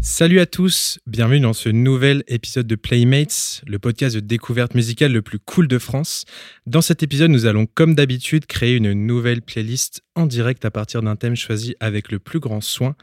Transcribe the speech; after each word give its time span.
Salut 0.00 0.40
à 0.40 0.46
tous, 0.46 0.98
bienvenue 1.06 1.40
dans 1.40 1.52
ce 1.52 1.68
nouvel 1.68 2.24
épisode 2.26 2.66
de 2.66 2.74
Playmates, 2.74 3.62
le 3.66 3.78
podcast 3.78 4.14
de 4.14 4.20
découverte 4.20 4.74
musicale 4.74 5.12
le 5.12 5.20
plus 5.20 5.38
cool 5.38 5.68
de 5.68 5.78
France. 5.78 6.24
Dans 6.66 6.80
cet 6.80 7.02
épisode, 7.02 7.30
nous 7.30 7.44
allons 7.44 7.66
comme 7.66 7.94
d'habitude 7.94 8.46
créer 8.46 8.76
une 8.76 8.92
nouvelle 8.92 9.42
playlist 9.42 10.02
en 10.14 10.26
direct 10.26 10.64
à 10.64 10.70
partir 10.70 11.02
d'un 11.02 11.16
thème 11.16 11.36
choisi 11.36 11.74
avec 11.80 12.10
le 12.10 12.18
plus 12.18 12.40
grand 12.40 12.62
soin. 12.62 12.96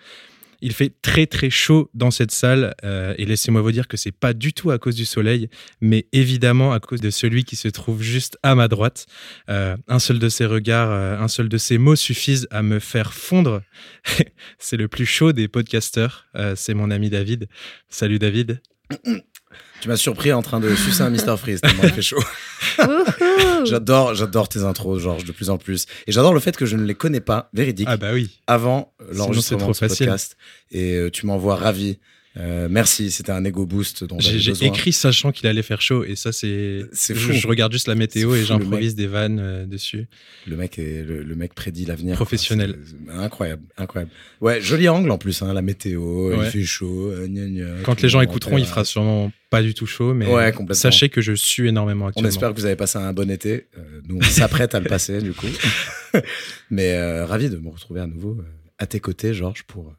Il 0.61 0.73
fait 0.73 0.93
très 1.01 1.25
très 1.25 1.49
chaud 1.49 1.89
dans 1.93 2.11
cette 2.11 2.31
salle 2.31 2.75
euh, 2.83 3.13
et 3.17 3.25
laissez-moi 3.25 3.61
vous 3.61 3.71
dire 3.71 3.87
que 3.87 3.97
c'est 3.97 4.11
pas 4.11 4.33
du 4.33 4.53
tout 4.53 4.71
à 4.71 4.77
cause 4.77 4.95
du 4.95 5.05
soleil, 5.05 5.49
mais 5.81 6.07
évidemment 6.11 6.73
à 6.73 6.79
cause 6.79 7.01
de 7.01 7.09
celui 7.09 7.43
qui 7.43 7.55
se 7.55 7.67
trouve 7.67 8.01
juste 8.01 8.37
à 8.43 8.55
ma 8.55 8.67
droite. 8.67 9.05
Euh, 9.49 9.77
un 9.87 9.99
seul 9.99 10.19
de 10.19 10.29
ses 10.29 10.45
regards, 10.45 10.91
euh, 10.91 11.17
un 11.17 11.27
seul 11.27 11.49
de 11.49 11.57
ses 11.57 11.77
mots 11.77 11.95
suffisent 11.95 12.47
à 12.51 12.61
me 12.61 12.79
faire 12.79 13.13
fondre. 13.13 13.61
c'est 14.59 14.77
le 14.77 14.87
plus 14.87 15.05
chaud 15.05 15.31
des 15.31 15.47
podcasteurs. 15.47 16.27
c'est 16.55 16.73
mon 16.73 16.91
ami 16.91 17.09
David. 17.09 17.47
Salut 17.89 18.19
David. 18.19 18.61
Tu 19.81 19.87
m'as 19.87 19.97
surpris 19.97 20.33
en 20.33 20.41
train 20.41 20.59
de 20.59 20.75
sucer 20.75 21.01
un 21.01 21.09
Mr 21.09 21.37
Freeze, 21.37 21.61
tellement 21.61 21.83
il 21.83 21.91
fait 21.91 22.01
chaud. 22.01 22.21
j'adore, 23.65 24.13
j'adore 24.13 24.49
tes 24.49 24.59
intros, 24.63 24.99
Georges, 25.01 25.23
de 25.23 25.31
plus 25.31 25.49
en 25.49 25.57
plus. 25.57 25.85
Et 26.05 26.11
j'adore 26.11 26.33
le 26.33 26.39
fait 26.39 26.57
que 26.57 26.65
je 26.65 26.75
ne 26.75 26.83
les 26.83 26.95
connais 26.95 27.21
pas, 27.21 27.49
véridique. 27.53 27.87
Ah 27.89 27.97
bah 27.97 28.11
oui. 28.13 28.39
Avant 28.47 28.93
l'enregistrement 29.11 29.69
de 29.69 29.73
ce 29.73 29.85
podcast. 29.85 30.35
Et 30.71 30.95
euh, 30.95 31.09
tu 31.09 31.25
m'envoies 31.25 31.55
ravi 31.55 31.99
euh, 32.39 32.67
merci, 32.69 33.11
c'était 33.11 33.31
un 33.31 33.43
ego 33.43 33.65
boost 33.65 34.05
dont 34.05 34.19
j'ai 34.19 34.65
écrit 34.65 34.93
sachant 34.93 35.31
qu'il 35.31 35.47
allait 35.47 35.61
faire 35.61 35.81
chaud 35.81 36.05
et 36.05 36.15
ça 36.15 36.31
c'est 36.31 36.85
je, 36.93 37.13
je, 37.13 37.47
regarde 37.47 37.73
juste 37.73 37.87
la 37.87 37.95
météo 37.95 38.33
et 38.33 38.45
j'improvise 38.45 38.95
des 38.95 39.07
vannes 39.07 39.39
euh, 39.41 39.65
dessus. 39.65 40.07
Le 40.47 40.55
mec 40.55 40.79
est 40.79 41.03
le, 41.03 41.35
mec 41.35 41.53
prédit 41.53 41.85
l'avenir. 41.85 42.15
Professionnel. 42.15 42.77
incroyable, 43.11 43.63
incroyable. 43.77 44.11
Ouais, 44.39 44.61
joli 44.61 44.87
angle 44.87 45.11
en 45.11 45.17
plus 45.17 45.41
hein, 45.41 45.53
la 45.53 45.61
météo, 45.61 46.31
il 46.41 46.49
fait 46.49 46.63
chaud. 46.63 47.11
Euh, 47.11 47.81
Quand 47.83 48.01
les 48.01 48.09
gens 48.09 48.21
écouteront, 48.21 48.57
il 48.57 48.65
fera 48.65 48.85
sûrement 48.85 49.31
pas 49.49 49.61
du 49.61 49.73
tout 49.73 49.85
chaud, 49.85 50.13
mais 50.13 50.27
sachez 50.71 51.09
que 51.09 51.21
je 51.21 51.33
suis 51.33 51.67
énormément 51.67 52.07
actuellement. 52.07 52.27
On 52.27 52.29
espère 52.29 52.53
que 52.53 52.59
vous 52.59 52.65
avez 52.65 52.77
passé 52.77 52.99
un 52.99 53.11
bon 53.11 53.29
été. 53.29 53.67
nous 54.07 54.17
on 54.17 54.21
s'apprête 54.21 54.75
à 54.75 54.79
le 54.79 54.87
passer 54.87 55.21
du 55.21 55.33
coup. 55.33 55.47
mais 56.71 57.21
ravi 57.23 57.49
de 57.49 57.57
me 57.57 57.69
retrouver 57.69 57.99
à 57.99 58.07
nouveau 58.07 58.37
à 58.77 58.85
tes 58.85 59.01
côtés, 59.01 59.33
Georges, 59.33 59.63
pour 59.63 59.93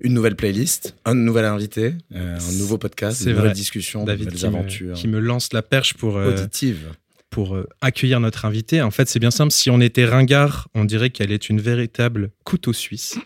une 0.00 0.12
nouvelle 0.14 0.36
playlist, 0.36 0.96
un 1.04 1.14
nouvel 1.14 1.44
invité, 1.44 1.94
euh, 2.14 2.38
un 2.38 2.52
nouveau 2.52 2.78
podcast, 2.78 3.24
une 3.24 3.34
nouvelle 3.34 3.52
discussion, 3.52 4.04
David 4.04 4.32
qui 4.32 4.44
aventures. 4.44 4.90
Me, 4.90 4.94
qui 4.94 5.08
me 5.08 5.18
lance 5.18 5.52
la 5.52 5.62
perche 5.62 5.94
pour, 5.94 6.16
euh, 6.16 6.32
Auditive. 6.32 6.92
pour 7.30 7.54
euh, 7.54 7.68
accueillir 7.80 8.20
notre 8.20 8.44
invité. 8.44 8.82
En 8.82 8.90
fait, 8.90 9.08
c'est 9.08 9.20
bien 9.20 9.30
simple. 9.30 9.52
Si 9.52 9.70
on 9.70 9.80
était 9.80 10.04
ringard, 10.04 10.68
on 10.74 10.84
dirait 10.84 11.10
qu'elle 11.10 11.32
est 11.32 11.48
une 11.48 11.60
véritable 11.60 12.30
couteau 12.44 12.72
suisse. 12.72 13.16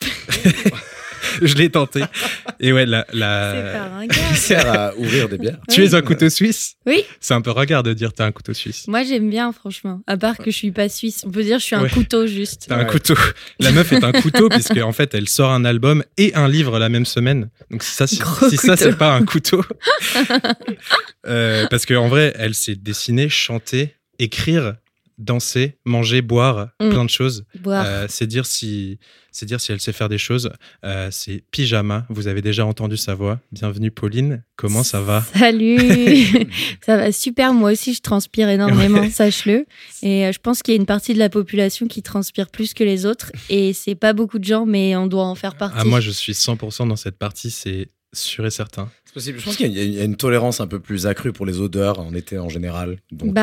je 1.42 1.54
l'ai 1.54 1.70
tenté. 1.70 2.02
Et 2.60 2.72
ouais, 2.72 2.86
la. 2.86 3.06
la... 3.12 3.54
C'est 4.34 4.54
à 4.66 4.94
ouvrir 4.96 5.28
des 5.28 5.38
bières. 5.38 5.58
Tu 5.70 5.84
es 5.84 5.94
un 5.94 6.02
couteau 6.02 6.28
suisse 6.28 6.74
Oui. 6.86 7.04
C'est 7.20 7.34
un 7.34 7.40
peu 7.40 7.50
regard 7.50 7.82
de 7.82 7.92
dire 7.92 8.12
t'es 8.12 8.22
un 8.22 8.32
couteau 8.32 8.52
suisse. 8.52 8.86
Moi, 8.88 9.04
j'aime 9.04 9.30
bien, 9.30 9.52
franchement. 9.52 10.00
À 10.06 10.16
part 10.16 10.38
que 10.38 10.50
je 10.50 10.56
suis 10.56 10.72
pas 10.72 10.88
suisse. 10.88 11.22
On 11.26 11.30
peut 11.30 11.42
dire 11.42 11.58
je 11.58 11.64
suis 11.64 11.76
un 11.76 11.88
couteau 11.88 12.26
juste. 12.26 12.66
T'es 12.68 12.74
un 12.74 12.84
couteau. 12.84 13.14
La 13.60 13.72
meuf 13.72 13.92
est 13.92 14.04
un 14.04 14.12
couteau, 14.12 14.48
puisque 14.48 14.78
en 14.78 14.92
fait, 14.92 15.14
elle 15.14 15.28
sort 15.28 15.50
un 15.50 15.64
album 15.64 16.04
et 16.16 16.34
un 16.34 16.48
livre 16.48 16.78
la 16.78 16.88
même 16.88 17.06
semaine. 17.06 17.48
Donc, 17.70 17.82
si 17.82 17.94
ça, 17.94 18.06
si, 18.06 18.16
ça 18.56 18.76
c'est 18.76 18.96
pas 18.96 19.14
un 19.14 19.24
couteau. 19.24 19.62
euh, 21.26 21.66
parce 21.68 21.86
qu'en 21.86 22.08
vrai, 22.08 22.34
elle 22.38 22.54
s'est 22.54 22.76
dessinée, 22.76 23.28
chanter, 23.28 23.94
écrire 24.18 24.74
danser, 25.22 25.78
manger, 25.84 26.20
boire, 26.20 26.68
mm. 26.80 26.90
plein 26.90 27.04
de 27.04 27.10
choses. 27.10 27.44
Euh, 27.66 28.06
c'est 28.08 28.26
dire 28.26 28.44
si 28.44 28.98
c'est 29.30 29.46
dire 29.46 29.60
si 29.60 29.72
elle 29.72 29.80
sait 29.80 29.92
faire 29.92 30.08
des 30.08 30.18
choses. 30.18 30.50
Euh, 30.84 31.08
c'est 31.10 31.42
pyjama. 31.50 32.04
Vous 32.10 32.26
avez 32.26 32.42
déjà 32.42 32.66
entendu 32.66 32.96
sa 32.96 33.14
voix. 33.14 33.40
Bienvenue 33.50 33.90
Pauline. 33.90 34.44
Comment 34.56 34.82
ça 34.82 35.00
va? 35.00 35.24
Salut. 35.34 35.78
ça 36.84 36.96
va 36.96 37.12
super. 37.12 37.54
Moi 37.54 37.72
aussi, 37.72 37.94
je 37.94 38.00
transpire 38.00 38.48
énormément, 38.48 39.08
sache-le. 39.10 39.64
Et 40.02 40.26
euh, 40.26 40.32
je 40.32 40.38
pense 40.38 40.62
qu'il 40.62 40.74
y 40.74 40.76
a 40.76 40.80
une 40.80 40.86
partie 40.86 41.14
de 41.14 41.18
la 41.18 41.30
population 41.30 41.86
qui 41.86 42.02
transpire 42.02 42.50
plus 42.50 42.74
que 42.74 42.84
les 42.84 43.06
autres. 43.06 43.32
Et 43.48 43.72
c'est 43.72 43.94
pas 43.94 44.12
beaucoup 44.12 44.38
de 44.38 44.44
gens, 44.44 44.66
mais 44.66 44.96
on 44.96 45.06
doit 45.06 45.24
en 45.24 45.34
faire 45.34 45.56
partie. 45.56 45.78
Ah, 45.78 45.84
moi, 45.84 46.00
je 46.00 46.10
suis 46.10 46.32
100% 46.32 46.88
dans 46.88 46.96
cette 46.96 47.16
partie. 47.16 47.50
C'est 47.50 47.88
sûr 48.12 48.46
et 48.46 48.50
certain. 48.50 48.90
C'est 49.04 49.14
possible. 49.14 49.38
Je 49.40 49.44
pense 49.44 49.56
qu'il 49.56 49.72
y, 49.72 50.00
a 50.00 50.04
une 50.04 50.16
tolérance 50.16 50.60
un 50.60 50.66
peu 50.66 50.80
plus 50.80 51.06
accrue 51.06 51.32
pour 51.32 51.46
les 51.46 51.60
odeurs 51.60 51.98
en 51.98 52.14
été 52.14 52.38
en 52.38 52.48
général. 52.48 52.98
Donc, 53.10 53.32
ben, 53.34 53.42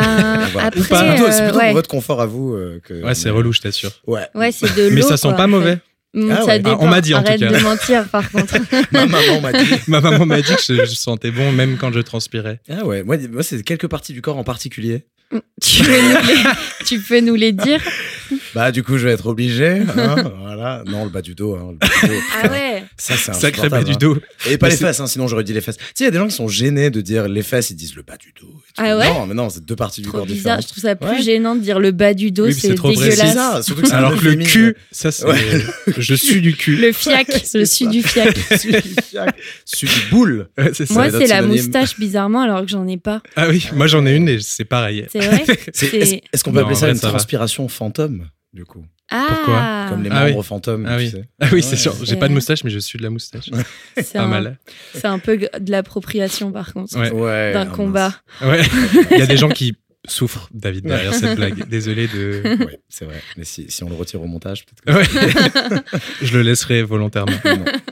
après, 0.57 0.81
c'est 0.81 1.43
plutôt, 1.43 1.59
pour 1.59 1.73
votre 1.73 1.89
confort 1.89 2.21
à 2.21 2.25
vous 2.25 2.53
euh, 2.53 2.79
que. 2.83 3.03
Ouais, 3.03 3.15
c'est 3.15 3.29
relou, 3.29 3.53
je 3.53 3.61
t'assure. 3.61 3.91
Ouais. 4.07 4.27
Ouais, 4.35 4.51
c'est 4.51 4.75
de 4.75 4.87
l'eau. 4.89 4.95
Mais 4.95 5.01
ça 5.01 5.17
sent 5.17 5.33
pas 5.35 5.47
mauvais. 5.47 5.79
Mm, 6.13 6.31
ah 6.31 6.41
ça 6.41 6.57
ah, 6.65 6.77
on 6.79 6.87
m'a 6.87 7.01
dit 7.01 7.13
en 7.13 7.19
Arrête 7.19 7.39
tout 7.39 7.45
cas. 7.45 7.59
de 7.59 7.63
mentir 7.63 8.09
par 8.09 8.31
contre. 8.31 8.57
Ma 8.91 9.05
maman 9.05 9.41
m'a 9.41 9.53
dit. 9.53 9.75
Ma 9.87 10.01
maman 10.01 10.25
m'a 10.25 10.41
dit 10.41 10.55
que 10.55 10.61
je, 10.61 10.85
je, 10.85 10.95
sentais 10.95 11.29
bon 11.29 11.51
même 11.51 11.77
quand 11.77 11.91
je 11.91 11.99
transpirais. 11.99 12.59
Ah 12.67 12.83
ouais, 12.83 13.03
moi, 13.03 13.17
moi 13.29 13.43
c'est 13.43 13.61
quelques 13.61 13.87
parties 13.87 14.13
du 14.13 14.21
corps 14.23 14.37
en 14.37 14.43
particulier 14.43 15.05
tu 15.61 15.83
peux, 15.83 16.01
nous 16.01 16.27
les, 16.27 16.85
tu 16.85 16.99
peux 16.99 17.19
nous 17.19 17.35
les 17.35 17.51
dire 17.51 17.81
Bah, 18.55 18.71
du 18.71 18.83
coup, 18.83 18.97
je 18.97 19.05
vais 19.05 19.13
être 19.13 19.27
obligé. 19.27 19.83
Hein, 19.95 20.31
voilà. 20.41 20.83
Non, 20.87 21.03
le 21.03 21.09
bas 21.09 21.21
du 21.21 21.35
dos. 21.35 21.55
Hein, 21.55 21.71
le 21.71 21.77
bas 21.77 21.87
du 21.87 22.07
dos. 22.07 22.21
Ah 22.43 22.47
ouais 22.49 22.83
Ça, 22.97 23.15
c'est 23.15 23.31
un 23.31 23.33
Sacré 23.33 23.69
bas 23.69 23.83
du 23.83 23.95
dos. 23.95 24.17
Et 24.49 24.57
pas 24.57 24.69
les 24.69 24.75
fesses, 24.75 24.99
hein, 24.99 25.07
sinon 25.07 25.27
j'aurais 25.27 25.43
dit 25.43 25.53
les 25.53 25.61
fesses. 25.61 25.77
Tu 25.77 25.83
sais, 25.83 26.03
il 26.03 26.05
y 26.05 26.07
a 26.07 26.11
des 26.11 26.17
gens 26.17 26.27
qui 26.27 26.35
sont 26.35 26.47
gênés 26.47 26.89
de 26.89 27.01
dire 27.01 27.27
les 27.27 27.43
fesses, 27.43 27.69
ils 27.69 27.75
disent 27.75 27.95
le 27.95 28.01
bas 28.01 28.17
du 28.17 28.33
dos. 28.39 28.51
Ah 28.77 28.97
ouais 28.97 29.07
Non, 29.07 29.25
mais 29.27 29.33
non, 29.35 29.49
c'est 29.49 29.63
deux 29.63 29.75
parties 29.75 30.01
du 30.01 30.09
corps 30.09 30.25
bizarre. 30.25 30.57
différentes. 30.57 30.61
Je 30.63 30.67
trouve 30.67 30.81
ça 30.83 30.95
plus 30.95 31.23
gênant 31.23 31.55
de 31.55 31.61
dire 31.61 31.79
le 31.79 31.91
bas 31.91 32.13
du 32.13 32.31
dos, 32.31 32.45
oui, 32.45 32.53
c'est 32.53 32.69
dégueulasse. 32.69 33.33
Ça, 33.33 33.61
surtout 33.61 33.83
que 33.83 33.93
Alors 33.93 34.15
que 34.19 34.25
le 34.25 34.35
cul, 34.35 34.75
ça, 34.91 35.11
c'est. 35.11 35.25
je 35.97 36.15
suis 36.15 36.41
du 36.41 36.55
cul. 36.55 36.75
Le 36.75 36.91
fiac, 36.91 37.27
le 37.53 37.65
su 37.65 37.87
du 37.87 38.01
fiac. 38.01 38.35
su 38.57 38.71
du 38.71 38.81
fiac. 39.03 39.35
Su 39.65 39.85
du 39.85 40.01
boule. 40.11 40.49
Moi, 40.89 41.11
c'est 41.11 41.27
la 41.27 41.41
moustache, 41.41 41.99
bizarrement, 41.99 42.41
alors 42.41 42.61
que 42.61 42.67
j'en 42.69 42.87
ai 42.87 42.97
pas. 42.97 43.21
Ah 43.35 43.47
oui, 43.49 43.67
moi 43.73 43.87
j'en 43.87 44.05
ai 44.05 44.15
une 44.15 44.27
et 44.27 44.39
c'est 44.41 44.65
pareil. 44.65 45.05
C'est 45.19 45.87
vrai 45.87 46.21
est-ce 46.33 46.43
qu'on 46.43 46.51
peut 46.51 46.59
appeler 46.59 46.75
ça 46.75 46.89
une 46.89 46.99
transpiration 46.99 47.67
fantôme, 47.67 48.29
du 48.53 48.65
coup? 48.65 48.85
Ah. 49.11 49.25
Pourquoi? 49.27 49.85
Comme 49.89 50.03
les 50.03 50.09
membres 50.09 50.43
fantômes. 50.43 50.85
Ah 50.87 50.97
oui, 50.97 51.11
ah 51.39 51.47
oui 51.51 51.63
c'est 51.63 51.75
sûr. 51.75 51.95
J'ai 52.03 52.15
pas 52.15 52.27
de 52.27 52.33
moustache, 52.33 52.63
mais 52.63 52.69
je 52.69 52.79
suis 52.79 52.97
de 52.97 53.03
la 53.03 53.09
moustache. 53.09 53.49
C'est 53.95 54.13
pas 54.13 54.27
mal. 54.27 54.59
C'est 54.93 55.07
un 55.07 55.19
peu 55.19 55.37
de 55.37 55.71
l'appropriation, 55.71 56.51
par 56.51 56.73
contre, 56.73 56.95
ouais. 56.97 57.53
d'un 57.53 57.65
combat. 57.65 58.13
Ouais. 58.41 58.61
Il 59.11 59.17
y 59.17 59.21
a 59.21 59.27
des 59.27 59.37
gens 59.37 59.49
qui 59.49 59.75
souffrent, 60.07 60.49
David, 60.53 60.85
derrière 60.85 61.13
cette 61.13 61.35
blague. 61.35 61.67
Désolé 61.69 62.07
de. 62.07 62.41
Oui, 62.59 62.73
c'est 62.87 63.05
vrai. 63.05 63.21
Mais 63.37 63.43
si, 63.43 63.69
si, 63.69 63.83
on 63.83 63.89
le 63.89 63.95
retire 63.95 64.21
au 64.21 64.27
montage, 64.27 64.65
peut-être 64.65 64.81
que. 64.81 65.97
je 66.25 66.37
le 66.37 66.43
laisserai 66.43 66.83
volontairement. 66.83 67.37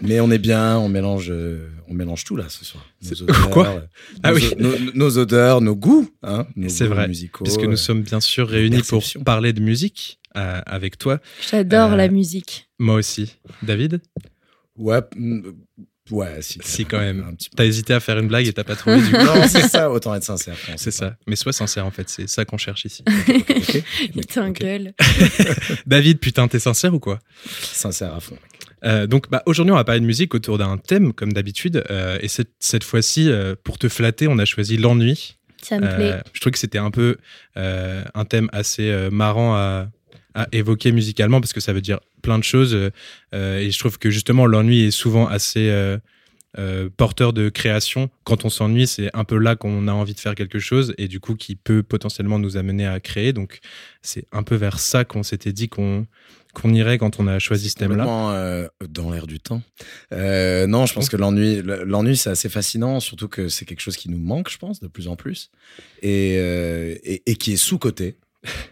Mais 0.01 0.19
on 0.19 0.31
est 0.31 0.37
bien, 0.37 0.77
on 0.77 0.89
mélange, 0.89 1.33
on 1.87 1.93
mélange 1.93 2.23
tout 2.23 2.35
là 2.35 2.45
ce 2.47 2.65
soir. 2.65 2.85
Nos 3.03 3.21
odeurs, 3.23 3.49
Quoi? 3.49 3.83
ah 4.23 4.33
oui. 4.33 4.53
nos, 4.93 5.17
odeurs, 5.17 5.61
nos 5.61 5.75
goûts, 5.75 6.09
hein, 6.23 6.47
C'est 6.67 6.87
vrai. 6.87 7.07
Musicaux, 7.07 7.43
puisque 7.43 7.63
nous 7.63 7.77
sommes 7.77 8.01
bien 8.01 8.19
sûr 8.19 8.47
réunis 8.47 8.81
pour 8.83 9.03
parler 9.25 9.53
de 9.53 9.61
musique 9.61 10.19
euh, 10.37 10.61
avec 10.65 10.97
toi. 10.97 11.19
J'adore 11.49 11.95
la 11.95 12.09
musique. 12.09 12.69
Moi 12.79 12.95
aussi. 12.95 13.37
David? 13.63 14.01
Ouais, 14.75 15.01
Ouais, 16.11 16.41
si. 16.41 16.59
Si, 16.63 16.85
quand 16.85 16.99
même. 16.99 17.35
T'as 17.55 17.65
hésité 17.65 17.93
à 17.93 17.99
faire 17.99 18.17
une 18.17 18.27
blague 18.27 18.47
et 18.47 18.53
t'as 18.53 18.63
pas 18.63 18.75
trouvé 18.77 19.01
du 19.01 19.11
coup. 19.11 19.17
Non, 19.17 19.47
c'est 19.47 19.67
ça, 19.67 19.91
autant 19.91 20.15
être 20.15 20.23
sincère. 20.23 20.55
C'est 20.77 20.91
ça. 20.91 21.15
Mais 21.27 21.35
sois 21.35 21.53
sincère, 21.53 21.85
en 21.85 21.91
fait. 21.91 22.09
C'est 22.09 22.27
ça 22.27 22.45
qu'on 22.45 22.57
cherche 22.57 22.85
ici. 22.85 23.03
Il 24.15 24.25
t'engueule. 24.25 24.93
David, 25.85 26.19
putain, 26.19 26.47
t'es 26.47 26.59
sincère 26.59 26.93
ou 26.93 26.99
quoi? 26.99 27.19
Sincère 27.49 28.13
à 28.13 28.19
fond. 28.19 28.37
Euh, 28.85 29.07
donc 29.07 29.29
bah, 29.29 29.41
aujourd'hui, 29.45 29.71
on 29.71 29.75
va 29.75 29.83
parler 29.83 30.01
de 30.01 30.05
musique 30.05 30.35
autour 30.35 30.57
d'un 30.57 30.77
thème, 30.77 31.13
comme 31.13 31.33
d'habitude. 31.33 31.83
Euh, 31.89 32.17
et 32.21 32.27
cette, 32.27 32.51
cette 32.59 32.83
fois-ci, 32.83 33.29
euh, 33.29 33.55
pour 33.63 33.77
te 33.77 33.89
flatter, 33.89 34.27
on 34.27 34.37
a 34.39 34.45
choisi 34.45 34.77
l'ennui. 34.77 35.37
Ça 35.61 35.79
me 35.79 35.87
plaît. 35.95 36.21
Je 36.33 36.39
trouve 36.39 36.51
que 36.51 36.59
c'était 36.59 36.77
un 36.77 36.91
peu 36.91 37.17
un 37.55 38.25
thème 38.25 38.47
assez 38.53 39.09
marrant 39.11 39.55
à, 39.55 39.87
à 40.37 40.47
évoquer 40.51 40.91
musicalement 40.91 41.41
parce 41.41 41.51
que 41.51 41.59
ça 41.59 41.73
veut 41.73 41.81
dire 41.81 41.99
plein 42.21 42.37
de 42.37 42.43
choses. 42.43 42.77
Euh, 43.33 43.59
et 43.59 43.71
je 43.71 43.79
trouve 43.79 43.97
que 43.97 44.11
justement, 44.11 44.45
l'ennui 44.45 44.83
est 44.83 44.91
souvent 44.91 45.27
assez 45.27 45.69
euh, 45.69 45.97
euh, 46.59 46.89
porteur 46.95 47.33
de 47.33 47.49
création. 47.49 48.11
Quand 48.23 48.45
on 48.45 48.49
s'ennuie, 48.49 48.85
c'est 48.85 49.09
un 49.15 49.23
peu 49.23 49.39
là 49.39 49.55
qu'on 49.55 49.87
a 49.87 49.91
envie 49.91 50.13
de 50.13 50.19
faire 50.19 50.35
quelque 50.35 50.59
chose 50.59 50.93
et 50.99 51.07
du 51.07 51.19
coup 51.19 51.33
qui 51.33 51.55
peut 51.55 51.81
potentiellement 51.81 52.37
nous 52.37 52.55
amener 52.55 52.85
à 52.85 52.99
créer. 52.99 53.33
Donc 53.33 53.59
c'est 54.03 54.25
un 54.31 54.43
peu 54.43 54.53
vers 54.53 54.77
ça 54.77 55.05
qu'on 55.05 55.23
s'était 55.23 55.53
dit 55.53 55.69
qu'on 55.69 56.05
qu'on 56.53 56.73
irait 56.73 56.97
quand 56.97 57.19
on 57.19 57.27
a 57.27 57.37
choisi 57.37 57.69
ce 57.69 57.75
thème-là 57.75 58.69
Dans 58.89 59.11
l'air 59.11 59.27
du 59.27 59.39
temps. 59.39 59.61
non, 60.11 60.85
je 60.85 60.93
pense 60.93 61.09
que 61.09 61.17
l'ennui, 61.17 61.61
l'ennui, 61.63 62.15
c'est 62.15 62.31
assez 62.31 62.49
fascinant, 62.49 62.99
surtout 62.99 63.27
que 63.27 63.47
c'est 63.47 63.65
quelque 63.65 63.81
chose 63.81 63.97
qui 63.97 64.09
nous 64.09 64.17
manque, 64.17 64.49
je 64.49 64.57
pense, 64.57 64.79
de 64.79 64.87
plus 64.87 65.07
en 65.07 65.15
plus, 65.15 65.51
et, 66.01 66.33
et, 66.33 67.21
et 67.27 67.35
qui 67.35 67.53
est 67.53 67.57
sous-coté, 67.57 68.17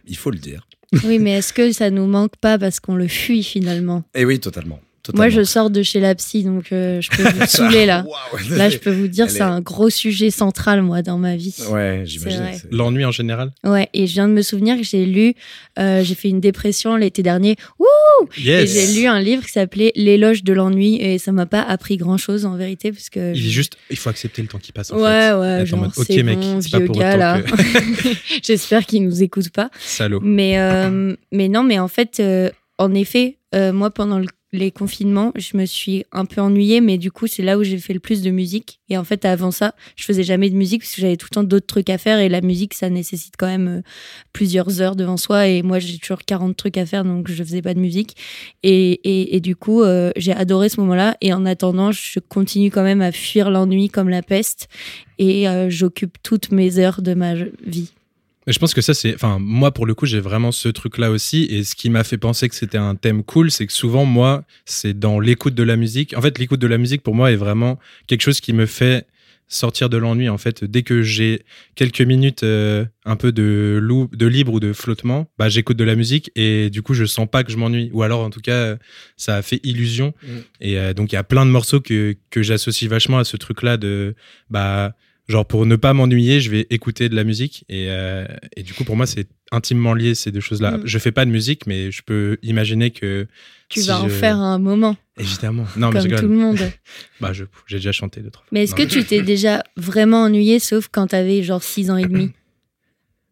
il 0.07 0.17
faut 0.17 0.31
le 0.31 0.39
dire. 0.39 0.67
Oui, 1.03 1.19
mais 1.19 1.31
est-ce 1.31 1.53
que 1.53 1.71
ça 1.71 1.89
nous 1.89 2.07
manque 2.07 2.35
pas 2.37 2.57
parce 2.57 2.79
qu'on 2.79 2.95
le 2.95 3.07
fuit 3.07 3.43
finalement? 3.43 4.03
Eh 4.13 4.25
oui, 4.25 4.39
totalement. 4.39 4.79
Moi, 5.13 5.29
je 5.29 5.43
sors 5.43 5.69
de 5.69 5.83
chez 5.83 5.99
la 5.99 6.15
psy, 6.15 6.43
donc 6.43 6.71
euh, 6.71 7.01
je 7.01 7.09
peux 7.09 7.23
vous 7.23 7.45
saouler 7.47 7.85
là. 7.85 8.05
Là, 8.49 8.69
je 8.69 8.77
peux 8.77 8.91
vous 8.91 9.07
dire, 9.07 9.29
c'est 9.29 9.41
un 9.41 9.61
gros 9.61 9.89
sujet 9.89 10.29
central, 10.31 10.81
moi, 10.81 11.01
dans 11.01 11.17
ma 11.17 11.35
vie. 11.35 11.55
Ouais, 11.69 12.03
j'imagine. 12.05 12.43
L'ennui 12.71 13.05
en 13.05 13.11
général 13.11 13.51
Ouais, 13.63 13.89
et 13.93 14.07
je 14.07 14.13
viens 14.13 14.27
de 14.27 14.33
me 14.33 14.41
souvenir 14.41 14.77
que 14.77 14.83
j'ai 14.83 15.05
lu, 15.05 15.33
euh, 15.79 16.03
j'ai 16.03 16.15
fait 16.15 16.29
une 16.29 16.39
dépression 16.39 16.95
l'été 16.95 17.23
dernier. 17.23 17.55
Wouh 17.79 18.29
Et 18.37 18.65
j'ai 18.67 18.99
lu 18.99 19.07
un 19.07 19.19
livre 19.19 19.43
qui 19.43 19.51
s'appelait 19.51 19.91
L'éloge 19.95 20.43
de 20.43 20.53
l'ennui, 20.53 20.95
et 21.01 21.17
ça 21.17 21.31
m'a 21.31 21.45
pas 21.45 21.61
appris 21.61 21.97
grand 21.97 22.17
chose 22.17 22.45
en 22.45 22.55
vérité. 22.55 22.91
Parce 22.91 23.09
que 23.09 23.33
il 23.33 23.47
est 23.47 23.49
juste, 23.49 23.77
il 23.89 23.97
faut 23.97 24.09
accepter 24.09 24.41
le 24.41 24.47
temps 24.47 24.59
qui 24.59 24.71
passe. 24.71 24.91
En 24.91 24.97
ouais, 24.97 25.29
fait. 25.29 25.33
ouais, 25.33 25.65
genre, 25.65 25.91
ok, 25.95 26.09
mec, 26.09 26.39
c'est 26.61 26.71
pas 26.71 26.81
pour 26.81 26.97
gars, 26.97 27.17
là. 27.17 27.41
J'espère 28.43 28.85
qu'il 28.85 29.03
nous 29.03 29.23
écoute 29.23 29.49
pas. 29.49 29.69
Salaud. 29.79 30.19
Mais, 30.21 30.59
euh, 30.59 31.15
mais 31.31 31.49
non, 31.49 31.63
mais 31.63 31.79
en 31.79 31.87
fait, 31.87 32.21
en 32.77 32.93
effet, 32.93 33.37
moi, 33.53 33.89
pendant 33.89 34.19
le 34.19 34.27
les 34.55 34.71
confinements, 34.71 35.31
je 35.35 35.57
me 35.57 35.65
suis 35.65 36.05
un 36.11 36.25
peu 36.25 36.41
ennuyée, 36.41 36.81
mais 36.81 36.97
du 36.97 37.11
coup, 37.11 37.27
c'est 37.27 37.43
là 37.43 37.57
où 37.57 37.63
j'ai 37.63 37.77
fait 37.77 37.93
le 37.93 37.99
plus 37.99 38.21
de 38.21 38.31
musique. 38.31 38.79
Et 38.89 38.97
en 38.97 39.03
fait, 39.03 39.25
avant 39.25 39.51
ça, 39.51 39.75
je 39.95 40.03
faisais 40.05 40.23
jamais 40.23 40.49
de 40.49 40.55
musique 40.55 40.81
parce 40.81 40.95
que 40.95 41.01
j'avais 41.01 41.17
tout 41.17 41.27
le 41.29 41.35
temps 41.35 41.43
d'autres 41.43 41.67
trucs 41.67 41.89
à 41.89 41.97
faire. 41.97 42.19
Et 42.19 42.29
la 42.29 42.41
musique, 42.41 42.73
ça 42.73 42.89
nécessite 42.89 43.35
quand 43.37 43.47
même 43.47 43.67
euh, 43.67 43.81
plusieurs 44.33 44.81
heures 44.81 44.95
devant 44.95 45.17
soi. 45.17 45.47
Et 45.47 45.61
moi, 45.61 45.79
j'ai 45.79 45.97
toujours 45.97 46.23
40 46.25 46.55
trucs 46.55 46.77
à 46.77 46.85
faire, 46.85 47.03
donc 47.03 47.29
je 47.29 47.43
faisais 47.43 47.61
pas 47.61 47.73
de 47.73 47.79
musique. 47.79 48.15
Et, 48.63 49.35
et, 49.35 49.39
du 49.39 49.55
coup, 49.55 49.83
euh, 49.83 50.11
j'ai 50.15 50.33
adoré 50.33 50.69
ce 50.69 50.79
moment-là. 50.81 51.17
Et 51.21 51.33
en 51.33 51.45
attendant, 51.45 51.91
je 51.91 52.19
continue 52.19 52.71
quand 52.71 52.83
même 52.83 53.01
à 53.01 53.11
fuir 53.11 53.49
l'ennui 53.51 53.89
comme 53.89 54.09
la 54.09 54.21
peste. 54.21 54.67
Et 55.19 55.47
euh, 55.47 55.69
j'occupe 55.69 56.17
toutes 56.23 56.51
mes 56.51 56.79
heures 56.79 57.01
de 57.01 57.13
ma 57.13 57.33
vie 57.35 57.91
je 58.53 58.59
pense 58.59 58.73
que 58.73 58.81
ça, 58.81 58.93
c'est. 58.93 59.13
Enfin, 59.15 59.37
moi, 59.39 59.71
pour 59.71 59.85
le 59.85 59.95
coup, 59.95 60.05
j'ai 60.05 60.19
vraiment 60.19 60.51
ce 60.51 60.69
truc-là 60.69 61.11
aussi. 61.11 61.47
Et 61.49 61.63
ce 61.63 61.75
qui 61.75 61.89
m'a 61.89 62.03
fait 62.03 62.17
penser 62.17 62.47
que 62.47 62.55
c'était 62.55 62.77
un 62.77 62.95
thème 62.95 63.23
cool, 63.23 63.49
c'est 63.49 63.65
que 63.65 63.73
souvent, 63.73 64.05
moi, 64.05 64.43
c'est 64.65 64.97
dans 64.97 65.19
l'écoute 65.19 65.55
de 65.55 65.63
la 65.63 65.75
musique. 65.75 66.15
En 66.15 66.21
fait, 66.21 66.37
l'écoute 66.37 66.59
de 66.59 66.67
la 66.67 66.77
musique, 66.77 67.01
pour 67.01 67.15
moi, 67.15 67.31
est 67.31 67.37
vraiment 67.37 67.79
quelque 68.07 68.21
chose 68.21 68.41
qui 68.41 68.53
me 68.53 68.65
fait 68.65 69.07
sortir 69.47 69.89
de 69.89 69.97
l'ennui. 69.97 70.29
En 70.29 70.37
fait, 70.37 70.63
dès 70.63 70.83
que 70.83 71.01
j'ai 71.01 71.43
quelques 71.75 72.01
minutes 72.01 72.43
euh, 72.43 72.85
un 73.05 73.15
peu 73.15 73.31
de, 73.31 73.81
de 74.13 74.25
libre 74.27 74.53
ou 74.53 74.59
de 74.59 74.73
flottement, 74.73 75.29
bah, 75.37 75.49
j'écoute 75.49 75.77
de 75.77 75.83
la 75.83 75.95
musique 75.95 76.31
et 76.35 76.69
du 76.69 76.81
coup, 76.81 76.93
je 76.93 77.05
sens 77.05 77.27
pas 77.29 77.43
que 77.43 77.51
je 77.51 77.57
m'ennuie. 77.57 77.89
Ou 77.93 78.03
alors, 78.03 78.21
en 78.21 78.29
tout 78.29 78.41
cas, 78.41 78.77
ça 79.17 79.37
a 79.37 79.41
fait 79.41 79.59
illusion. 79.63 80.13
Mm. 80.21 80.27
Et 80.61 80.79
euh, 80.79 80.93
donc, 80.93 81.11
il 81.11 81.15
y 81.15 81.17
a 81.17 81.23
plein 81.23 81.45
de 81.45 81.51
morceaux 81.51 81.81
que, 81.81 82.15
que 82.29 82.43
j'associe 82.43 82.89
vachement 82.89 83.17
à 83.17 83.23
ce 83.23 83.37
truc-là 83.37 83.77
de. 83.77 84.15
Bah, 84.49 84.93
genre 85.27 85.45
pour 85.45 85.65
ne 85.65 85.75
pas 85.75 85.93
m'ennuyer, 85.93 86.39
je 86.39 86.51
vais 86.51 86.67
écouter 86.69 87.09
de 87.09 87.15
la 87.15 87.23
musique 87.23 87.65
et, 87.69 87.87
euh, 87.89 88.25
et 88.55 88.63
du 88.63 88.73
coup 88.73 88.83
pour 88.83 88.95
moi 88.95 89.05
c'est 89.05 89.27
intimement 89.51 89.93
lié 89.93 90.15
ces 90.15 90.31
deux 90.31 90.39
choses-là. 90.39 90.77
Mm. 90.77 90.81
Je 90.85 90.99
fais 90.99 91.11
pas 91.11 91.25
de 91.25 91.31
musique, 91.31 91.67
mais 91.67 91.91
je 91.91 92.01
peux 92.03 92.37
imaginer 92.41 92.91
que 92.91 93.27
tu 93.69 93.81
vas 93.81 94.01
en 94.01 94.09
faire 94.09 94.37
un 94.37 94.59
moment. 94.59 94.97
Évidemment, 95.17 95.65
non 95.77 95.91
comme 95.91 96.07
mais 96.07 96.15
tout 96.15 96.27
le 96.27 96.35
monde. 96.35 96.59
bah 97.21 97.31
j'ai 97.33 97.77
déjà 97.77 97.91
chanté 97.91 98.21
deux 98.21 98.31
trois 98.31 98.43
fois. 98.43 98.49
Mais 98.51 98.63
est-ce 98.63 98.75
que 98.75 98.83
tu 98.83 99.03
t'es 99.05 99.21
déjà 99.21 99.63
vraiment 99.77 100.23
ennuyé, 100.23 100.59
sauf 100.59 100.89
quand 100.91 101.07
t'avais 101.07 101.41
genre 101.43 101.63
6 101.63 101.91
ans 101.91 101.97
et 101.97 102.05
demi? 102.05 102.31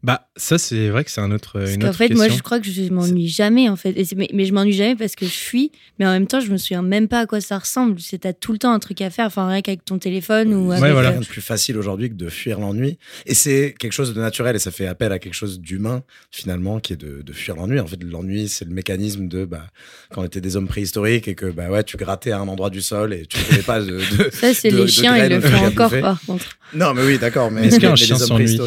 Bah, 0.03 0.27
ça, 0.35 0.57
c'est 0.57 0.89
vrai 0.89 1.05
que 1.05 1.11
c'est 1.11 1.21
un 1.21 1.31
autre, 1.31 1.59
parce 1.59 1.75
une 1.75 1.85
En 1.85 1.93
fait, 1.93 2.13
moi, 2.13 2.27
je 2.27 2.41
crois 2.41 2.59
que 2.59 2.67
je 2.67 2.91
m'ennuie 2.91 3.29
jamais, 3.29 3.69
en 3.69 3.77
fait. 3.77 3.95
mais, 4.17 4.27
mais, 4.33 4.43
je 4.43 4.53
m'ennuie 4.53 4.73
jamais 4.73 4.97
parce 4.97 5.15
que 5.15 5.25
je 5.25 5.31
fuis, 5.31 5.71
mais 5.97 6.05
en 6.05 6.11
même 6.11 6.27
temps, 6.27 6.41
je 6.41 6.51
me 6.51 6.57
souviens 6.57 6.81
même 6.81 7.07
pas 7.07 7.21
à 7.21 7.25
quoi 7.25 7.39
ça 7.39 7.57
ressemble. 7.57 8.01
C'est 8.01 8.25
à 8.25 8.33
tout 8.33 8.51
le 8.51 8.57
temps 8.57 8.73
un 8.73 8.79
truc 8.79 8.99
à 8.99 9.09
faire, 9.09 9.27
enfin, 9.27 9.47
rien 9.47 9.61
qu'avec 9.61 9.85
ton 9.85 9.99
téléphone 9.99 10.53
ou 10.53 10.71
avec. 10.73 10.83
Ouais, 10.83 10.91
voilà. 10.91 11.11
Rien 11.11 11.21
de 11.21 11.25
plus 11.25 11.41
facile 11.41 11.77
aujourd'hui 11.77 12.09
que 12.09 12.15
de 12.15 12.27
fuir 12.27 12.59
l'ennui. 12.59 12.97
Et 13.25 13.33
c'est 13.33 13.73
quelque 13.79 13.93
chose 13.93 14.13
de 14.13 14.19
naturel 14.19 14.57
et 14.57 14.59
ça 14.59 14.71
fait 14.71 14.87
appel 14.87 15.13
à 15.13 15.19
quelque 15.19 15.35
chose 15.35 15.61
d'humain, 15.61 16.03
finalement, 16.31 16.81
qui 16.81 16.91
est 16.91 16.97
de, 16.97 17.21
de 17.21 17.31
fuir 17.31 17.55
l'ennui. 17.55 17.79
En 17.79 17.87
fait, 17.87 18.03
l'ennui, 18.03 18.49
c'est 18.49 18.65
le 18.65 18.73
mécanisme 18.73 19.29
de, 19.29 19.45
bah, 19.45 19.67
quand 20.11 20.21
on 20.21 20.25
était 20.25 20.41
des 20.41 20.57
hommes 20.57 20.67
préhistoriques 20.67 21.29
et 21.29 21.35
que, 21.35 21.45
bah 21.45 21.69
ouais, 21.69 21.85
tu 21.85 21.95
grattais 21.95 22.31
à 22.31 22.39
un 22.39 22.47
endroit 22.49 22.69
du 22.69 22.81
sol 22.81 23.13
et 23.13 23.25
tu 23.25 23.41
trouvais 23.41 23.61
pas 23.61 23.79
de. 23.79 23.99
de 24.17 24.29
ça, 24.33 24.53
c'est 24.53 24.69
les 24.69 24.87
chiens, 24.89 25.15
ils 25.15 25.29
le 25.29 25.39
font 25.39 25.65
encore, 25.65 25.91
par 26.01 26.19
contre. 26.25 26.57
Non, 26.73 26.93
mais 26.93 27.05
oui, 27.05 27.17
d'accord, 27.17 27.49
mais. 27.51 27.67
Est-ce 27.67 27.79
qu'un 27.79 27.95
chien 27.95 28.17
s'ennuie 28.17 28.59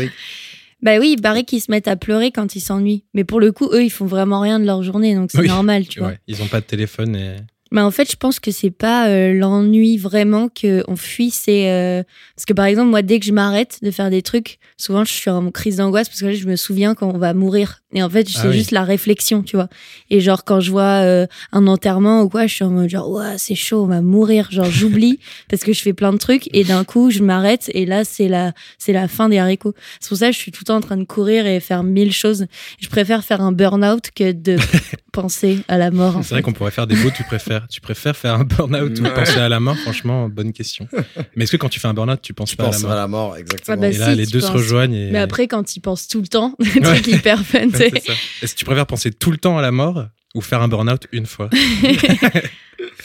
bah 0.83 0.99
oui, 0.99 1.15
il 1.17 1.23
paraît 1.23 1.45
qu'ils 1.45 1.61
se 1.61 1.71
mettent 1.71 1.89
à 1.89 1.97
pleurer 1.97 2.31
quand 2.31 2.55
ils 2.55 2.61
s'ennuient. 2.61 3.05
Mais 3.15 3.25
pour 3.25 3.41
le 3.41 3.53
coup, 3.53 3.69
eux, 3.73 3.85
ils 3.85 3.91
font 3.91 4.07
vraiment 4.07 4.41
rien 4.41 4.61
de 4.61 4.67
leur 4.67 4.83
journée, 4.83 5.15
donc 5.15 5.31
c'est 5.33 5.47
normal, 5.47 5.87
tu 5.89 6.01
vois. 6.01 6.13
Ils 6.27 6.43
ont 6.43 6.49
pas 6.49 6.61
de 6.61 6.67
téléphone 6.67 7.17
et. 7.17 7.37
Mais 7.73 7.81
en 7.81 7.91
fait, 7.91 8.11
je 8.11 8.17
pense 8.17 8.39
que 8.39 8.51
c'est 8.51 8.71
pas 8.71 9.09
euh, 9.09 9.33
l'ennui 9.33 9.97
vraiment 9.97 10.49
qu'on 10.49 10.97
fuit, 10.97 11.31
c'est 11.31 11.71
euh, 11.71 12.03
parce 12.37 12.45
que 12.45 12.53
par 12.53 12.67
exemple 12.67 12.91
moi, 12.91 13.03
dès 13.03 13.19
que 13.19 13.27
je 13.27 13.33
m'arrête 13.33 13.79
de 13.83 13.91
faire 13.91 14.11
des 14.11 14.23
trucs, 14.23 14.59
souvent 14.77 15.05
je 15.05 15.13
suis 15.13 15.31
en 15.31 15.51
crise 15.51 15.77
d'angoisse 15.77 16.09
parce 16.09 16.21
que 16.21 16.33
je 16.33 16.47
me 16.47 16.57
souviens 16.57 16.95
qu'on 16.95 17.19
va 17.19 17.35
mourir 17.35 17.83
et 17.97 18.03
en 18.03 18.11
fait, 18.11 18.29
c'est 18.29 18.49
ah 18.49 18.53
juste 18.53 18.73
la 18.73 18.85
réflexion, 18.85 19.43
tu 19.43 19.57
vois. 19.57 19.69
Et 20.11 20.21
genre, 20.21 20.45
quand 20.45 20.61
je 20.61 20.71
vois 20.71 21.03
euh, 21.03 21.27
un 21.53 21.67
enterrement 21.67 22.21
ou 22.21 22.29
quoi, 22.29 22.47
je 22.47 22.53
suis 22.53 22.65
en 22.65 22.69
mode 22.69 22.91
genre, 22.91 23.09
ouais, 23.11 23.39
c'est 23.39 23.55
chaud, 23.55 23.85
on 23.85 23.87
va 23.87 24.03
mourir. 24.03 24.51
Genre, 24.51 24.67
j'oublie 24.67 25.19
parce 25.49 25.63
que 25.63 25.73
je 25.73 25.81
fais 25.81 25.95
plein 25.95 26.13
de 26.13 26.19
trucs 26.19 26.55
et 26.55 26.63
d'un 26.63 26.85
coup, 26.85 27.11
je 27.11 27.23
m'arrête 27.23 27.71
et 27.73 27.87
là, 27.87 28.05
c'est 28.05 28.29
la, 28.29 28.53
c'est 28.77 28.93
la 28.93 29.09
fin 29.09 29.31
des 29.31 29.39
haricots. 29.39 29.73
C'est 29.99 30.11
pour 30.11 30.19
ça 30.19 30.27
que 30.27 30.35
je 30.35 30.39
suis 30.39 30.53
tout 30.53 30.61
le 30.61 30.67
temps 30.67 30.77
en 30.77 30.83
train 30.83 30.99
de 30.99 31.05
courir 31.05 31.47
et 31.47 31.59
faire 31.59 31.85
mille 31.85 32.13
choses. 32.13 32.47
Je 32.81 32.89
préfère 32.91 33.25
faire 33.25 33.41
un 33.41 33.53
burn-out 33.53 34.11
que 34.15 34.33
de 34.33 34.59
penser 35.17 35.61
à 35.67 35.79
la 35.79 35.91
mort. 35.91 36.21
C'est 36.23 36.35
vrai 36.35 36.43
qu'on 36.43 36.53
pourrait 36.53 36.71
faire 36.71 36.87
des 36.87 36.95
mots, 36.95 37.11
tu 37.11 37.25
préfères. 37.25 37.67
Tu 37.69 37.81
préfères 37.81 38.15
faire 38.15 38.35
un 38.35 38.45
burn-out 38.45 39.01
ou 39.01 39.03
penser 39.03 39.39
à 39.39 39.49
la 39.49 39.61
mort? 39.61 39.77
Franchement, 39.79 40.29
bonne 40.29 40.53
question. 40.53 40.87
Mais 41.35 41.45
est-ce 41.45 41.53
que 41.53 41.57
quand 41.57 41.71
tu 41.71 41.81
fais 41.81 41.89
un 41.89 41.95
burn-out, 41.95 42.21
tu 42.21 42.35
penses 42.35 42.55
pas 42.55 42.69
à 42.69 42.71
la 42.71 42.79
mort? 42.79 42.91
à 42.91 42.95
la 42.95 43.09
mort, 43.09 43.37
exactement. 43.39 43.77
Ah 43.79 43.81
bah 43.81 43.89
et 43.89 43.97
là, 43.97 44.15
les 44.15 44.27
deux 44.27 44.41
se 44.41 44.53
rejoignent. 44.53 45.11
Mais 45.11 45.19
après, 45.19 45.49
quand 45.49 45.65
tu 45.65 45.81
penses 45.81 46.07
tout 46.07 46.21
le 46.21 46.27
temps, 46.27 46.55
des 46.75 46.81
trucs 46.81 47.07
hyper 47.07 47.43
fun, 47.45 47.61
est-ce 48.43 48.55
que 48.55 48.59
tu 48.59 48.67
préfères 48.67 48.87
penser 48.87 49.11
tout 49.11 49.31
le 49.31 49.39
temps 49.39 49.57
à 49.57 49.63
la 49.63 49.71
mort 49.71 50.07
ou 50.35 50.43
faire 50.43 50.61
un 50.61 50.69
burn-out 50.69 51.07
une 51.13 51.27
fois? 51.27 51.49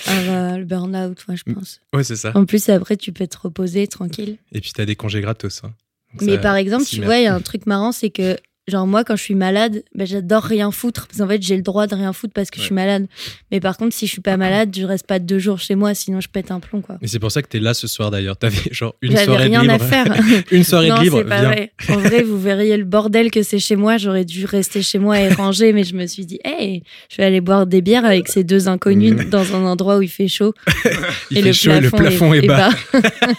Ah 0.07 0.19
bah, 0.27 0.57
le 0.57 0.65
burn-out, 0.65 1.23
moi, 1.27 1.37
je 1.37 1.53
pense. 1.53 1.79
Ouais, 1.93 2.03
c'est 2.03 2.15
ça. 2.15 2.31
En 2.35 2.45
plus, 2.45 2.69
après, 2.69 2.97
tu 2.97 3.13
peux 3.13 3.27
te 3.27 3.37
reposer 3.37 3.87
tranquille. 3.87 4.37
Et 4.51 4.59
puis, 4.59 4.73
tu 4.73 4.81
as 4.81 4.85
des 4.85 4.95
congés 4.95 5.21
gratos. 5.21 5.61
Hein. 5.63 5.73
Mais 6.21 6.39
par 6.39 6.55
exemple, 6.55 6.85
tu 6.85 7.01
vois, 7.01 7.17
il 7.17 7.23
y 7.23 7.27
a 7.27 7.35
un 7.35 7.39
truc 7.39 7.67
marrant, 7.67 7.91
c'est 7.91 8.09
que 8.09 8.35
Genre, 8.67 8.85
moi, 8.85 9.03
quand 9.03 9.15
je 9.15 9.23
suis 9.23 9.33
malade, 9.33 9.83
ben, 9.95 10.05
j'adore 10.05 10.43
rien 10.43 10.69
foutre. 10.69 11.07
Parce 11.07 11.17
qu'en 11.17 11.27
fait, 11.27 11.41
j'ai 11.41 11.55
le 11.55 11.63
droit 11.63 11.87
de 11.87 11.95
rien 11.95 12.13
foutre 12.13 12.33
parce 12.33 12.51
que 12.51 12.59
je 12.59 12.65
suis 12.65 12.75
malade. 12.75 13.07
Mais 13.51 13.59
par 13.59 13.75
contre, 13.75 13.95
si 13.95 14.05
je 14.05 14.11
suis 14.11 14.21
pas 14.21 14.37
malade, 14.37 14.69
je 14.77 14.85
reste 14.85 15.07
pas 15.07 15.17
deux 15.17 15.39
jours 15.39 15.57
chez 15.57 15.73
moi, 15.73 15.95
sinon 15.95 16.21
je 16.21 16.29
pète 16.29 16.51
un 16.51 16.59
plomb, 16.59 16.81
quoi. 16.81 16.97
Mais 17.01 17.07
c'est 17.07 17.17
pour 17.17 17.31
ça 17.31 17.41
que 17.41 17.47
tu 17.49 17.57
es 17.57 17.59
là 17.59 17.73
ce 17.73 17.87
soir 17.87 18.11
d'ailleurs. 18.11 18.37
T'avais 18.37 18.71
genre 18.71 18.95
une 19.01 19.17
soirée 19.17 19.45
rien 19.45 19.63
de 19.63 19.71
libre. 19.71 19.83
à 19.83 19.87
faire. 19.87 20.05
une 20.51 20.63
soirée 20.63 20.89
de 20.89 21.01
libre. 21.01 21.23
Pas 21.23 21.41
vrai. 21.41 21.73
En 21.89 21.97
vrai, 21.97 22.21
vous 22.21 22.39
verriez 22.39 22.77
le 22.77 22.85
bordel 22.85 23.31
que 23.31 23.41
c'est 23.41 23.57
chez 23.57 23.75
moi. 23.75 23.97
J'aurais 23.97 24.25
dû 24.25 24.45
rester 24.45 24.83
chez 24.83 24.99
moi 24.99 25.19
et 25.19 25.29
ranger, 25.29 25.73
mais 25.73 25.83
je 25.83 25.95
me 25.95 26.05
suis 26.05 26.27
dit, 26.27 26.39
hey, 26.45 26.83
je 27.09 27.17
vais 27.17 27.23
aller 27.23 27.41
boire 27.41 27.65
des 27.65 27.81
bières 27.81 28.05
avec 28.05 28.27
ces 28.27 28.43
deux 28.43 28.67
inconnus 28.67 29.27
dans 29.31 29.55
un 29.55 29.65
endroit 29.65 29.97
où 29.97 30.03
il 30.03 30.09
fait 30.09 30.27
chaud. 30.27 30.53
il 31.31 31.39
et 31.39 31.41
fait 31.41 31.47
le 31.47 31.53
chaud 31.53 31.71
plafond 31.71 31.97
le 31.97 32.03
plafond 32.03 32.33
est, 32.35 32.47
bas. 32.47 32.69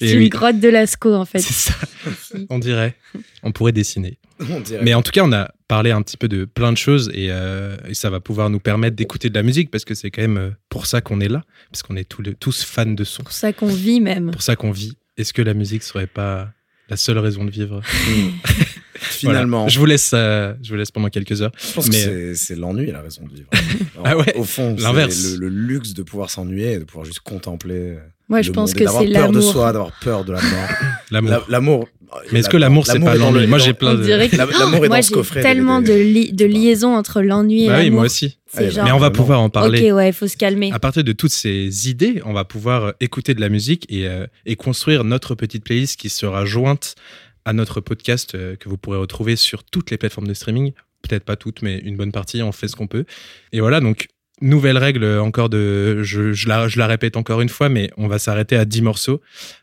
c'est 0.00 0.12
une 0.12 0.28
grotte 0.28 0.60
de 0.60 0.68
Lascaux, 0.68 1.14
en 1.14 1.24
fait. 1.24 1.38
C'est 1.38 1.54
ça. 1.54 1.74
On 2.50 2.58
dirait. 2.58 2.94
On 3.42 3.52
pourrait 3.52 3.72
dessiner. 3.72 4.18
Mais 4.82 4.94
en 4.94 5.02
tout 5.02 5.10
cas, 5.10 5.22
on 5.24 5.32
a 5.32 5.50
parlé 5.66 5.90
un 5.90 6.02
petit 6.02 6.16
peu 6.16 6.28
de 6.28 6.44
plein 6.44 6.72
de 6.72 6.76
choses 6.76 7.10
et, 7.14 7.30
euh, 7.30 7.76
ça 7.92 8.10
va 8.10 8.20
pouvoir 8.20 8.50
nous 8.50 8.60
permettre 8.60 8.96
d'écouter 8.96 9.28
de 9.28 9.34
la 9.34 9.42
musique 9.42 9.70
parce 9.70 9.84
que 9.84 9.94
c'est 9.94 10.10
quand 10.10 10.22
même 10.22 10.38
euh, 10.38 10.50
pour 10.68 10.86
ça 10.86 11.00
qu'on 11.00 11.20
est 11.20 11.28
là, 11.28 11.42
parce 11.70 11.82
qu'on 11.82 11.96
est 11.96 12.08
tous, 12.08 12.64
fans 12.64 12.86
de 12.86 13.04
son. 13.04 13.22
Pour 13.22 13.32
ça 13.32 13.52
qu'on 13.52 13.66
vit 13.66 14.00
même. 14.00 14.30
Pour 14.30 14.42
ça 14.42 14.56
qu'on 14.56 14.70
vit. 14.70 14.96
Est-ce 15.16 15.32
que 15.32 15.42
la 15.42 15.54
musique 15.54 15.82
serait 15.82 16.06
pas 16.06 16.52
la 16.88 16.96
seule 16.96 17.18
raison 17.18 17.44
de 17.44 17.50
vivre? 17.50 17.82
Finalement. 18.94 19.68
Je 19.68 19.78
vous 19.78 19.86
laisse, 19.86 20.10
euh, 20.14 20.54
je 20.62 20.70
vous 20.70 20.76
laisse 20.76 20.90
pendant 20.90 21.08
quelques 21.08 21.42
heures. 21.42 21.52
Je 21.58 21.72
pense 21.72 21.88
que 21.88 22.34
c'est 22.34 22.56
l'ennui 22.56 22.90
la 22.90 23.02
raison 23.02 23.24
de 23.26 23.34
vivre. 23.34 23.48
ah 24.04 24.16
ouais. 24.16 24.36
Au 24.36 24.44
fond, 24.44 24.76
c'est 24.78 25.36
le, 25.36 25.36
le, 25.36 25.48
luxe 25.48 25.94
de 25.94 26.02
pouvoir 26.02 26.30
s'ennuyer 26.30 26.72
et 26.72 26.78
de 26.78 26.84
pouvoir 26.84 27.04
juste 27.04 27.20
contempler. 27.20 27.96
Moi, 28.28 28.42
je 28.42 28.50
pense 28.50 28.74
que 28.74 28.86
c'est 28.86 29.06
l'amour. 29.06 29.32
D'avoir 29.32 29.32
peur 29.32 29.32
de 29.32 29.40
soi, 29.40 29.72
d'avoir 29.72 29.92
peur 30.00 30.24
de 30.24 30.32
la 30.32 30.40
mort. 30.40 30.68
l'amour. 31.10 31.44
L'amour. 31.48 31.88
Mais 32.32 32.40
est-ce 32.40 32.48
que 32.48 32.56
l'amour, 32.56 32.86
c'est 32.86 32.98
pas 33.00 33.14
l'ennui 33.14 33.46
Moi, 33.46 33.58
j'ai 33.58 33.74
plein 33.74 33.94
de. 33.94 34.06
L'amour 34.06 34.84
est 34.84 34.88
dans 34.88 35.02
ce 35.02 35.12
coffret. 35.12 35.42
tellement 35.42 35.80
de, 35.80 36.34
de 36.34 36.44
liaisons 36.44 36.94
entre 36.94 37.22
l'ennui 37.22 37.64
et 37.64 37.66
bah 37.66 37.72
l'amour. 37.74 37.84
Oui, 37.84 37.90
moi 37.90 38.04
aussi. 38.04 38.38
Mais 38.56 38.92
on 38.92 38.98
va 38.98 39.10
pouvoir 39.10 39.40
en 39.40 39.50
parler. 39.50 39.90
Ok, 39.90 39.96
ouais, 39.96 40.08
il 40.08 40.12
faut 40.12 40.26
se 40.26 40.36
calmer. 40.36 40.72
À 40.72 40.78
partir 40.78 41.04
de 41.04 41.12
toutes 41.12 41.32
ces 41.32 41.88
idées, 41.88 42.22
on 42.24 42.32
va 42.32 42.44
pouvoir 42.44 42.84
euh, 42.84 42.92
écouter 43.00 43.34
de 43.34 43.40
la 43.40 43.48
musique 43.48 43.86
et, 43.90 44.06
euh, 44.06 44.26
et 44.46 44.56
construire 44.56 45.04
notre 45.04 45.34
petite 45.34 45.64
playlist 45.64 45.98
qui 45.98 46.08
sera 46.08 46.44
jointe 46.44 46.94
à 47.44 47.52
notre 47.52 47.80
podcast 47.80 48.34
euh, 48.34 48.56
que 48.56 48.68
vous 48.68 48.78
pourrez 48.78 48.98
retrouver 48.98 49.36
sur 49.36 49.64
toutes 49.64 49.90
les 49.90 49.98
plateformes 49.98 50.28
de 50.28 50.34
streaming. 50.34 50.72
Peut-être 51.02 51.24
pas 51.24 51.36
toutes, 51.36 51.62
mais 51.62 51.78
une 51.78 51.96
bonne 51.96 52.12
partie. 52.12 52.42
On 52.42 52.52
fait 52.52 52.68
ce 52.68 52.76
qu'on 52.76 52.86
peut. 52.86 53.04
Et 53.52 53.60
voilà, 53.60 53.80
donc 53.80 54.08
nouvelle 54.40 54.78
règle 54.78 55.18
encore 55.18 55.48
de 55.48 56.02
je, 56.02 56.32
je, 56.32 56.48
la, 56.48 56.68
je 56.68 56.78
la 56.78 56.86
répète 56.86 57.16
encore 57.16 57.40
une 57.40 57.48
fois 57.48 57.68
mais 57.68 57.90
on 57.96 58.08
va 58.08 58.18
s'arrêter 58.18 58.56
à 58.56 58.64
10 58.64 58.82
morceaux 58.82 59.20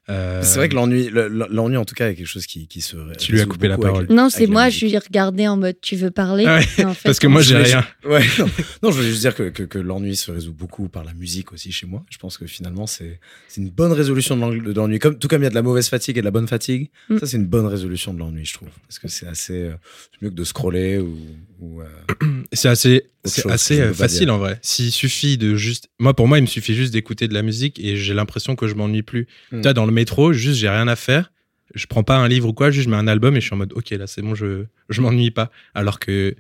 euh... 0.09 0.41
c'est 0.43 0.57
vrai 0.57 0.69
que 0.69 0.75
l'ennui 0.75 1.09
l'ennui 1.11 1.77
en 1.77 1.85
tout 1.85 1.95
cas 1.95 2.09
est 2.09 2.15
quelque 2.15 2.27
chose 2.27 2.45
qui, 2.45 2.67
qui 2.67 2.81
se 2.81 2.95
tu 3.17 3.31
lui 3.31 3.41
as 3.41 3.45
coupé 3.45 3.67
la 3.67 3.77
parole 3.77 4.07
non 4.09 4.29
c'est 4.29 4.47
moi 4.47 4.69
je 4.69 4.85
lui 4.85 4.93
ai 4.93 4.97
regardé 4.97 5.47
en 5.47 5.57
mode 5.57 5.77
tu 5.81 5.95
veux 5.95 6.11
parler 6.11 6.45
ah 6.47 6.59
ouais, 6.59 6.85
en 6.85 6.93
fait, 6.93 7.03
parce 7.03 7.19
que 7.19 7.27
moi 7.27 7.41
j'ai 7.41 7.57
rien 7.57 7.85
ouais, 8.05 8.23
non, 8.39 8.45
non, 8.83 8.91
je 8.91 8.97
voulais 8.97 9.09
juste 9.09 9.21
dire 9.21 9.35
que, 9.35 9.49
que, 9.49 9.63
que 9.63 9.79
l'ennui 9.79 10.15
se 10.15 10.31
résout 10.31 10.53
beaucoup 10.53 10.89
par 10.89 11.03
la 11.03 11.13
musique 11.13 11.51
aussi 11.53 11.71
chez 11.71 11.87
moi 11.87 12.03
je 12.09 12.17
pense 12.17 12.37
que 12.37 12.45
finalement 12.45 12.87
c'est 12.87 13.19
une 13.57 13.69
bonne 13.69 13.93
résolution 13.93 14.35
de 14.37 14.73
l'ennui 14.73 14.99
comme 14.99 15.17
tout 15.17 15.27
comme 15.27 15.41
il 15.41 15.45
y 15.45 15.47
a 15.47 15.51
de 15.51 15.55
la 15.55 15.63
mauvaise 15.63 15.89
fatigue 15.89 16.17
et 16.17 16.21
de 16.21 16.25
la 16.25 16.31
bonne 16.31 16.47
fatigue 16.47 16.89
mm. 17.09 17.19
ça 17.19 17.25
c'est 17.25 17.37
une 17.37 17.47
bonne 17.47 17.67
résolution 17.67 18.13
de 18.13 18.19
l'ennui 18.19 18.45
je 18.45 18.53
trouve 18.53 18.69
parce 18.87 18.99
que 18.99 19.07
c'est 19.07 19.27
assez 19.27 19.53
euh, 19.53 19.73
mieux 20.21 20.29
que 20.29 20.35
de 20.35 20.43
scroller 20.43 20.99
ou, 20.99 21.17
ou 21.59 21.81
euh, 21.81 21.85
C'est 22.53 22.69
assez, 22.69 23.03
c'est 23.23 23.41
chose 23.41 23.51
assez 23.51 23.93
facile 23.93 24.31
en 24.31 24.37
vrai. 24.37 24.59
S'il 24.61 24.91
suffit 24.91 25.37
de 25.37 25.55
juste. 25.55 25.89
Moi, 25.99 26.13
pour 26.13 26.27
moi, 26.27 26.37
il 26.37 26.41
me 26.41 26.47
suffit 26.47 26.73
juste 26.73 26.93
d'écouter 26.93 27.27
de 27.27 27.33
la 27.33 27.41
musique 27.41 27.79
et 27.79 27.97
j'ai 27.97 28.13
l'impression 28.13 28.55
que 28.55 28.67
je 28.67 28.75
m'ennuie 28.75 29.03
plus. 29.03 29.27
Hmm. 29.51 29.57
Tu 29.57 29.61
vois, 29.63 29.73
dans 29.73 29.85
le 29.85 29.91
métro, 29.95 30.31
juste, 30.33 30.59
j'ai 30.59 30.69
rien 30.69 30.87
à 30.87 30.95
faire. 30.95 31.31
Je 31.73 31.87
prends 31.87 32.03
pas 32.03 32.15
un 32.17 32.27
livre 32.27 32.47
ou 32.49 32.53
quoi, 32.53 32.69
juste 32.69 32.85
je 32.85 32.89
mets 32.91 32.97
un 32.97 33.07
album 33.07 33.35
et 33.35 33.41
je 33.41 33.45
suis 33.47 33.53
en 33.53 33.57
mode, 33.57 33.73
ok, 33.73 33.89
là, 33.91 34.05
c'est 34.05 34.21
bon, 34.21 34.35
je, 34.35 34.65
je 34.89 35.01
m'ennuie 35.01 35.31
pas. 35.31 35.49
Alors 35.73 35.99
que, 35.99 36.35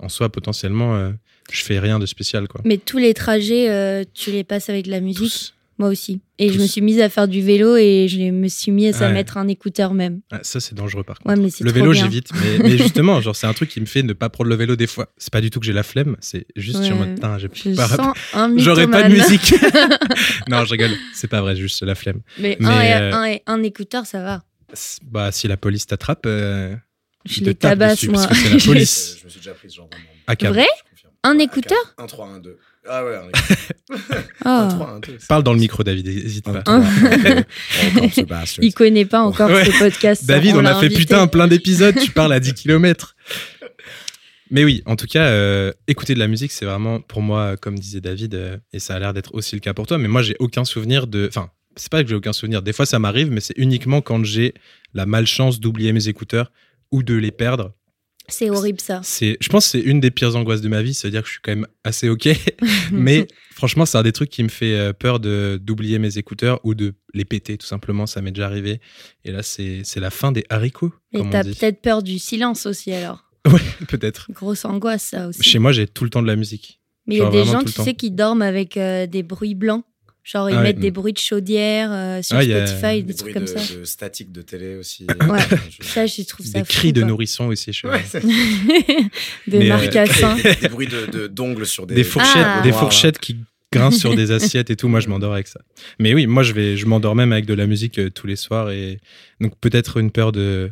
en 0.00 0.08
soi, 0.08 0.30
potentiellement, 0.30 0.94
euh, 0.96 1.10
je 1.50 1.62
fais 1.64 1.78
rien 1.80 1.98
de 1.98 2.06
spécial, 2.06 2.46
quoi. 2.46 2.60
Mais 2.64 2.78
tous 2.78 2.98
les 2.98 3.12
trajets, 3.14 3.68
euh, 3.68 4.04
tu 4.14 4.30
les 4.30 4.44
passes 4.44 4.70
avec 4.70 4.84
de 4.84 4.90
la 4.92 5.00
musique? 5.00 5.18
Tous. 5.18 5.54
Moi 5.78 5.88
aussi. 5.88 6.20
Et 6.40 6.50
je 6.52 6.58
me 6.58 6.66
suis 6.66 6.80
mise 6.80 7.00
à 7.00 7.08
faire 7.08 7.28
du 7.28 7.40
vélo 7.40 7.76
et 7.76 8.08
je 8.08 8.18
me 8.30 8.48
suis 8.48 8.72
mise 8.72 9.00
à 9.00 9.06
Ouais. 9.06 9.12
mettre 9.12 9.36
un 9.36 9.46
écouteur 9.46 9.94
même. 9.94 10.20
Ah, 10.32 10.40
ça, 10.42 10.58
c'est 10.60 10.74
dangereux, 10.74 11.04
par 11.04 11.18
contre. 11.20 11.28
Ouais, 11.36 11.40
mais 11.40 11.50
c'est 11.50 11.62
Le 11.62 11.70
trop 11.70 11.80
vélo, 11.80 11.92
j'évite. 11.92 12.30
Mais, 12.34 12.58
mais 12.68 12.78
justement, 12.78 13.20
genre, 13.20 13.36
c'est 13.36 13.46
un 13.46 13.52
truc 13.52 13.70
qui 13.70 13.80
me 13.80 13.86
fait 13.86 14.02
ne 14.02 14.12
pas 14.12 14.28
prendre 14.28 14.50
le 14.50 14.56
vélo 14.56 14.74
des 14.76 14.86
fois. 14.88 15.12
C'est 15.18 15.32
pas 15.32 15.40
du 15.40 15.50
tout 15.50 15.60
que 15.60 15.66
j'ai 15.66 15.72
la 15.72 15.84
flemme, 15.84 16.16
c'est 16.20 16.46
juste 16.56 16.82
sur 16.82 16.94
Ouais. 16.96 17.06
mode, 17.06 17.14
putain, 17.14 17.38
j'ai 17.38 17.48
Je 17.52 17.74
pas- 17.76 17.88
sens 17.88 18.16
un 18.34 18.52
J'aurais 18.58 18.88
pas 18.88 19.04
de 19.08 19.12
musique. 19.14 19.54
non, 20.48 20.64
je 20.64 20.70
rigole. 20.72 20.90
C'est 21.14 21.28
pas 21.28 21.40
vrai, 21.42 21.54
juste 21.56 21.82
la 21.82 21.94
flemme. 21.94 22.20
Mais, 22.38 22.56
Mais, 22.60 22.66
un, 22.68 22.80
et- 22.82 22.92
euh, 22.94 23.12
un, 23.14 23.24
et- 23.26 23.42
un 23.46 23.62
écouteur, 23.62 24.04
ça 24.06 24.22
va. 24.22 24.42
Bah, 25.04 25.30
si 25.32 25.46
la 25.48 25.56
police 25.56 25.86
t'attrape, 25.86 26.24
euh, 26.26 26.74
Je 27.24 27.42
les 27.44 27.54
tabasse, 27.54 27.92
dessus, 27.96 28.08
moi. 28.10 28.26
parce 28.26 28.42
que 28.42 28.48
la 28.48 28.58
police. 28.64 29.16
Je 29.20 29.24
me 29.26 29.30
suis 29.30 29.40
déjà 29.40 29.52
pris 29.54 29.70
ce 29.70 29.76
genre 29.76 29.88
câble. 30.36 30.54
Vrai? 30.54 30.66
Je. 30.96 31.06
Un 31.24 31.38
écouteur? 31.38 31.78
Câble. 31.96 32.04
Un 32.04 32.06
3, 32.06 32.26
un 32.28 32.38
2. 32.40 32.58
Ah 32.88 33.04
ouais, 33.04 33.16
un 33.16 33.28
écouteur. 33.28 34.24
Un 34.44 34.68
3, 34.68 34.90
un 34.90 35.00
2. 35.00 35.18
Parle 35.28 35.42
dans 35.42 35.52
le 35.52 35.58
micro, 35.60 35.82
David, 35.82 36.06
n'hésite 36.06 36.44
pas. 36.44 36.62
Un. 36.66 36.82
Il 38.62 38.72
connaît 38.74 39.04
pas 39.04 39.20
encore 39.20 39.50
Ouais. 39.50 39.64
ce 39.64 39.78
podcast. 39.78 40.24
David, 40.26 40.56
on, 40.56 40.64
a 40.64 40.74
fait 40.74 40.86
invité. 40.86 41.00
putain 41.02 41.26
plein 41.26 41.48
d'épisodes, 41.48 41.94
tu 41.98 42.10
parles 42.10 42.32
à 42.32 42.40
10 42.40 42.54
km. 42.54 43.14
Mais 44.50 44.64
oui, 44.64 44.82
en 44.86 44.96
tout 44.96 45.06
cas, 45.06 45.26
euh, 45.26 45.72
écouter 45.86 46.14
de 46.14 46.18
la 46.18 46.28
musique, 46.28 46.52
c'est 46.52 46.64
vraiment, 46.64 47.00
pour 47.00 47.20
moi, 47.20 47.56
comme 47.58 47.78
disait 47.78 48.00
David, 48.00 48.34
euh, 48.34 48.56
et 48.72 48.78
ça 48.78 48.94
a 48.94 48.98
l'air 48.98 49.12
d'être 49.12 49.34
aussi 49.34 49.54
le 49.54 49.60
cas 49.60 49.74
pour 49.74 49.86
toi, 49.86 49.98
mais 49.98 50.08
moi, 50.08 50.22
j'ai 50.22 50.36
aucun 50.38 50.64
souvenir 50.64 51.06
de. 51.06 51.26
Enfin, 51.28 51.50
c'est 51.76 51.90
pas 51.90 52.02
que 52.02 52.08
j'ai 52.08 52.14
aucun 52.14 52.32
souvenir. 52.32 52.62
Des 52.62 52.72
fois, 52.72 52.86
ça 52.86 52.98
m'arrive, 52.98 53.30
mais 53.30 53.40
c'est 53.40 53.56
uniquement 53.58 54.00
quand 54.00 54.24
j'ai 54.24 54.54
la 54.94 55.04
malchance 55.06 55.60
d'oublier 55.60 55.92
mes 55.92 56.08
écouteurs 56.08 56.50
ou 56.90 57.02
de 57.02 57.14
les 57.14 57.30
perdre. 57.30 57.72
C'est 58.28 58.50
horrible 58.50 58.80
ça. 58.80 59.00
C'est, 59.02 59.38
je 59.40 59.48
pense 59.48 59.64
que 59.64 59.70
c'est 59.72 59.80
une 59.80 60.00
des 60.00 60.10
pires 60.10 60.36
angoisses 60.36 60.60
de 60.60 60.68
ma 60.68 60.82
vie, 60.82 60.92
c'est-à-dire 60.92 61.22
que 61.22 61.28
je 61.28 61.32
suis 61.32 61.40
quand 61.42 61.52
même 61.52 61.66
assez 61.82 62.08
OK. 62.10 62.28
mais 62.92 63.26
franchement, 63.54 63.86
c'est 63.86 63.96
un 63.96 64.02
des 64.02 64.12
trucs 64.12 64.28
qui 64.28 64.42
me 64.42 64.48
fait 64.48 64.74
euh, 64.74 64.92
peur 64.92 65.18
de, 65.18 65.58
d'oublier 65.62 65.98
mes 65.98 66.18
écouteurs 66.18 66.60
ou 66.62 66.74
de 66.74 66.94
les 67.14 67.24
péter, 67.24 67.56
tout 67.56 67.66
simplement. 67.66 68.06
Ça 68.06 68.20
m'est 68.20 68.30
déjà 68.30 68.46
arrivé. 68.46 68.80
Et 69.24 69.32
là, 69.32 69.42
c'est, 69.42 69.80
c'est 69.84 70.00
la 70.00 70.10
fin 70.10 70.30
des 70.30 70.44
haricots, 70.50 70.92
Et 71.12 71.18
comme 71.18 71.28
on 71.28 71.30
t'as 71.30 71.42
dit. 71.42 71.54
peut-être 71.54 71.80
peur 71.80 72.02
du 72.02 72.18
silence 72.18 72.66
aussi 72.66 72.92
alors. 72.92 73.24
Ouais, 73.48 73.60
peut-être. 73.86 74.30
Grosse 74.30 74.66
angoisse 74.66 75.04
ça 75.04 75.28
aussi. 75.28 75.42
Chez 75.42 75.58
moi, 75.58 75.72
j'ai 75.72 75.86
tout 75.86 76.04
le 76.04 76.10
temps 76.10 76.20
de 76.20 76.26
la 76.26 76.36
musique. 76.36 76.80
Mais 77.06 77.14
il 77.14 77.18
y 77.18 77.22
a 77.22 77.30
des 77.30 77.44
gens, 77.44 77.62
tu 77.62 77.72
sais, 77.72 77.94
qui 77.94 78.10
dorment 78.10 78.42
avec 78.42 78.76
euh, 78.76 79.06
des 79.06 79.22
bruits 79.22 79.54
blancs. 79.54 79.84
Genre 80.30 80.50
ils 80.50 80.52
Ah 80.52 80.58
ouais. 80.58 80.62
mettent 80.64 80.78
des 80.78 80.90
bruits 80.90 81.14
de 81.14 81.18
chaudière 81.18 81.88
euh, 81.90 82.20
sur 82.20 82.36
Ah, 82.36 82.40
a 82.40 82.66
Spotify, 82.66 82.96
des 83.02 83.02
Des 83.02 83.14
trucs 83.14 83.32
comme 83.32 83.44
de, 83.44 83.48
ça. 83.48 83.74
de 83.78 83.84
statique 83.84 84.30
de 84.30 84.42
télé 84.42 84.76
aussi. 84.76 85.06
Ouais. 85.26 85.38
Je- 85.80 85.86
Ça, 85.88 86.04
je 86.04 86.22
trouve 86.22 86.44
ça 86.44 86.58
Des 86.58 86.64
fou, 86.66 86.72
cris 86.72 86.92
de 86.92 87.02
nourrissons 87.02 87.46
aussi. 87.46 87.70
moi. 87.82 87.94
Ouais, 87.94 88.02
c'est- 88.06 88.20
de 89.46 89.58
Mais, 89.58 89.64
euh, 89.64 89.68
marcassin. 89.68 90.36
des 90.60 90.68
bruits 90.68 90.86
de- 90.88 91.06
de- 91.06 91.26
d'ongles 91.28 91.64
sur 91.66 91.86
des, 91.86 91.94
Des 91.94 92.04
fourchettes, 92.04 92.42
Ah. 92.44 92.60
des 92.62 92.72
Wow. 92.72 92.78
fourchettes 92.80 93.18
qui 93.18 93.36
grincent 93.72 93.98
sur 94.00 94.14
des 94.14 94.30
assiettes 94.30 94.68
et 94.70 94.76
tout. 94.76 94.88
Moi, 94.88 95.00
je 95.00 95.08
m'endors 95.08 95.32
avec 95.32 95.46
ça. 95.46 95.60
Mais 95.98 96.12
oui, 96.14 96.26
moi, 96.26 96.42
je 96.42 96.52
vais, 96.52 96.76
je 96.76 96.84
m'endors 96.86 97.14
même 97.14 97.32
avec 97.32 97.46
de 97.46 97.54
la 97.54 97.66
musique 97.66 97.98
euh, 97.98 98.10
tous 98.10 98.26
les 98.26 98.36
soirs 98.36 98.70
et 98.70 99.00
donc 99.40 99.54
peut-être 99.60 99.96
une 99.96 100.10
peur 100.10 100.32
de, 100.32 100.70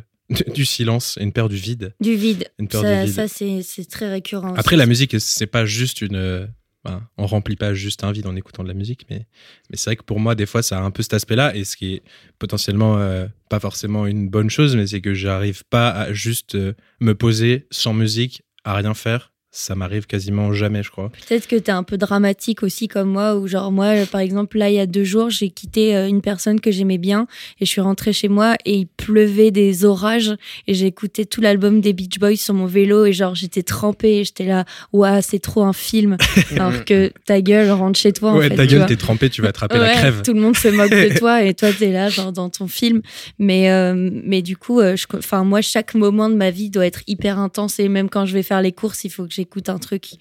du 0.53 0.65
silence, 0.65 1.17
et 1.19 1.23
une 1.23 1.31
peur 1.33 1.49
du 1.49 1.55
vide. 1.55 1.93
Du 1.99 2.15
vide. 2.15 2.47
Une 2.59 2.67
peur 2.67 2.81
Ça, 2.83 2.99
du 3.01 3.05
vide. 3.07 3.15
ça, 3.15 3.27
c'est 3.27 3.61
c'est 3.63 3.85
très 3.89 4.09
récurrent. 4.09 4.53
Après, 4.55 4.75
aussi. 4.75 4.79
la 4.79 4.85
musique, 4.85 5.15
c'est 5.19 5.47
pas 5.47 5.65
juste 5.65 6.01
une. 6.01 6.47
Enfin, 6.87 7.07
on 7.17 7.25
remplit 7.25 7.55
pas 7.55 7.73
juste 7.73 8.03
un 8.03 8.11
vide 8.11 8.27
en 8.27 8.35
écoutant 8.35 8.63
de 8.63 8.67
la 8.67 8.73
musique, 8.73 9.05
mais, 9.09 9.27
mais 9.69 9.77
c'est 9.77 9.89
vrai 9.89 9.95
que 9.95 10.03
pour 10.03 10.19
moi, 10.19 10.35
des 10.35 10.45
fois, 10.45 10.61
ça 10.63 10.79
a 10.79 10.81
un 10.81 10.91
peu 10.91 11.03
cet 11.03 11.13
aspect-là, 11.13 11.55
et 11.55 11.63
ce 11.63 11.75
qui 11.75 11.95
est 11.95 12.03
potentiellement 12.39 12.97
euh, 12.97 13.27
pas 13.49 13.59
forcément 13.59 14.05
une 14.05 14.29
bonne 14.29 14.49
chose, 14.49 14.75
mais 14.75 14.87
c'est 14.87 15.01
que 15.01 15.13
j'arrive 15.13 15.63
pas 15.69 15.89
à 15.89 16.13
juste 16.13 16.55
euh, 16.55 16.73
me 16.99 17.13
poser 17.13 17.67
sans 17.71 17.93
musique, 17.93 18.43
à 18.63 18.75
rien 18.75 18.93
faire. 18.93 19.31
Ça 19.49 19.75
m'arrive 19.75 20.07
quasiment 20.07 20.51
jamais, 20.51 20.83
je 20.83 20.91
crois. 20.91 21.09
Peut-être 21.09 21.47
que 21.47 21.55
t'es 21.55 21.71
un 21.71 21.83
peu 21.83 21.97
dramatique 21.97 22.63
aussi 22.63 22.89
comme 22.89 23.09
moi, 23.09 23.35
ou 23.37 23.47
genre 23.47 23.71
moi, 23.71 23.85
euh, 23.85 24.05
par 24.05 24.19
exemple, 24.19 24.57
là, 24.57 24.69
il 24.69 24.75
y 24.75 24.79
a 24.79 24.85
deux 24.85 25.05
jours, 25.05 25.29
j'ai 25.29 25.49
quitté 25.49 25.95
euh, 25.95 26.07
une 26.07 26.21
personne 26.21 26.59
que 26.59 26.69
j'aimais 26.69 26.97
bien 26.97 27.27
et 27.61 27.65
je 27.65 27.71
suis 27.71 27.79
rentrée 27.79 28.11
chez 28.11 28.27
moi 28.27 28.55
et 28.65 28.75
il 28.75 28.87
pleuvait 28.87 29.51
des 29.51 29.85
orages 29.85 30.35
et 30.67 30.73
j'ai 30.73 30.85
écouté 30.85 31.25
tout 31.25 31.39
l'album 31.39 31.79
des 31.79 31.93
Beach 31.93 32.19
Boys 32.19 32.35
sur 32.35 32.53
mon 32.53 32.65
vélo 32.65 33.05
et 33.05 33.13
genre 33.13 33.35
j'étais 33.35 33.63
trempée 33.63 34.25
j'étais 34.25 34.45
là, 34.45 34.65
ouah, 34.91 35.21
c'est 35.21 35.39
trop 35.39 35.63
un 35.63 35.73
film. 35.73 36.17
Alors 36.51 36.83
que 36.83 37.11
ta 37.25 37.41
gueule 37.41 37.71
rentre 37.71 37.97
chez 37.97 38.11
toi. 38.11 38.31
en 38.33 38.37
ouais, 38.37 38.49
fait, 38.49 38.55
ta 38.55 38.67
tu 38.67 38.75
gueule, 38.75 38.85
t'es 38.85 38.97
trempé, 38.97 39.29
tu 39.29 39.41
vas 39.41 39.49
attraper 39.49 39.77
la 39.77 39.83
Ouais, 39.85 39.93
crève. 39.93 40.21
Tout 40.23 40.33
le 40.33 40.41
monde 40.41 40.57
se 40.57 40.67
moque 40.67 40.91
de 40.91 41.17
toi 41.19 41.41
et 41.43 41.53
toi 41.53 41.69
t'es 41.71 41.93
là 41.93 42.09
genre 42.09 42.33
dans 42.33 42.49
ton 42.49 42.67
film. 42.67 43.01
Mais 43.39 43.71
euh, 43.71 44.09
mais 44.25 44.41
du 44.41 44.57
coup, 44.57 44.81
enfin 45.15 45.45
moi 45.45 45.61
chaque 45.61 45.95
moment 45.95 46.29
de 46.29 46.35
ma 46.35 46.51
vie 46.51 46.69
doit 46.69 46.85
être 46.85 47.01
hyper 47.07 47.39
intense 47.39 47.79
et 47.79 47.87
même 47.87 48.09
quand 48.09 48.25
je 48.25 48.33
vais 48.33 48.43
faire 48.43 48.61
les 48.61 48.73
courses, 48.73 49.05
il 49.05 49.09
faut 49.09 49.25
que 49.25 49.36
j'écoute 49.37 49.69
un 49.69 49.77
truc. 49.77 50.13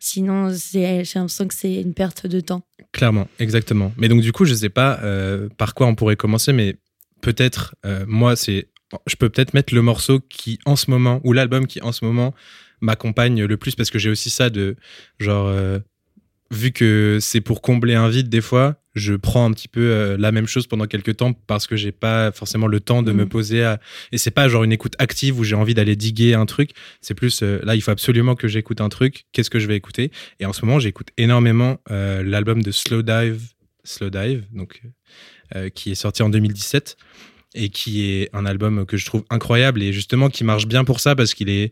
Sinon, 0.00 0.50
j'ai 0.52 1.02
l'impression 1.14 1.48
que 1.48 1.54
c'est 1.54 1.74
une 1.74 1.94
perte 1.94 2.26
de 2.26 2.40
temps. 2.40 2.66
Clairement, 2.92 3.28
exactement. 3.38 3.92
Mais 3.96 4.08
donc, 4.08 4.20
du 4.20 4.32
coup, 4.32 4.44
je 4.44 4.54
sais 4.54 4.68
pas 4.68 5.00
euh, 5.02 5.48
par 5.56 5.74
quoi 5.74 5.86
on 5.86 5.94
pourrait 5.94 6.16
commencer, 6.16 6.52
mais 6.52 6.76
peut-être, 7.20 7.74
euh, 7.86 8.04
moi, 8.06 8.36
c'est. 8.36 8.68
Je 9.06 9.16
peux 9.16 9.28
peut-être 9.28 9.54
mettre 9.54 9.74
le 9.74 9.82
morceau 9.82 10.20
qui, 10.20 10.58
en 10.66 10.76
ce 10.76 10.90
moment, 10.90 11.20
ou 11.24 11.32
l'album 11.32 11.66
qui, 11.66 11.80
en 11.80 11.90
ce 11.90 12.04
moment, 12.04 12.34
m'accompagne 12.80 13.44
le 13.44 13.56
plus, 13.56 13.74
parce 13.74 13.90
que 13.90 13.98
j'ai 13.98 14.10
aussi 14.10 14.30
ça 14.30 14.50
de. 14.50 14.76
Genre, 15.18 15.46
euh, 15.46 15.78
vu 16.50 16.72
que 16.72 17.18
c'est 17.20 17.40
pour 17.40 17.62
combler 17.62 17.94
un 17.94 18.08
vide, 18.08 18.28
des 18.28 18.40
fois, 18.40 18.76
je 18.94 19.14
prends 19.14 19.44
un 19.44 19.52
petit 19.52 19.68
peu 19.68 19.80
euh, 19.80 20.16
la 20.18 20.30
même 20.32 20.46
chose 20.46 20.66
pendant 20.66 20.86
quelques 20.86 21.16
temps 21.16 21.32
parce 21.32 21.66
que 21.66 21.76
j'ai 21.76 21.92
pas 21.92 22.30
forcément 22.32 22.66
le 22.68 22.80
temps 22.80 23.02
de 23.02 23.12
me 23.12 23.24
Mhm. 23.24 23.28
poser 23.28 23.64
à. 23.64 23.80
Et 24.12 24.18
c'est 24.18 24.30
pas 24.30 24.48
genre 24.48 24.64
une 24.64 24.72
écoute 24.72 24.94
active 24.98 25.38
où 25.38 25.44
j'ai 25.44 25.56
envie 25.56 25.74
d'aller 25.74 25.96
diguer 25.96 26.34
un 26.34 26.46
truc. 26.46 26.70
C'est 27.00 27.14
plus 27.14 27.42
euh, 27.42 27.58
là, 27.64 27.74
il 27.74 27.80
faut 27.82 27.90
absolument 27.90 28.34
que 28.36 28.46
j'écoute 28.48 28.80
un 28.80 28.88
truc. 28.88 29.24
Qu'est-ce 29.32 29.50
que 29.50 29.58
je 29.58 29.66
vais 29.66 29.76
écouter? 29.76 30.10
Et 30.40 30.46
en 30.46 30.52
ce 30.52 30.64
moment, 30.64 30.78
j'écoute 30.78 31.08
énormément 31.18 31.78
euh, 31.90 32.22
l'album 32.22 32.62
de 32.62 32.70
Slow 32.70 33.02
Dive, 33.02 33.40
Slow 33.84 34.10
Dive, 34.10 34.44
donc 34.52 34.80
qui 35.74 35.92
est 35.92 35.94
sorti 35.94 36.22
en 36.24 36.30
2017 36.30 36.96
et 37.54 37.68
qui 37.68 38.10
est 38.10 38.28
un 38.32 38.44
album 38.44 38.86
que 38.86 38.96
je 38.96 39.04
trouve 39.06 39.22
incroyable 39.30 39.82
et 39.84 39.92
justement 39.92 40.28
qui 40.28 40.42
marche 40.42 40.66
bien 40.66 40.82
pour 40.84 40.98
ça 40.98 41.14
parce 41.14 41.32
qu'il 41.32 41.48
est 41.48 41.70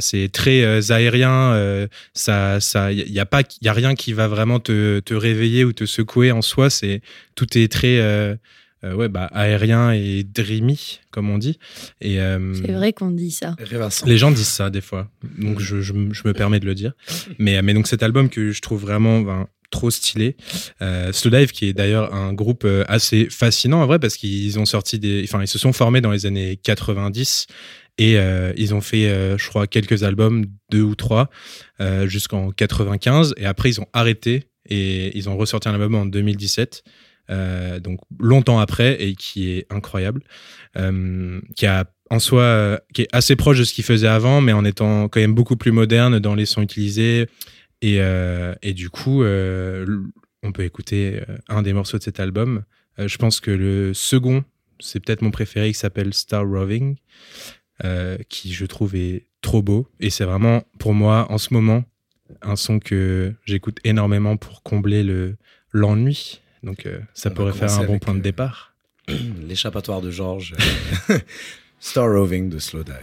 c'est 0.00 0.30
très 0.32 0.62
euh, 0.62 0.80
aérien 0.90 1.52
euh, 1.52 1.86
ça 2.14 2.60
ça 2.60 2.92
il 2.92 3.10
y 3.10 3.20
a 3.20 3.26
pas 3.26 3.42
il 3.60 3.64
y 3.64 3.68
a 3.68 3.72
rien 3.72 3.94
qui 3.94 4.12
va 4.12 4.28
vraiment 4.28 4.60
te, 4.60 5.00
te 5.00 5.14
réveiller 5.14 5.64
ou 5.64 5.72
te 5.72 5.86
secouer 5.86 6.32
en 6.32 6.42
soi. 6.42 6.70
C'est 6.70 7.00
tout 7.34 7.56
est 7.56 7.70
très 7.70 7.98
euh, 7.98 8.34
euh, 8.84 8.94
ouais 8.94 9.08
bah 9.08 9.24
aérien 9.32 9.92
et 9.92 10.24
dreamy 10.24 11.00
comme 11.10 11.30
on 11.30 11.38
dit. 11.38 11.58
Et 12.00 12.20
euh, 12.20 12.54
C'est 12.54 12.72
vrai 12.72 12.92
qu'on 12.92 13.10
dit 13.10 13.30
ça. 13.30 13.56
Les 14.06 14.18
gens 14.18 14.30
disent 14.30 14.46
ça 14.46 14.70
des 14.70 14.80
fois, 14.80 15.10
donc 15.38 15.60
je, 15.60 15.80
je 15.80 15.92
me 15.92 16.14
je 16.14 16.22
me 16.26 16.32
permets 16.32 16.60
de 16.60 16.66
le 16.66 16.74
dire. 16.74 16.92
Mais, 17.38 17.60
mais 17.62 17.74
donc 17.74 17.86
cet 17.86 18.02
album 18.02 18.28
que 18.28 18.50
je 18.52 18.60
trouve 18.60 18.80
vraiment 18.82 19.20
ben, 19.20 19.48
trop 19.70 19.90
stylé, 19.90 20.36
euh, 20.80 21.12
Slow 21.12 21.30
Dive 21.30 21.50
qui 21.52 21.66
est 21.66 21.72
d'ailleurs 21.72 22.14
un 22.14 22.32
groupe 22.32 22.64
euh, 22.64 22.84
assez 22.88 23.28
fascinant 23.30 23.82
en 23.82 23.86
vrai 23.86 23.98
parce 23.98 24.16
qu'ils 24.16 24.58
ont 24.58 24.64
sorti 24.64 24.98
des, 24.98 25.22
enfin 25.24 25.42
ils 25.42 25.48
se 25.48 25.58
sont 25.58 25.72
formés 25.72 26.00
dans 26.00 26.10
les 26.10 26.26
années 26.26 26.58
90 26.62 27.46
et 27.98 28.16
euh, 28.18 28.52
ils 28.56 28.74
ont 28.74 28.80
fait, 28.80 29.08
euh, 29.08 29.36
je 29.36 29.48
crois, 29.48 29.66
quelques 29.66 30.04
albums, 30.04 30.46
deux 30.70 30.82
ou 30.82 30.94
trois, 30.94 31.28
euh, 31.80 32.06
jusqu'en 32.06 32.50
95 32.52 33.34
et 33.36 33.44
après 33.46 33.68
ils 33.70 33.80
ont 33.80 33.86
arrêté 33.92 34.48
et 34.68 35.16
ils 35.18 35.28
ont 35.28 35.36
ressorti 35.36 35.68
un 35.68 35.72
album 35.74 35.94
en 35.94 36.06
2017. 36.06 36.82
euh, 37.30 37.78
donc 37.80 38.00
longtemps 38.18 38.58
après 38.58 39.02
et 39.02 39.14
qui 39.14 39.50
est 39.50 39.66
incroyable, 39.70 40.22
qui 41.56 41.66
a 41.66 41.84
en 42.10 42.20
soi 42.20 42.80
qui 42.94 43.02
est 43.02 43.08
assez 43.12 43.36
proche 43.36 43.58
de 43.58 43.64
ce 43.64 43.74
qu'il 43.74 43.84
faisait 43.84 44.08
avant, 44.08 44.40
mais 44.40 44.52
en 44.52 44.64
étant 44.64 45.08
quand 45.08 45.20
même 45.20 45.34
beaucoup 45.34 45.56
plus 45.56 45.72
moderne 45.72 46.20
dans 46.20 46.34
les 46.34 46.46
sons 46.46 46.62
utilisés. 46.62 47.26
Et, 47.82 47.98
et 48.62 48.72
du 48.74 48.88
coup, 48.88 49.22
on 49.24 50.52
peut 50.52 50.64
écouter 50.64 51.20
un 51.48 51.60
des 51.62 51.74
morceaux 51.74 51.98
de 51.98 52.02
cet 52.02 52.18
album. 52.18 52.62
Je 52.96 53.16
pense 53.18 53.40
que 53.40 53.50
le 53.50 53.92
second, 53.92 54.42
c'est 54.80 55.00
peut-être 55.04 55.20
mon 55.20 55.30
préféré, 55.30 55.70
qui 55.72 55.78
s'appelle 55.78 56.14
Star 56.14 56.48
Roving, 56.48 56.96
euh, 57.84 58.18
qui 58.28 58.52
je 58.52 58.66
trouve 58.66 58.94
est 58.94 59.26
trop 59.40 59.62
beau. 59.62 59.88
Et 60.00 60.10
c'est 60.10 60.24
vraiment, 60.24 60.64
pour 60.78 60.94
moi, 60.94 61.26
en 61.30 61.38
ce 61.38 61.54
moment, 61.54 61.84
un 62.42 62.56
son 62.56 62.78
que 62.78 63.34
j'écoute 63.44 63.78
énormément 63.84 64.36
pour 64.36 64.62
combler 64.62 65.02
le 65.02 65.36
l'ennui. 65.72 66.40
Donc 66.62 66.86
euh, 66.86 66.98
ça 67.14 67.30
On 67.30 67.34
pourrait 67.34 67.52
faire 67.52 67.72
un 67.72 67.84
bon 67.84 67.98
point 67.98 68.14
de 68.14 68.20
euh, 68.20 68.22
départ. 68.22 68.74
L'échappatoire 69.46 70.00
de 70.00 70.10
Georges. 70.10 70.54
Star 71.80 72.10
Roving 72.10 72.48
de 72.48 72.58
Slow 72.58 72.82
Dive. 72.82 72.94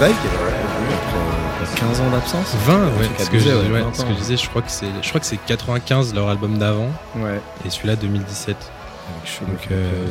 Slowdive 0.00 0.16
qui 0.22 0.26
après 0.28 1.80
15 1.80 2.00
ans 2.00 2.10
d'absence. 2.10 2.54
20, 2.66 2.74
Un 2.74 2.86
ouais, 2.86 2.90
ce 3.18 3.30
que, 3.30 3.36
ouais, 3.36 3.70
ouais, 3.70 3.80
20 3.82 3.94
ce 3.94 4.02
que 4.02 4.08
je 4.10 4.14
disais, 4.14 4.36
je 4.36 4.48
crois 4.48 4.62
que 4.62 4.70
c'est, 4.70 4.86
je 5.02 5.08
crois 5.08 5.20
que 5.20 5.26
c'est 5.26 5.36
95 5.46 6.14
leur 6.14 6.28
album 6.28 6.58
d'avant 6.58 6.88
Ouais. 7.16 7.40
et 7.66 7.70
celui-là 7.70 7.96
2017. 7.96 8.56
Avec 8.56 9.30
chaud, 9.30 9.44
Donc 9.46 9.58
euh, 9.70 10.06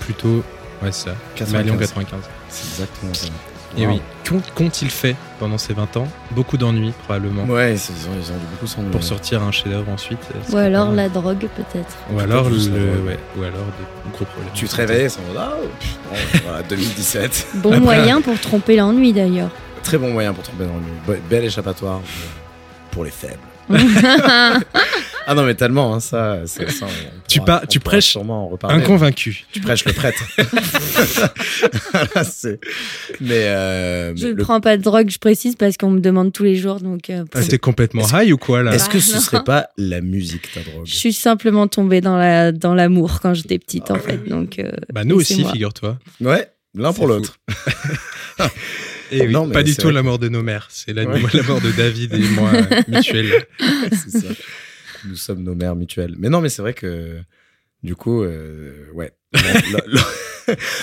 plutôt, 0.00 0.42
ouais 0.82 0.90
c'est 0.92 1.10
ça. 1.10 1.14
95. 1.36 1.52
Malion 1.52 1.76
95. 1.78 2.20
C'est 2.48 2.68
exactement 2.82 3.14
ça. 3.14 3.26
Et 3.78 3.86
Wow. 3.86 3.92
oui, 3.94 4.02
qu'ont-ils 4.54 4.90
fait 4.90 5.16
pendant 5.38 5.58
ces 5.58 5.74
20 5.74 5.96
ans? 5.96 6.08
Beaucoup 6.30 6.56
d'ennuis 6.56 6.92
probablement. 7.04 7.44
Ouais, 7.44 7.74
ils 7.74 8.08
ont, 8.08 8.12
ils 8.18 8.32
ont 8.32 8.36
dû 8.36 8.46
beaucoup 8.52 8.66
s'ennuyer. 8.66 8.90
Pour 8.92 9.02
sortir 9.02 9.42
un 9.42 9.50
chef-d'œuvre 9.50 9.90
ensuite. 9.90 10.18
Ou 10.50 10.56
alors 10.56 10.92
la 10.92 11.08
drogue, 11.08 11.46
peut-être. 11.56 11.96
Ou 12.12 12.20
alors, 12.20 12.48
le, 12.48 12.56
ouais, 12.56 13.18
ou 13.36 13.42
alors 13.42 13.52
des 13.54 14.10
gros 14.12 14.24
problèmes. 14.24 14.52
Tu 14.54 14.66
te 14.66 14.76
réveillais 14.76 15.08
sans 15.08 15.20
ah, 15.38 15.52
voilà, 16.44 16.62
2017. 16.62 17.46
Bon 17.54 17.70
Après- 17.70 17.80
moyen 17.80 18.20
pour 18.20 18.38
tromper 18.40 18.76
l'ennui, 18.76 19.12
d'ailleurs. 19.12 19.50
Très 19.82 19.98
bon 19.98 20.12
moyen 20.12 20.32
pour 20.32 20.44
tomber 20.44 20.64
dans 20.66 20.74
le 20.74 21.14
Be- 21.14 21.20
Bel 21.28 21.44
échappatoire 21.44 22.00
pour 22.90 23.04
les 23.04 23.10
faibles. 23.10 23.38
Ah 25.26 25.34
non, 25.34 25.44
mais 25.44 25.54
tellement, 25.54 25.94
hein, 25.94 26.00
ça, 26.00 26.40
ça, 26.46 26.68
ça, 26.68 26.86
on 26.86 26.88
Tu 27.28 27.38
pourra- 27.38 27.46
par- 27.46 27.60
on 27.64 27.66
tu 27.66 27.80
prêches 27.80 28.06
sûrement 28.06 28.44
en 28.46 28.48
reparler. 28.48 28.76
Un 28.76 28.80
convaincu. 28.80 29.44
Tu 29.52 29.60
prêches 29.60 29.84
le 29.84 29.92
prêtre. 29.92 30.22
C'est- 32.30 32.60
mais 33.20 33.44
euh, 33.46 34.14
Je 34.16 34.24
mais 34.26 34.32
ne 34.32 34.36
le- 34.36 34.42
prends 34.42 34.60
pas 34.60 34.76
de 34.76 34.82
drogue, 34.82 35.10
je 35.10 35.18
précise, 35.18 35.56
parce 35.56 35.76
qu'on 35.76 35.90
me 35.90 36.00
demande 36.00 36.32
tous 36.32 36.44
les 36.44 36.56
jours. 36.56 36.80
Donc, 36.80 37.10
euh, 37.10 37.24
Ah, 37.34 37.40
T'es 37.42 37.58
complètement 37.58 38.04
high 38.12 38.32
ou 38.32 38.36
quoi 38.38 38.62
là 38.62 38.74
est-ce 38.74 38.88
que 38.88 39.00
ce 39.00 39.14
non. 39.14 39.20
serait 39.20 39.44
pas 39.44 39.68
la 39.76 40.00
musique 40.00 40.50
ta 40.52 40.60
drogue 40.60 40.86
je 40.86 40.94
suis 40.94 41.12
simplement 41.12 41.66
tombée 41.68 42.00
dans 42.00 42.16
la 42.16 42.52
dans 42.52 42.74
l'amour 42.74 43.20
quand 43.20 43.34
j'étais 43.34 43.58
petite, 43.58 43.84
Ah 43.88 43.94
en 43.94 43.98
fait. 43.98 44.28
Donc, 44.28 44.58
euh, 44.58 44.70
Bah 44.92 45.04
nous 45.04 45.16
aussi, 45.16 45.44
figure-toi. 45.44 45.98
Ouais, 46.20 46.48
l'un 46.74 46.92
pour 46.92 47.06
l'autre. 47.06 47.38
Et 49.10 49.26
oui, 49.26 49.32
Non, 49.32 49.46
mais 49.46 49.52
pas 49.52 49.62
du 49.62 49.74
tout 49.76 49.82
vrai 49.82 49.92
la 49.92 50.02
mort 50.02 50.18
de 50.18 50.28
nos 50.30 50.42
mères, 50.42 50.68
c'est 50.70 50.94
la, 50.94 51.04
Ouais. 51.04 51.20
la 51.34 51.42
mort 51.42 51.60
de 51.60 51.70
David 51.72 52.14
et 52.14 52.18
moi 52.30 52.50
euh, 52.54 52.62
mutuelle. 52.88 53.46
c'est 53.92 54.10
ça. 54.20 54.26
Nous 55.08 55.16
sommes 55.16 55.42
nos 55.42 55.54
mères 55.54 55.76
mutuelles. 55.76 56.14
Mais 56.18 56.28
non, 56.28 56.40
mais 56.40 56.48
c'est 56.48 56.62
vrai 56.62 56.74
que 56.74 57.18
du 57.82 57.96
coup, 57.96 58.22
euh, 58.22 58.86
ouais. 58.94 59.12
L'en- 59.34 59.78
l'en- 59.86 60.02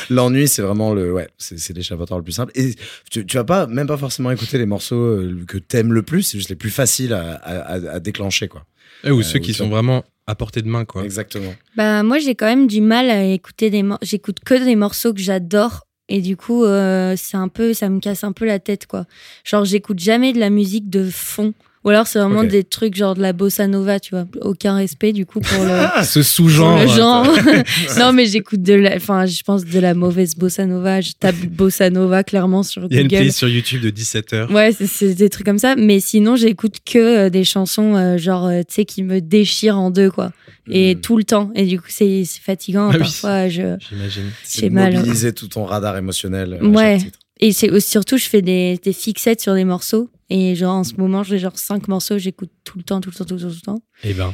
L'ennui, 0.09 0.47
c'est 0.47 0.61
vraiment 0.61 0.93
le, 0.93 1.11
ouais, 1.13 1.27
c'est 1.37 1.59
c'est 1.59 1.73
l'échappatoire 1.73 2.17
le 2.19 2.23
plus 2.23 2.31
simple. 2.33 2.51
Et 2.55 2.75
tu, 3.11 3.25
tu 3.25 3.37
vas 3.37 3.43
pas, 3.43 3.67
même 3.67 3.87
pas 3.87 3.97
forcément 3.97 4.31
écouter 4.31 4.57
les 4.57 4.65
morceaux 4.65 4.95
euh, 4.95 5.43
que 5.47 5.57
t'aimes 5.57 5.93
le 5.93 6.01
plus, 6.01 6.23
c'est 6.23 6.37
juste 6.37 6.49
les 6.49 6.55
plus 6.55 6.69
faciles 6.69 7.13
à, 7.13 7.35
à, 7.35 7.99
déclencher, 7.99 8.47
quoi. 8.47 8.65
Eh, 9.03 9.11
ou 9.11 9.19
Euh, 9.19 9.23
ceux 9.23 9.39
ou 9.39 9.41
qui 9.41 9.53
sont 9.53 9.69
vraiment 9.69 10.03
à 10.27 10.35
portée 10.35 10.61
de 10.61 10.67
main, 10.67 10.85
quoi. 10.85 11.03
Exactement. 11.03 11.53
Bah, 11.75 12.03
moi, 12.03 12.19
j'ai 12.19 12.35
quand 12.35 12.45
même 12.45 12.67
du 12.67 12.81
mal 12.81 13.09
à 13.09 13.23
écouter 13.25 13.69
des 13.69 13.83
morceaux. 13.83 14.05
J'écoute 14.05 14.37
que 14.45 14.53
des 14.63 14.75
morceaux 14.75 15.13
que 15.13 15.21
j'adore. 15.21 15.85
Et 16.11 16.21
du 16.21 16.35
coup, 16.37 16.63
euh, 16.65 17.13
c'est 17.17 17.37
un 17.37 17.49
peu, 17.49 17.73
ça 17.73 17.87
me 17.89 17.99
casse 17.99 18.23
un 18.23 18.31
peu 18.31 18.45
la 18.45 18.57
tête, 18.59 18.87
quoi. 18.87 19.05
Genre, 19.43 19.63
j'écoute 19.65 19.99
jamais 19.99 20.33
de 20.33 20.39
la 20.39 20.49
musique 20.49 20.89
de 20.89 21.07
fond. 21.09 21.53
Ou 21.85 21.89
alors, 21.89 22.07
c'est 22.07 22.19
vraiment 22.19 22.43
des 22.43 22.65
trucs 22.65 22.93
genre 22.95 23.15
de 23.15 23.21
la 23.21 23.31
bossa 23.31 23.65
nova, 23.67 24.01
tu 24.01 24.09
vois. 24.11 24.25
Aucun 24.41 24.75
respect, 24.75 25.13
du 25.13 25.25
coup, 25.25 25.39
pour 25.39 25.63
le, 25.63 26.03
Ce 26.03 26.19
pour 26.19 26.27
sous-genre. 26.27 26.87
genre. 26.89 27.25
non, 27.99 28.11
mais 28.11 28.25
j'écoute 28.25 28.61
de 28.61 28.73
la, 28.73 28.97
enfin, 28.97 29.25
je 29.25 29.41
pense 29.43 29.63
de 29.63 29.79
la 29.79 29.93
mauvaise 29.93 30.35
bossa 30.35 30.65
nova. 30.65 30.99
Je 30.99 31.11
tape 31.17 31.35
bossa 31.49 31.89
nova 31.89 32.23
clairement 32.25 32.63
sur 32.63 32.85
Il 32.89 32.95
y 32.95 32.97
a 32.97 33.01
une 33.01 33.07
Google. 33.07 33.15
playlist 33.17 33.37
sur 33.37 33.47
YouTube 33.47 33.81
de 33.81 33.89
17 33.91 34.33
heures. 34.33 34.51
Ouais, 34.51 34.73
c'est- 34.73 35.13
des 35.15 35.29
trucs 35.29 35.45
comme 35.45 35.57
ça. 35.57 35.75
Mais 35.77 36.01
sinon, 36.01 36.35
j'écoute 36.35 36.75
que 36.85 36.99
euh, 36.99 37.29
des 37.29 37.45
chansons, 37.45 37.95
euh, 37.95 38.17
genre, 38.17 38.47
euh, 38.47 38.59
tu 38.67 38.73
sais, 38.75 38.85
qui 38.85 39.01
me 39.03 39.21
déchirent 39.21 39.79
en 39.79 39.89
deux, 39.89 40.11
quoi. 40.11 40.31
Et 40.69 40.95
Mm. 40.95 41.01
tout 41.01 41.17
le 41.17 41.23
temps. 41.23 41.49
Et 41.55 41.65
du 41.65 41.79
coup, 41.79 41.87
c'est 41.89 42.23
fatigant. 42.41 42.89
Ah 42.89 42.95
oui. 42.95 42.99
Parfois, 42.99 43.47
je. 43.47 43.77
J'imagine. 43.89 44.23
C'est 44.43 44.61
j'ai 44.63 44.69
mal. 44.69 44.93
mobiliser 44.95 45.31
tout 45.33 45.47
ton 45.47 45.63
radar 45.63 45.95
émotionnel. 45.97 46.59
Ouais. 46.61 46.97
Et 47.39 47.53
c'est 47.53 47.69
aussi- 47.71 47.89
surtout, 47.89 48.17
je 48.17 48.25
fais 48.25 48.41
des, 48.41 48.77
des 48.83 48.91
fixettes 48.93 49.39
sur 49.39 49.55
des 49.55 49.63
morceaux. 49.63 50.09
Et 50.29 50.55
genre, 50.55 50.75
en 50.75 50.83
ce 50.83 50.93
moment, 50.95 51.23
j'ai 51.23 51.39
genre 51.39 51.57
cinq 51.57 51.87
morceaux, 51.87 52.17
j'écoute 52.17 52.51
tout 52.63 52.77
le 52.77 52.83
temps, 52.83 53.01
tout 53.01 53.09
le 53.09 53.15
temps, 53.15 53.25
tout 53.25 53.35
le 53.35 53.41
temps, 53.41 53.47
tout 53.49 53.55
le 53.55 53.61
temps. 53.61 53.81
Eh 54.03 54.13
ben, 54.13 54.33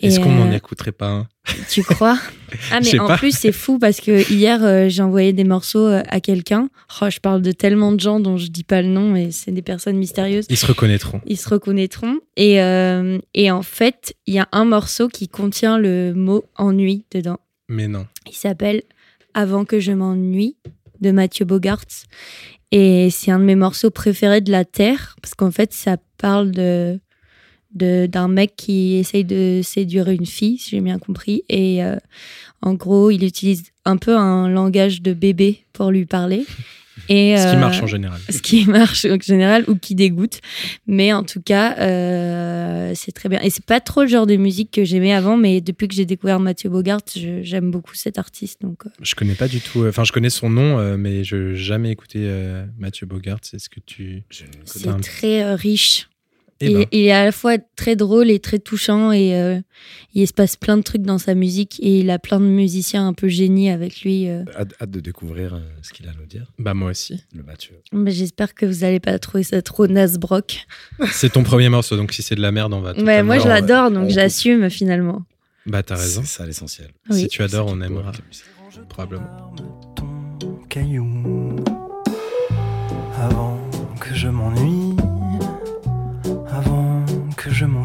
est-ce 0.00 0.20
qu'on 0.20 0.32
n'en 0.32 0.50
euh, 0.50 0.56
écouterait 0.56 0.92
pas 0.92 1.08
un 1.08 1.28
Tu 1.68 1.82
crois? 1.82 2.18
Ah, 2.70 2.80
mais 2.80 2.98
en 2.98 3.08
pas. 3.08 3.18
plus, 3.18 3.36
c'est 3.36 3.52
fou 3.52 3.78
parce 3.78 4.00
que 4.00 4.32
hier, 4.32 4.64
euh, 4.64 4.88
j'ai 4.88 5.02
envoyé 5.02 5.34
des 5.34 5.44
morceaux 5.44 5.86
euh, 5.86 6.02
à 6.08 6.18
quelqu'un. 6.20 6.70
Oh, 7.02 7.10
je 7.10 7.20
parle 7.20 7.42
de 7.42 7.52
tellement 7.52 7.92
de 7.92 8.00
gens 8.00 8.20
dont 8.20 8.38
je 8.38 8.46
dis 8.46 8.64
pas 8.64 8.80
le 8.80 8.88
nom, 8.88 9.14
et 9.16 9.32
c'est 9.32 9.52
des 9.52 9.60
personnes 9.60 9.98
mystérieuses. 9.98 10.46
Ils 10.48 10.56
se 10.56 10.64
reconnaîtront. 10.64 11.20
Ils 11.26 11.36
se 11.36 11.46
reconnaîtront. 11.46 12.20
Et, 12.38 12.62
euh, 12.62 13.18
et 13.34 13.50
en 13.50 13.60
fait, 13.60 14.14
il 14.26 14.32
y 14.32 14.38
a 14.38 14.48
un 14.52 14.64
morceau 14.64 15.08
qui 15.08 15.28
contient 15.28 15.78
le 15.78 16.14
mot 16.14 16.42
ennui 16.56 17.04
dedans. 17.10 17.38
Mais 17.68 17.86
non. 17.86 18.06
Il 18.26 18.34
s'appelle 18.34 18.82
Avant 19.34 19.66
que 19.66 19.78
je 19.78 19.92
m'ennuie 19.92 20.56
de 21.02 21.10
Mathieu 21.10 21.44
Bogart. 21.44 21.84
Et 22.70 23.08
c'est 23.10 23.30
un 23.30 23.38
de 23.38 23.44
mes 23.44 23.56
morceaux 23.56 23.90
préférés 23.90 24.40
de 24.40 24.50
la 24.50 24.64
Terre 24.64 25.16
parce 25.22 25.34
qu'en 25.34 25.50
fait, 25.50 25.72
ça 25.72 25.96
parle 26.18 26.50
de 26.50 27.00
d'un 27.74 28.28
mec 28.28 28.54
qui 28.56 28.96
essaye 28.96 29.24
de 29.24 29.60
séduire 29.62 30.08
une 30.08 30.26
fille, 30.26 30.58
si 30.58 30.70
j'ai 30.70 30.80
bien 30.80 30.98
compris. 30.98 31.44
Et 31.48 31.84
euh, 31.84 31.96
en 32.62 32.74
gros, 32.74 33.10
il 33.10 33.24
utilise 33.24 33.64
un 33.84 33.96
peu 33.98 34.16
un 34.16 34.48
langage 34.48 35.02
de 35.02 35.12
bébé 35.12 35.64
pour 35.72 35.90
lui 35.90 36.06
parler. 36.06 36.44
Et, 37.08 37.36
Ce 37.36 37.48
qui 37.50 37.56
euh, 37.56 37.60
marche 37.60 37.82
en 37.82 37.86
général. 37.86 38.20
ce 38.28 38.38
qui 38.42 38.64
marche 38.66 39.04
en 39.04 39.18
général 39.20 39.64
ou 39.68 39.74
qui 39.76 39.94
dégoûte. 39.94 40.40
Mais 40.86 41.12
en 41.12 41.22
tout 41.24 41.40
cas, 41.42 41.76
euh, 41.78 42.92
c'est 42.94 43.12
très 43.12 43.28
bien. 43.28 43.40
Et 43.42 43.50
c'est 43.50 43.64
pas 43.64 43.80
trop 43.80 44.02
le 44.02 44.08
genre 44.08 44.26
de 44.26 44.36
musique 44.36 44.70
que 44.70 44.84
j'aimais 44.84 45.12
avant, 45.12 45.36
mais 45.36 45.60
depuis 45.60 45.88
que 45.88 45.94
j'ai 45.94 46.04
découvert 46.06 46.40
Mathieu 46.40 46.70
Bogart, 46.70 47.00
j'aime 47.42 47.70
beaucoup 47.70 47.94
cet 47.94 48.18
artiste. 48.18 48.60
Donc, 48.62 48.86
euh, 48.86 48.90
Je 49.02 49.14
connais 49.14 49.34
pas 49.34 49.48
du 49.48 49.60
tout. 49.60 49.82
euh, 49.82 49.88
Enfin, 49.90 50.04
je 50.04 50.12
connais 50.12 50.30
son 50.30 50.50
nom, 50.50 50.78
euh, 50.78 50.96
mais 50.96 51.24
je 51.24 51.36
n'ai 51.36 51.56
jamais 51.56 51.90
écouté 51.90 52.20
euh, 52.22 52.64
Mathieu 52.78 53.06
Bogart. 53.06 53.38
C'est 53.42 53.58
ce 53.58 53.68
que 53.68 53.80
tu. 53.80 54.22
C'est 54.64 55.00
très 55.00 55.42
euh, 55.42 55.54
riche. 55.54 56.08
Eh 56.60 56.66
il, 56.70 56.74
ben, 56.74 56.86
il 56.90 57.00
est 57.04 57.12
à 57.12 57.24
la 57.24 57.30
fois 57.32 57.56
très 57.76 57.94
drôle 57.94 58.30
et 58.30 58.40
très 58.40 58.58
touchant 58.58 59.12
et 59.12 59.36
euh, 59.36 59.60
il 60.14 60.26
se 60.26 60.32
passe 60.32 60.56
plein 60.56 60.76
de 60.76 60.82
trucs 60.82 61.02
dans 61.02 61.18
sa 61.18 61.34
musique 61.34 61.78
et 61.80 62.00
il 62.00 62.10
a 62.10 62.18
plein 62.18 62.40
de 62.40 62.46
musiciens 62.46 63.06
un 63.06 63.12
peu 63.12 63.28
génies 63.28 63.70
avec 63.70 64.00
lui. 64.02 64.28
euh. 64.28 64.42
Hâte, 64.58 64.74
hâte 64.80 64.90
de 64.90 64.98
découvrir 65.00 65.54
euh, 65.54 65.60
ce 65.82 65.92
qu'il 65.92 66.06
a 66.08 66.10
à 66.10 66.14
nous 66.14 66.26
dire, 66.26 66.50
bah 66.58 66.74
moi 66.74 66.90
aussi. 66.90 67.22
le 67.34 67.44
Mathieu. 67.44 67.76
Mais 67.92 68.10
J'espère 68.10 68.54
que 68.54 68.66
vous 68.66 68.82
allez 68.82 68.98
pas 68.98 69.16
trouver 69.20 69.44
ça 69.44 69.62
trop 69.62 69.86
Nasbrock. 69.86 70.66
C'est 71.12 71.30
ton 71.32 71.44
premier 71.44 71.68
morceau, 71.68 71.96
donc 71.96 72.12
si 72.12 72.22
c'est 72.22 72.34
de 72.34 72.42
la 72.42 72.50
merde, 72.50 72.72
on 72.74 72.80
va. 72.80 72.92
Ouais, 72.94 73.22
moi 73.22 73.38
je 73.38 73.46
l'adore 73.46 73.88
on 73.88 73.90
donc 73.92 74.10
j'assume 74.10 74.68
finalement. 74.68 75.22
Bah 75.66 75.82
t'as 75.84 75.96
raison. 75.96 76.22
C'est 76.24 76.38
ça 76.38 76.46
l'essentiel. 76.46 76.88
Oui. 77.10 77.20
Si 77.20 77.28
tu 77.28 77.42
adores, 77.42 77.68
on 77.70 77.80
aimera. 77.82 78.10
Probablement. 78.88 79.54
ton 79.94 80.58
caillou 80.68 81.56
avant 83.20 83.58
que 84.00 84.14
je 84.14 84.28
m'ennuie, 84.28 84.87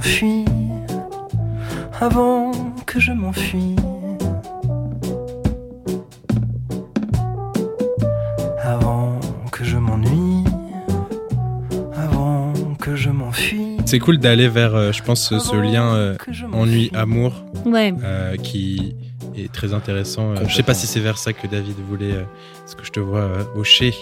m'enfuis, 0.03 0.43
avant 2.01 2.51
que 2.85 2.99
je 2.99 3.13
m'enfuis, 3.13 3.75
avant 8.61 9.17
que 9.51 9.63
je 9.63 9.77
m'ennuie, 9.77 10.43
avant 11.95 12.51
que 12.81 12.97
je 12.97 13.09
m'enfuis. 13.09 13.77
C'est 13.85 13.99
cool 13.99 14.17
d'aller 14.17 14.49
vers, 14.49 14.75
euh, 14.75 14.91
je 14.91 15.01
pense, 15.03 15.21
ce, 15.29 15.39
ce 15.39 15.55
lien 15.55 15.93
euh, 15.95 16.17
ennui-amour 16.51 17.45
Ouais. 17.65 17.93
euh, 18.03 18.35
qui 18.35 18.95
est 19.37 19.51
très 19.53 19.73
intéressant. 19.73 20.31
Euh, 20.31 20.35
je 20.49 20.53
sais 20.53 20.63
pas 20.63 20.73
si 20.73 20.85
c'est 20.85 20.99
vers 20.99 21.17
ça 21.17 21.31
que 21.31 21.47
David 21.47 21.77
voulait, 21.89 22.11
euh, 22.11 22.23
parce 22.59 22.75
que 22.75 22.83
je 22.85 22.91
te 22.91 22.99
vois 22.99 23.19
euh, 23.21 23.43
hocher 23.55 23.93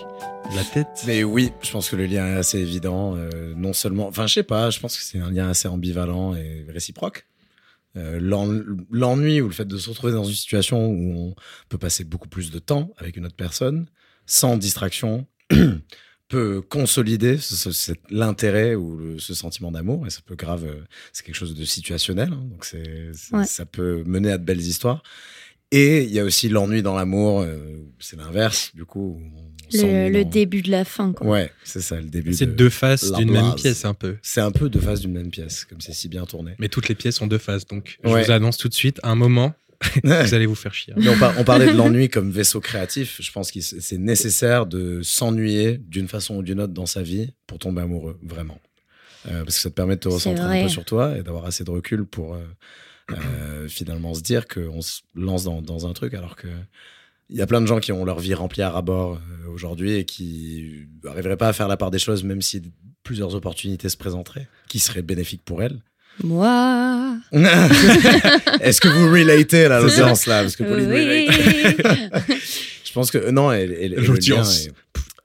la 0.56 0.64
tête. 0.64 1.04
Mais 1.08 1.24
oui, 1.24 1.52
je 1.62 1.72
pense 1.72 1.90
que 1.90 1.96
le 1.96 2.06
lien 2.06 2.26
est 2.28 2.36
assez 2.38 2.60
évident. 2.60 3.16
euh, 3.16 3.54
non 3.56 3.74
seulement, 3.74 4.08
enfin, 4.08 4.28
je 4.28 4.34
sais 4.36 4.44
pas, 4.44 4.70
je 4.70 4.80
pense 4.80 4.98
que 4.98 5.04
c'est 5.04 5.20
un 5.20 5.32
lien 5.32 5.50
assez 5.50 5.68
ambivalent 5.68 6.36
et 6.36 6.66
réciproque. 6.70 7.28
Euh, 7.98 8.20
l'en- 8.22 8.48
L'ennui 8.90 9.42
ou 9.42 9.48
le 9.48 9.54
fait 9.54 9.66
de 9.66 9.78
se 9.78 9.90
retrouver 9.90 10.14
dans 10.14 10.24
une 10.24 10.36
situation 10.36 10.88
où 10.88 11.14
on 11.32 11.36
peut 11.70 11.78
passer 11.78 12.04
beaucoup 12.06 12.30
plus 12.30 12.50
de 12.52 12.60
temps 12.60 12.92
avec 12.98 13.18
une 13.18 13.26
autre 13.26 13.36
personne 13.36 13.86
sans 14.26 14.56
distraction 14.58 15.28
peut 16.30 16.62
consolider 16.62 17.38
ce- 17.38 17.56
ce- 17.58 17.72
cet- 17.74 18.00
l'intérêt 18.10 18.76
ou 18.76 18.96
le- 18.96 19.20
ce 19.20 19.34
sentiment 19.34 19.72
d'amour 19.74 20.08
et 20.08 20.10
ça 20.10 20.22
peut 20.26 20.36
grave 20.36 20.64
euh, 20.66 20.80
c'est 21.12 21.26
quelque 21.26 21.36
chose 21.36 21.54
de 21.54 21.66
situationnel 21.66 22.30
hein, 22.32 22.44
donc 22.50 22.64
c'est 22.64 23.12
c'est- 23.14 23.36
Ouais. 23.36 23.46
ça 23.46 23.66
peut 23.66 24.04
mener 24.06 24.32
à 24.32 24.38
de 24.38 24.46
belles 24.46 24.62
histoires 24.62 25.04
et 25.72 26.04
il 26.04 26.12
y 26.12 26.20
a 26.20 26.24
aussi 26.24 26.50
l'ennui 26.50 26.82
dans 26.82 26.96
l'amour 26.96 27.42
euh, 27.42 27.58
c'est 28.00 28.18
l'inverse 28.18 28.72
du 28.74 28.84
coup 28.86 29.22
Le, 29.74 30.10
le 30.10 30.24
dans- 30.24 30.30
début 30.30 30.62
de 30.62 30.70
la 30.72 30.84
fin. 30.84 31.14
Quoi. 31.14 31.28
Ouais, 31.28 31.52
c'est 31.64 31.80
ça, 31.82 31.96
le 32.02 32.08
début. 32.10 32.34
C'est 32.34 32.46
de- 32.48 32.52
deux 32.52 32.70
faces 32.70 33.12
d'une 33.14 33.32
même 33.32 33.56
pièce 33.56 33.86
un 33.86 33.94
peu. 33.94 34.18
C'est 34.22 34.42
un 34.42 34.52
peu 34.52 34.68
deux 34.70 34.82
faces 34.82 35.00
d'une 35.02 35.14
même 35.14 35.30
pièce, 35.32 35.64
comme 35.66 35.80
c'est 35.80 35.94
si 35.94 36.10
bien 36.10 36.26
tourné. 36.26 36.56
Mais 36.60 36.68
toutes 36.68 36.90
les 36.90 36.96
pièces 36.96 37.22
ont 37.22 37.28
deux 37.28 37.38
faces, 37.38 37.66
donc 37.66 37.98
je 38.04 38.10
Ouais. 38.10 38.24
vous 38.24 38.32
annonce 38.32 38.58
tout 38.58 38.68
de 38.68 38.74
suite, 38.74 39.00
à 39.04 39.12
un 39.12 39.16
moment, 39.16 39.54
vous 40.04 40.34
allez 40.34 40.46
vous 40.46 40.56
faire 40.56 40.74
chier. 40.74 40.94
Mais 40.98 41.08
on, 41.08 41.18
par- 41.18 41.40
on 41.40 41.44
parlait 41.46 41.68
de 41.72 41.78
l'ennui 41.78 42.10
comme 42.10 42.32
vaisseau 42.32 42.60
créatif. 42.60 43.18
Je 43.22 43.32
pense 43.32 43.50
que 43.52 43.62
c'est 43.62 43.98
nécessaire 43.98 44.66
de 44.66 45.02
s'ennuyer 45.04 45.78
d'une 45.78 46.08
façon 46.10 46.36
ou 46.36 46.44
d'une 46.44 46.60
autre 46.60 46.74
dans 46.74 46.86
sa 46.86 47.02
vie 47.02 47.32
pour 47.48 47.58
tomber 47.60 47.82
amoureux, 47.82 48.20
vraiment. 48.22 48.60
Euh, 49.28 49.44
parce 49.44 49.56
que 49.56 49.62
ça 49.62 49.70
te 49.70 49.76
permet 49.76 49.96
de 49.96 50.02
te 50.02 50.10
recentrer 50.10 50.60
un 50.60 50.64
peu 50.64 50.70
sur 50.70 50.84
toi 50.84 51.18
et 51.18 51.24
d'avoir 51.24 51.46
assez 51.46 51.64
de 51.64 51.70
recul 51.72 52.06
pour 52.06 52.34
euh, 52.36 52.44
euh, 53.12 53.68
finalement 53.68 54.14
se 54.14 54.22
dire 54.22 54.48
qu'on 54.48 54.82
se 54.82 55.02
lance 55.16 55.44
dans, 55.44 55.62
dans 55.62 55.88
un 55.88 55.94
truc 55.94 56.14
alors 56.14 56.36
que 56.36 56.48
il 57.30 57.38
y 57.38 57.42
a 57.42 57.48
plein 57.48 57.62
de 57.62 57.66
gens 57.66 57.80
qui 57.80 57.92
ont 57.94 58.04
leur 58.04 58.20
vie 58.20 58.34
remplie 58.34 58.62
à 58.62 58.70
rabord 58.70 59.14
euh, 59.16 59.50
aujourd'hui 59.54 59.94
et 59.96 60.04
qui 60.06 60.88
n'arriveraient 61.04 61.38
pas 61.38 61.48
à 61.48 61.54
faire 61.54 61.70
la 61.70 61.78
part 61.78 61.90
des 61.90 62.00
choses, 62.00 62.24
même 62.26 62.42
si 62.42 62.62
plusieurs 63.04 63.36
opportunités 63.36 63.88
se 63.88 63.96
présenteraient, 63.96 64.48
qui 64.68 64.80
seraient 64.80 65.02
bénéfiques 65.02 65.44
pour 65.46 65.64
elles. 65.64 65.80
Moi. 66.24 67.18
Est-ce 68.62 68.82
que 68.82 68.90
vous 68.90 69.10
relatez 69.12 69.66
à 69.66 69.80
l'audience 69.80 70.26
là? 70.26 70.42
Parce 70.42 70.56
que 70.58 70.64
Pauline 70.64 70.90
Oui. 70.92 71.28
relate. 71.30 72.24
Je 72.84 72.92
pense 72.94 73.12
que 73.12 73.30
non, 73.30 73.52
elle, 73.52 73.72
elle- 73.72 73.94
elle- 73.94 74.06
L'audience. 74.06 74.68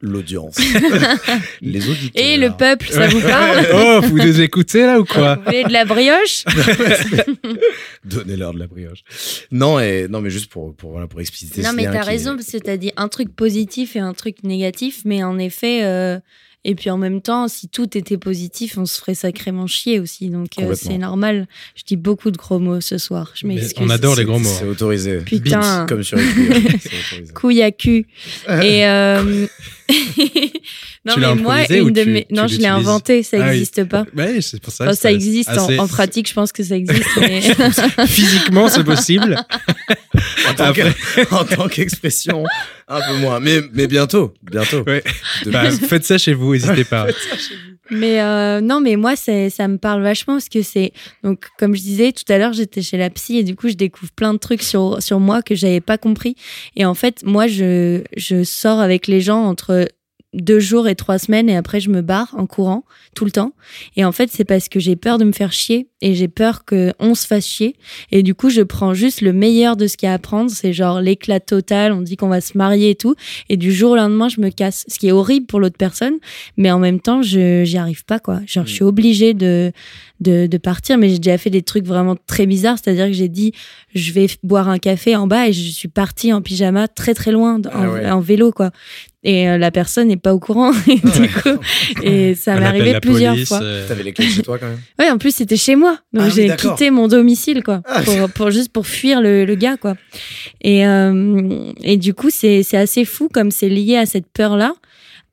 L'audience. 0.07 0.57
Les 1.61 1.89
auditeurs. 1.89 2.25
Et 2.25 2.37
le 2.37 2.51
peuple, 2.57 2.89
ça 2.91 3.09
vous 3.09 3.21
parle 3.21 3.67
Oh, 3.75 4.01
vous 4.05 4.19
nous 4.19 4.41
écoutez 4.41 4.83
là 4.87 5.01
ou 5.01 5.05
quoi 5.05 5.37
Vous 5.37 5.43
voulez 5.45 5.65
de 5.65 5.73
la 5.73 5.85
brioche 5.85 6.45
Donnez-leur 8.05 8.55
de 8.55 8.59
la 8.59 8.67
brioche. 8.67 9.03
Non, 9.51 9.81
et, 9.81 10.07
non 10.09 10.21
mais 10.21 10.31
juste 10.31 10.51
pour, 10.51 10.75
pour, 10.75 10.93
voilà, 10.93 11.07
pour 11.07 11.21
expliciter 11.21 11.63
Non, 11.63 11.71
ce 11.71 11.75
mais 11.75 11.85
t'as 11.85 12.03
raison, 12.03 12.33
est- 12.33 12.37
parce 12.37 12.51
que 12.51 12.59
t'as 12.59 12.77
dit 12.77 12.93
un 12.97 13.09
truc 13.09 13.35
positif 13.35 13.97
et 13.97 14.01
un 14.01 14.15
truc 14.15 14.43
négatif, 14.45 15.01
mais 15.05 15.25
en 15.25 15.39
effet, 15.39 15.85
euh, 15.85 16.19
et 16.69 16.75
puis 16.75 16.91
en 16.91 16.99
même 16.99 17.23
temps, 17.23 17.47
si 17.47 17.69
tout 17.69 17.97
était 17.97 18.19
positif, 18.19 18.77
on 18.77 18.87
se 18.87 18.99
ferait 18.99 19.15
sacrément 19.15 19.69
chier 19.69 20.01
aussi, 20.01 20.31
donc 20.31 20.49
euh, 20.59 20.75
c'est 20.75 20.99
normal. 20.99 21.47
Je 21.77 21.85
dis 21.85 21.95
beaucoup 21.95 22.33
de 22.33 22.37
gros 22.37 22.59
mots 22.59 22.81
ce 22.81 22.99
soir, 22.99 23.31
je 23.37 23.47
m'excuse. 23.47 23.75
on 23.79 23.89
adore 23.89 24.17
les 24.17 24.25
gros 24.25 24.41
mots. 24.41 24.49
C'est 24.59 24.67
autorisé. 24.67 25.19
Putain. 25.19 25.87
Comme 25.89 26.03
sur 26.03 26.19
autorisé. 26.19 27.33
couille 27.35 27.63
à 27.63 27.71
cul. 27.71 28.09
Et 28.49 28.85
euh... 28.85 29.47
non, 31.05 31.15
Tu 31.15 31.21
l'as 31.21 31.35
mais 31.37 31.43
moi, 31.43 31.73
une 31.73 31.93
de 31.93 32.03
tu- 32.03 32.11
mes. 32.11 32.25
tu 32.25 32.35
Non, 32.35 32.49
je 32.49 32.59
l'ai 32.59 32.67
inventé, 32.67 33.23
ça 33.23 33.37
Ah 33.39 33.45
oui. 33.45 33.47
n'existe 33.51 33.85
pas. 33.85 34.05
Ouais, 34.17 34.41
c'est 34.41 34.61
pour 34.61 34.73
ça. 34.73 34.83
Enfin, 34.85 34.93
que 34.93 34.99
ça 34.99 35.13
existe 35.13 35.51
en, 35.57 35.87
pratique, 35.87 36.29
je 36.29 36.35
pense 36.35 36.51
que 36.51 36.65
ça 36.65 36.77
existe. 36.77 37.07
mais... 37.21 37.43
Physiquement, 38.09 38.69
c'est 38.69 38.83
possible. 38.83 39.37
En 41.31 41.45
tant 41.45 41.69
qu'expression, 41.69 42.45
un 42.89 43.01
peu 43.01 43.17
moins. 43.19 43.41
Mais, 43.41 43.61
mais 43.73 43.87
bientôt, 43.87 44.35
bientôt. 44.43 44.83
Ouais. 44.87 45.03
Bah, 45.47 45.71
faites 45.71 46.05
ça 46.05 46.19
chez 46.19 46.35
vous, 46.35 46.53
n'hésitez 46.55 46.85
pas. 46.91 47.07
Mais 47.91 48.21
euh, 48.21 48.61
non, 48.61 48.81
mais 48.81 48.97
moi, 48.97 49.15
c'est- 49.15 49.49
ça 49.51 49.69
me 49.69 49.79
parle 49.79 50.03
vachement 50.03 50.35
parce 50.35 50.49
que 50.49 50.63
c'est. 50.63 50.93
Donc, 51.23 51.47
comme 51.59 51.77
je 51.77 51.83
disais 51.83 52.11
tout 52.13 52.31
à 52.33 52.37
l'heure, 52.39 52.53
j'étais 52.53 52.83
chez 52.83 52.97
la 52.97 53.11
psy 53.11 53.39
et 53.39 53.45
du 53.45 53.55
coup, 53.55 53.69
je 53.69 53.75
découvre 53.75 54.11
plein 54.13 54.33
de 54.35 54.39
trucs 54.39 54.63
sur, 54.63 55.01
sur 55.01 55.21
moi 55.21 55.41
que 55.43 55.55
j'avais 55.55 55.81
pas 55.81 55.97
compris. 55.99 56.35
Et 56.75 56.85
en 56.85 56.95
fait, 56.95 57.23
moi, 57.25 57.47
je, 57.47 58.03
je 58.17 58.43
sors 58.43 58.81
avec 58.81 59.07
les 59.07 59.21
gens 59.21 59.45
entre 59.45 59.87
deux 60.37 60.61
jours 60.61 60.89
et 60.89 60.95
trois 60.95 61.19
semaines 61.19 61.49
et 61.49 61.57
après, 61.57 61.81
je 61.81 61.91
me 61.91 62.03
barre 62.03 62.35
en 62.37 62.47
courant 62.47 62.85
tout 63.15 63.25
le 63.25 63.31
temps. 63.31 63.53
Et 63.97 64.05
en 64.05 64.13
fait, 64.13 64.31
c'est 64.31 64.45
parce 64.45 64.69
que 64.69 64.79
j'ai 64.81 64.97
peur 64.97 65.19
de 65.19 65.25
me 65.25 65.33
faire 65.33 65.53
chier 65.53 65.89
et 66.03 66.15
j'ai 66.15 66.29
peur 66.29 66.65
qu'on 66.65 67.15
se 67.15 67.27
fasse 67.27 67.47
chier. 67.47 67.77
Et 68.13 68.23
du 68.23 68.35
coup, 68.35 68.51
je 68.51 68.61
prends 68.63 68.93
juste 68.95 69.23
le 69.23 69.33
meilleur 69.33 69.77
de 69.77 69.87
ce 69.87 69.97
qu'il 69.97 70.07
y 70.09 70.11
a 70.11 70.15
à 70.15 70.19
prendre. 70.19 70.51
C'est 70.51 70.73
genre 70.73 71.01
l'éclat 71.01 71.41
total. 71.41 71.93
On 71.93 72.03
dit 72.03 72.17
qu'on 72.17 72.29
va 72.29 72.41
se 72.41 72.57
marier 72.59 72.91
et 72.91 72.95
tout. 72.95 73.15
Et 73.49 73.57
du 73.57 73.73
jour 73.73 73.93
au 73.93 73.97
lendemain, 73.97 74.29
je 74.29 74.41
me 74.41 74.51
casse. 74.51 74.85
Ce 74.89 74.99
qui 74.99 75.09
est 75.09 75.13
horrible 75.13 75.47
pour 75.47 75.61
l'autre 75.61 75.77
personne 75.79 76.15
mais 76.57 76.71
en 76.71 76.79
même 76.79 77.01
temps 77.01 77.23
je 77.23 77.65
j'y 77.65 77.79
arrive 77.79 78.05
pas 78.05 78.19
quoi 78.19 78.41
genre 78.47 78.67
je 78.67 78.73
suis 78.73 78.83
obligée 78.85 79.35
de, 79.35 79.73
de 80.21 80.47
de 80.47 80.59
partir 80.59 80.99
mais 80.99 81.09
j'ai 81.09 81.19
déjà 81.19 81.39
fait 81.39 81.51
des 81.51 81.63
trucs 81.63 81.85
vraiment 81.85 82.17
très 82.27 82.47
bizarres 82.47 82.77
c'est-à-dire 82.83 83.07
que 83.07 83.13
j'ai 83.13 83.29
dit 83.29 83.53
je 83.95 84.13
vais 84.13 84.27
boire 84.43 84.69
un 84.69 84.79
café 84.79 85.17
en 85.17 85.27
bas 85.27 85.49
et 85.49 85.53
je 85.53 85.71
suis 85.71 85.89
partie 85.89 86.33
en 86.33 86.43
pyjama 86.43 86.89
très 86.89 87.15
très 87.15 87.33
loin 87.33 87.57
en, 87.57 87.61
Ah 87.73 87.91
ouais. 87.91 88.11
en 88.11 88.21
vélo 88.21 88.53
quoi 88.53 88.71
et 89.27 89.49
euh, 89.49 89.59
la 89.59 89.73
personne 89.73 90.07
n'est 90.09 90.17
pas 90.17 90.33
au 90.33 90.39
courant 90.39 90.73
et 90.89 91.01
coup 91.01 91.59
et 92.03 92.35
ça 92.37 92.59
m'est 92.59 92.65
arrivé 92.65 92.93
la 92.93 93.01
plusieurs 93.01 93.35
police, 93.35 93.49
fois 93.49 93.61
euh, 93.61 93.87
T'avais 93.87 94.05
les 94.05 94.13
clés 94.13 94.29
chez 94.29 94.43
toi 94.43 94.57
quand 94.57 94.69
même 94.69 94.79
ouais 95.01 95.11
en 95.11 95.19
plus 95.19 95.35
c'était 95.35 95.57
chez 95.57 95.75
moi 95.75 95.99
donc 96.13 96.25
Ah 96.27 96.31
j'ai 96.31 96.55
quitté 96.57 96.91
mon 96.91 97.09
domicile 97.09 97.63
quoi 97.63 97.83
Ah. 97.87 98.03
pour, 98.03 98.31
pour 98.31 98.51
juste 98.53 98.73
pour 98.73 98.87
fuir 98.87 99.21
le, 99.21 99.45
le 99.45 99.55
gars 99.57 99.77
quoi 99.77 99.97
et 100.63 100.87
euh, 100.87 101.73
et 101.83 101.97
du 101.97 102.15
coup 102.15 102.31
c'est 102.31 102.63
c'est 102.63 102.77
assez 102.77 103.05
fou 103.05 103.29
comme 103.29 103.51
c'est 103.51 103.69
lié 103.69 103.97
à 103.97 104.07
cette 104.07 104.29
peur 104.33 104.57
là 104.57 104.75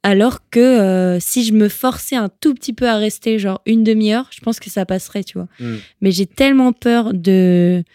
alors 0.01 0.39
que 0.49 0.60
euh, 0.60 1.19
si 1.21 1.45
je 1.45 1.53
me 1.53 1.69
forçais 1.69 2.17
un 2.17 2.27
tout 2.41 2.53
petit 2.53 2.73
peu 2.73 2.89
à 2.89 2.97
rester, 2.97 3.39
genre 3.39 3.62
une 3.65 3.86
demi-heure, 3.86 4.27
je 4.32 4.41
pense 4.41 4.60
que 4.60 4.69
ça 4.69 4.86
passerait, 4.86 5.23
tu 5.23 5.38
vois. 5.38 5.47
Mm. 5.62 5.75
Mais 6.01 6.12
j'ai 6.12 6.25
tellement 6.25 6.73
peur 6.73 7.13
de. 7.13 7.86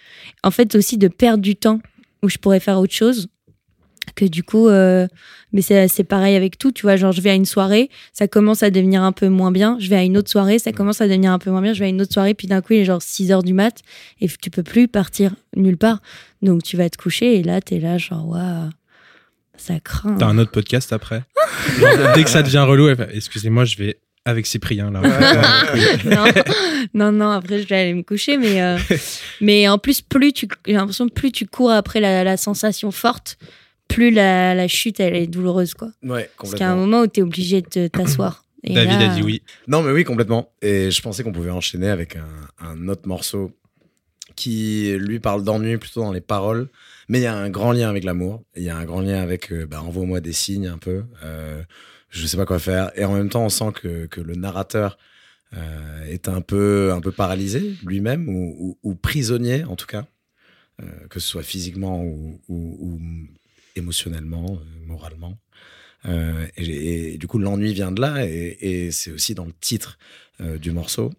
En 0.43 0.51
fait, 0.51 0.75
aussi 0.75 0.97
de 0.97 1.09
perdre 1.09 1.43
du 1.43 1.55
temps 1.55 1.81
où 2.23 2.31
je 2.31 2.39
pourrais 2.39 2.61
faire 2.61 2.79
autre 2.79 2.95
chose 2.95 3.29
que 4.15 4.25
du 4.25 4.43
coup. 4.43 4.69
euh, 4.69 5.07
Mais 5.53 5.63
c'est 5.63 5.89
c'est 5.89 6.05
pareil 6.05 6.37
avec 6.37 6.59
tout, 6.59 6.73
tu 6.73 6.83
vois. 6.83 6.97
Genre, 6.97 7.13
je 7.13 7.21
vais 7.21 7.31
à 7.31 7.35
une 7.35 7.45
soirée, 7.47 7.91
ça 8.13 8.29
commence 8.29 8.63
à 8.63 8.71
devenir 8.71 9.03
un 9.03 9.13
peu 9.13 9.29
moins 9.29 9.51
bien. 9.53 9.77
Je 9.81 9.89
vais 9.89 9.97
à 9.97 10.03
une 10.03 10.17
autre 10.17 10.31
soirée, 10.31 10.59
ça 10.59 10.73
commence 10.73 11.01
à 11.01 11.07
devenir 11.09 11.33
un 11.33 11.39
peu 11.39 11.51
moins 11.51 11.63
bien. 11.63 11.73
Je 11.73 11.81
vais 11.81 11.87
à 11.87 11.89
une 11.89 12.01
autre 12.03 12.13
soirée, 12.13 12.35
puis 12.35 12.47
d'un 12.47 12.61
coup, 12.61 12.75
il 12.75 12.81
est 12.81 12.85
genre 12.85 13.03
6 13.03 13.33
heures 13.33 13.43
du 13.43 13.55
mat 13.55 13.81
et 14.21 14.29
tu 14.29 14.51
peux 14.51 14.63
plus 14.63 14.89
partir 14.89 15.33
nulle 15.57 15.77
part. 15.79 16.01
Donc, 16.43 16.63
tu 16.63 16.77
vas 16.77 16.89
te 16.91 16.97
coucher 16.97 17.37
et 17.39 17.43
là, 17.43 17.61
t'es 17.61 17.79
là, 17.81 17.99
genre, 17.99 18.29
waouh, 18.29 18.71
ça 19.57 19.81
craint. 19.81 20.15
T'as 20.19 20.27
un 20.27 20.39
autre 20.39 20.53
podcast 20.53 20.93
après? 20.93 21.23
Genre, 21.79 22.13
Dès 22.15 22.25
que 22.25 22.31
ça 22.31 22.43
devient 22.43 22.59
relou, 22.67 22.89
elle 22.89 22.97
fait, 22.97 23.11
excusez-moi, 23.15 23.65
je 23.65 23.77
vais 23.77 23.99
avec 24.25 24.47
Cyprien 24.47 24.91
là. 24.91 25.01
non, 26.05 26.27
non, 26.93 27.13
non, 27.13 27.31
après 27.31 27.61
je 27.63 27.67
vais 27.67 27.77
aller 27.77 27.95
me 27.95 28.03
coucher, 28.03 28.37
mais, 28.37 28.61
euh, 28.61 28.77
mais 29.41 29.67
en 29.69 29.79
plus, 29.79 30.03
plus 30.03 30.33
tu, 30.35 30.47
j'ai 30.67 30.75
l'impression 30.75 31.09
que 31.09 31.15
plus 31.15 31.33
tu 31.33 31.47
cours 31.47 31.71
après 31.71 31.99
la, 31.99 32.25
la 32.25 32.37
sensation 32.37 32.91
forte, 32.91 33.39
plus 33.89 34.11
la, 34.11 34.55
la 34.55 34.69
chute 34.69 35.01
elle 35.01 35.17
est 35.17 35.27
douloureuse, 35.27 35.75
quoi. 35.75 35.91
Ouais, 36.03 36.31
Parce 36.39 36.51
qu'il 36.53 36.61
y 36.61 36.63
a 36.65 36.71
un 36.73 36.77
moment 36.77 37.01
où 37.03 37.07
tu 37.07 37.21
es 37.21 37.23
obligé 37.23 37.63
de 37.63 37.89
t'asseoir. 37.89 38.45
David 38.65 39.01
là, 39.01 39.13
a 39.13 39.15
dit 39.15 39.23
oui. 39.23 39.43
Non, 39.67 39.83
mais 39.83 39.93
oui, 39.93 40.05
complètement. 40.05 40.51
Et 40.63 40.91
je 40.91 41.01
pensais 41.03 41.23
qu'on 41.25 41.33
pouvait 41.33 41.51
enchaîner 41.51 41.89
avec 41.89 42.17
un, 42.17 42.27
un 42.61 42.89
autre 42.89 43.07
morceau 43.09 43.53
qui, 44.37 44.95
lui, 44.99 45.21
parle 45.21 45.43
d'ennui 45.43 45.79
plutôt 45.79 46.03
dans 46.03 46.13
les 46.13 46.21
paroles. 46.21 46.69
Mais 47.09 47.19
il 47.19 47.23
y 47.23 47.27
a 47.27 47.35
un 47.37 47.51
grand 47.51 47.73
lien 47.73 47.89
avec 47.89 48.05
l'amour. 48.05 48.43
Il 48.57 48.63
y 48.63 48.69
a 48.71 48.77
un 48.77 48.85
grand 48.85 49.01
lien 49.01 49.21
avec 49.23 49.53
euh, 49.53 49.67
bah, 49.67 49.83
envoie-moi 49.83 50.21
des 50.21 50.33
signes 50.33 50.67
un 50.69 50.79
peu. 50.79 51.05
Euh, 51.25 51.63
je 52.11 52.27
sais 52.27 52.37
pas 52.37 52.45
quoi 52.47 52.59
faire. 52.59 52.91
Et 52.97 53.05
en 53.05 53.15
même 53.15 53.31
temps, 53.31 53.45
on 53.45 53.49
sent 53.49 53.73
que, 53.81 54.07
que 54.07 54.21
le 54.21 54.35
narrateur 54.35 54.99
euh, 55.57 56.05
est 56.05 56.29
un 56.29 56.41
peu, 56.41 56.93
un 56.93 57.01
peu 57.01 57.11
paralysé 57.11 57.75
lui-même 57.85 58.29
ou, 58.29 58.55
ou- 58.83 58.91
ou 58.91 58.95
prisonnier 58.95 59.65
en 59.65 59.77
tout 59.77 59.87
cas, 59.87 60.05
euh, 60.83 60.87
que 61.09 61.21
ce 61.21 61.27
soit 61.29 61.43
physiquement 61.43 62.03
ou, 62.05 62.39
ou- 62.49 62.77
ou 62.81 63.01
émotionnellement, 63.77 64.61
euh, 64.61 64.87
moralement. 64.87 65.39
Euh, 66.07 66.47
et, 66.57 67.15
et 67.15 67.19
du 67.19 67.27
coup, 67.27 67.39
l'ennui 67.39 67.73
vient 67.73 67.91
de 67.91 68.01
là 68.01 68.25
et, 68.25 68.57
et 68.61 68.91
c'est 68.93 69.11
aussi 69.11 69.35
dans 69.35 69.45
le 69.45 69.53
titre 69.61 69.99
euh, 70.41 70.59
du 70.59 70.71
morceau. 70.71 71.13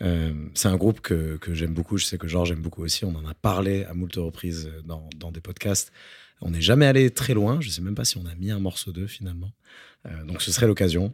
Euh, 0.00 0.32
c'est 0.54 0.68
un 0.68 0.76
groupe 0.76 1.00
que, 1.00 1.36
que 1.36 1.54
j'aime 1.54 1.74
beaucoup. 1.74 1.98
Je 1.98 2.04
sais 2.04 2.18
que 2.18 2.28
Georges 2.28 2.52
aime 2.52 2.62
beaucoup 2.62 2.82
aussi. 2.82 3.04
On 3.04 3.14
en 3.14 3.26
a 3.26 3.34
parlé 3.34 3.84
à 3.84 3.94
moult 3.94 4.14
reprises 4.16 4.70
dans, 4.84 5.08
dans 5.16 5.32
des 5.32 5.40
podcasts. 5.40 5.92
On 6.40 6.50
n'est 6.50 6.60
jamais 6.60 6.86
allé 6.86 7.10
très 7.10 7.34
loin. 7.34 7.60
Je 7.60 7.68
sais 7.68 7.82
même 7.82 7.96
pas 7.96 8.04
si 8.04 8.16
on 8.16 8.26
a 8.26 8.34
mis 8.36 8.50
un 8.50 8.60
morceau 8.60 8.92
d'eux 8.92 9.08
finalement. 9.08 9.50
Donc 10.26 10.40
ce 10.40 10.52
serait 10.52 10.68
l'occasion. 10.68 11.12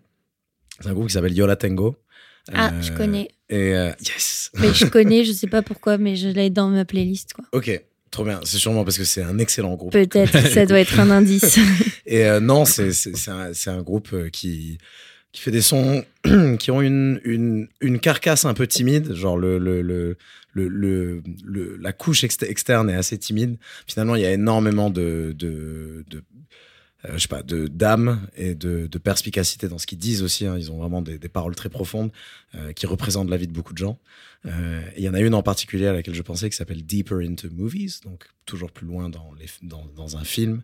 C'est 0.81 0.89
un 0.89 0.93
groupe 0.93 1.07
qui 1.07 1.15
s'appelle 1.15 1.33
Yola 1.33 1.57
Tango. 1.57 1.97
Ah, 2.53 2.79
je 2.83 2.93
connais. 2.93 3.29
Et 3.49 3.71
yes. 4.01 4.51
Mais 4.59 4.75
je 4.75 4.85
connais, 4.85 5.25
je 5.25 5.33
sais 5.33 5.47
pas 5.47 5.63
pourquoi, 5.63 5.97
mais 5.97 6.15
je 6.15 6.29
l'ai 6.29 6.51
dans 6.51 6.69
ma 6.69 6.85
playlist, 6.85 7.33
quoi. 7.33 7.47
Ok, 7.53 7.71
trop 8.15 8.25
bien. 8.25 8.41
C'est 8.45 8.57
sûrement 8.57 8.85
parce 8.85 8.97
que 8.97 9.05
c'est 9.05 9.23
un 9.23 9.39
excellent 9.39 9.75
groupe. 9.75 9.93
Peut-être, 9.93 10.39
ça 10.49 10.65
doit 10.65 10.81
être 10.81 10.99
un 10.99 11.11
indice. 11.11 11.59
Et 12.07 12.25
euh, 12.25 12.41
non, 12.41 12.65
c'est 12.65 12.91
un, 13.69 13.83
groupe 13.83 14.09
euh, 14.15 14.29
qui, 14.31 14.79
qui 15.33 15.43
fait 15.43 15.51
des 15.51 15.61
sons 15.61 16.05
qui 16.59 16.71
ont 16.71 16.81
une, 16.81 17.21
une, 17.25 17.69
une 17.81 18.01
carcasse 18.01 18.45
un 18.47 18.55
peu 18.55 18.67
timide. 18.67 19.15
Genre, 19.15 19.37
le, 19.37 19.59
le, 19.59 19.83
le, 19.83 20.17
le, 20.53 20.69
le- 20.69 21.23
le- 21.45 21.77
la 21.81 21.93
couche 21.93 22.25
exte- 22.25 22.49
externe 22.49 22.89
est 22.89 22.95
assez 22.97 23.19
timide. 23.19 23.57
Finalement, 23.87 24.15
il 24.17 24.23
y 24.23 24.27
a 24.27 24.33
énormément 24.33 24.91
de. 24.91 25.35
de, 25.37 26.05
de 26.09 26.23
je 27.13 27.19
sais 27.19 27.29
pas, 27.29 27.43
de 27.43 27.67
d'âme 27.67 28.27
et 28.37 28.55
de, 28.55 28.87
de 28.87 28.99
perspicacité 28.99 29.69
dans 29.69 29.79
ce 29.79 29.87
qu'ils 29.87 29.99
disent 29.99 30.23
aussi. 30.23 30.47
hein. 30.47 30.57
Ils 30.59 30.73
ont 30.73 30.79
vraiment 30.79 31.03
des, 31.03 31.19
des 31.19 31.29
paroles 31.29 31.55
très 31.55 31.69
profondes 31.69 32.11
euh, 32.55 32.73
qui 32.73 32.87
représentent 32.87 33.29
la 33.31 33.37
vie 33.37 33.47
de 33.47 33.53
beaucoup 33.53 33.73
de 33.75 33.79
gens. 33.79 33.99
Euh, 34.47 34.81
il 34.97 35.03
y 35.03 35.09
en 35.09 35.15
a 35.15 35.21
une 35.21 35.35
en 35.35 35.43
particulier 35.43 35.87
à 35.87 35.93
laquelle 35.93 36.15
je 36.15 36.23
pensais 36.23 36.49
qui 36.51 36.57
s'appelle 36.57 36.85
Deeper 36.85 37.19
into 37.19 37.49
Movies, 37.51 38.01
donc 38.05 38.27
toujours 38.47 38.71
plus 38.73 38.87
loin 38.87 39.09
dans, 39.09 39.33
les, 39.39 39.47
dans, 39.63 39.85
dans 39.97 40.17
un 40.17 40.25
film. 40.25 40.63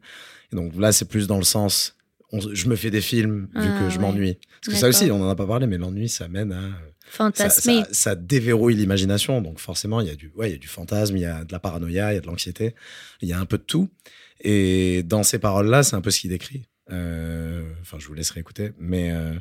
Et 0.52 0.56
donc 0.56 0.74
là, 0.76 0.92
c'est 0.92 1.06
plus 1.06 1.26
dans 1.26 1.38
le 1.38 1.44
sens, 1.44 1.96
on- 2.32 2.40
je 2.40 2.68
me 2.68 2.76
fais 2.76 2.90
des 2.90 3.00
films 3.00 3.48
vu 3.54 3.68
Ah, 3.68 3.78
que 3.80 3.90
je 3.90 3.96
ouais. 3.96 4.02
m'ennuie. 4.02 4.38
Parce 4.62 4.74
que 4.74 4.80
ça 4.80 4.88
aussi, 4.88 5.10
on 5.10 5.18
n'en 5.18 5.28
a 5.30 5.34
pas 5.36 5.46
parlé, 5.46 5.66
mais 5.66 5.78
l'ennui, 5.78 6.08
ça 6.08 6.28
mène 6.28 6.52
à... 6.52 6.60
Ça, 6.60 7.16
Fantasmé. 7.16 7.82
ça, 7.84 7.88
ça 7.92 8.14
déverrouille 8.14 8.76
l'imagination, 8.76 9.40
donc 9.42 9.58
forcément, 9.58 10.00
il 10.00 10.06
y, 10.06 10.10
a 10.10 10.14
du, 10.14 10.30
ouais, 10.36 10.50
il 10.50 10.52
y 10.52 10.54
a 10.54 10.58
du 10.58 10.68
fantasme, 10.68 11.16
il 11.16 11.22
y 11.22 11.26
a 11.26 11.42
de 11.44 11.50
la 11.50 11.58
paranoïa, 11.58 12.12
il 12.12 12.14
y 12.14 12.18
a 12.18 12.20
de 12.20 12.26
l'anxiété, 12.28 12.76
il 13.20 13.28
y 13.28 13.32
a 13.32 13.40
un 13.40 13.46
peu 13.46 13.58
de 13.58 13.64
tout. 13.64 13.88
Et 14.42 15.02
dans 15.02 15.22
ces 15.22 15.38
paroles-là, 15.38 15.82
c'est 15.82 15.96
un 15.96 16.00
peu 16.00 16.10
ce 16.10 16.20
qu'il 16.20 16.30
décrit. 16.30 16.66
Euh, 16.90 17.46
Enfin, 17.82 17.98
je 17.98 18.06
vous 18.06 18.14
laisserai 18.14 18.40
écouter, 18.40 18.72
mais 18.78 19.10
euh, 19.10 19.32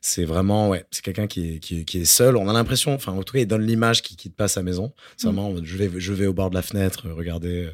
c'est 0.00 0.24
vraiment, 0.24 0.68
ouais, 0.70 0.84
c'est 0.90 1.02
quelqu'un 1.04 1.26
qui 1.26 1.54
est, 1.56 1.58
qui, 1.58 1.84
qui 1.84 1.98
est 1.98 2.04
seul. 2.04 2.36
On 2.36 2.48
a 2.48 2.52
l'impression, 2.52 2.94
enfin, 2.94 3.12
en 3.12 3.22
tout 3.22 3.34
cas, 3.34 3.40
il 3.40 3.46
donne 3.46 3.66
l'image 3.66 4.02
qui 4.02 4.16
quitte 4.16 4.36
pas 4.36 4.46
sa 4.48 4.62
maison. 4.62 4.94
C'est 5.16 5.26
Mm. 5.28 5.32
vraiment, 5.34 5.56
je 5.64 5.76
vais, 5.76 5.90
je 6.00 6.12
vais 6.12 6.26
au 6.26 6.32
bord 6.32 6.48
de 6.48 6.54
la 6.54 6.62
fenêtre, 6.62 7.06
euh, 7.08 7.12
regarder 7.14 7.70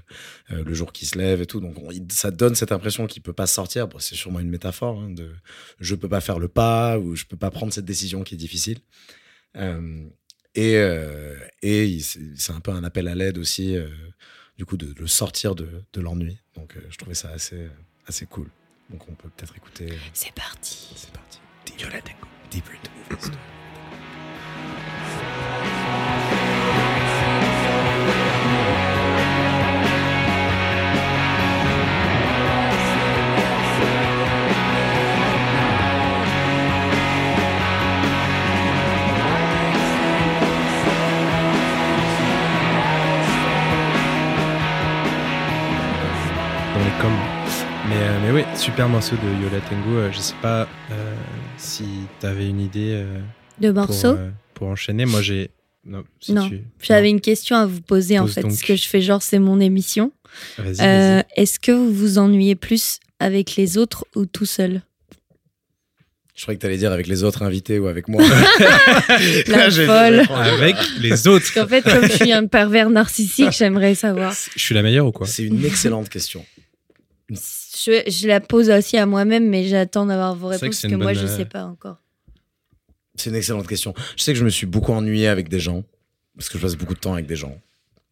euh, 0.50 0.64
le 0.64 0.74
jour 0.74 0.92
qui 0.92 1.04
se 1.06 1.16
lève 1.18 1.40
et 1.42 1.46
tout. 1.46 1.60
Donc, 1.60 1.76
on- 1.78 1.90
ça 2.10 2.30
donne 2.30 2.54
cette 2.54 2.72
impression 2.72 3.06
qu'il 3.06 3.22
peut 3.22 3.32
pas 3.34 3.46
sortir. 3.46 3.86
Bon, 3.86 3.98
c'est 3.98 4.14
sûrement 4.14 4.40
une 4.40 4.48
métaphore 4.50 4.98
hein, 5.00 5.10
de, 5.10 5.30
je 5.78 5.94
peux 5.94 6.08
pas 6.08 6.20
faire 6.20 6.38
le 6.38 6.48
pas 6.48 6.98
ou 6.98 7.14
je 7.14 7.24
peux 7.26 7.36
pas 7.36 7.50
prendre 7.50 7.72
cette 7.72 7.84
décision 7.84 8.22
qui 8.24 8.34
est 8.34 8.38
difficile. 8.38 8.78
Et 10.54 10.74
et 11.62 11.98
c'est 12.00 12.52
un 12.52 12.60
peu 12.60 12.70
un 12.72 12.84
appel 12.84 13.08
à 13.08 13.14
l'aide 13.14 13.38
aussi, 13.38 13.76
du 14.56 14.64
coup, 14.66 14.76
de, 14.76 14.92
de 14.92 15.06
sortir 15.06 15.54
de, 15.54 15.82
de 15.92 16.00
l'ennui. 16.00 16.38
Donc, 16.54 16.76
euh, 16.76 16.80
je 16.90 16.96
trouvais 16.96 17.14
ça 17.14 17.30
assez, 17.30 17.68
assez 18.06 18.26
cool. 18.26 18.48
Donc, 18.90 19.08
on 19.08 19.14
peut 19.14 19.28
peut-être 19.30 19.56
écouter. 19.56 19.90
euh, 19.92 19.96
C'est 20.12 20.32
parti. 20.32 20.92
C'est 20.96 21.12
parti. 21.12 21.40
Yola 21.80 22.00
Tango. 22.02 22.28
Mais, 47.88 47.96
euh, 47.96 48.18
mais 48.22 48.30
oui, 48.32 48.44
super 48.56 48.88
morceau 48.88 49.16
de 49.16 49.42
Yola 49.44 49.60
Tengo. 49.68 49.96
Euh, 49.98 50.10
je 50.12 50.18
sais 50.18 50.34
pas 50.40 50.66
euh, 50.90 51.14
si 51.58 51.84
t'avais 52.20 52.48
une 52.48 52.60
idée 52.60 52.92
euh, 52.94 53.20
De 53.60 53.70
pour, 53.72 53.90
euh, 54.04 54.30
pour 54.54 54.68
enchaîner. 54.68 55.04
Moi, 55.04 55.20
j'ai. 55.22 55.50
Non, 55.84 56.02
si 56.18 56.32
Non. 56.32 56.48
tu- 56.48 56.62
J'avais 56.82 57.08
non. 57.08 57.16
une 57.16 57.20
question 57.20 57.56
à 57.56 57.66
vous 57.66 57.82
poser 57.82 58.18
en 58.18 58.22
Pose 58.24 58.34
fait, 58.34 58.40
donc. 58.40 58.52
parce 58.52 58.62
que 58.62 58.74
je 58.74 58.88
fais 58.88 59.02
genre 59.02 59.22
c'est 59.22 59.38
mon 59.38 59.60
émission. 59.60 60.12
Vas-y, 60.56 60.80
Euh, 60.80 61.16
vas-y. 61.16 61.24
Est-ce 61.42 61.60
que 61.60 61.72
vous 61.72 61.92
vous 61.92 62.16
ennuyez 62.18 62.54
plus 62.54 63.00
avec 63.20 63.56
les 63.56 63.76
autres 63.76 64.06
ou 64.16 64.24
tout 64.24 64.46
seul? 64.46 64.80
Je 66.34 66.42
croyais 66.42 66.56
que 66.56 66.62
t'allais 66.62 66.78
dire 66.78 66.90
avec 66.90 67.06
les 67.06 67.22
autres 67.22 67.42
invités 67.42 67.78
ou 67.78 67.86
avec 67.86 68.08
moi. 68.08 68.22
La 69.46 69.68
J'ai- 69.68 69.84
folle. 69.86 70.22
Avec 70.34 70.74
les 71.00 71.28
autres. 71.28 71.44
Parce 71.44 71.50
qu'en 71.50 71.68
fait, 71.68 71.82
comme 71.82 72.06
je 72.10 72.16
suis 72.16 72.32
un 72.32 72.46
pervers 72.46 72.88
narcissique, 72.88 73.52
j'aimerais 73.52 73.94
savoir. 73.94 74.34
Je 74.56 74.60
suis 74.60 74.74
la 74.74 74.82
meilleure 74.82 75.06
ou 75.06 75.12
quoi? 75.12 75.26
C'est 75.26 75.44
une 75.44 75.64
excellente 75.66 76.08
question. 76.08 76.44
Je, 77.30 78.02
je 78.06 78.28
la 78.28 78.40
pose 78.40 78.70
aussi 78.70 78.96
à 78.96 79.06
moi-même, 79.06 79.48
mais 79.48 79.66
j'attends 79.66 80.06
d'avoir 80.06 80.34
vos 80.34 80.48
que 80.48 80.54
réponses 80.54 80.80
parce 80.82 80.92
que 80.92 80.96
moi, 80.96 81.12
bonne, 81.12 81.22
je 81.22 81.32
euh, 81.32 81.36
sais 81.36 81.44
pas 81.44 81.64
encore. 81.64 81.96
C'est 83.16 83.30
une 83.30 83.36
excellente 83.36 83.66
question. 83.66 83.94
Je 84.16 84.22
sais 84.22 84.32
que 84.32 84.38
je 84.38 84.44
me 84.44 84.50
suis 84.50 84.66
beaucoup 84.66 84.92
ennuyé 84.92 85.28
avec 85.28 85.48
des 85.48 85.60
gens. 85.60 85.84
Parce 86.36 86.48
que 86.48 86.58
je 86.58 86.62
passe 86.62 86.74
beaucoup 86.76 86.94
de 86.94 86.98
temps 86.98 87.14
avec 87.14 87.26
des 87.26 87.36
gens. 87.36 87.56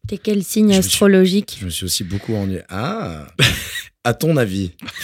T'es 0.07 0.17
quel 0.17 0.43
signe 0.43 0.71
Je 0.71 0.77
me 0.77 0.81
suis- 0.81 0.89
astrologique 0.91 1.57
Je 1.59 1.65
me 1.65 1.69
suis 1.69 1.85
aussi 1.85 2.03
beaucoup 2.03 2.33
ennuyé. 2.35 2.61
Ah 2.69 3.27
À 4.05 4.13
ton 4.13 4.35
avis 4.35 4.71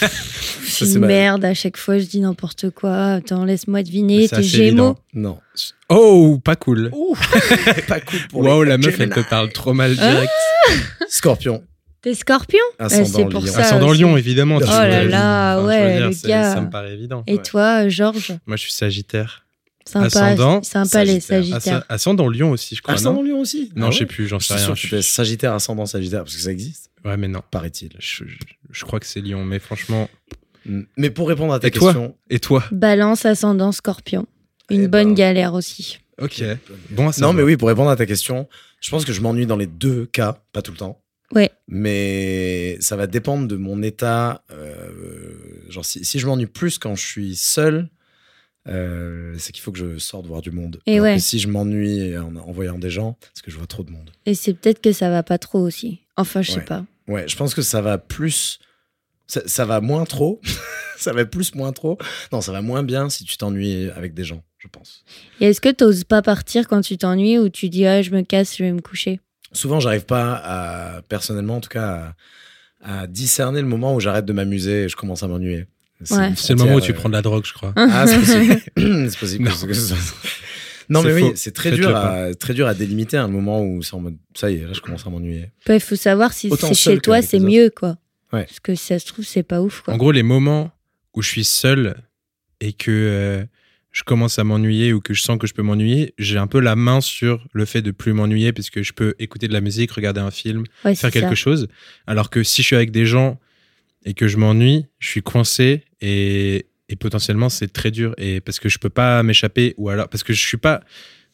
Je 0.62 0.84
suis 0.84 0.98
merde, 0.98 1.44
à 1.44 1.54
chaque 1.54 1.76
fois 1.78 1.98
je 1.98 2.04
dis 2.04 2.20
n'importe 2.20 2.70
quoi. 2.70 3.12
Attends, 3.14 3.44
laisse-moi 3.44 3.82
deviner, 3.82 4.28
t'es 4.28 4.42
Gémeaux. 4.42 4.96
Non. 5.14 5.38
Oh, 5.88 6.38
pas 6.42 6.56
cool. 6.56 6.90
Pas 7.88 8.00
cool 8.00 8.20
pour 8.28 8.42
Waouh, 8.42 8.62
les 8.62 8.70
la 8.70 8.78
meuf, 8.78 8.98
elle 9.00 9.10
te 9.10 9.28
parle 9.28 9.50
trop 9.52 9.72
mal 9.72 9.96
direct. 9.96 10.30
Scorpion. 11.08 11.64
T'es 12.02 12.14
Scorpion? 12.14 12.58
Ascendant 12.78 13.04
c'est 13.04 13.24
pour 13.28 13.40
Lion. 13.42 13.52
ça. 13.52 13.60
Ascendant. 13.60 13.92
Lion, 13.92 14.16
évidemment. 14.16 14.56
Oh 14.56 14.60
là 14.64 15.04
là, 15.04 15.58
enfin, 15.58 15.66
ouais, 15.68 15.96
dire, 15.98 16.08
le 16.08 16.28
gars. 16.28 16.54
Ça 16.54 16.60
me 16.62 16.70
paraît 16.70 16.94
évident. 16.94 17.22
Et 17.26 17.36
Ouais. 17.36 17.42
toi, 17.42 17.88
Georges? 17.88 18.32
Moi, 18.46 18.56
je 18.56 18.62
suis 18.62 18.72
Sagittaire. 18.72 19.44
Sympa, 19.86 20.06
Ascendant, 20.06 20.62
sympa 20.62 21.04
les 21.04 21.20
Sagittaire. 21.20 21.60
Sagittaires. 21.60 21.84
Ascendant 21.88 22.28
Lion 22.28 22.50
aussi, 22.52 22.76
je 22.76 22.82
crois. 22.82 22.94
Ascendant 22.94 23.22
non? 23.22 23.28
Lion 23.28 23.40
aussi? 23.40 23.72
Non, 23.74 23.88
Ah 23.88 23.90
je 23.90 23.98
sais 23.98 24.04
ouais 24.04 24.06
plus, 24.06 24.28
j'en 24.28 24.38
Je 24.38 24.46
sais 24.46 24.54
suis 24.54 24.58
rien. 24.66 24.74
sûr 24.74 24.76
Je 24.76 24.86
suis- 24.98 25.02
Sagittaire, 25.02 25.52
Ascendant 25.52 25.86
Sagittaire, 25.86 26.22
parce 26.22 26.36
que 26.36 26.42
ça 26.42 26.52
existe, 26.52 26.90
Ouais, 27.04 27.16
mais 27.16 27.28
non. 27.28 27.40
paraît-il. 27.50 27.90
Je, 27.98 28.24
je- 28.24 28.36
je 28.70 28.84
crois 28.84 29.00
que 29.00 29.06
c'est 29.06 29.20
Lion, 29.20 29.44
mais 29.44 29.58
franchement. 29.58 30.08
Mais 30.96 31.10
pour 31.10 31.28
répondre 31.28 31.52
à 31.54 31.58
ta 31.60 31.68
Et 31.68 31.70
toi? 31.70 31.92
question. 31.92 32.14
Et 32.28 32.38
toi? 32.38 32.62
Balance, 32.70 33.24
ascendant, 33.26 33.72
Scorpion. 33.72 34.26
Une 34.68 34.82
Eh 34.84 34.88
bonne 34.88 35.08
ben. 35.08 35.14
galère 35.14 35.54
aussi. 35.54 35.98
Ok. 36.20 36.42
Bon 36.90 37.10
Non, 37.18 37.32
mais 37.32 37.42
oui, 37.42 37.56
pour 37.56 37.68
répondre 37.68 37.90
à 37.90 37.96
ta 37.96 38.06
question, 38.06 38.48
je 38.80 38.90
pense 38.90 39.04
que 39.04 39.12
je 39.12 39.20
m'ennuie 39.22 39.46
dans 39.46 39.56
les 39.56 39.66
deux 39.66 40.06
cas, 40.06 40.38
pas 40.52 40.62
tout 40.62 40.70
le 40.72 40.76
temps. 40.76 41.00
Ouais. 41.34 41.50
Mais 41.68 42.76
ça 42.80 42.96
va 42.96 43.06
dépendre 43.06 43.46
de 43.46 43.56
mon 43.56 43.82
état. 43.82 44.42
euh, 44.50 45.34
genre, 45.68 45.84
si, 45.84 46.04
si 46.04 46.18
je 46.18 46.26
m'ennuie 46.26 46.46
plus 46.46 46.78
quand 46.78 46.94
je 46.96 47.06
suis 47.06 47.36
seul, 47.36 47.88
euh, 48.68 49.34
c'est 49.38 49.52
qu'il 49.52 49.62
faut 49.62 49.72
que 49.72 49.78
je 49.78 49.98
sorte 49.98 50.26
voir 50.26 50.42
du 50.42 50.50
monde. 50.50 50.80
Et 50.86 50.94
Alors 50.94 51.04
ouais. 51.04 51.14
que 51.16 51.20
si 51.22 51.38
je 51.38 51.48
m'ennuie 51.48 52.16
en, 52.18 52.34
en 52.36 52.52
voyant 52.52 52.78
des 52.78 52.90
gens, 52.90 53.16
c'est 53.34 53.44
que 53.44 53.50
je 53.50 53.56
vois 53.56 53.66
trop 53.66 53.82
de 53.84 53.90
monde. 53.90 54.10
Et 54.26 54.34
c'est 54.34 54.54
peut-être 54.54 54.80
que 54.80 54.92
ça 54.92 55.08
va 55.10 55.22
pas 55.22 55.38
trop 55.38 55.60
aussi. 55.60 56.00
Enfin, 56.16 56.42
je 56.42 56.52
sais 56.52 56.60
pas. 56.60 56.84
Ouais, 57.08 57.26
je 57.26 57.36
pense 57.36 57.54
que 57.54 57.62
ça 57.62 57.80
va 57.80 57.96
plus. 57.98 58.58
Ça, 59.26 59.40
ça 59.46 59.64
va 59.64 59.80
moins 59.80 60.04
trop. 60.04 60.40
ça 60.98 61.12
va 61.12 61.24
plus 61.24 61.54
moins 61.54 61.72
trop. 61.72 61.96
Non, 62.32 62.40
ça 62.40 62.52
va 62.52 62.60
moins 62.60 62.82
bien 62.82 63.08
si 63.08 63.24
tu 63.24 63.36
t'ennuies 63.36 63.88
avec 63.90 64.12
des 64.12 64.24
gens, 64.24 64.42
je 64.58 64.68
pense. 64.68 65.04
Et 65.40 65.46
est-ce 65.46 65.60
que 65.60 65.70
t'oses 65.70 66.04
pas 66.04 66.20
partir 66.20 66.68
quand 66.68 66.80
tu 66.82 66.98
t'ennuies 66.98 67.38
ou 67.38 67.48
tu 67.48 67.68
dis 67.68 67.86
ah 67.86 68.02
je 68.02 68.10
me 68.10 68.22
casse, 68.22 68.56
je 68.56 68.64
vais 68.64 68.72
me 68.72 68.80
coucher? 68.82 69.20
Souvent 69.52 69.80
j'arrive 69.80 70.04
pas 70.04 70.34
à 70.44 71.02
personnellement 71.02 71.56
en 71.56 71.60
tout 71.60 71.68
cas 71.68 72.14
à, 72.82 73.02
à 73.02 73.06
discerner 73.06 73.60
le 73.60 73.66
moment 73.66 73.94
où 73.94 74.00
j'arrête 74.00 74.24
de 74.24 74.32
m'amuser 74.32 74.84
et 74.84 74.88
je 74.88 74.96
commence 74.96 75.22
à 75.22 75.28
m'ennuyer 75.28 75.66
C'est 76.04 76.14
Ouais. 76.16 76.30
le 76.50 76.54
moment 76.54 76.74
où 76.76 76.80
tu 76.80 76.92
prends 76.94 77.08
de 77.08 77.14
la 77.14 77.22
drogue, 77.22 77.44
je 77.46 77.52
crois. 77.52 77.74
euh, 77.76 77.86
ah 77.90 78.06
c'est 78.06 78.18
possible 78.18 78.60
c'est 79.10 79.18
possible 79.18 79.44
Non. 79.44 79.50
que 79.50 79.56
ce- 79.56 79.66
que 79.66 79.74
ce 79.74 79.80
soit- 79.94 79.98
non 80.88 81.02
C'est 81.02 81.08
mais 81.14 81.22
oui 81.22 81.32
c'est 81.36 81.54
très 81.54 81.70
dur 81.72 81.94
à 81.96 82.34
très 82.34 82.52
dur 82.54 82.66
à 82.66 82.74
délimiter 82.74 83.16
un 83.16 83.28
moment 83.28 83.62
où 83.62 83.82
c'est 83.82 83.94
en 83.94 84.00
mode 84.00 84.16
ça 84.34 84.50
y 84.50 84.56
est 84.56 84.64
là 84.66 84.72
je 84.72 84.80
commence 84.80 85.06
à 85.06 85.10
m'ennuyer 85.10 85.50
Il 85.68 85.78
faut 85.80 85.94
savoir 85.96 86.32
si 86.32 86.50
c'est 86.50 86.74
chez 86.74 86.98
toi, 86.98 87.22
c'est 87.22 87.38
mieux 87.40 87.70
quoi. 87.70 87.96
Ouais. 88.32 88.44
Parce 88.44 88.60
que 88.60 88.74
si 88.76 88.86
ça 88.86 88.98
se 89.00 89.06
trouve, 89.06 89.24
c'est 89.24 89.42
pas 89.42 89.60
ouf 89.60 89.80
quoi. 89.82 89.92
En 89.94 89.96
gros, 89.96 90.12
les 90.12 90.22
moments 90.22 90.70
où 91.14 91.22
je 91.22 91.28
suis 91.28 91.44
seul 91.44 91.96
et 92.60 92.72
que 92.72 92.90
euh, 92.90 93.44
je 93.92 94.02
commence 94.04 94.38
à 94.38 94.44
m'ennuyer 94.44 94.92
ou 94.92 95.00
que 95.00 95.14
je 95.14 95.22
sens 95.22 95.38
que 95.38 95.46
je 95.46 95.54
peux 95.54 95.62
m'ennuyer, 95.62 96.14
j'ai 96.18 96.38
un 96.38 96.46
peu 96.46 96.60
la 96.60 96.76
main 96.76 97.00
sur 97.00 97.44
le 97.52 97.64
fait 97.64 97.82
de 97.82 97.90
plus 97.90 98.12
m'ennuyer 98.12 98.52
parce 98.52 98.70
que 98.70 98.82
je 98.82 98.92
peux 98.92 99.14
écouter 99.18 99.48
de 99.48 99.52
la 99.52 99.60
musique, 99.60 99.90
regarder 99.92 100.20
un 100.20 100.30
film, 100.30 100.60
Ouais, 100.84 100.94
faire 100.94 101.10
ça. 101.10 101.10
quelque 101.10 101.34
chose. 101.34 101.68
Alors 102.06 102.30
que 102.30 102.42
si 102.42 102.62
je 102.62 102.66
suis 102.68 102.76
avec 102.76 102.90
des 102.92 103.04
gens 103.06 103.38
et 104.04 104.14
que 104.14 104.28
je 104.28 104.36
m'ennuie, 104.36 104.86
je 105.00 105.08
suis 105.08 105.22
coincé 105.22 105.82
et, 106.00 106.66
et 106.88 106.96
potentiellement 106.96 107.48
c'est 107.48 107.72
très 107.72 107.90
dur 107.90 108.14
et 108.16 108.40
parce 108.40 108.60
que 108.60 108.68
je 108.68 108.78
peux 108.78 108.88
pas 108.90 109.22
m'échapper 109.22 109.74
ou 109.76 109.88
alors 109.90 110.08
parce 110.08 110.22
que 110.22 110.32
je 110.32 110.40
suis 110.40 110.56
pas 110.56 110.80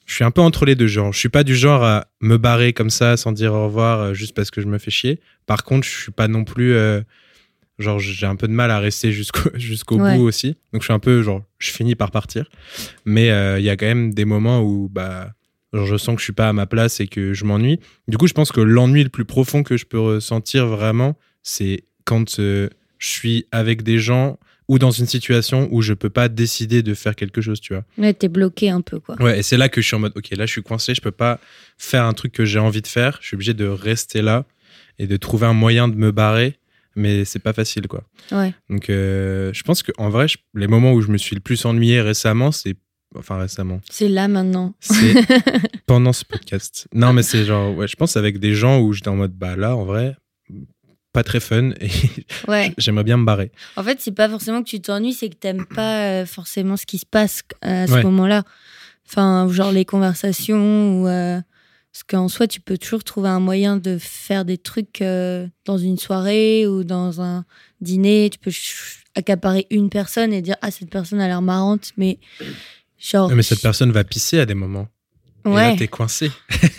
je 0.07 0.15
suis 0.15 0.25
un 0.25 0.31
peu 0.31 0.41
entre 0.41 0.65
les 0.67 0.77
deux 0.77 0.87
genres. 0.87 1.13
Je 1.13 1.19
suis 1.19 1.29
pas 1.29 1.43
du 1.43 1.57
genre 1.57 1.83
à 1.83 2.07
me 2.21 2.37
barrer 2.39 2.73
comme 2.73 2.91
ça 2.91 3.17
sans 3.17 3.33
dire 3.33 3.53
au 3.53 3.65
revoir 3.67 4.01
euh, 4.01 4.15
juste 4.15 4.37
parce 4.37 4.53
que 4.53 4.61
je 4.61 4.67
me 4.69 4.79
fais 4.79 4.93
chier. 4.93 5.21
Par 5.47 5.65
contre, 5.65 5.85
je 5.87 5.93
suis 5.93 6.13
pas 6.13 6.29
non 6.29 6.45
plus 6.45 6.75
euh, 6.75 7.01
genre 7.79 7.99
j'ai 7.99 8.27
un 8.27 8.37
peu 8.37 8.49
de 8.49 8.53
mal 8.53 8.71
à 8.71 8.79
rester 8.79 9.13
jusqu'au 9.13 9.51
jusqu'au 9.55 9.99
Ouais. 9.99 10.17
bout 10.17 10.23
aussi. 10.25 10.57
Donc 10.73 10.83
je 10.83 10.87
suis 10.87 10.93
un 10.95 10.99
peu 10.99 11.23
genre 11.23 11.43
je 11.59 11.71
finis 11.71 11.95
par 11.95 12.11
partir. 12.11 12.49
Mais 13.05 13.31
euh, 13.31 13.59
il 13.59 13.65
y 13.65 13.71
a 13.71 13.77
quand 13.77 13.87
même 13.87 14.13
des 14.15 14.25
moments 14.25 14.63
où 14.63 14.89
bah 14.91 15.33
genre, 15.73 15.87
je 15.87 15.97
sens 15.97 16.15
que 16.15 16.21
je 16.21 16.25
suis 16.25 16.33
pas 16.33 16.49
à 16.49 16.53
ma 16.53 16.67
place 16.67 17.01
et 17.01 17.07
que 17.07 17.35
je 17.35 17.45
m'ennuie. 17.45 17.79
Du 18.09 18.17
coup, 18.19 18.27
je 18.27 18.33
pense 18.35 18.53
que 18.53 18.61
l'ennui 18.61 19.03
le 19.03 19.11
plus 19.11 19.25
profond 19.25 19.63
que 19.63 19.77
je 19.77 19.85
peux 19.85 19.99
ressentir 20.01 20.67
vraiment, 20.67 21.19
c'est 21.43 21.85
quand 22.05 22.39
euh, 22.39 22.69
je 22.99 23.09
suis 23.09 23.47
avec 23.53 23.83
des 23.83 23.99
gens 23.99 24.39
ou 24.69 24.79
dans 24.81 24.91
une 24.91 25.07
situation 25.07 25.69
où 25.71 25.81
je 25.81 25.93
peux 25.93 26.11
pas 26.11 26.29
décider 26.29 26.83
de 26.83 26.93
faire 26.95 27.15
quelque 27.15 27.41
chose, 27.41 27.61
tu 27.61 27.73
vois. 27.73 27.85
Ouais, 27.99 28.13
t'es 28.15 28.27
bloqué 28.29 28.69
un 28.71 28.81
peu 28.81 28.99
quoi. 28.99 29.15
Ouais, 29.23 29.39
et 29.39 29.43
c'est 29.45 29.57
là 29.57 29.69
que 29.69 29.81
je 29.81 29.87
suis 29.87 29.95
en 29.95 30.01
mode, 30.01 30.13
ok, 30.17 30.31
là 30.31 30.45
je 30.47 30.51
suis 30.51 30.63
coincé, 30.63 30.93
je 30.95 31.01
peux 31.01 31.13
pas 31.13 31.39
faire 31.79 32.05
un 32.05 32.13
truc 32.15 32.33
que 32.33 32.45
j'ai 32.45 32.59
envie 32.59 32.83
de 32.83 32.87
faire, 32.89 33.19
je 33.21 33.29
suis 33.29 33.35
obligé 33.37 33.55
de 33.55 33.67
rester 33.67 34.23
là 34.23 34.45
et 34.99 35.07
de 35.07 35.17
trouver 35.17 35.47
un 35.47 35.53
moyen 35.53 35.87
de 35.87 35.95
me 35.95 36.11
barrer, 36.11 36.59
mais 36.97 37.25
c'est 37.25 37.39
pas 37.39 37.53
facile, 37.53 37.87
quoi. 37.87 38.03
Ouais. 38.33 38.53
Donc, 38.69 38.91
euh, 38.91 39.53
je 39.53 39.63
pense 39.63 39.83
qu'en 39.83 40.09
vrai, 40.11 40.27
je- 40.29 40.39
les 40.55 40.67
moments 40.67 40.93
où 40.93 41.01
je 41.01 41.09
me 41.13 41.19
suis 41.19 41.37
le 41.37 41.41
plus 41.41 41.65
ennuyé 41.65 42.01
récemment, 42.01 42.51
c'est. 42.53 42.75
Enfin, 43.15 43.39
récemment. 43.39 43.81
C'est 43.89 44.09
là 44.09 44.27
maintenant. 44.29 44.75
C'est 44.81 45.15
pendant 45.87 46.13
ce 46.13 46.25
podcast. 46.25 46.89
Non, 46.93 47.13
mais 47.13 47.23
c'est 47.23 47.45
genre, 47.45 47.75
ouais, 47.77 47.87
je 47.89 47.97
pense 47.97 48.17
avec 48.17 48.39
des 48.41 48.53
gens 48.55 48.81
où 48.81 48.93
j'étais 48.93 49.09
en 49.09 49.17
mode, 49.17 49.33
bah 49.33 49.55
là, 49.57 49.77
en 49.77 49.85
vrai, 49.85 50.17
pas 51.13 51.23
très 51.23 51.41
fun 51.41 51.71
et 51.81 51.89
Ouais. 52.49 52.75
j'aimerais 52.77 53.05
bien 53.05 53.17
me 53.17 53.25
barrer. 53.25 53.53
En 53.77 53.83
fait, 53.85 54.01
c'est 54.01 54.13
pas 54.13 54.29
forcément 54.29 54.63
que 54.63 54.69
tu 54.69 54.81
t'ennuies, 54.81 55.15
c'est 55.15 55.31
que 55.31 55.37
t'aimes 55.37 55.65
pas 55.67 56.03
euh, 56.23 56.27
forcément 56.27 56.77
ce 56.77 56.85
qui 56.85 56.99
se 56.99 57.07
passe 57.07 57.43
euh, 57.65 57.85
à 57.85 57.87
ce 57.87 57.93
Ouais. 57.93 58.03
moment-là. 58.03 58.43
Enfin, 59.09 59.49
genre 59.51 59.73
les 59.73 59.85
conversations 59.87 61.01
ou. 61.03 61.09
euh, 61.09 61.41
Parce 61.97 62.05
qu'en 62.05 62.29
soi, 62.29 62.47
tu 62.47 62.61
peux 62.61 62.77
toujours 62.77 63.05
trouver 63.05 63.31
un 63.31 63.41
moyen 63.41 63.79
de 63.79 63.97
faire 63.99 64.45
des 64.45 64.59
trucs 64.59 65.01
euh, 65.01 65.47
dans 65.65 65.79
une 65.79 65.97
soirée 65.97 66.67
ou 66.67 66.85
dans 66.85 67.23
un 67.23 67.47
dîner. 67.81 68.29
Tu 68.29 68.39
peux 68.39 68.51
accaparer 69.15 69.67
une 69.71 69.89
personne 69.89 70.31
et 70.35 70.43
dire 70.43 70.57
Ah, 70.61 70.71
cette 70.71 70.91
personne 70.91 71.23
a 71.23 71.27
l'air 71.27 71.41
marrante, 71.41 71.93
mais 71.97 72.19
genre. 72.99 73.31
Mais 73.35 73.43
cette 73.43 73.63
personne 73.63 73.93
va 73.93 74.05
pisser 74.05 74.39
à 74.39 74.45
des 74.45 74.53
moments. 74.53 74.89
Et 75.47 75.49
là, 75.49 75.55
Ouais, 75.71 75.77
t'es 75.77 75.89
coincé. 75.89 76.31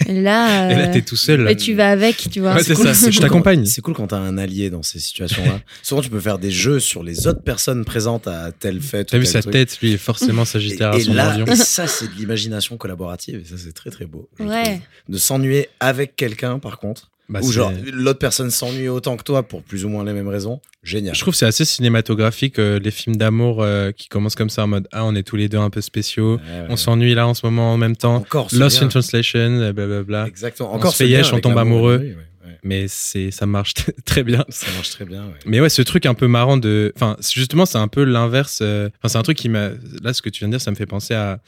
là. 0.08 0.10
Et 0.10 0.22
là, 0.22 0.70
euh, 0.90 0.94
t'es 0.94 1.02
tout 1.02 1.16
seul. 1.16 1.50
Et 1.50 1.56
tu 1.56 1.74
vas 1.74 1.90
avec, 1.92 2.18
tu 2.32 2.40
vois. 2.40 2.54
Ouais, 2.56 2.64
c'est 2.64 2.74
cool, 2.74 2.94
ça, 2.94 3.10
je 3.12 3.20
t'accompagne. 3.20 3.60
quand- 3.64 3.70
C'est 3.70 3.82
cool 3.82 3.94
quand 3.94 4.08
t'as 4.08 4.18
un 4.18 4.38
allié 4.38 4.70
dans 4.70 4.84
ces 4.84 5.00
situations-là. 5.00 5.60
Souvent, 5.84 6.02
tu 6.02 6.10
peux 6.10 6.20
faire 6.20 6.38
des 6.40 6.52
jeux 6.52 6.80
sur 6.80 7.04
les 7.04 7.28
autres 7.28 7.42
personnes 7.44 7.84
présentes 7.86 8.28
à 8.28 8.52
telle 8.52 8.82
fête. 8.82 9.08
T'as 9.10 9.18
vu 9.18 9.24
tel 9.26 9.32
sa 9.34 9.42
truc. 9.42 9.54
tête, 9.54 9.80
lui, 9.82 9.94
est 9.94 9.98
forcément 9.98 10.44
Et, 10.44 10.46
sagittaire 10.46 10.92
à 10.92 10.98
et 10.98 11.02
son 11.02 11.14
là, 11.14 11.38
et 11.48 11.56
ça, 11.56 11.88
c'est 11.88 12.08
de 12.08 12.14
l'imagination 12.18 12.78
collaborative. 12.78 13.42
Et 13.42 13.46
ça, 13.50 13.56
c'est 13.58 13.74
très, 13.74 13.90
très 13.90 14.06
beau. 14.06 14.30
Ouais. 14.40 14.82
De 15.10 15.18
s'ennuyer 15.18 15.70
avec 15.80 16.16
quelqu'un, 16.16 16.60
par 16.60 16.80
contre. 16.80 17.10
Bah, 17.30 17.42
ou 17.44 17.52
genre, 17.52 17.74
l'autre 17.92 18.20
personne 18.20 18.50
s'ennuie 18.52 18.88
autant 18.88 19.18
que 19.18 19.24
toi 19.24 19.44
pour 19.46 19.62
plus 19.62 19.84
ou 19.84 19.90
moins 19.90 20.06
les 20.06 20.14
mêmes 20.14 20.30
raisons. 20.30 20.62
Génial. 20.82 21.14
Je 21.14 21.20
trouve 21.20 21.34
que 21.34 21.38
c'est 21.38 21.46
assez 21.46 21.66
cinématographique, 21.66 22.58
euh, 22.58 22.80
les 22.80 22.92
films 22.92 23.18
d'amour 23.18 23.62
euh, 23.62 23.92
qui 23.92 24.08
commencent 24.08 24.36
comme 24.36 24.50
ça 24.50 24.64
en 24.64 24.68
mode 24.68 24.88
Ah, 24.94 25.04
on 25.04 25.14
est 25.14 25.24
tous 25.24 25.36
les 25.36 25.50
deux 25.50 25.58
un 25.58 25.70
peu 25.70 25.82
spéciaux, 25.82 26.36
Ouais, 26.38 26.42
ouais. 26.42 26.66
on 26.70 26.78
s'ennuie 26.78 27.16
là 27.16 27.28
en 27.28 27.34
ce 27.34 27.46
moment 27.46 27.74
en 27.74 27.78
même 27.78 27.98
temps. 27.98 28.16
Encore 28.16 28.48
Lost 28.54 28.82
in 28.82 28.88
Translation, 28.88 29.40
euh, 29.60 29.74
blablabla. 29.74 30.26
Exactement. 30.28 30.72
On 30.72 30.76
Encore 30.78 30.94
se 30.96 31.04
fait 31.04 31.34
on 31.34 31.40
tombe 31.42 31.58
amoureux. 31.58 31.98
l'ennui, 31.98 32.12
ouais, 32.14 32.58
mais 32.64 32.86
c'est 32.88 33.32
ça 33.32 33.46
marche 33.46 33.74
très 34.06 34.24
bien. 34.24 34.46
Ça 34.48 34.68
marche 34.76 34.92
très 34.92 35.04
bien. 35.06 35.26
Mais 35.46 35.60
ouais, 35.60 35.70
ce 35.70 35.82
truc 35.82 36.06
un 36.06 36.14
peu 36.14 36.28
marrant 36.28 36.56
de. 36.56 36.94
Enfin, 36.96 37.18
justement, 37.34 37.66
c'est 37.66 37.78
un 37.78 37.90
peu 37.90 38.06
l'inverse. 38.06 38.60
euh, 38.62 38.88
Enfin, 39.00 39.10
c'est 39.10 39.18
un 39.18 39.24
truc 39.24 39.38
qui 39.38 39.50
m'a. 39.50 39.72
Là, 40.02 40.14
ce 40.14 40.22
que 40.22 40.30
tu 40.30 40.40
viens 40.40 40.48
de 40.48 40.54
dire, 40.54 40.62
ça 40.62 40.72
me 40.72 40.78
fait 40.78 40.86
penser 40.86 41.14
à. 41.14 41.42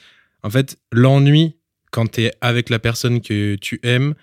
En 0.44 0.50
fait, 0.50 0.78
l'ennui, 0.92 1.56
quand 1.92 2.08
t'es 2.12 2.32
avec 2.42 2.70
la 2.70 2.80
personne 2.80 3.22
que 3.22 3.56
tu 3.56 3.80
aimes, 3.84 4.13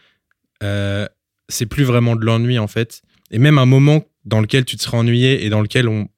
euh, 0.62 1.06
c'est 1.48 1.66
plus 1.66 1.84
vraiment 1.84 2.16
de 2.16 2.24
l'ennui, 2.24 2.58
en 2.58 2.66
fait. 2.66 3.02
Et 3.30 3.38
même 3.38 3.58
un 3.58 3.66
moment 3.66 4.04
dans 4.24 4.40
lequel 4.40 4.64
tu 4.64 4.76
te 4.76 4.82
seras 4.82 4.98
ennuyé 4.98 5.44
et 5.44 5.50
dans 5.50 5.60
lequel 5.60 5.88
on. 5.88 6.08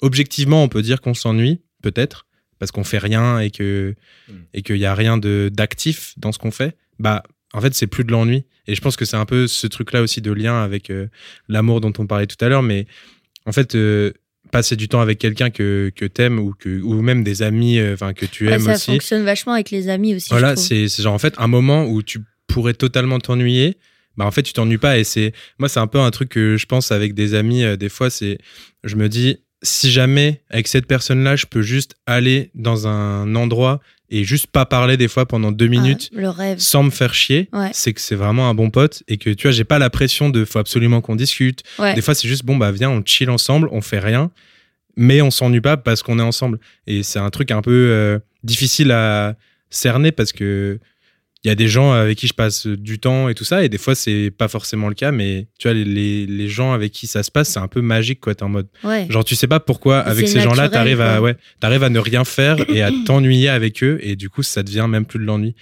Objectivement, 0.00 0.64
on 0.64 0.68
peut 0.68 0.82
dire 0.82 1.00
qu'on 1.00 1.14
s'ennuie, 1.14 1.60
peut-être, 1.82 2.26
parce 2.58 2.72
qu'on 2.72 2.84
fait 2.84 2.98
rien 2.98 3.38
et 3.38 3.50
que. 3.50 3.94
Mm. 4.28 4.32
Et 4.54 4.62
qu'il 4.62 4.76
y 4.76 4.86
a 4.86 4.94
rien 4.94 5.18
de 5.18 5.50
d'actif 5.52 6.14
dans 6.16 6.32
ce 6.32 6.38
qu'on 6.38 6.50
fait. 6.50 6.76
Bah. 6.98 7.22
En 7.54 7.60
fait, 7.60 7.74
c'est 7.74 7.86
plus 7.86 8.02
de 8.04 8.10
l'ennui. 8.12 8.46
Et 8.66 8.74
je 8.74 8.80
pense 8.80 8.96
que 8.96 9.04
c'est 9.04 9.18
un 9.18 9.26
peu 9.26 9.46
ce 9.46 9.66
truc-là 9.66 10.00
aussi 10.00 10.22
de 10.22 10.32
lien 10.32 10.62
avec 10.62 10.88
euh, 10.88 11.08
l'amour 11.48 11.82
dont 11.82 11.92
on 11.98 12.06
parlait 12.06 12.26
tout 12.26 12.42
à 12.42 12.48
l'heure. 12.48 12.62
Mais 12.62 12.86
en 13.44 13.52
fait, 13.52 13.74
euh, 13.74 14.12
passer 14.50 14.74
du 14.74 14.88
temps 14.88 15.02
avec 15.02 15.18
quelqu'un 15.18 15.50
que, 15.50 15.92
que 15.94 16.06
t'aimes 16.06 16.38
ou, 16.38 16.54
que, 16.58 16.80
ou 16.80 17.02
même 17.02 17.22
des 17.22 17.42
amis 17.42 17.78
euh, 17.78 17.92
enfin 17.92 18.14
que 18.14 18.24
tu 18.24 18.46
Ouais, 18.46 18.54
aimes 18.54 18.62
ça 18.62 18.72
aussi. 18.72 18.92
fonctionne 18.92 19.22
vachement 19.24 19.52
avec 19.52 19.70
les 19.70 19.90
amis 19.90 20.14
aussi. 20.14 20.30
Voilà, 20.30 20.56
c'est 20.56 20.88
genre 20.88 21.12
en 21.12 21.18
fait 21.18 21.34
un 21.36 21.46
moment 21.46 21.84
où 21.84 22.02
tu 22.02 22.20
pourrais 22.46 22.72
totalement 22.72 23.18
t'ennuyer. 23.18 23.76
Bah 24.16 24.24
en 24.26 24.30
fait, 24.30 24.42
tu 24.42 24.52
t'ennuies 24.52 24.78
pas. 24.78 24.98
Et 24.98 25.04
c'est 25.04 25.32
moi, 25.58 25.68
c'est 25.68 25.80
un 25.80 25.86
peu 25.86 25.98
un 26.00 26.10
truc 26.10 26.28
que 26.28 26.56
je 26.56 26.66
pense 26.66 26.92
avec 26.92 27.14
des 27.14 27.34
amis. 27.34 27.64
euh, 27.64 27.76
des 27.76 27.88
fois, 27.88 28.10
c'est 28.10 28.38
je 28.84 28.96
me 28.96 29.08
dis 29.08 29.38
si 29.62 29.90
jamais 29.92 30.42
avec 30.50 30.66
cette 30.68 30.86
personne-là, 30.86 31.36
je 31.36 31.46
peux 31.46 31.62
juste 31.62 31.94
aller 32.06 32.50
dans 32.54 32.88
un 32.88 33.34
endroit 33.36 33.80
et 34.10 34.24
juste 34.24 34.48
pas 34.48 34.66
parler 34.66 34.96
des 34.96 35.08
fois 35.08 35.24
pendant 35.24 35.52
deux 35.52 35.68
minutes 35.68 36.10
Ah, 36.14 36.20
le 36.20 36.28
rêve. 36.28 36.58
sans 36.58 36.82
me 36.82 36.90
faire 36.90 37.14
chier, 37.14 37.48
Ouais. 37.52 37.70
c'est 37.72 37.92
que 37.94 38.00
c'est 38.00 38.16
vraiment 38.16 38.50
un 38.50 38.54
bon 38.54 38.68
pote 38.70 39.02
et 39.08 39.16
que 39.16 39.30
tu 39.30 39.46
vois, 39.46 39.52
j'ai 39.52 39.64
pas 39.64 39.78
la 39.78 39.88
pression 39.88 40.28
de 40.30 40.44
faut 40.44 40.58
absolument 40.58 41.00
qu'on 41.00 41.16
discute. 41.16 41.62
Ouais. 41.78 41.94
Des 41.94 42.02
fois, 42.02 42.14
c'est 42.14 42.28
juste 42.28 42.44
bon, 42.44 42.56
bah 42.56 42.72
viens, 42.72 42.90
on 42.90 43.02
chill 43.06 43.30
ensemble, 43.30 43.68
on 43.72 43.80
fait 43.80 44.00
rien, 44.00 44.30
mais 44.96 45.22
on 45.22 45.30
s'ennuie 45.30 45.60
pas 45.62 45.76
parce 45.78 46.02
qu'on 46.02 46.18
est 46.18 46.22
ensemble. 46.22 46.58
Et 46.86 47.02
c'est 47.04 47.20
un 47.20 47.30
truc 47.30 47.50
un 47.52 47.62
peu 47.62 47.70
euh, 47.70 48.18
difficile 48.42 48.90
à 48.90 49.36
cerner 49.70 50.12
parce 50.12 50.32
que 50.32 50.78
il 51.44 51.48
y 51.48 51.50
a 51.50 51.54
des 51.56 51.66
gens 51.68 51.92
avec 51.92 52.18
qui 52.18 52.26
je 52.28 52.34
passe 52.34 52.66
du 52.66 52.98
temps 53.00 53.28
et 53.28 53.34
tout 53.34 53.42
ça, 53.44 53.64
et 53.64 53.68
des 53.68 53.78
fois, 53.78 53.94
c'est 53.96 54.30
pas 54.36 54.46
forcément 54.48 54.88
le 54.88 54.94
cas, 54.94 55.10
mais 55.10 55.48
tu 55.58 55.66
vois, 55.68 55.74
les, 55.74 55.84
les, 55.84 56.26
les 56.26 56.48
gens 56.48 56.72
avec 56.72 56.92
qui 56.92 57.06
ça 57.08 57.22
se 57.24 57.30
passe, 57.32 57.48
c'est 57.50 57.58
un 57.58 57.66
peu 57.68 57.80
magique, 57.80 58.20
quoi. 58.20 58.34
T'es 58.34 58.44
en 58.44 58.48
mode, 58.48 58.68
Ouais. 58.84 59.06
genre, 59.10 59.24
tu 59.24 59.34
sais 59.34 59.48
pas 59.48 59.58
pourquoi, 59.60 59.98
avec 59.98 60.28
ces 60.28 60.40
gens-là, 60.40 60.68
t'arrives 60.68 61.00
à, 61.00 61.20
ouais, 61.20 61.36
t'arrives 61.60 61.82
à 61.82 61.88
ne 61.90 61.98
rien 61.98 62.24
faire 62.24 62.56
et 62.70 62.82
à 62.82 62.90
t'ennuyer 63.06 63.48
avec 63.48 63.82
eux, 63.82 63.98
et 64.02 64.14
du 64.16 64.28
coup, 64.30 64.42
ça 64.42 64.62
devient 64.62 64.86
même 64.88 65.04
plus 65.04 65.18
de 65.18 65.24
l'ennui. 65.24 65.54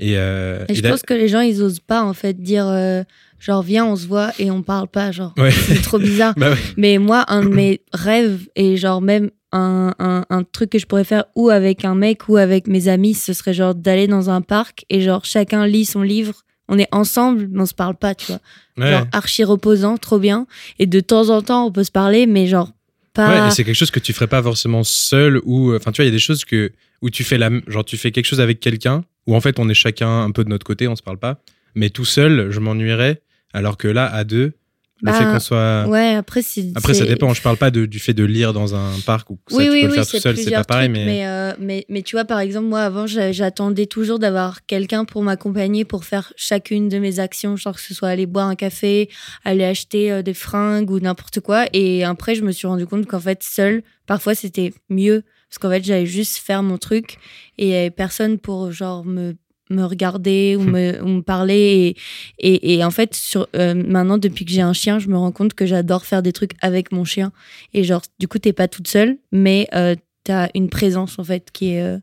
Et, 0.00 0.12
euh, 0.16 0.64
Et 0.68 0.74
je 0.76 0.82
pense 0.82 1.02
que 1.02 1.12
les 1.14 1.26
gens, 1.28 1.40
ils 1.40 1.60
osent 1.62 1.80
pas, 1.80 2.02
en 2.04 2.14
fait, 2.14 2.40
dire 2.40 2.66
euh, 2.68 3.02
genre, 3.40 3.62
viens, 3.62 3.84
on 3.84 3.96
se 3.96 4.06
voit 4.06 4.30
et 4.38 4.48
on 4.50 4.62
parle 4.62 4.86
pas. 4.86 5.10
Genre, 5.10 5.34
Ouais. 5.36 5.50
c'est 5.50 5.82
trop 5.82 5.98
bizarre. 5.98 6.34
Bah 6.36 6.50
ouais. 6.52 6.56
Mais 6.76 6.98
moi, 6.98 7.24
un 7.26 7.44
de 7.44 7.48
mes 7.48 7.80
rêves, 7.92 8.46
et 8.54 8.76
genre, 8.76 9.00
même 9.02 9.30
un, 9.52 9.94
un, 9.98 10.24
un 10.28 10.44
truc 10.44 10.70
que 10.70 10.78
je 10.78 10.86
pourrais 10.86 11.04
faire 11.04 11.24
ou 11.34 11.50
avec 11.50 11.84
un 11.84 11.94
mec 11.94 12.28
ou 12.28 12.36
avec 12.36 12.66
mes 12.66 12.88
amis, 12.88 13.14
ce 13.14 13.32
serait 13.32 13.54
genre 13.54 13.74
d'aller 13.74 14.06
dans 14.06 14.30
un 14.30 14.40
parc 14.40 14.84
et 14.90 15.00
genre, 15.00 15.24
chacun 15.24 15.66
lit 15.66 15.84
son 15.84 16.02
livre. 16.02 16.34
On 16.68 16.78
est 16.78 16.88
ensemble, 16.92 17.48
mais 17.50 17.62
on 17.62 17.66
se 17.66 17.74
parle 17.74 17.96
pas, 17.96 18.14
tu 18.14 18.26
vois. 18.26 18.40
Ouais. 18.76 18.90
Genre, 18.90 19.06
archi 19.12 19.42
reposant, 19.42 19.96
trop 19.96 20.18
bien. 20.18 20.46
Et 20.78 20.86
de 20.86 21.00
temps 21.00 21.30
en 21.30 21.40
temps, 21.40 21.66
on 21.66 21.72
peut 21.72 21.84
se 21.84 21.90
parler, 21.90 22.26
mais 22.26 22.46
genre, 22.46 22.72
pas. 23.14 23.46
Ouais, 23.46 23.50
c'est 23.50 23.64
quelque 23.64 23.74
chose 23.74 23.90
que 23.90 24.00
tu 24.00 24.12
ferais 24.12 24.26
pas 24.26 24.42
forcément 24.42 24.84
seul 24.84 25.40
ou 25.44 25.74
enfin 25.74 25.92
tu 25.92 25.96
vois 26.00 26.04
il 26.04 26.08
y 26.08 26.12
a 26.12 26.14
des 26.14 26.18
choses 26.18 26.44
que 26.44 26.72
où 27.02 27.10
tu 27.10 27.24
fais 27.24 27.38
la 27.38 27.50
genre 27.66 27.84
tu 27.84 27.96
fais 27.96 28.12
quelque 28.12 28.26
chose 28.26 28.40
avec 28.40 28.60
quelqu'un 28.60 29.02
où 29.26 29.34
en 29.34 29.40
fait 29.40 29.58
on 29.58 29.68
est 29.68 29.74
chacun 29.74 30.22
un 30.22 30.30
peu 30.30 30.44
de 30.44 30.50
notre 30.50 30.64
côté 30.64 30.86
on 30.88 30.94
se 30.94 31.02
parle 31.02 31.18
pas 31.18 31.40
mais 31.74 31.90
tout 31.90 32.04
seul 32.04 32.50
je 32.50 32.60
m'ennuierais 32.60 33.22
alors 33.52 33.76
que 33.76 33.88
là 33.88 34.06
à 34.06 34.24
deux 34.24 34.52
le 35.00 35.12
Bah, 35.12 35.18
fait 35.18 35.24
qu'on 35.26 35.38
soit 35.40 35.86
Ouais, 35.86 36.14
après, 36.14 36.42
après 36.74 36.94
ça 36.94 37.04
dépend 37.06 37.32
je 37.32 37.40
parle 37.42 37.56
pas 37.56 37.70
de- 37.70 37.86
du 37.86 37.98
fait 38.00 38.14
de 38.14 38.24
lire 38.24 38.52
dans 38.52 38.74
un 38.74 38.90
parc 39.06 39.30
ou 39.30 39.38
ça 39.48 39.56
oui, 39.56 39.64
tu 39.64 39.70
oui, 39.70 39.80
peux 39.80 39.86
le 39.86 39.90
oui, 39.92 39.94
faire 39.96 40.06
tout 40.06 40.18
seul 40.18 40.36
c'est 40.36 40.50
pas 40.50 40.64
pareil 40.64 40.88
trucs, 40.92 41.04
mais, 41.04 41.26
euh, 41.26 41.52
mais, 41.60 41.86
mais 41.88 42.02
tu 42.02 42.16
vois, 42.16 42.24
par 42.24 42.40
exemple, 42.40 42.66
moi, 42.66 42.80
avant, 42.80 43.06
j'a- 43.06 43.30
j'attendais 43.32 43.86
toujours 43.86 44.18
d'avoir 44.18 44.66
quelqu'un 44.66 45.04
pour 45.04 45.22
m'accompagner 45.22 45.84
pour 45.84 46.04
faire 46.04 46.32
chacune 46.36 46.88
de 46.88 46.98
mes 46.98 47.20
actions, 47.20 47.56
genre 47.56 47.74
que 47.76 47.80
ce 47.80 47.94
soit 47.94 48.08
aller 48.08 48.26
boire 48.26 48.48
un 48.48 48.56
café, 48.56 49.08
aller 49.44 49.64
acheter 49.64 50.10
euh, 50.10 50.22
des 50.22 50.34
fringues 50.34 50.90
ou 50.90 50.98
n'importe 51.00 51.40
quoi. 51.40 51.66
Et 51.72 52.02
après, 52.04 52.34
je 52.34 52.42
me 52.42 52.50
suis 52.52 52.66
rendu 52.66 52.86
compte 52.86 53.06
qu'en 53.06 53.20
fait, 53.20 53.42
seule, 53.42 53.82
parfois, 54.06 54.34
c'était 54.34 54.72
mieux. 54.88 55.22
Parce 55.48 55.58
qu'en 55.58 55.70
fait, 55.70 55.82
j'allais 55.84 56.04
juste 56.06 56.38
faire 56.38 56.62
mon 56.62 56.76
truc 56.76 57.16
et 57.56 57.68
il 57.70 57.74
avait 57.74 57.90
personne 57.90 58.38
pour, 58.38 58.70
genre, 58.72 59.04
me 59.04 59.34
me 59.70 59.84
regarder 59.84 60.56
ou 60.56 60.62
me, 60.62 61.02
ou 61.02 61.08
me 61.08 61.20
parler 61.22 61.96
et, 62.38 62.52
et, 62.54 62.74
et 62.74 62.84
en 62.84 62.90
fait 62.90 63.14
sur 63.14 63.48
euh, 63.56 63.74
maintenant 63.74 64.18
depuis 64.18 64.44
que 64.44 64.50
j'ai 64.50 64.62
un 64.62 64.72
chien 64.72 64.98
je 64.98 65.08
me 65.08 65.16
rends 65.16 65.32
compte 65.32 65.54
que 65.54 65.66
j'adore 65.66 66.04
faire 66.04 66.22
des 66.22 66.32
trucs 66.32 66.52
avec 66.60 66.92
mon 66.92 67.04
chien. 67.04 67.32
Et 67.74 67.84
genre 67.84 68.02
du 68.18 68.28
coup 68.28 68.38
t'es 68.38 68.52
pas 68.52 68.68
toute 68.68 68.88
seule 68.88 69.18
mais 69.32 69.68
euh, 69.74 69.94
t'as 70.24 70.48
une 70.54 70.68
présence 70.68 71.18
en 71.18 71.24
fait 71.24 71.50
qui 71.52 71.72
est 71.72 71.82
euh, 71.82 71.98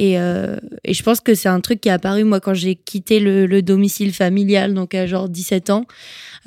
et, 0.00 0.16
euh, 0.20 0.56
et 0.84 0.94
je 0.94 1.02
pense 1.02 1.18
que 1.18 1.34
c'est 1.34 1.48
un 1.48 1.60
truc 1.60 1.80
qui 1.80 1.88
est 1.88 1.92
apparu 1.92 2.22
moi 2.22 2.38
quand 2.38 2.54
j'ai 2.54 2.76
quitté 2.76 3.18
le, 3.18 3.46
le 3.46 3.62
domicile 3.62 4.14
familial 4.14 4.72
donc 4.72 4.94
à 4.94 5.06
genre 5.06 5.28
17 5.28 5.70
ans 5.70 5.86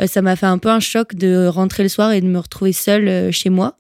ça 0.06 0.22
m'a 0.22 0.38
fait 0.38 0.46
un 0.46 0.58
peu 0.58 0.70
un 0.70 0.80
choc 0.80 1.16
de 1.16 1.48
rentrer 1.48 1.84
le 1.84 1.90
soir 1.90 2.14
et 2.14 2.22
de 2.22 2.28
me 2.28 2.40
retrouver 2.40 2.72
seule 2.72 3.30
chez 3.34 3.50
moi 3.50 3.78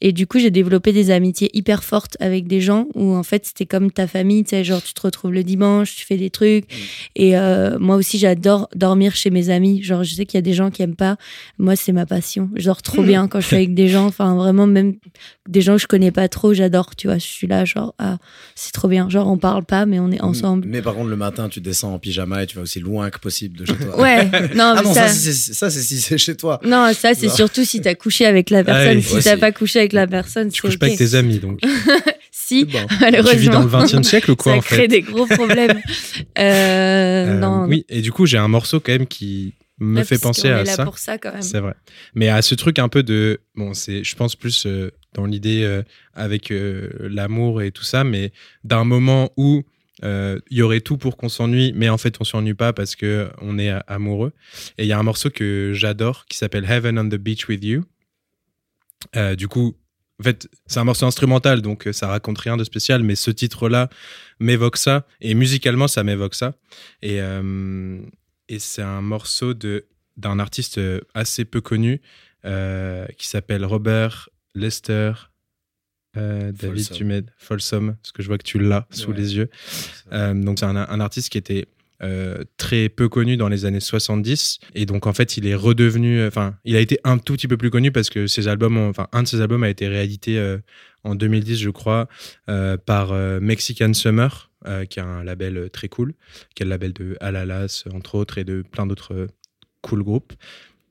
et 0.00 0.12
du 0.12 0.26
coup 0.26 0.38
j'ai 0.38 0.50
développé 0.50 0.92
des 0.92 1.10
amitiés 1.10 1.50
hyper 1.54 1.82
fortes 1.84 2.16
avec 2.20 2.46
des 2.46 2.60
gens 2.60 2.86
où 2.94 3.14
en 3.14 3.22
fait 3.22 3.46
c'était 3.46 3.66
comme 3.66 3.90
ta 3.90 4.06
famille 4.06 4.44
tu 4.44 4.50
sais 4.50 4.64
genre 4.64 4.82
tu 4.82 4.94
te 4.94 5.00
retrouves 5.00 5.32
le 5.32 5.42
dimanche 5.44 5.96
tu 5.96 6.04
fais 6.04 6.16
des 6.16 6.30
trucs. 6.30 6.64
Et 7.16 7.36
euh, 7.36 7.78
moi 7.78 7.96
aussi 7.96 8.18
j'adore 8.18 8.68
dormir 8.74 9.14
chez 9.14 9.30
mes 9.30 9.50
amis. 9.50 9.82
Genre 9.82 10.04
je 10.04 10.14
sais 10.14 10.26
qu'il 10.26 10.36
y 10.36 10.38
a 10.38 10.42
des 10.42 10.52
gens 10.54 10.70
qui 10.70 10.82
aiment 10.82 10.96
pas. 10.96 11.16
Moi 11.58 11.76
c'est 11.76 11.92
ma 11.92 12.06
passion. 12.06 12.50
Je 12.56 12.64
dors 12.66 12.82
trop 12.82 13.02
bien 13.02 13.28
quand 13.28 13.40
je 13.40 13.46
suis 13.46 13.56
avec 13.56 13.74
des 13.74 13.88
gens. 13.88 14.06
Enfin 14.06 14.34
vraiment 14.36 14.66
même 14.66 14.94
des 15.48 15.60
gens 15.60 15.74
que 15.76 15.82
je 15.82 15.86
connais 15.86 16.10
pas 16.10 16.28
trop 16.28 16.54
j'adore 16.54 16.94
tu 16.96 17.06
vois. 17.06 17.18
Je 17.18 17.26
suis 17.26 17.46
là 17.46 17.64
genre 17.64 17.94
ah 17.98 18.18
c'est 18.54 18.72
trop 18.72 18.88
bien. 18.88 19.08
Genre 19.08 19.28
on 19.28 19.38
parle 19.38 19.64
pas 19.64 19.86
mais 19.86 19.98
on 19.98 20.10
est 20.10 20.20
ensemble. 20.20 20.66
Mais 20.68 20.82
par 20.82 20.94
contre, 20.94 21.08
le 21.08 21.16
matin, 21.16 21.48
tu 21.48 21.60
descends 21.60 21.94
en 21.94 21.98
pyjama 21.98 22.42
et 22.42 22.46
tu 22.46 22.56
vas 22.56 22.62
aussi 22.62 22.80
loin 22.80 23.10
que 23.10 23.18
possible 23.18 23.58
de 23.58 23.64
chez 23.66 23.74
toi. 23.76 24.00
ouais. 24.00 24.28
Non 24.54 24.74
Ah 24.76 24.82
non, 24.82 24.92
ça, 24.94 25.08
ça, 25.08 25.70
c'est 25.70 25.80
si 25.80 26.00
c'est 26.00 26.18
chez 26.18 26.36
toi. 26.36 26.60
non 26.64 26.90
ça 26.94 27.14
c'est 27.14 27.28
surtout 27.28 27.64
si 27.64 27.80
t'as 27.80 27.94
couché 27.94 28.26
avec 28.26 28.50
la 28.50 28.62
personne 28.64 28.96
oui, 28.98 29.02
si 29.02 29.18
t'as 29.22 29.36
pas 29.36 29.52
couché 29.52 29.78
avec 29.80 29.87
la 29.92 30.06
personne 30.06 30.50
tu 30.50 30.62
couches 30.62 30.78
pas 30.78 30.86
avec 30.86 30.98
tes 30.98 31.14
amis 31.14 31.38
donc 31.38 31.60
si 32.30 32.64
Bon. 32.64 32.78
malheureusement 33.00 33.32
tu 33.32 33.38
vis 33.38 33.48
dans 33.48 33.62
le 33.62 33.68
20e 33.68 34.02
siècle 34.02 34.30
ou 34.30 34.36
quoi 34.36 34.52
ça 34.52 34.58
en 34.58 34.60
crée 34.60 34.76
fait 34.76 34.88
des 34.88 35.02
gros 35.02 35.26
problèmes 35.26 35.80
euh, 36.38 37.26
Euh, 37.26 37.38
non 37.38 37.66
oui 37.66 37.84
et 37.88 38.00
du 38.00 38.12
coup 38.12 38.26
j'ai 38.26 38.38
un 38.38 38.48
morceau 38.48 38.80
quand 38.80 38.92
même 38.92 39.06
qui 39.06 39.54
me 39.80 39.98
Ouais, 39.98 40.04
fait 40.04 40.18
penser 40.20 40.48
à 40.48 40.60
est 40.60 40.64
là 40.64 40.72
ça 40.74 40.84
pour 40.84 40.98
ça 40.98 41.18
quand 41.18 41.32
même 41.32 41.42
C'est 41.42 41.60
vrai. 41.60 41.74
Mais 42.14 42.28
à 42.28 42.42
ce 42.42 42.56
truc 42.56 42.80
un 42.80 42.88
peu 42.88 43.04
de. 43.04 43.38
Bon, 43.54 43.74
c'est, 43.74 44.02
je 44.02 44.16
pense 44.16 44.34
plus 44.34 44.66
euh, 44.66 44.90
dans 45.14 45.24
l'idée 45.24 45.62
euh, 45.62 45.84
avec 46.14 46.50
euh, 46.50 46.90
l'amour 47.08 47.62
et 47.62 47.70
tout 47.70 47.84
ça, 47.84 48.02
mais 48.02 48.32
d'un 48.64 48.82
moment 48.82 49.30
où 49.36 49.62
il 50.02 50.40
y 50.50 50.62
aurait 50.62 50.80
tout 50.80 50.96
pour 50.96 51.16
qu'on 51.16 51.28
s'ennuie, 51.28 51.72
mais 51.76 51.88
en 51.88 51.96
fait, 51.98 52.16
on 52.20 52.24
s'ennuie 52.24 52.54
pas 52.54 52.72
parce 52.72 52.96
que 52.96 53.28
on 53.40 53.56
est 53.58 53.68
a- 53.70 53.84
amoureux. 53.86 54.32
Et 54.78 54.82
il 54.84 54.88
y 54.88 54.92
a 54.92 54.98
un 54.98 55.02
morceau 55.04 55.30
que 55.30 55.70
j'adore 55.74 56.26
qui 56.28 56.38
s'appelle 56.38 56.64
Heaven 56.68 56.98
on 56.98 57.08
the 57.08 57.14
Beach 57.16 57.46
with 57.48 57.64
You. 57.64 57.84
Euh, 59.16 59.34
du 59.36 59.48
coup. 59.48 59.76
En 60.20 60.24
fait, 60.24 60.48
c'est 60.66 60.80
un 60.80 60.84
morceau 60.84 61.06
instrumental, 61.06 61.62
donc 61.62 61.86
euh, 61.86 61.92
ça 61.92 62.08
raconte 62.08 62.38
rien 62.38 62.56
de 62.56 62.64
spécial, 62.64 63.04
mais 63.04 63.14
ce 63.14 63.30
titre-là 63.30 63.88
m'évoque 64.40 64.76
ça, 64.76 65.06
et 65.20 65.32
musicalement, 65.34 65.86
ça 65.86 66.02
m'évoque 66.02 66.34
ça. 66.34 66.54
Et, 67.02 67.20
euh, 67.20 68.00
et 68.48 68.58
c'est 68.58 68.82
un 68.82 69.00
morceau 69.00 69.54
de, 69.54 69.86
d'un 70.16 70.40
artiste 70.40 70.80
assez 71.14 71.44
peu 71.44 71.60
connu 71.60 72.00
euh, 72.44 73.06
qui 73.16 73.28
s'appelle 73.28 73.64
Robert 73.64 74.28
Lester. 74.56 75.12
Euh, 76.16 76.50
David, 76.50 76.78
Folsom. 76.78 76.96
tu 76.96 77.04
m'aides. 77.04 77.32
Folsom, 77.38 77.94
parce 78.02 78.10
que 78.10 78.20
je 78.20 78.26
vois 78.26 78.38
que 78.38 78.42
tu 78.42 78.58
l'as 78.58 78.88
sous 78.90 79.10
Ouais. 79.12 79.16
les 79.18 79.36
yeux. 79.36 79.50
Donc, 80.10 80.58
c'est 80.58 80.64
un, 80.66 80.74
un 80.74 80.98
artiste 81.00 81.28
qui 81.28 81.38
était 81.38 81.68
euh, 82.02 82.44
très 82.56 82.88
peu 82.88 83.08
connu 83.08 83.36
dans 83.36 83.48
les 83.48 83.64
années 83.64 83.80
70. 83.80 84.58
Et 84.74 84.86
donc, 84.86 85.06
en 85.06 85.12
fait, 85.12 85.36
il 85.36 85.46
est 85.46 85.54
redevenu. 85.54 86.24
Enfin, 86.26 86.56
il 86.64 86.76
a 86.76 86.80
été 86.80 86.98
un 87.04 87.18
tout 87.18 87.34
petit 87.34 87.48
peu 87.48 87.56
plus 87.56 87.70
connu 87.70 87.90
parce 87.92 88.10
que 88.10 88.26
ses 88.26 88.48
albums, 88.48 88.76
enfin, 88.78 89.08
un 89.12 89.22
de 89.22 89.28
ses 89.28 89.40
albums 89.40 89.62
a 89.62 89.68
été 89.68 89.88
réédité 89.88 90.38
euh, 90.38 90.58
en 91.04 91.14
2010, 91.14 91.58
je 91.58 91.70
crois, 91.70 92.08
euh, 92.48 92.76
par 92.76 93.12
euh, 93.12 93.40
Mexican 93.40 93.92
Summer, 93.94 94.50
euh, 94.66 94.84
qui 94.84 94.98
est 94.98 95.02
un 95.02 95.24
label 95.24 95.56
euh, 95.56 95.68
très 95.68 95.88
cool, 95.88 96.14
qui 96.54 96.62
est 96.62 96.66
le 96.66 96.70
label 96.70 96.92
de 96.92 97.16
Alalas, 97.20 97.84
entre 97.92 98.14
autres, 98.16 98.38
et 98.38 98.44
de 98.44 98.62
plein 98.62 98.86
d'autres 98.86 99.14
euh, 99.14 99.26
cool 99.82 100.02
groupes. 100.02 100.32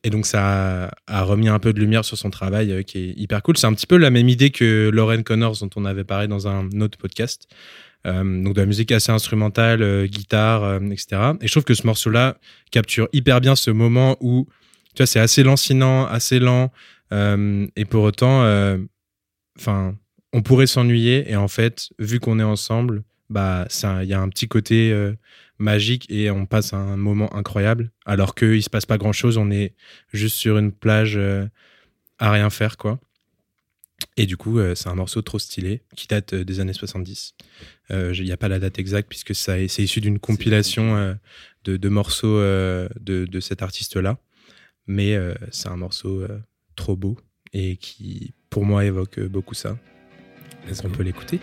Et 0.04 0.10
donc, 0.10 0.26
ça 0.26 0.86
a, 0.86 0.92
a 1.08 1.24
remis 1.24 1.50
un 1.50 1.60
peu 1.60 1.74
de 1.74 1.80
lumière 1.80 2.06
sur 2.06 2.18
son 2.18 2.30
travail 2.30 2.72
euh, 2.72 2.84
qui 2.84 3.00
est 3.00 3.14
hyper 3.18 3.42
cool. 3.44 3.58
C'est 3.58 3.68
un 3.68 3.74
petit 3.74 3.88
peu 3.88 3.98
la 3.98 4.10
même 4.10 4.30
idée 4.30 4.52
que 4.52 4.90
Lauren 4.94 5.24
Connors, 5.24 5.58
dont 5.60 5.70
on 5.76 5.86
avait 5.86 6.06
parlé 6.06 6.28
dans 6.28 6.48
un 6.48 6.70
autre 6.80 6.98
podcast. 6.98 7.48
Euh, 8.08 8.44
donc, 8.44 8.54
de 8.54 8.62
la 8.62 8.66
musique 8.66 8.92
assez 8.92 9.12
instrumentale, 9.12 9.82
euh, 9.82 10.08
guitare, 10.08 10.64
euh, 10.64 10.80
etc. 10.80 11.34
Et 11.42 11.48
je 11.48 11.52
trouve 11.52 11.66
que 11.66 11.74
ce 11.74 11.86
morceau-là 11.86 12.38
capture 12.72 13.10
hyper 13.12 13.42
bien 13.42 13.56
ce 13.56 13.70
moment 13.72 14.18
où, 14.22 14.48
tu 14.96 15.04
vois, 15.04 15.08
c'est 15.08 15.20
assez 15.20 15.44
lancinant, 15.44 16.06
assez 16.06 16.40
lent. 16.40 16.72
et 17.12 17.86
pour 17.86 18.04
autant, 18.04 18.42
enfin, 19.58 19.96
on 20.34 20.42
pourrait 20.42 20.68
s'ennuyer. 20.68 21.30
Et 21.32 21.36
en 21.36 21.48
fait, 21.48 21.90
vu 22.00 22.20
qu'on 22.20 22.40
est 22.40 22.44
ensemble, 22.44 23.04
bah, 23.30 23.68
il 24.02 24.08
y 24.08 24.14
a 24.14 24.22
un 24.22 24.30
petit 24.30 24.48
côté 24.48 24.94
magique 25.60 26.06
et 26.10 26.32
on 26.32 26.46
passe 26.46 26.74
un 26.74 26.98
moment 26.98 27.34
incroyable. 27.36 27.92
Alors 28.06 28.36
qu'il 28.36 28.62
se 28.64 28.70
passe 28.70 28.86
pas 28.86 28.98
grand 28.98 29.14
chose, 29.14 29.38
on 29.38 29.52
est 29.52 29.76
juste 30.14 30.36
sur 30.36 30.58
une 30.58 30.72
plage 30.72 31.20
à 32.20 32.32
rien 32.32 32.50
faire, 32.50 32.78
quoi. 32.78 33.00
Et 34.18 34.26
du 34.26 34.36
coup, 34.36 34.60
c'est 34.76 34.90
un 34.90 34.96
morceau 34.96 35.22
trop 35.22 35.40
stylé 35.40 35.84
qui 35.96 36.08
date 36.08 36.34
des 36.34 36.60
années 36.60 36.74
70. 36.74 37.36
Euh, 37.92 38.14
Il 38.16 38.24
n'y 38.26 38.32
a 38.32 38.38
pas 38.38 38.48
la 38.50 38.60
date 38.60 38.80
exacte 38.80 39.08
puisque 39.10 39.34
ça 39.36 39.60
est- 39.60 39.68
c'est 39.68 39.84
issu 39.84 40.02
d'une 40.02 40.20
compilation 40.20 40.96
euh, 40.98 41.14
de, 41.64 41.78
de 41.78 41.90
morceaux 41.90 42.38
euh, 42.38 42.90
de, 43.00 43.26
de 43.26 43.40
cet 43.40 43.62
artiste-là. 43.62 44.18
Mais 44.88 45.18
c'est 45.52 45.68
un 45.68 45.76
morceau 45.76 46.26
trop 46.78 46.96
beau 46.96 47.18
et 47.52 47.76
qui, 47.76 48.34
pour 48.50 48.66
moi, 48.66 48.86
évoque 48.86 49.20
beaucoup 49.20 49.54
ça. 49.54 49.78
Let's 50.66 50.82
On 50.86 50.88
go. 50.90 50.96
peut 50.96 51.04
l'écouter. 51.04 51.40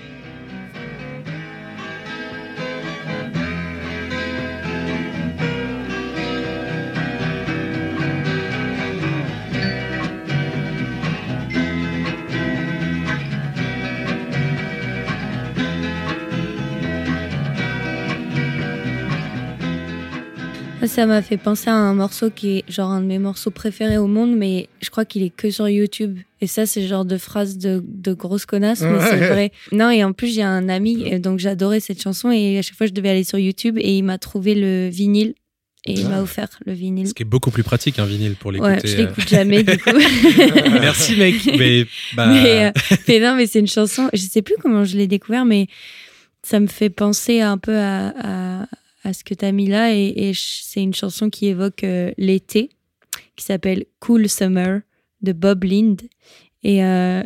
Ça 20.87 21.07
m'a 21.07 21.23
fait 21.23 21.37
penser 21.37 21.71
à 21.71 21.75
un 21.75 21.95
morceau 21.95 22.31
qui 22.31 22.59
est 22.59 22.65
genre 22.71 22.91
un 22.91 23.01
de 23.01 23.07
mes 23.07 23.19
morceaux 23.19 23.51
préférés 23.51 23.99
au 23.99 24.07
monde, 24.07 24.37
mais 24.37 24.69
je 24.83 24.91
crois 24.91 25.05
qu'il 25.05 25.23
est 25.23 25.31
que 25.35 25.51
sur 25.51 25.69
YouTube. 25.69 26.19
Et 26.41 26.47
ça, 26.47 26.67
c'est 26.67 26.83
le 26.83 26.87
genre 26.87 27.05
de 27.05 27.17
phrase 27.17 27.57
de, 27.59 27.83
de 27.87 28.13
grosse 28.13 28.45
connasse, 28.47 28.83
mais 28.83 29.01
c'est 29.01 29.17
vrai. 29.29 29.53
Non, 29.73 29.91
et 29.91 30.05
en 30.05 30.13
plus, 30.13 30.35
j'ai 30.35 30.43
un 30.43 30.69
ami, 30.69 31.03
et 31.07 31.19
donc 31.19 31.39
j'adorais 31.39 31.81
cette 31.81 32.03
chanson, 32.03 32.31
et 32.31 32.59
à 32.59 32.63
chaque 32.63 32.77
fois, 32.77 32.87
je 32.87 32.93
devais 32.93 33.09
aller 33.11 33.25
sur 33.25 33.39
YouTube, 33.39 33.79
et 33.79 33.97
il 33.97 34.03
m'a 34.03 34.19
trouvé 34.19 34.55
le 34.55 34.89
vinyle, 34.89 35.35
et 35.87 35.93
il 35.93 36.07
Ah. 36.07 36.11
m'a 36.11 36.23
offert 36.23 36.49
le 36.67 36.73
vinyle. 36.75 37.09
Ce 37.09 37.15
qui 37.15 37.23
est 37.23 37.27
beaucoup 37.27 37.51
plus 37.51 37.63
pratique, 37.63 37.99
un 37.99 38.05
vinyle, 38.07 38.35
pour 38.37 38.53
l'écouter. 38.53 38.73
Ouais, 38.73 38.81
je 38.85 38.95
euh. 38.95 39.07
l'écoute 39.07 39.29
jamais, 39.29 39.63
du 39.63 39.79
coup. 39.79 39.91
Merci, 40.81 41.17
mec. 41.17 41.37
Mais, 41.59 41.87
bah, 42.15 42.27
mais, 42.29 42.67
euh, 42.67 42.71
mais 43.09 43.21
non, 43.21 43.37
mais 43.37 43.47
c'est 43.47 43.61
une 43.61 43.67
chanson, 43.69 44.09
je 44.13 44.21
sais 44.21 44.43
plus 44.43 44.57
comment 44.61 44.85
je 44.85 44.97
l'ai 44.99 45.07
découvert, 45.07 45.45
mais 45.47 45.67
ça 46.43 46.61
me 46.61 46.67
fait 46.67 46.91
penser 46.91 47.41
un 47.41 47.57
peu 47.57 47.77
à, 47.77 48.09
à, 48.63 48.67
à 49.05 49.13
ce 49.13 49.23
que 49.23 49.35
tu 49.35 49.45
as 49.45 49.53
mis 49.53 49.67
là. 49.67 49.95
Et, 49.95 50.33
c'est 50.35 50.83
une 50.83 50.95
chanson 50.95 51.31
qui 51.31 51.47
évoque 51.47 51.85
euh, 51.85 52.13
l'été, 52.19 52.71
qui 53.37 53.45
s'appelle 53.45 53.85
Cool 54.01 54.29
Summer 54.29 54.81
de 55.23 55.33
Bob 55.33 55.65
Lind. 55.65 56.01
Et, 56.63 56.85
euh, 56.85 57.23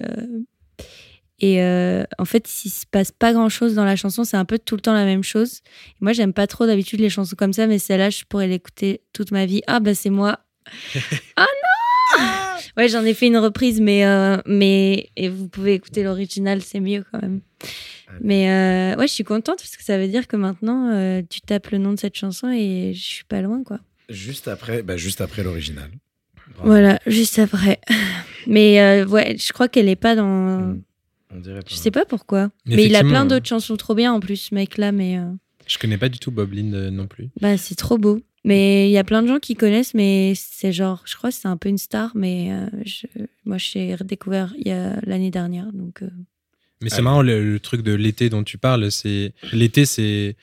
et 1.38 1.62
euh, 1.62 2.04
en 2.18 2.24
fait, 2.24 2.64
il 2.64 2.70
se 2.70 2.84
passe 2.84 3.12
pas 3.12 3.32
grand 3.32 3.48
chose 3.48 3.74
dans 3.74 3.84
la 3.84 3.96
chanson, 3.96 4.24
c'est 4.24 4.36
un 4.36 4.44
peu 4.44 4.58
tout 4.58 4.74
le 4.74 4.80
temps 4.80 4.92
la 4.92 5.04
même 5.04 5.22
chose. 5.22 5.60
Et 5.94 5.98
moi, 6.00 6.12
j'aime 6.12 6.32
pas 6.32 6.46
trop 6.46 6.66
d'habitude 6.66 7.00
les 7.00 7.10
chansons 7.10 7.36
comme 7.36 7.52
ça, 7.52 7.66
mais 7.66 7.78
celle-là, 7.78 8.10
je 8.10 8.24
pourrais 8.28 8.48
l'écouter 8.48 9.02
toute 9.12 9.30
ma 9.30 9.46
vie. 9.46 9.62
Ah, 9.66 9.80
bah, 9.80 9.94
c'est 9.94 10.10
moi. 10.10 10.40
ah 11.36 11.46
non! 12.18 12.47
Ouais, 12.78 12.88
j'en 12.88 13.04
ai 13.04 13.12
fait 13.12 13.26
une 13.26 13.36
reprise, 13.36 13.80
mais, 13.80 14.06
euh, 14.06 14.38
mais 14.46 15.10
et 15.16 15.28
vous 15.28 15.48
pouvez 15.48 15.74
écouter 15.74 16.02
l'original, 16.04 16.62
c'est 16.62 16.80
mieux 16.80 17.04
quand 17.10 17.20
même. 17.20 17.40
Mais 18.20 18.50
euh, 18.50 18.96
ouais, 18.96 19.08
je 19.08 19.12
suis 19.12 19.24
contente 19.24 19.58
parce 19.58 19.76
que 19.76 19.84
ça 19.84 19.98
veut 19.98 20.08
dire 20.08 20.28
que 20.28 20.36
maintenant, 20.36 20.90
euh, 20.92 21.20
tu 21.28 21.40
tapes 21.40 21.68
le 21.70 21.78
nom 21.78 21.92
de 21.92 21.98
cette 21.98 22.16
chanson 22.16 22.50
et 22.50 22.92
je 22.94 23.02
suis 23.02 23.24
pas 23.24 23.42
loin, 23.42 23.62
quoi. 23.64 23.80
Juste 24.08 24.48
après, 24.48 24.82
bah, 24.82 24.96
juste 24.96 25.20
après 25.20 25.42
l'original. 25.42 25.90
Voilà, 26.62 26.98
juste 27.06 27.38
après. 27.38 27.80
Mais 28.46 28.80
euh, 28.80 29.06
ouais, 29.06 29.36
je 29.38 29.52
crois 29.52 29.68
qu'elle 29.68 29.88
est 29.88 29.96
pas 29.96 30.14
dans. 30.14 30.60
Mm. 30.60 30.82
On 31.34 31.40
dirait 31.40 31.60
pas. 31.60 31.68
Je 31.68 31.74
sais 31.74 31.90
pas 31.90 32.04
pourquoi. 32.04 32.50
Mais 32.66 32.76
Mais 32.76 32.84
il 32.86 32.96
a 32.96 33.00
plein 33.00 33.24
euh, 33.24 33.28
d'autres 33.28 33.46
chansons 33.46 33.76
trop 33.76 33.94
bien 33.94 34.12
en 34.12 34.20
plus, 34.20 34.36
ce 34.36 34.54
mec-là, 34.54 34.92
mais 34.92 35.18
euh, 35.18 35.30
je 35.66 35.78
connais 35.78 35.98
pas 35.98 36.08
du 36.08 36.18
tout 36.18 36.30
Bob 36.30 36.52
Lind 36.52 36.74
euh, 36.74 36.90
non 36.90 37.06
plus. 37.06 37.28
bah, 37.40 37.56
c'est 37.58 37.74
trop 37.74 37.98
beau. 37.98 38.20
Mais 38.48 38.88
il 38.88 38.92
y 38.92 38.98
a 38.98 39.04
plein 39.04 39.22
de 39.22 39.28
gens 39.28 39.38
qui 39.38 39.54
connaissent, 39.54 39.94
mais 39.94 40.32
c'est 40.34 40.72
genre, 40.72 41.02
je 41.04 41.16
crois 41.16 41.30
que 41.30 41.36
c'est 41.36 41.48
un 41.48 41.56
peu 41.56 41.68
une 41.68 41.78
star, 41.78 42.12
mais 42.14 42.48
euh, 42.50 42.66
je, 42.84 43.06
moi, 43.44 43.58
je 43.58 43.70
l'ai 43.78 43.94
redécouvert 43.94 44.52
il 44.58 44.68
y 44.68 44.72
a 44.72 44.98
l'année 45.06 45.30
dernière, 45.30 45.70
donc. 45.72 46.02
euh, 46.02 46.08
Mais 46.82 46.88
c'est 46.88 46.96
Allez. 46.96 47.04
marrant, 47.04 47.22
le, 47.22 47.52
le 47.52 47.60
truc 47.60 47.82
de 47.82 47.92
l'été 47.94 48.28
dont 48.30 48.42
tu 48.44 48.58
parles, 48.58 48.90
c'est 48.90 49.32
l'été, 49.52 49.84
c'est 49.84 50.36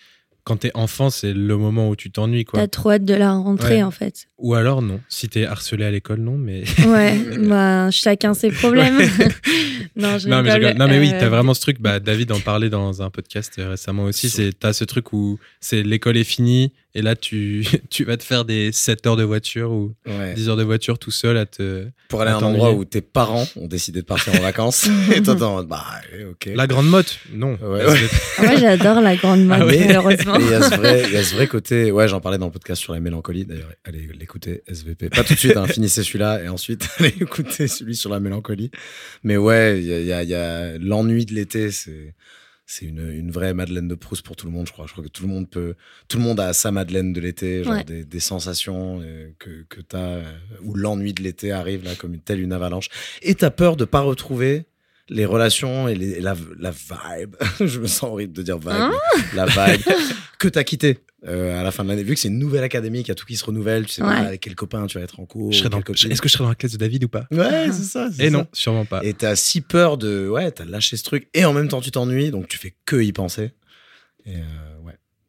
quand 0.44 0.58
t'es 0.58 0.70
enfant, 0.76 1.10
c'est 1.10 1.34
le 1.34 1.58
moment 1.58 1.90
où 1.90 1.96
tu 1.96 2.12
t'ennuies, 2.12 2.46
quoi. 2.46 2.60
T'as 2.60 2.68
trop 2.68 2.92
hâte 2.92 3.04
de 3.06 3.16
la 3.16 3.32
rentrée, 3.34 3.78
Ouais. 3.78 3.84
en 3.84 3.90
fait. 3.90 4.28
Ou 4.38 4.54
alors 4.54 4.84
non. 4.84 5.00
Si 5.10 5.28
t'es 5.28 5.44
harcelé 5.46 5.86
à 5.86 5.90
l'école, 5.90 6.20
non, 6.20 6.38
mais. 6.38 6.64
Ouais, 6.88 7.18
bah, 7.48 7.90
chacun 7.90 8.36
ses 8.36 8.50
problèmes. 8.62 9.00
non, 9.96 10.20
je 10.20 10.30
non, 10.30 10.44
mais, 10.44 10.74
non, 10.76 10.88
mais 10.88 11.00
oui, 11.00 11.10
Euh, 11.14 11.20
t'as 11.20 11.30
vraiment 11.30 11.56
ce 11.56 11.62
truc. 11.62 11.82
Bah, 11.82 12.00
David 12.00 12.32
en 12.32 12.40
parlait 12.40 12.70
dans 12.70 13.02
un 13.02 13.10
podcast 13.10 13.54
récemment 13.58 14.04
aussi. 14.04 14.30
C'est 14.30 14.52
t'as 14.60 14.74
ce 14.74 14.84
truc 14.84 15.14
où 15.14 15.40
c'est 15.60 15.82
l'école 15.82 16.18
est 16.18 16.24
finie 16.24 16.72
et 16.96 17.02
là 17.04 17.16
tu 17.16 17.64
tu 17.92 18.04
vas 18.06 18.18
te 18.18 18.24
faire 18.24 18.46
des 18.46 18.72
7 18.72 19.06
heures 19.06 19.16
de 19.16 19.24
voiture 19.24 19.72
ou 19.72 19.94
Ouais. 20.08 20.34
10 20.34 20.50
heures 20.50 20.58
de 20.58 20.64
voiture 20.64 20.98
tout 20.98 21.12
seul 21.12 21.38
à 21.38 21.46
te. 21.46 21.88
Pour 22.10 22.22
aller 22.22 22.32
à 22.32 22.38
un 22.38 22.42
endroit 22.42 22.72
où 22.72 22.86
tes 22.86 23.02
parents 23.02 23.48
ont 23.56 23.68
décidé 23.68 24.02
de 24.02 24.06
partir 24.06 24.34
en 24.36 24.40
vacances 24.40 24.88
et 25.16 25.22
toi 25.22 25.36
t'es 25.36 25.44
en 25.44 25.56
mode, 25.56 25.68
bah 25.68 25.84
ok. 26.32 26.50
La 26.56 26.66
grande 26.68 26.88
motte, 26.90 27.20
non. 27.34 27.58
Ouais, 27.62 27.86
ouais. 27.86 28.00
Ah, 28.38 28.44
Moi, 28.44 28.56
j'adore 28.58 29.02
la 29.02 29.16
grande 29.16 29.46
mode, 29.46 29.60
Ah 29.62 29.66
oui. 29.66 29.80
malheureusement. 29.88 30.40
Et 30.40 30.44
il 30.44 30.50
y 30.50 30.54
a 30.54 30.62
ce 30.70 30.76
vrai, 30.76 31.04
il 31.08 31.14
y 31.14 31.18
a 31.18 31.24
ce 31.24 31.36
vrai 31.36 31.48
côté. 31.48 31.92
Ouais, 31.92 32.08
j'en 32.08 32.20
parlais 32.22 32.38
dans 32.38 32.48
le 32.48 32.52
podcast 32.52 32.82
sur 32.82 32.94
la 32.94 33.00
mélancolie. 33.00 33.46
D'ailleurs, 33.46 33.72
allez 33.86 34.10
l'écouter, 34.20 34.62
SVP. 34.68 35.10
Pas 35.10 35.24
tout 35.24 35.34
de 35.34 35.40
suite, 35.40 35.56
hein, 35.58 35.68
finissez 35.68 36.04
celui-là 36.04 36.44
et 36.44 36.48
ensuite 36.50 36.88
allez 37.00 37.14
écouter 37.22 37.68
celui 37.68 37.96
sur 37.96 38.10
la 38.10 38.20
mélancolie. 38.20 38.72
Mais 39.24 39.38
ouais, 39.38 39.80
il 39.80 39.86
y 39.86 39.94
a, 39.94 40.00
il 40.00 40.06
y 40.08 40.14
a- 40.14 40.24
il 40.24 40.30
y 40.30 40.36
a 40.36 40.78
l'ennui 40.80 41.26
de 41.26 41.34
l'été. 41.34 41.72
C'est 41.72 42.14
c'est 42.66 42.86
une, 42.86 43.12
une 43.12 43.30
vraie 43.32 43.54
Madeleine 43.54 43.88
de 43.88 43.96
Proust 43.96 44.24
pour 44.26 44.36
tout 44.36 44.46
le 44.48 44.52
monde, 44.52 44.68
je 44.68 44.72
crois. 44.74 44.86
Je 44.88 44.92
crois 44.92 45.04
que 45.04 45.10
tout 45.10 45.24
le 45.24 45.30
monde 45.30 45.50
peut, 45.50 45.76
tout 46.08 46.18
le 46.18 46.24
monde 46.24 46.40
a 46.40 46.52
sa 46.54 46.72
Madeleine 46.72 47.14
de 47.14 47.20
l'été, 47.22 47.64
genre 47.64 47.74
Ouais. 47.76 47.84
des, 47.84 48.04
des 48.06 48.20
sensations 48.20 49.00
euh, 49.04 49.30
que, 49.40 49.64
que 49.70 49.82
t'as, 49.82 49.98
euh, 50.18 50.24
où 50.64 50.74
l'ennui 50.74 51.14
de 51.14 51.22
l'été 51.22 51.52
arrive 51.52 51.84
là 51.84 51.96
comme 51.96 52.14
une 52.16 52.22
telle 52.22 52.40
une 52.42 52.54
avalanche. 52.54 52.90
Et 53.22 53.36
t'as 53.36 53.52
peur 53.52 53.76
de 53.78 53.86
pas 53.86 54.02
retrouver 54.02 54.66
les 55.10 55.26
relations 55.26 55.88
et, 55.88 55.94
les- 55.94 56.14
et 56.14 56.22
la, 56.22 56.36
la 56.60 56.72
vibe. 56.72 57.36
je 57.60 57.80
me 57.80 57.86
sens 57.88 58.10
horrible 58.10 58.34
de 58.34 58.42
dire 58.42 58.58
vibe. 58.58 58.70
Hein 58.72 58.92
la 59.36 59.46
vibe 59.46 59.82
que 60.40 60.48
t'as 60.48 60.64
quitté 60.64 60.98
euh, 61.28 61.60
à 61.60 61.64
la 61.64 61.72
fin 61.72 61.84
de 61.84 61.90
l'année. 61.90 62.04
Vu 62.04 62.14
que 62.14 62.20
c'est 62.20 62.28
une 62.28 62.38
nouvelle 62.40 62.64
académie, 62.64 63.00
qu'il 63.00 63.10
y 63.10 63.12
a 63.12 63.16
tout 63.16 63.26
qui 63.26 63.36
se 63.36 63.46
renouvelle, 63.46 63.86
tu 63.86 63.94
sais 63.94 64.02
Ouais. 64.04 64.10
pas 64.10 64.20
avec 64.28 64.42
quel 64.42 64.56
copain 64.56 64.86
tu 64.88 64.98
vas 64.98 65.04
être 65.04 65.20
en 65.20 65.26
cours. 65.26 65.52
Je 65.52 65.58
serais 65.60 65.70
dans- 65.70 65.78
quelle 65.78 65.96
copine. 65.96 66.12
Est-ce 66.12 66.22
que 66.22 66.28
je 66.28 66.34
serais 66.34 66.44
dans 66.44 66.50
la 66.50 66.56
classe 66.56 66.74
de 66.74 66.78
David 66.78 67.04
ou 67.06 67.08
pas? 67.08 67.26
Ouais, 67.32 67.68
c'est 67.72 67.84
ça. 67.84 68.10
Et 68.20 68.26
ça. 68.26 68.30
non, 68.30 68.48
sûrement 68.54 68.86
pas. 68.86 69.04
Et 69.04 69.14
t'as 69.14 69.36
si 69.36 69.62
peur 69.62 69.98
de. 69.98 70.28
Ouais, 70.30 70.52
t'as 70.52 70.66
lâché 70.66 70.98
ce 70.98 71.04
truc 71.04 71.28
et 71.34 71.46
en 71.46 71.54
même 71.54 71.68
temps 71.68 71.82
tu 71.82 71.92
t'ennuies, 71.92 72.32
donc 72.32 72.48
tu 72.48 72.58
fais 72.58 72.74
que 72.86 73.02
y 73.02 73.12
penser. 73.12 73.52
Et 74.26 74.36
euh. 74.38 74.42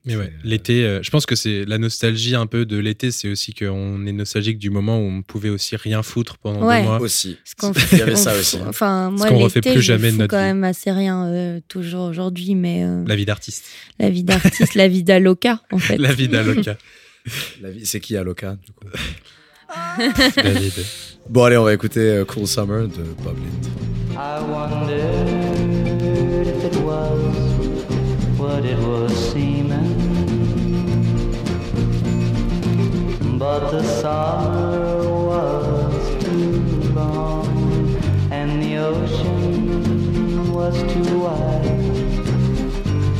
Mais 0.06 0.14
ouais, 0.16 0.26
euh, 0.32 0.40
l'été, 0.44 0.84
euh, 0.84 1.02
je 1.02 1.10
pense 1.10 1.26
que 1.26 1.34
c'est 1.34 1.64
la 1.64 1.78
nostalgie 1.78 2.34
un 2.36 2.46
peu 2.46 2.64
de 2.64 2.76
l'été, 2.78 3.10
c'est 3.10 3.28
aussi 3.28 3.52
qu'on 3.52 4.06
est 4.06 4.12
nostalgique 4.12 4.58
du 4.58 4.70
moment 4.70 4.98
où 4.98 5.02
on 5.02 5.22
pouvait 5.22 5.48
aussi 5.48 5.74
rien 5.76 6.02
foutre 6.02 6.38
pendant 6.38 6.64
Ouais. 6.64 6.80
deux 6.82 6.86
mois. 6.86 7.00
Aussi. 7.00 7.36
Parce 7.44 7.54
qu'on 7.74 7.80
Il 7.92 7.98
y 7.98 8.02
avait 8.02 8.14
ça 8.16 8.34
aussi. 8.38 8.58
Enfin, 8.66 9.10
moi, 9.10 9.28
qu'on 9.28 9.38
refait 9.38 9.58
l'été, 9.60 9.72
plus 9.72 9.82
je 9.82 9.86
jamais 9.86 10.12
de 10.12 10.16
notre 10.18 10.30
quand 10.30 10.38
vie. 10.38 10.44
même 10.44 10.62
assez 10.64 10.92
rien, 10.92 11.26
euh, 11.26 11.60
toujours 11.68 12.04
aujourd'hui, 12.04 12.54
mais 12.54 12.84
euh, 12.84 13.02
la... 13.02 13.08
La 13.08 13.16
vie 13.16 13.24
d'artiste. 13.26 13.64
vie 14.00 14.22
d'artiste, 14.22 14.74
la 14.76 14.86
vie 14.88 15.02
d'Aloca, 15.02 15.60
en 15.72 15.78
fait. 15.80 15.96
La 15.98 16.12
vie 16.12 16.28
d'Aloca. 16.28 16.76
La 17.60 17.70
vie, 17.72 17.84
c'est 17.84 17.98
qui 17.98 18.16
Aloca 18.16 18.56
du 18.64 18.72
coup? 18.72 18.86
David. 20.36 20.72
Bon 21.28 21.42
allez, 21.42 21.56
on 21.56 21.64
va 21.64 21.74
écouter 21.74 21.98
euh, 21.98 22.24
Cool 22.24 22.46
Summer 22.46 22.86
de 22.86 23.02
Bob 23.24 23.36
Lind. 23.36 23.66
I 24.12 24.40
wondered 24.48 26.46
if 26.46 26.64
it 26.64 26.76
was 26.84 27.18
what 28.38 28.64
it 28.64 28.78
was. 28.78 29.34
But 33.46 33.70
the 33.70 33.82
summer 34.02 34.98
was 35.30 36.24
too 36.24 36.92
long, 36.96 37.46
and 38.32 38.60
the 38.60 38.78
ocean 38.78 40.52
was 40.52 40.74
too 40.92 41.20
wide, 41.20 41.64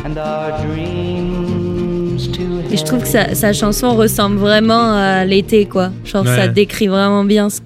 and 0.05 0.19
our 0.19 0.51
dreams 0.67 2.27
too 2.33 2.61
Et 2.73 2.77
je 2.77 2.85
trouve 2.85 3.03
que 3.03 3.09
sa, 3.09 3.23
heavy. 3.29 3.37
sa 3.37 3.53
chanson 3.53 3.95
ressemble 3.95 4.37
vraiment 4.39 4.93
à 4.95 5.25
l'été, 5.25 5.65
quoi. 5.67 5.91
Genre, 6.05 6.25
Ouais. 6.25 6.35
ça 6.37 6.49
décrit 6.49 6.89
vraiment 6.89 7.23
bien. 7.25 7.49
ce- 7.49 7.61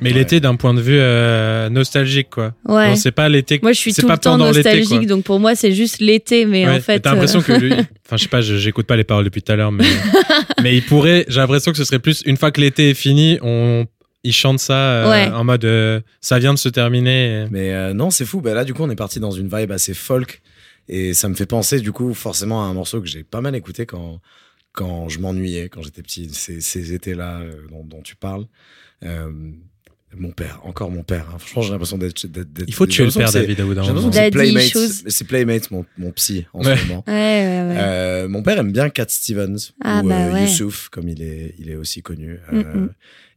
Mais 0.00 0.10
Ouais. 0.10 0.18
l'été 0.18 0.40
d'un 0.40 0.56
point 0.56 0.72
de 0.74 0.80
vue 0.80 0.98
euh, 0.98 1.68
nostalgique, 1.68 2.30
quoi. 2.30 2.54
Ouais. 2.66 2.96
C'est 2.96 3.10
pas 3.12 3.28
l'été. 3.28 3.58
Moi, 3.62 3.72
je 3.72 3.78
suis 3.78 3.92
tout 3.94 4.06
pas 4.06 4.14
le 4.14 4.18
temps 4.18 4.38
nostalgique, 4.38 5.06
donc 5.06 5.24
pour 5.24 5.40
moi, 5.40 5.54
c'est 5.54 5.72
juste 5.72 6.00
l'été, 6.00 6.46
mais 6.46 6.66
Ouais, 6.66 6.76
en 6.76 6.80
fait. 6.80 7.00
T'as 7.00 7.12
l'impression 7.12 7.40
euh, 7.40 7.42
que 7.42 7.52
lui. 7.52 7.72
Enfin, 8.06 8.16
je 8.16 8.22
sais 8.24 8.28
pas, 8.28 8.40
j'écoute 8.40 8.86
pas 8.86 8.96
les 8.96 9.04
paroles 9.04 9.24
depuis 9.24 9.40
tout 9.42 9.52
à 9.52 9.56
l'heure, 9.56 9.70
mais. 9.70 9.84
mais 10.62 10.74
il 10.76 10.82
pourrait. 10.82 11.24
J'ai 11.28 11.38
l'impression 11.40 11.70
que 11.70 11.78
ce 11.78 11.84
serait 11.84 12.00
plus. 12.00 12.22
Une 12.26 12.36
fois 12.36 12.50
que 12.50 12.60
l'été 12.60 12.90
est 12.90 12.94
fini, 12.94 13.38
on. 13.42 13.86
Il 14.22 14.32
chante 14.34 14.58
ça 14.58 14.74
euh, 14.76 15.10
Ouais. 15.10 15.28
en 15.32 15.44
mode 15.44 15.64
euh, 15.64 16.00
ça 16.20 16.38
vient 16.38 16.52
de 16.52 16.58
se 16.58 16.68
terminer. 16.68 17.46
Mais 17.50 17.72
euh, 17.72 17.94
non, 17.94 18.10
c'est 18.10 18.26
fou. 18.26 18.40
Bah, 18.42 18.52
là, 18.52 18.64
du 18.64 18.74
coup, 18.74 18.82
on 18.82 18.90
est 18.90 18.96
parti 18.96 19.18
dans 19.20 19.30
une 19.30 19.48
vibe 19.48 19.72
assez 19.72 19.94
folk. 19.94 20.42
Et 20.88 21.14
ça 21.14 21.28
me 21.30 21.34
fait 21.34 21.46
penser, 21.46 21.80
du 21.80 21.92
coup, 21.92 22.12
forcément 22.12 22.62
à 22.62 22.66
un 22.66 22.74
morceau 22.74 23.00
que 23.00 23.06
j'ai 23.06 23.22
pas 23.22 23.40
mal 23.40 23.54
écouté 23.54 23.86
quand, 23.86 24.20
quand 24.72 25.08
je 25.08 25.20
m'ennuyais, 25.20 25.68
quand 25.70 25.80
j'étais 25.82 26.02
petit. 26.02 26.28
Ces, 26.32 26.60
ces 26.60 26.92
étés-là 26.92 27.40
euh, 27.40 27.52
dont, 27.70 27.82
dont 27.84 28.02
tu 28.02 28.14
parles. 28.16 28.44
Mon 30.16 30.32
père, 30.32 30.60
encore 30.64 30.90
mon 30.90 31.04
père. 31.04 31.26
hein. 31.32 31.38
Franchement, 31.38 31.62
j'ai 31.62 31.70
l'impression 31.70 31.96
d'être. 31.98 32.26
Il 32.66 32.74
faut 32.74 32.86
tuer 32.86 33.04
le 33.06 33.12
père 33.12 33.30
David 33.32 33.56
d'un 33.58 33.82
J'ai 33.82 33.92
l'impression 33.92 34.10
que 34.10 34.16
c'est 34.16 34.30
Playmates. 34.30 35.02
C'est 35.06 35.24
Playmates, 35.26 35.70
mon, 35.70 35.86
mon 35.98 36.10
psy 36.10 36.46
en 36.52 36.64
Ouais. 36.64 36.76
ce 36.76 36.86
moment. 36.86 37.04
Ouais, 37.06 37.12
ouais, 37.14 37.68
ouais. 37.68 37.76
Euh, 37.78 38.28
mon 38.28 38.42
père 38.42 38.58
aime 38.58 38.72
bien 38.72 38.90
Cat 38.90 39.06
Stevens 39.08 39.72
Ah, 39.84 40.00
ou 40.02 40.08
bah 40.08 40.16
euh, 40.26 40.32
ouais. 40.32 40.40
Youssouf, 40.42 40.88
comme 40.88 41.08
il 41.08 41.22
est, 41.22 41.54
il 41.58 41.70
est 41.70 41.76
aussi 41.76 42.02
connu. 42.02 42.40
Mm, 42.50 42.58
Euh, 42.58 42.62
mm. 42.74 42.88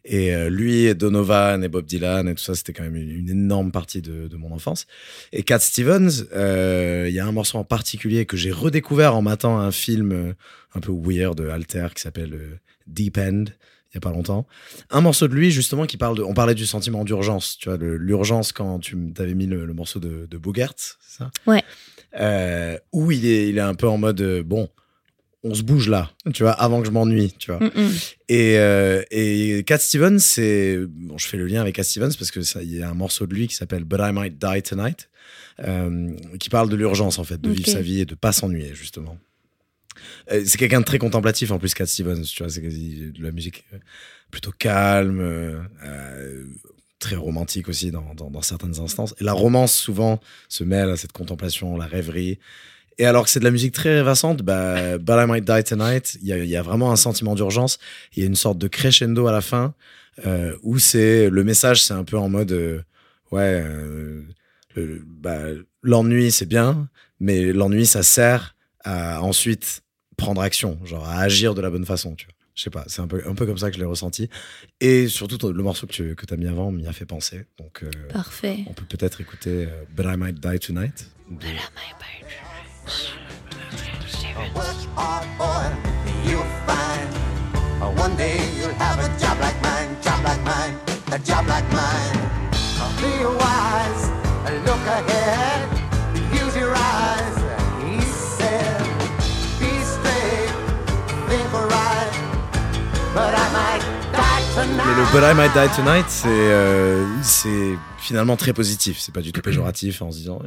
Et 0.05 0.35
euh, 0.35 0.49
lui, 0.49 0.85
et 0.85 0.95
Donovan 0.95 1.63
et 1.63 1.69
Bob 1.69 1.85
Dylan 1.85 2.27
et 2.27 2.35
tout 2.35 2.43
ça, 2.43 2.55
c'était 2.55 2.73
quand 2.73 2.83
même 2.83 2.97
une, 2.97 3.09
une 3.09 3.29
énorme 3.29 3.71
partie 3.71 4.01
de, 4.01 4.27
de 4.27 4.35
mon 4.35 4.51
enfance. 4.51 4.85
Et 5.31 5.43
Cat 5.43 5.59
Stevens, 5.59 6.25
euh, 6.35 7.05
il 7.07 7.13
y 7.15 7.19
a 7.19 7.25
un 7.25 7.31
morceau 7.31 7.57
en 7.59 7.63
particulier 7.63 8.25
que 8.25 8.35
j'ai 8.35 8.51
redécouvert 8.51 9.15
en 9.15 9.21
matant 9.21 9.57
un 9.59 9.71
film 9.71 10.33
un 10.75 10.79
peu 10.81 10.91
weird 10.91 11.37
de 11.37 11.47
Alter 11.47 11.87
qui 11.95 12.01
s'appelle 12.01 12.33
euh, 12.33 12.59
Deep 12.87 13.17
End 13.17 13.45
il 13.93 13.97
y 13.97 13.99
a 13.99 14.01
pas 14.01 14.09
longtemps. 14.11 14.47
Un 14.89 15.01
morceau 15.01 15.27
de 15.27 15.35
lui 15.35 15.51
justement 15.51 15.85
qui 15.85 15.97
parle 15.97 16.17
de, 16.17 16.23
on 16.23 16.33
parlait 16.33 16.55
du 16.55 16.65
sentiment 16.65 17.03
d'urgence, 17.05 17.57
tu 17.59 17.69
vois, 17.69 17.77
l'urgence 17.79 18.51
quand 18.51 18.79
tu 18.79 18.97
t'avais 19.13 19.35
mis 19.35 19.45
le, 19.45 19.65
le 19.65 19.73
morceau 19.73 19.99
de, 19.99 20.25
de 20.29 20.37
Bogart, 20.37 20.73
c'est 20.77 21.17
ça? 21.19 21.31
Ouais. 21.45 21.63
Euh, 22.19 22.77
où 22.91 23.11
il 23.11 23.25
est, 23.25 23.49
il 23.49 23.57
est 23.57 23.61
un 23.61 23.75
peu 23.75 23.87
en 23.87 23.97
mode 23.97 24.21
euh, 24.21 24.43
bon, 24.43 24.67
on 25.43 25.53
se 25.53 25.61
bouge 25.61 25.89
là, 25.89 26.09
tu 26.33 26.41
vois, 26.43 26.53
avant 26.53 26.79
que 26.81 26.87
je 26.87 26.91
m'ennuie, 26.91 27.33
tu 27.37 27.51
vois. 27.51 27.59
Mm, 27.59 27.71
mm. 27.75 27.91
Et, 28.29 28.57
euh, 28.57 29.03
et 29.11 29.63
Cat 29.65 29.77
Stevens, 29.79 30.19
c'est. 30.19 30.77
Bon, 30.87 31.17
je 31.17 31.27
fais 31.27 31.37
le 31.37 31.45
lien 31.47 31.61
avec 31.61 31.75
Cat 31.75 31.83
Stevens 31.83 32.13
parce 32.17 32.31
que 32.31 32.41
ça- 32.43 32.63
il 32.63 32.73
y 32.75 32.81
a 32.81 32.89
un 32.89 32.93
morceau 32.93 33.27
de 33.27 33.33
lui 33.33 33.47
qui 33.47 33.55
s'appelle 33.55 33.83
But 33.83 33.99
I 34.01 34.11
Might 34.13 34.37
Die 34.39 34.61
Tonight, 34.63 35.09
qui 36.39 36.49
parle 36.49 36.69
de 36.69 36.75
l'urgence, 36.75 37.19
en 37.19 37.23
fait, 37.25 37.39
de 37.41 37.49
vivre 37.49 37.67
sa 37.69 37.81
vie 37.81 37.99
et 37.99 38.05
de 38.05 38.15
pas 38.15 38.31
s'ennuyer, 38.31 38.73
justement. 38.73 39.17
Euh, 40.31 40.43
c'est 40.45 40.57
quelqu'un 40.57 40.79
de 40.81 40.85
très 40.85 40.97
contemplatif, 40.99 41.51
en 41.51 41.59
plus, 41.59 41.73
Cat 41.73 41.85
Stevens, 41.85 42.23
tu 42.23 42.43
vois, 42.43 42.51
c'est 42.51 42.61
quasi 42.61 43.11
de 43.11 43.23
la 43.23 43.31
musique 43.31 43.65
euh, 43.73 43.77
plutôt 44.31 44.51
calme, 44.51 45.19
euh, 45.21 46.45
très 46.99 47.15
romantique 47.15 47.67
aussi 47.69 47.91
dans, 47.91 48.13
dans, 48.15 48.31
dans 48.31 48.41
certaines 48.41 48.79
instances. 48.79 49.13
Et 49.19 49.23
la 49.23 49.33
romance, 49.33 49.73
souvent, 49.75 50.19
se 50.49 50.63
mêle 50.63 50.89
à 50.89 50.97
cette 50.97 51.11
contemplation, 51.11 51.75
la 51.77 51.85
rêverie. 51.85 52.39
Et 52.97 53.05
alors 53.05 53.25
que 53.25 53.29
c'est 53.29 53.39
de 53.39 53.45
la 53.45 53.51
musique 53.51 53.73
très 53.73 53.95
rêvassante, 53.95 54.41
bah, 54.43 54.97
But 54.99 55.15
I 55.17 55.25
Might 55.27 55.45
Die 55.45 55.63
Tonight, 55.63 56.17
il 56.21 56.27
y 56.27 56.33
a, 56.33 56.37
y 56.37 56.55
a 56.55 56.61
vraiment 56.61 56.91
un 56.91 56.95
sentiment 56.95 57.35
d'urgence. 57.35 57.79
Il 58.15 58.21
y 58.21 58.23
a 58.23 58.27
une 58.27 58.35
sorte 58.35 58.57
de 58.57 58.67
crescendo 58.67 59.27
à 59.27 59.31
la 59.31 59.41
fin 59.41 59.73
euh, 60.25 60.55
où 60.61 60.77
c'est 60.79 61.29
le 61.29 61.43
message, 61.43 61.83
c'est 61.83 61.93
un 61.93 62.03
peu 62.03 62.17
en 62.17 62.29
mode 62.29 62.51
euh, 62.51 62.81
ouais, 63.31 63.63
le- 64.75 65.03
bah, 65.05 65.39
l'ennui 65.81 66.31
c'est 66.31 66.45
bien, 66.45 66.89
mais 67.19 67.51
l'ennui 67.51 67.85
ça 67.85 68.03
sert 68.03 68.55
à 68.83 69.21
ensuite 69.23 69.81
prendre 70.17 70.41
action, 70.41 70.79
genre 70.85 71.05
à 71.07 71.19
agir 71.19 71.53
de 71.55 71.61
la 71.61 71.69
bonne 71.69 71.85
façon, 71.85 72.15
tu 72.15 72.25
vois. 72.25 72.33
Je 72.55 72.61
sais 72.61 72.69
pas, 72.69 72.83
c'est 72.87 73.01
un 73.01 73.07
peu, 73.07 73.23
un 73.27 73.33
peu 73.33 73.47
comme 73.47 73.57
ça 73.57 73.69
que 73.69 73.75
je 73.75 73.79
l'ai 73.79 73.85
ressenti. 73.85 74.29
Et 74.79 75.07
surtout, 75.07 75.39
le 75.51 75.63
morceau 75.63 75.87
que 75.87 75.91
tu 75.91 76.15
que 76.15 76.31
as 76.31 76.37
mis 76.37 76.47
avant 76.47 76.71
m'y 76.71 76.85
a 76.85 76.93
fait 76.93 77.05
penser. 77.05 77.45
Donc, 77.57 77.81
euh, 77.83 77.89
Parfait. 78.11 78.59
on 78.67 78.73
peut 78.73 78.85
peut-être 78.85 79.21
écouter 79.21 79.65
euh, 79.67 79.83
But 79.95 80.05
I 80.05 80.17
Might 80.17 80.39
Die 80.39 80.59
Tonight. 80.59 81.07
de- 81.31 81.47
Work 84.55 84.87
hard, 84.95 85.25
boy, 85.37 85.65
you'll 86.29 86.43
find. 86.67 87.09
Uh, 87.81 88.01
One 88.01 88.15
day 88.15 88.37
you'll 88.57 88.73
have 88.79 88.99
a 88.99 89.07
job 89.19 89.37
like 89.39 89.59
mine, 89.61 89.89
job 90.03 90.23
like 90.23 90.43
mine, 90.43 90.75
a 91.11 91.19
job 91.19 91.47
like 91.47 91.67
mine. 91.71 92.17
Be 93.01 93.25
wise, 93.25 94.09
look 94.65 94.85
ahead, 94.87 95.69
le 104.95 105.11
But 105.11 105.23
I 105.23 105.33
Might 105.35 105.53
Die 105.53 105.75
Tonight, 105.75 106.05
c'est 106.07 106.27
euh, 106.29 107.03
c'est 107.23 107.77
finalement 107.99 108.35
très 108.35 108.53
positif. 108.53 108.97
C'est 108.99 109.13
pas 109.13 109.21
du 109.21 109.31
tout 109.31 109.41
péjoratif 109.41 110.01
en 110.01 110.11
se 110.11 110.17
disant. 110.17 110.41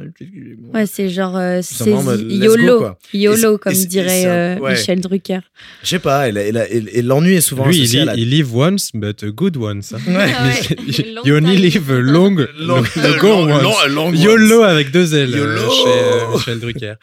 Ouais, 0.73 0.85
c'est 0.85 1.09
genre, 1.09 1.35
euh, 1.37 1.59
c'est 1.61 1.89
YOLO. 1.89 2.67
go, 2.73 2.77
quoi. 2.79 2.97
Et 3.13 3.19
YOLO, 3.19 3.57
comme 3.57 3.71
et 3.71 3.75
c'est- 3.75 3.83
et 3.83 3.87
dirait 3.87 4.25
euh, 4.25 4.57
ouais. 4.59 4.71
Michel 4.73 5.01
Drucker. 5.01 5.39
Je 5.83 5.87
sais 5.89 5.99
pas. 5.99 6.29
Et, 6.29 7.01
l'ennui 7.01 7.35
est 7.35 7.41
souvent 7.41 7.65
Lui, 7.67 7.77
il, 7.77 7.81
associé 7.83 7.99
à 7.99 8.03
lit- 8.03 8.07
la. 8.07 8.15
il 8.15 8.29
live 8.29 8.55
once, 8.55 8.91
but 8.93 9.23
a 9.23 9.27
good 9.27 9.57
once. 9.57 9.93
hein. 9.93 9.99
Ouais. 10.07 10.31
Ah 10.37 10.45
ouais. 10.47 11.13
Long 11.13 11.21
you 11.25 11.35
only 11.35 11.57
live 11.57 11.91
a 11.91 11.99
long, 11.99 12.35
long, 12.59 12.83
Long- 12.95 13.15
long 13.21 13.87
long- 13.89 14.07
once. 14.09 14.19
YOLO 14.23 14.63
avec 14.63 14.91
deux 14.91 15.13
L 15.15 15.33
euh, 15.33 15.37
YOLO. 15.37 15.71
chez 15.71 15.87
euh, 15.87 16.31
Michel 16.33 16.59
Drucker. 16.59 16.93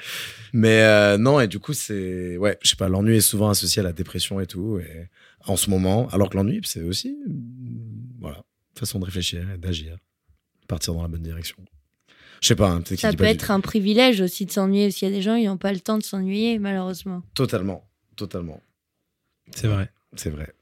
Mais 0.52 0.82
euh, 0.82 1.18
non, 1.18 1.40
et 1.40 1.48
du 1.48 1.58
coup, 1.58 1.72
c'est. 1.72 2.36
Ouais, 2.38 2.58
je 2.62 2.70
sais 2.70 2.76
pas, 2.76 2.88
l'ennui 2.88 3.16
est 3.16 3.20
souvent 3.20 3.50
associé 3.50 3.80
à 3.80 3.82
la 3.82 3.92
dépression 3.92 4.40
et 4.40 4.46
tout. 4.46 4.78
Et 4.78 5.08
en 5.46 5.56
ce 5.56 5.70
moment, 5.70 6.08
alors 6.08 6.30
que 6.30 6.36
l'ennui, 6.36 6.60
c'est 6.64 6.82
aussi. 6.82 7.16
mm, 7.28 8.20
Voilà, 8.20 8.42
façon 8.78 8.98
de 8.98 9.04
réfléchir 9.04 9.46
et 9.54 9.58
d'agir. 9.58 9.96
Partir 10.68 10.94
dans 10.94 11.02
la 11.02 11.08
bonne 11.08 11.22
direction. 11.22 11.56
Je 12.40 12.48
sais 12.48 12.54
pas, 12.56 12.70
hein, 12.70 12.82
Ça 12.96 13.10
peut 13.10 13.16
pas 13.18 13.24
du- 13.24 13.30
être 13.32 13.50
un 13.50 13.60
privilège 13.60 14.20
aussi 14.20 14.46
de 14.46 14.50
s'ennuyer, 14.50 14.86
parce 14.86 14.96
qu'il 14.96 15.08
y 15.08 15.10
a 15.10 15.14
des 15.14 15.22
gens 15.22 15.36
qui 15.38 15.44
n'ont 15.46 15.56
pas 15.58 15.72
le 15.72 15.80
temps 15.80 15.98
de 15.98 16.02
s'ennuyer, 16.02 16.58
malheureusement. 16.58 17.22
Totalement, 17.34 17.86
totalement. 18.16 18.60
C'est 19.54 19.68
vrai. 19.68 19.90
C'est 20.16 20.30
vrai. 20.30 20.52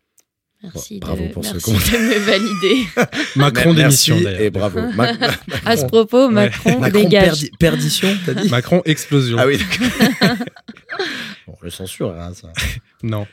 Merci, 0.64 1.00
bravo 1.00 1.24
de, 1.26 1.32
pour 1.32 1.44
ce 1.44 1.54
merci 1.54 1.72
de 1.72 1.98
me 1.98 2.18
valider. 2.20 2.86
Macron 3.36 3.72
Merci 3.74 4.10
d'émission 4.10 4.20
d'ailleurs. 4.20 4.40
Et 4.42 4.50
bravo. 4.50 4.78
À 5.64 5.76
ce 5.76 5.84
propos, 5.86 6.26
Ouais. 6.28 6.32
Macron, 6.32 6.78
Macron 6.78 7.02
dégage. 7.02 7.24
perdi- 7.42 7.50
perdition, 7.58 8.08
t'as 8.24 8.34
dit 8.34 8.48
Macron 8.48 8.80
explosion. 8.84 9.38
Ah 9.40 9.46
oui, 9.48 9.58
d'accord. 9.58 10.36
bon, 11.48 11.56
je 11.64 11.68
censure, 11.68 12.10
hein, 12.12 12.32
ça. 12.34 12.52
Non. 13.02 13.26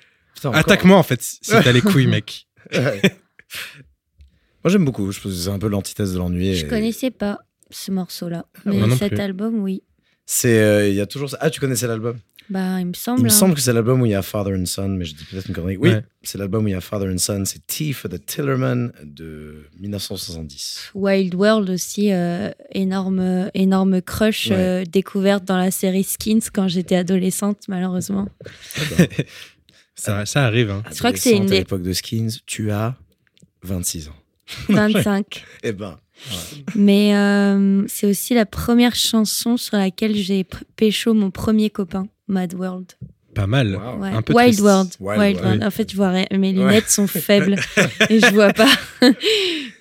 Attaque-moi 0.46 0.98
en 0.98 1.04
fait 1.04 1.22
si 1.22 1.40
t'as 1.50 1.72
les 1.72 1.82
couilles, 1.82 2.08
mec. 2.08 2.48
Ouais. 2.74 3.02
Moi, 4.64 4.72
j'aime 4.72 4.86
beaucoup. 4.86 5.12
Je 5.12 5.20
pense 5.22 5.32
que 5.32 5.38
c'est 5.38 5.50
un 5.50 5.58
peu 5.58 5.70
l'antithèse 5.70 6.14
de 6.14 6.18
l'ennui. 6.20 6.54
Je 6.56 6.66
et- 6.66 6.70
connaissais 6.70 7.10
pas 7.12 7.40
ce 7.72 7.92
morceau-là. 7.92 8.46
Mais 8.66 8.78
moi 8.78 8.88
non 8.88 8.96
cet 8.98 9.14
plus. 9.14 9.20
album, 9.22 9.64
oui. 9.64 9.82
C'est, 10.26 10.60
euh, 10.60 10.88
il 10.90 10.96
y 10.96 11.02
a 11.02 11.06
toujours 11.08 11.30
ça. 11.30 11.38
Ah, 11.42 11.50
tu 11.50 11.60
connaissais 11.60 11.88
l'album? 11.88 12.20
Bah, 12.50 12.80
il 12.80 12.88
me 12.88 12.94
semble. 12.94 13.20
Il 13.22 13.24
me 13.24 13.28
hein. 13.30 13.32
semble 13.34 13.54
que 13.56 13.62
c'est 13.62 13.72
l'album 13.74 14.02
où 14.02 14.06
il 14.06 14.12
y 14.12 14.16
a 14.16 14.22
Father 14.22 14.54
and 14.56 14.66
Son, 14.66 14.90
mais 14.90 15.06
je 15.06 15.16
dis 15.16 15.24
peut-être 15.24 15.48
une 15.48 15.56
connerie. 15.56 15.78
Oui, 15.78 15.90
Ouais. 15.92 16.04
c'est 16.24 16.38
l'album 16.38 16.66
où 16.66 16.68
il 16.68 16.72
y 16.72 16.76
a 16.76 16.82
Father 16.82 17.08
and 17.08 17.18
Son. 17.20 17.44
C'est 17.46 17.66
Tea 17.68 17.94
for 17.94 18.10
the 18.12 18.24
Tillerman 18.26 18.92
de 19.04 19.66
1970. 19.80 20.92
Wild 20.96 21.36
World 21.36 21.70
aussi, 21.70 22.12
euh, 22.12 22.52
énorme, 22.72 23.50
énorme 23.54 24.02
crush 24.02 24.48
Ouais. 24.48 24.56
euh, 24.58 24.84
découverte 24.84 25.46
dans 25.46 25.58
la 25.58 25.72
série 25.72 26.04
Skins 26.04 26.42
quand 26.54 26.68
j'étais 26.68 26.96
adolescente, 26.96 27.60
malheureusement. 27.68 28.28
Ça, 30.00 30.26
ça 30.26 30.46
arrive. 30.46 30.70
Hein. 30.72 30.84
Je 30.92 30.98
crois 31.00 31.12
que 31.12 31.20
c'est 31.20 31.36
une 31.36 31.46
des- 31.46 31.56
À 31.58 31.60
l'époque 31.60 31.82
de 31.82 31.94
Skins, 31.94 32.30
tu 32.46 32.72
as 32.72 32.96
26 33.64 34.10
ans. 34.10 34.16
25. 34.70 35.46
Eh 35.64 35.72
ben, 35.74 36.00
Mais 36.76 37.16
euh, 37.16 37.84
c'est 37.88 38.08
aussi 38.08 38.34
la 38.34 38.46
première 38.46 38.96
chanson 38.96 39.58
sur 39.58 39.78
laquelle 39.78 40.16
j'ai 40.16 40.46
pécho 40.76 41.14
mon 41.14 41.30
premier 41.32 41.70
copain, 41.70 42.08
Mad 42.28 42.54
World. 42.54 42.94
Pas 43.36 43.48
mal. 43.48 43.76
Wow. 43.76 44.00
Ouais. 44.00 44.10
Un 44.12 44.22
peu 44.22 44.34
Wild. 44.34 44.60
World. 44.60 44.90
Wild 45.00 45.20
Wild 45.20 45.20
World. 45.20 45.44
World. 45.46 45.64
En 45.64 45.72
fait, 45.72 45.92
je 45.92 45.96
vois 45.96 46.10
rien. 46.10 46.26
Mes 46.32 46.52
lunettes 46.52 46.90
sont 46.90 47.08
faibles 47.08 47.56
et 48.10 48.20
je 48.20 48.34
vois 48.34 48.54
pas. 48.54 48.70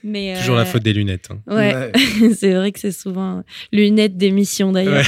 Mais 0.04 0.36
Toujours 0.38 0.54
la 0.56 0.62
euh, 0.62 0.64
faute 0.64 0.82
des 0.82 0.92
lunettes. 0.92 1.28
hein. 1.30 1.40
Ouais, 1.46 1.92
c'est 2.36 2.54
vrai 2.54 2.72
que 2.72 2.78
c'est 2.78 2.92
souvent 2.92 3.42
lunettes 3.72 4.16
d'émission 4.16 4.70
d'ailleurs. 4.72 5.04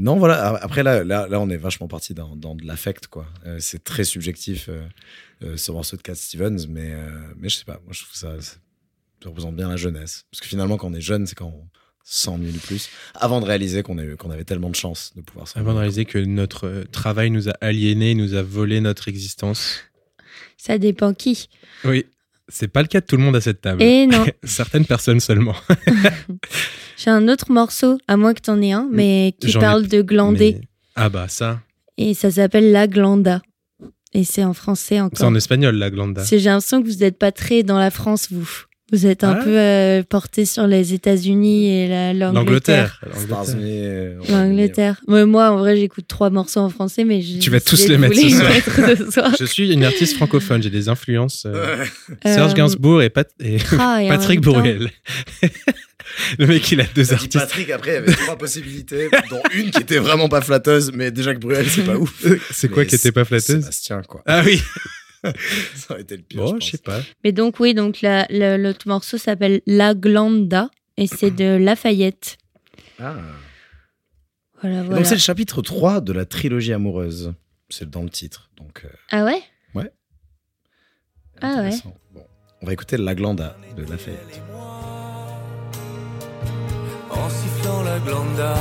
Non, 0.00 0.16
voilà. 0.16 0.56
Après, 0.62 0.82
là, 0.82 1.04
là, 1.04 1.26
là, 1.28 1.38
on 1.40 1.50
est 1.50 1.56
vachement 1.56 1.86
parti 1.88 2.14
dans, 2.14 2.34
dans 2.36 2.54
de 2.54 2.66
l'affect, 2.66 3.08
quoi. 3.08 3.26
Euh, 3.46 3.56
c'est 3.60 3.84
très 3.84 4.04
subjectif, 4.04 4.68
euh, 4.68 4.82
euh, 5.42 5.56
ce 5.56 5.70
morceau 5.72 5.96
de 5.96 6.02
Cat 6.02 6.14
Stevens, 6.14 6.66
mais, 6.68 6.92
euh, 6.92 7.10
mais 7.36 7.48
je 7.48 7.56
sais 7.56 7.64
pas. 7.64 7.80
Moi, 7.84 7.92
je 7.92 8.02
trouve 8.04 8.14
ça, 8.14 8.40
ça 8.40 8.56
représente 9.26 9.54
bien 9.56 9.68
la 9.68 9.76
jeunesse. 9.76 10.24
Parce 10.30 10.40
que 10.40 10.46
finalement, 10.48 10.76
quand 10.76 10.88
on 10.88 10.94
est 10.94 11.00
jeune, 11.00 11.26
c'est 11.26 11.34
quand 11.34 11.52
on 11.54 11.68
s'ennuie 12.12 12.50
le 12.50 12.58
plus. 12.58 12.88
Avant 13.14 13.40
de 13.40 13.46
réaliser 13.46 13.82
qu'on 13.84 13.96
avait 13.98 14.44
tellement 14.44 14.68
de 14.68 14.74
chance 14.74 15.12
de 15.14 15.20
pouvoir. 15.22 15.46
Avant 15.54 15.72
de 15.74 15.78
réaliser 15.78 16.04
que 16.04 16.18
notre 16.18 16.66
euh, 16.66 16.84
travail 16.90 17.30
nous 17.30 17.48
a 17.48 17.52
aliénés, 17.60 18.14
nous 18.16 18.34
a 18.34 18.42
volé 18.42 18.80
notre 18.80 19.06
existence. 19.08 19.78
Ça 20.56 20.76
dépend 20.76 21.14
qui. 21.14 21.48
Oui, 21.84 22.04
c'est 22.48 22.66
pas 22.68 22.82
le 22.82 22.88
cas 22.88 23.00
de 23.00 23.06
tout 23.06 23.16
le 23.16 23.22
monde 23.22 23.36
à 23.36 23.40
cette 23.40 23.60
table. 23.60 23.80
Et 23.82 24.06
non, 24.08 24.26
Certaines 24.42 24.84
personnes 24.86 25.20
seulement. 25.20 25.54
j'ai 26.98 27.10
un 27.10 27.28
autre 27.28 27.52
morceau, 27.52 27.98
à 28.08 28.16
moins 28.16 28.34
que 28.34 28.40
t'en 28.40 28.60
aies 28.60 28.72
un, 28.72 28.88
mais 28.90 29.34
qui 29.40 29.48
J'en 29.50 29.60
ai 29.60 29.62
parle 29.62 29.86
de 29.86 30.02
glander. 30.02 30.56
Mais- 30.60 30.68
Ah 30.96 31.08
bah 31.08 31.28
ça, 31.28 31.60
Et 31.96 32.14
ça 32.14 32.30
s'appelle 32.30 32.72
La 32.72 32.88
Glanda. 32.88 33.40
Et 34.12 34.24
c'est 34.24 34.42
en 34.42 34.52
français 34.54 34.96
c'est 34.96 35.00
encore. 35.00 35.28
en 35.28 35.34
espagnol 35.36 35.76
la 35.76 35.88
glanda. 35.88 36.24
C'est- 36.24 36.40
J'ai 36.40 36.50
l'impression 36.50 36.82
que 36.82 36.88
vous 36.88 36.96
n'êtes 36.96 37.16
pas 37.16 37.30
très 37.30 37.62
dans 37.62 37.78
la 37.78 37.92
France, 37.92 38.26
vous. 38.32 38.64
Vous 38.92 39.06
êtes 39.06 39.22
un 39.24 39.32
Ah. 39.38 39.44
peu 39.44 39.56
euh, 39.58 40.02
porté 40.02 40.44
sur 40.44 40.66
les 40.66 40.94
États-Unis 40.94 41.70
et 41.72 41.88
la- 41.88 42.12
l'Angleterre. 42.12 43.00
L'Angleterre. 43.30 44.18
l'Angleterre. 44.28 45.00
Ouais, 45.06 45.24
moi, 45.24 45.50
en 45.50 45.58
vrai, 45.58 45.76
j'écoute 45.76 46.06
trois 46.08 46.30
morceaux 46.30 46.60
en 46.60 46.70
français, 46.70 47.04
mais 47.04 47.20
j'ai 47.22 47.38
Tu 47.38 47.50
vas 47.50 47.60
tous 47.60 47.86
les 47.88 47.98
mettre 47.98 48.14
soir. 48.18 48.48
mettre 48.50 48.96
ce 48.98 49.10
soir. 49.10 49.32
Je 49.38 49.44
suis 49.44 49.72
une 49.72 49.84
artiste 49.84 50.16
francophone, 50.16 50.62
j'ai 50.62 50.70
des 50.70 50.88
influences. 50.88 51.44
euh, 51.46 51.84
Euh, 52.26 52.34
Serge 52.34 52.54
Gainsbourg 52.54 53.02
et, 53.02 53.10
Pat- 53.10 53.30
et 53.40 53.58
ah, 53.78 54.00
Patrick 54.08 54.40
Bruel. 54.40 54.90
le 56.38 56.46
mec, 56.46 56.70
il 56.72 56.80
a 56.80 56.84
deux 56.94 57.12
artistes. 57.12 57.32
Patrick, 57.38 57.70
après, 57.70 57.90
il 57.92 57.94
y 57.94 57.96
avait 57.98 58.12
trois 58.12 58.36
possibilités, 58.36 59.08
dont 59.30 59.42
une 59.54 59.70
qui 59.70 59.80
était 59.82 59.98
vraiment 59.98 60.28
pas 60.28 60.40
flatteuse, 60.40 60.90
mais 60.94 61.10
déjà 61.10 61.32
que 61.34 61.38
Bruel, 61.38 61.66
c'est 61.68 61.84
pas 61.84 61.96
ouf. 61.96 62.24
C'est 62.50 62.68
quoi 62.68 62.82
Mais 62.82 62.88
qui 62.88 62.94
était 62.96 63.12
pas 63.12 63.24
flatteuse? 63.24 63.60
Sébastien, 63.60 64.02
quoi. 64.02 64.22
Ah 64.26 64.42
oui, 64.44 64.60
Ça 65.74 65.92
aurait 65.94 66.02
été 66.02 66.16
le 66.16 66.22
pire. 66.22 66.42
Bon, 66.42 66.58
je 66.60 66.64
je 66.66 66.70
sais 66.72 66.78
pas. 66.78 67.00
Mais 67.24 67.32
donc, 67.32 67.60
oui, 67.60 67.74
donc 67.74 68.00
la- 68.00 68.26
la- 68.30 68.56
l'autre 68.58 68.88
morceau 68.88 69.18
s'appelle 69.18 69.60
La 69.66 69.94
Glanda 69.94 70.70
et 70.96 71.06
c'est 71.06 71.30
de 71.30 71.56
Lafayette. 71.56 72.38
Ah. 72.98 73.14
Voilà, 74.60 74.82
voilà. 74.82 74.96
Donc 74.96 75.06
c'est 75.06 75.14
le 75.14 75.20
chapitre 75.20 75.62
3 75.62 76.00
de 76.00 76.12
la 76.12 76.24
trilogie 76.26 76.72
amoureuse. 76.72 77.32
C'est 77.68 77.88
dans 77.88 78.02
le 78.02 78.10
titre. 78.10 78.50
Donc, 78.56 78.82
euh, 78.84 78.88
Ah 79.10 79.24
ouais? 79.24 79.42
Ah 81.42 81.62
ouais. 81.62 81.70
Bon, 82.12 82.22
on 82.60 82.66
va 82.66 82.72
écouter 82.74 82.98
La 82.98 83.14
Glanda 83.14 83.56
de 83.74 83.82
Lafayette. 83.84 84.42
en 87.10 87.28
sifflant 87.30 87.82
la 87.82 87.98
glanda. 88.00 88.54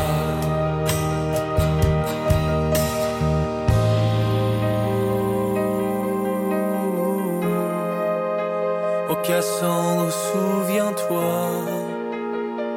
Cassandre, 9.25 10.11
souviens-toi 10.11 11.65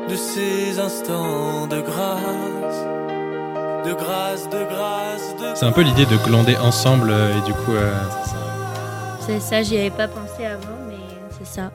de 0.08 0.16
ces 0.16 0.78
instants 0.78 1.66
de 1.66 1.80
grâce, 1.80 2.84
de 3.86 3.92
grâce, 3.94 4.48
de 4.50 4.64
grâce, 4.68 5.36
de 5.36 5.54
C'est 5.56 5.64
un 5.66 5.72
peu 5.72 5.82
l'idée 5.82 6.04
de 6.06 6.16
glander 6.26 6.56
ensemble 6.56 7.10
euh, 7.10 7.38
et 7.38 7.40
du 7.46 7.52
coup. 7.52 7.72
euh, 7.72 7.94
C'est 9.20 9.40
ça, 9.40 9.62
j'y 9.62 9.78
avais 9.78 9.90
pas 9.90 10.08
pensé 10.08 10.44
avant, 10.44 10.76
mais 10.88 10.96
c'est 11.38 11.46
ça. 11.46 11.72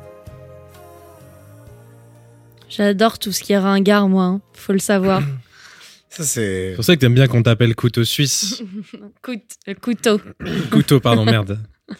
J'adore 2.69 3.17
tout 3.17 3.31
ce 3.31 3.41
qui 3.41 3.53
est 3.53 3.57
ringard, 3.57 4.09
moi. 4.09 4.23
hein. 4.25 4.41
Faut 4.53 4.73
le 4.73 4.79
savoir. 4.79 5.21
Ça, 6.09 6.23
c'est. 6.23 6.69
C'est 6.69 6.75
pour 6.75 6.83
ça 6.85 6.95
que 6.95 7.01
t'aimes 7.01 7.13
bien 7.13 7.27
qu'on 7.27 7.43
t'appelle 7.43 7.75
couteau 7.75 8.03
suisse. 8.03 8.63
Coute, 9.21 9.41
le 9.67 9.73
couteau. 9.75 10.19
couteau, 10.71 10.99
pardon, 10.99 11.25
merde. 11.25 11.59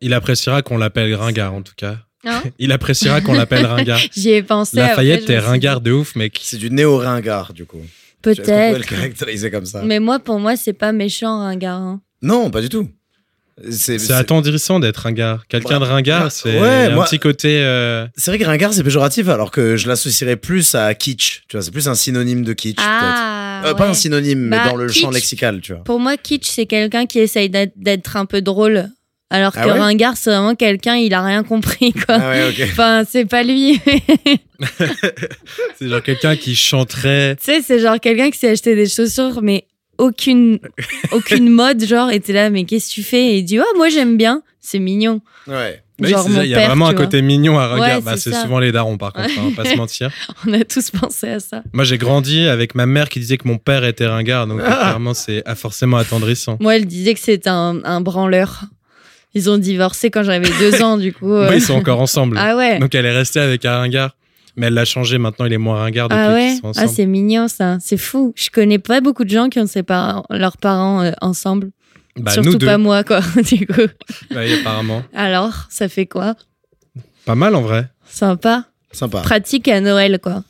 Il 0.00 0.14
appréciera 0.14 0.62
qu'on 0.62 0.78
l'appelle 0.78 1.14
ringard 1.14 1.54
en 1.54 1.62
tout 1.62 1.74
cas. 1.76 1.96
Hein 2.24 2.42
Il 2.58 2.72
appréciera 2.72 3.20
qu'on 3.20 3.32
l'appelle 3.34 3.66
ringard. 3.66 4.00
J'y 4.16 4.30
ai 4.30 4.42
pensé. 4.42 4.76
Lafayette, 4.76 5.24
t'es 5.26 5.38
ringard 5.38 5.80
de 5.80 5.92
ouf, 5.92 6.14
mec. 6.16 6.38
C'est 6.42 6.56
du 6.58 6.70
néo-ringard, 6.70 7.52
du 7.52 7.64
coup. 7.64 7.80
Pourrait 8.22 8.34
le 8.36 8.42
Peut-être. 8.42 8.86
caractériser 8.86 9.50
comme 9.50 9.66
ça. 9.66 9.82
Mais 9.84 10.00
moi, 10.00 10.18
pour 10.18 10.38
moi, 10.40 10.56
c'est 10.56 10.72
pas 10.72 10.92
méchant, 10.92 11.38
ringard. 11.38 11.80
hein. 11.80 12.00
Non, 12.22 12.50
pas 12.50 12.60
du 12.60 12.68
tout. 12.68 12.88
C'est 13.70 14.12
attendrissant 14.12 14.78
d'être 14.78 14.98
ringard. 14.98 15.46
Quelqu'un 15.48 15.80
Ouais. 15.80 15.86
de 15.86 15.90
ringard, 15.92 16.30
c'est 16.30 16.60
ouais, 16.60 16.68
un 16.86 16.90
moi- 16.94 17.04
petit 17.06 17.18
côté. 17.18 17.60
euh, 17.60 18.06
c'est 18.16 18.30
vrai 18.30 18.38
que 18.38 18.44
ringard, 18.44 18.72
c'est 18.72 18.84
péjoratif, 18.84 19.28
alors 19.28 19.50
que 19.50 19.76
je 19.76 19.88
l'associerais 19.88 20.36
plus 20.36 20.76
à 20.76 20.94
kitsch. 20.94 21.42
Tu 21.48 21.56
vois, 21.56 21.62
c'est 21.62 21.72
plus 21.72 21.88
un 21.88 21.96
synonyme 21.96 22.44
de 22.44 22.52
kitsch, 22.52 22.78
Ah, 22.80 23.60
peut-être. 23.62 23.74
Euh, 23.74 23.76
Pas 23.76 23.88
un 23.88 23.94
synonyme, 23.94 24.38
mais 24.38 24.56
Bah, 24.58 24.68
dans 24.68 24.76
le 24.76 24.86
champ 24.88 25.10
lexical, 25.10 25.60
tu 25.60 25.72
vois. 25.74 25.82
Pour 25.82 25.98
moi, 25.98 26.16
kitsch, 26.16 26.46
c'est 26.48 26.66
quelqu'un 26.66 27.06
qui 27.06 27.18
essaye 27.18 27.50
d'être 27.50 28.16
un 28.16 28.26
peu 28.26 28.42
drôle. 28.42 28.88
Alors 29.30 29.52
que 29.52 29.58
Ah 29.60 29.66
ouais 29.66 29.78
ringard, 29.78 30.16
c'est 30.16 30.30
vraiment 30.30 30.54
quelqu'un, 30.54 30.96
il 30.96 31.12
a 31.12 31.22
rien 31.22 31.42
compris, 31.42 31.92
quoi. 31.92 32.16
Ah 32.20 32.30
ouais, 32.30 32.48
ok. 32.48 32.68
Enfin, 32.72 33.02
c'est 33.08 33.26
pas 33.26 33.42
lui. 33.42 33.78
C'est 35.78 35.88
genre 35.88 36.02
quelqu'un 36.02 36.34
qui 36.36 36.56
chanterait. 36.56 37.36
Tu 37.36 37.44
sais, 37.44 37.62
c'est 37.62 37.78
genre 37.78 38.00
quelqu'un 38.00 38.30
qui 38.30 38.38
s'est 38.38 38.50
acheté 38.50 38.74
des 38.74 38.88
chaussures, 38.88 39.40
mais 39.42 39.66
aucune, 39.98 40.58
aucune 41.12 41.48
mode, 41.50 41.84
genre, 41.84 42.10
et 42.10 42.18
t'es 42.20 42.32
là, 42.32 42.50
mais 42.50 42.64
qu'est-ce 42.64 42.88
que 42.88 42.94
tu 42.94 43.02
fais? 43.02 43.26
Et 43.34 43.38
il 43.38 43.44
dit, 43.44 43.60
oh, 43.60 43.76
moi 43.76 43.88
j'aime 43.88 44.16
bien, 44.16 44.42
c'est 44.60 44.78
mignon. 44.78 45.20
Ouais. 45.46 45.82
Genre 46.00 46.28
mon 46.28 46.36
ça, 46.36 46.44
il 46.44 46.50
y 46.50 46.54
a 46.54 46.58
père, 46.58 46.68
vraiment 46.68 46.86
un 46.88 46.92
vois. 46.92 47.04
côté 47.04 47.22
mignon 47.22 47.58
à 47.58 47.66
ringard. 47.66 47.96
Ouais, 47.98 48.02
Bah, 48.02 48.16
c'est 48.16 48.32
souvent 48.32 48.60
les 48.60 48.70
darons, 48.70 48.96
par 48.98 49.12
contre, 49.12 49.30
hein, 49.30 49.42
on 49.46 49.50
va 49.50 49.62
pas 49.64 49.68
se 49.70 49.76
mentir. 49.76 50.10
On 50.46 50.52
a 50.52 50.64
tous 50.64 50.90
pensé 50.90 51.28
à 51.28 51.40
ça. 51.40 51.62
Moi, 51.72 51.82
j'ai 51.84 51.98
grandi 51.98 52.46
avec 52.46 52.76
ma 52.76 52.86
mère 52.86 53.08
qui 53.08 53.18
disait 53.18 53.36
que 53.36 53.48
mon 53.48 53.58
père 53.58 53.84
était 53.84 54.06
ringard, 54.06 54.46
donc 54.46 54.60
Ah. 54.64 54.76
clairement, 54.76 55.14
c'est 55.14 55.42
ah, 55.44 55.56
forcément 55.56 55.96
attendrissant. 55.96 56.56
Moi, 56.60 56.76
elle 56.76 56.86
disait 56.86 57.14
que 57.14 57.20
c'était 57.20 57.48
un, 57.50 57.80
un 57.84 58.00
branleur. 58.00 58.62
Ils 59.38 59.48
ont 59.50 59.58
divorcé 59.58 60.10
quand 60.10 60.24
j'avais 60.24 60.48
deux 60.58 60.82
ans, 60.82 60.96
du 60.96 61.12
coup. 61.12 61.32
euh. 61.32 61.48
Oui, 61.48 61.56
ils 61.58 61.62
sont 61.62 61.74
encore 61.74 62.00
ensemble. 62.00 62.36
Ah 62.40 62.56
ouais 62.56 62.78
Donc, 62.80 62.92
elle 62.94 63.06
est 63.06 63.16
restée 63.16 63.38
avec 63.40 63.64
un 63.64 63.78
ringard. 63.78 64.16
Mais 64.56 64.66
elle 64.66 64.74
l'a 64.74 64.84
changé, 64.84 65.18
maintenant, 65.18 65.46
il 65.46 65.52
est 65.52 65.58
moins 65.58 65.78
ringard 65.78 66.08
depuis 66.08 66.20
Ah 66.20 66.26
qu'ils 66.34 66.34
ouais 66.34 66.56
sont 66.60 66.72
Ah, 66.76 66.88
c'est 66.88 67.06
mignon 67.06 67.46
ça. 67.46 67.78
C'est 67.80 67.96
fou. 67.96 68.32
Je 68.34 68.50
connais 68.50 68.80
pas 68.80 69.00
beaucoup 69.00 69.22
de 69.24 69.30
gens 69.30 69.48
qui 69.48 69.60
ont 69.60 69.66
parents, 69.86 70.24
leurs 70.30 70.56
parents 70.56 71.02
euh, 71.02 71.12
ensemble. 71.20 71.70
bah, 72.18 72.32
Surtout 72.32 72.50
nous 72.50 72.58
deux, 72.58 72.66
pas 72.66 72.76
moi, 72.78 73.04
quoi. 73.04 73.20
du 73.42 73.64
coup. 73.68 73.86
Ouais, 74.34 74.58
apparemment. 74.60 75.04
Alors, 75.14 75.66
ça 75.70 75.88
fait 75.88 76.06
quoi? 76.06 76.34
Pas 77.24 77.36
mal, 77.36 77.54
en 77.54 77.60
vrai. 77.62 77.86
Sympa. 78.08 78.64
Sympa. 78.90 79.20
Pratique 79.20 79.68
à 79.68 79.80
Noël, 79.80 80.18
quoi. 80.20 80.42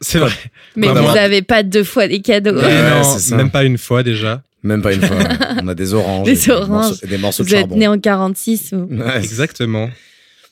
C'est 0.00 0.18
vrai. 0.18 0.32
Mais 0.74 0.88
Bah, 0.88 0.94
vous 0.94 1.02
moi- 1.02 1.12
avez 1.18 1.42
pas 1.42 1.62
deux 1.62 1.84
fois 1.84 2.08
des 2.08 2.22
cadeaux. 2.22 2.56
Ouais, 2.56 2.90
non, 2.90 3.36
même 3.36 3.50
pas 3.50 3.62
une 3.64 3.78
fois 3.78 4.02
déjà. 4.02 4.42
Même 4.62 4.82
pas 4.82 4.92
une 4.92 5.02
fois. 5.02 5.16
ouais. 5.16 5.24
On 5.62 5.68
a 5.68 5.74
des 5.74 5.94
oranges. 5.94 6.26
Des 6.26 6.50
oranges. 6.50 6.68
morceaux, 6.68 6.94
et 7.02 7.06
des 7.06 7.18
morceaux 7.18 7.42
Vous 7.44 7.48
de 7.50 7.54
êtes 7.54 7.60
charbon. 7.60 7.76
né 7.76 7.86
en 7.88 7.98
46 7.98 8.72
ou... 8.72 8.76
Ouais, 8.90 9.16
Exactement. 9.22 9.88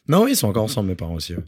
Non, 0.08 0.24
oui, 0.24 0.30
ils 0.32 0.36
sont 0.36 0.48
encore 0.48 0.64
ensemble, 0.64 0.88
mes 0.88 0.94
parents 0.94 1.14
aussi. 1.14 1.34
ouais. 1.34 1.42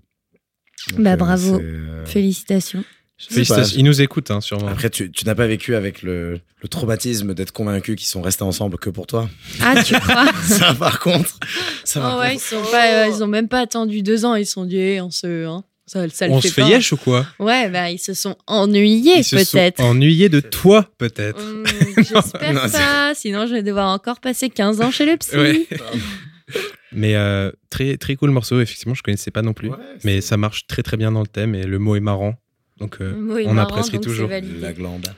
Donc, 0.93 1.01
Bah, 1.03 1.13
euh, 1.13 1.17
bravo. 1.17 1.57
c'est, 1.59 1.63
euh, 1.65 2.05
Félicitations. 2.07 2.85
je 3.19 3.25
sais 3.27 3.35
Félicitations. 3.35 3.79
Ils 3.79 3.85
nous 3.85 4.01
écoutent, 4.03 4.31
hein, 4.31 4.41
sûrement. 4.41 4.69
Après, 4.69 4.91
tu, 4.91 5.11
tu 5.11 5.25
n'as 5.25 5.35
pas 5.35 5.47
vécu 5.47 5.75
avec 5.75 6.03
le, 6.03 6.41
le 6.63 6.69
traumatisme 6.69 7.33
d'être 7.35 7.53
convaincu 7.53 7.97
qu'ils 7.97 8.09
sont 8.09 8.21
restés 8.23 8.45
ensemble 8.45 8.77
que 8.79 8.91
pour 8.91 9.07
toi. 9.07 9.29
Ah, 9.63 9.83
tu 9.83 9.95
crois 10.01 10.27
ça, 10.47 10.75
par 10.75 11.01
contre, 11.01 11.39
ça 11.85 12.01
par 12.01 12.17
Oh 12.17 12.21
ouais, 12.21 12.35
ils 12.35 12.41
sont 12.41 12.63
pas, 12.71 13.05
euh, 13.05 13.09
ils 13.09 13.23
ont 13.23 13.27
même 13.27 13.49
pas 13.49 13.61
attendu 13.61 14.03
deux 14.03 14.25
ans. 14.27 14.35
Ils 14.35 14.47
sont 14.47 14.65
dit, 14.67 14.77
eh, 14.79 15.01
on 15.01 15.11
se, 15.11 15.47
hein, 15.47 15.65
ça, 15.91 16.09
ça 16.09 16.29
le 16.29 16.35
On 16.35 16.41
fait 16.41 16.49
se 16.49 16.55
fait 16.55 16.69
yesh 16.69 16.93
ou 16.93 16.97
quoi 16.97 17.27
Ouais, 17.41 17.69
bah 17.69 17.91
ils 17.91 17.99
se 17.99 18.15
sont 18.15 18.37
ennuyés 18.47 19.19
Ils 19.19 19.25
se 19.25 19.37
sont 19.43 19.59
peut-être. 19.59 19.81
ennuyés 19.81 20.29
de 20.29 20.39
toi, 20.39 20.89
peut-être. 20.99 21.41
Hum, 21.43 21.65
J'espère 21.97 22.71
pas, 22.71 23.13
sinon 23.17 23.47
je 23.49 23.55
vais 23.55 23.65
devoir 23.65 23.89
encore 23.93 24.21
passer 24.21 24.51
15 24.51 24.83
ans 24.83 24.93
chez 24.93 25.05
le 25.05 25.17
psy. 25.17 25.37
Ouais. 25.37 25.67
Mais 26.93 27.17
euh, 27.17 27.51
très, 27.71 27.97
très 27.97 28.15
cool 28.15 28.31
morceau, 28.31 28.61
effectivement, 28.61 28.95
je 28.95 29.03
connaissais 29.03 29.33
pas 29.33 29.43
non 29.43 29.53
plus. 29.53 29.71
Ouais, 29.71 29.77
Mais 30.05 30.21
ça 30.21 30.37
marche 30.37 30.69
très 30.69 30.85
très 30.85 30.97
bien 30.97 31.11
dans 31.11 31.23
le 31.23 31.27
thème 31.27 31.57
et 31.57 31.65
le 31.65 31.79
mot 31.81 31.97
est 31.97 32.01
marrant. 32.01 32.37
Donc 32.79 32.99
euh, 33.01 33.37
est 33.39 33.47
on 33.49 33.55
marrant, 33.55 33.69
apprécie 33.71 33.91
donc 33.93 34.03
toujours. 34.03 34.31
La 34.61 34.73
glande. 34.73 35.09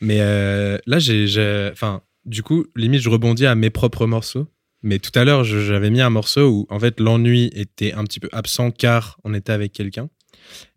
Mais 0.00 0.18
euh, 0.20 0.78
là, 0.86 1.00
j'ai. 1.00 1.26
Enfin, 1.72 2.02
du 2.24 2.44
coup, 2.44 2.66
limite, 2.76 3.00
je 3.00 3.08
rebondis 3.08 3.46
à 3.46 3.56
mes 3.56 3.70
propres 3.70 4.06
morceaux. 4.06 4.46
Mais 4.82 5.00
tout 5.00 5.16
à 5.18 5.24
l'heure, 5.24 5.42
j'avais 5.42 5.90
mis 5.90 6.00
un 6.00 6.08
morceau 6.08 6.48
où, 6.48 6.66
en 6.70 6.78
fait, 6.78 7.00
l'ennui 7.00 7.50
était 7.54 7.92
un 7.94 8.04
petit 8.04 8.20
peu 8.20 8.28
absent 8.30 8.70
car 8.70 9.18
on 9.24 9.34
était 9.34 9.52
avec 9.52 9.72
quelqu'un. 9.72 10.08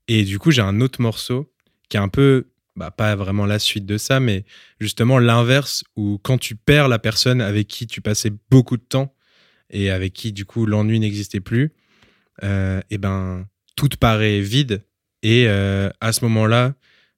Et 0.07 0.23
du 0.23 0.39
coup, 0.39 0.51
j'ai 0.51 0.61
un 0.61 0.81
autre 0.81 1.01
morceau 1.01 1.51
qui 1.89 1.97
est 1.97 2.01
un 2.01 2.09
peu. 2.09 2.47
Bah, 2.75 2.89
pas 2.89 3.15
vraiment 3.15 3.45
la 3.45 3.59
suite 3.59 3.85
de 3.85 3.99
ça, 3.99 4.19
mais 4.19 4.45
justement 4.79 5.19
l'inverse, 5.19 5.83
où 5.95 6.17
quand 6.23 6.39
tu 6.39 6.55
perds 6.55 6.87
la 6.87 6.97
personne 6.97 7.39
avec 7.39 7.67
qui 7.67 7.85
tu 7.85 8.01
passais 8.01 8.31
beaucoup 8.49 8.77
de 8.77 8.81
temps 8.81 9.13
et 9.69 9.91
avec 9.91 10.13
qui, 10.13 10.31
du 10.33 10.45
coup, 10.45 10.65
l'ennui 10.65 10.99
n'existait 10.99 11.39
plus, 11.39 11.71
euh, 12.41 12.81
et 12.89 12.97
ben, 12.97 13.45
tout 13.75 13.89
paraît 13.99 14.39
vide. 14.39 14.83
Et 15.21 15.45
euh, 15.47 15.91
à 16.01 16.13
ce 16.13 16.25
moment-là, 16.25 16.73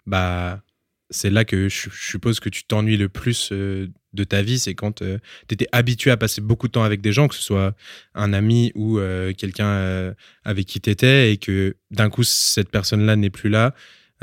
bah, 0.06 0.62
c'est 1.10 1.30
là 1.30 1.46
que 1.46 1.70
je, 1.70 1.90
je 1.92 2.08
suppose 2.12 2.40
que 2.40 2.50
tu 2.50 2.64
t'ennuies 2.64 2.98
le 2.98 3.10
plus 3.10 3.50
euh, 3.52 3.88
de 4.14 4.24
ta 4.24 4.42
vie. 4.42 4.58
C'est 4.60 4.74
quand 4.76 5.02
tu 5.04 5.06
étais 5.52 5.68
habitué 5.72 6.10
à 6.12 6.18
passer 6.18 6.42
beaucoup 6.42 6.68
de 6.68 6.72
temps 6.72 6.84
avec 6.84 7.02
des 7.02 7.12
gens, 7.12 7.28
que 7.28 7.36
ce 7.36 7.42
soit 7.44 7.76
un 8.16 8.34
ami 8.34 8.72
ou 8.76 8.98
euh, 9.00 9.34
quelqu'un 9.34 9.68
euh, 9.68 10.14
avec 10.44 10.66
qui 10.66 10.82
tu 10.82 10.90
étais, 10.90 11.32
et 11.34 11.38
que 11.38 11.76
d'un 11.92 12.10
coup, 12.10 12.24
cette 12.24 12.70
personne-là 12.70 13.16
n'est 13.16 13.30
plus 13.30 13.50
là 13.50 13.74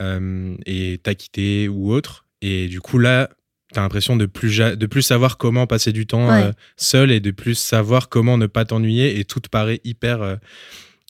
euh, 0.01 0.57
et 0.66 0.99
t'a 1.03 1.14
quitté 1.14 1.68
ou 1.68 1.93
autre. 1.93 2.26
Et 2.41 2.66
du 2.68 2.80
coup, 2.80 2.99
là, 2.99 3.30
tu 3.72 3.78
as 3.78 3.83
l'impression 3.83 4.16
de 4.16 4.26
plus, 4.26 4.51
ja- 4.51 4.74
de 4.76 4.87
plus 4.87 5.03
savoir 5.03 5.39
comment 5.39 5.66
passer 5.66 5.93
du 5.93 6.07
temps 6.07 6.28
Ouais. 6.28 6.43
euh, 6.47 6.53
seul 6.76 7.11
et 7.12 7.20
de 7.20 7.30
plus 7.30 7.55
savoir 7.55 8.09
comment 8.09 8.37
ne 8.39 8.47
pas 8.47 8.64
t'ennuyer. 8.64 9.18
Et 9.20 9.24
tout 9.24 9.41
te 9.41 9.49
paraît 9.49 9.80
hyper, 9.85 10.20
euh, 10.22 10.37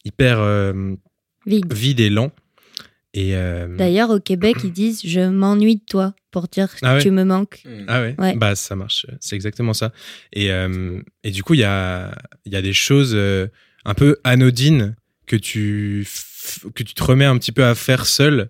hyper 0.05 0.39
euh, 0.41 0.95
Vide. 1.47 1.73
vide 1.73 2.01
et 2.01 2.11
lent. 2.11 2.31
Et 3.15 3.37
euh, 3.37 3.77
D'ailleurs, 3.77 4.11
au 4.11 4.21
Québec, 4.21 4.57
ils 4.65 4.73
disent 4.73 5.03
je 5.05 5.21
m'ennuie 5.29 5.77
de 5.77 5.85
toi 5.87 6.15
pour 6.31 6.49
dire 6.49 6.75
que 6.75 6.79
Ah 6.83 6.95
ouais. 6.95 7.03
tu 7.03 7.11
me 7.11 7.25
manques. 7.25 7.63
Ah 7.87 8.01
ouais, 8.01 8.15
Ouais. 8.19 8.35
Bah 8.37 8.55
ça 8.55 8.75
marche, 8.75 9.07
c'est 9.21 9.37
exactement 9.37 9.75
ça. 9.75 9.93
Et, 10.33 10.51
euh, 10.51 10.99
et 11.23 11.31
du 11.31 11.43
coup, 11.43 11.55
il 11.55 11.61
y 11.61 11.65
a, 11.65 12.15
il 12.47 12.53
y 12.53 12.57
a 12.57 12.63
des 12.63 12.73
choses 12.73 13.13
euh, 13.15 13.49
un 13.85 13.93
peu 13.95 14.17
anodines 14.25 14.97
que 15.27 15.37
tu, 15.37 16.07
que 16.75 16.83
tu 16.83 16.95
te 16.95 17.03
remets 17.05 17.27
un 17.27 17.37
petit 17.39 17.53
peu 17.53 17.65
à 17.65 17.75
faire 17.75 18.07
seul 18.07 18.49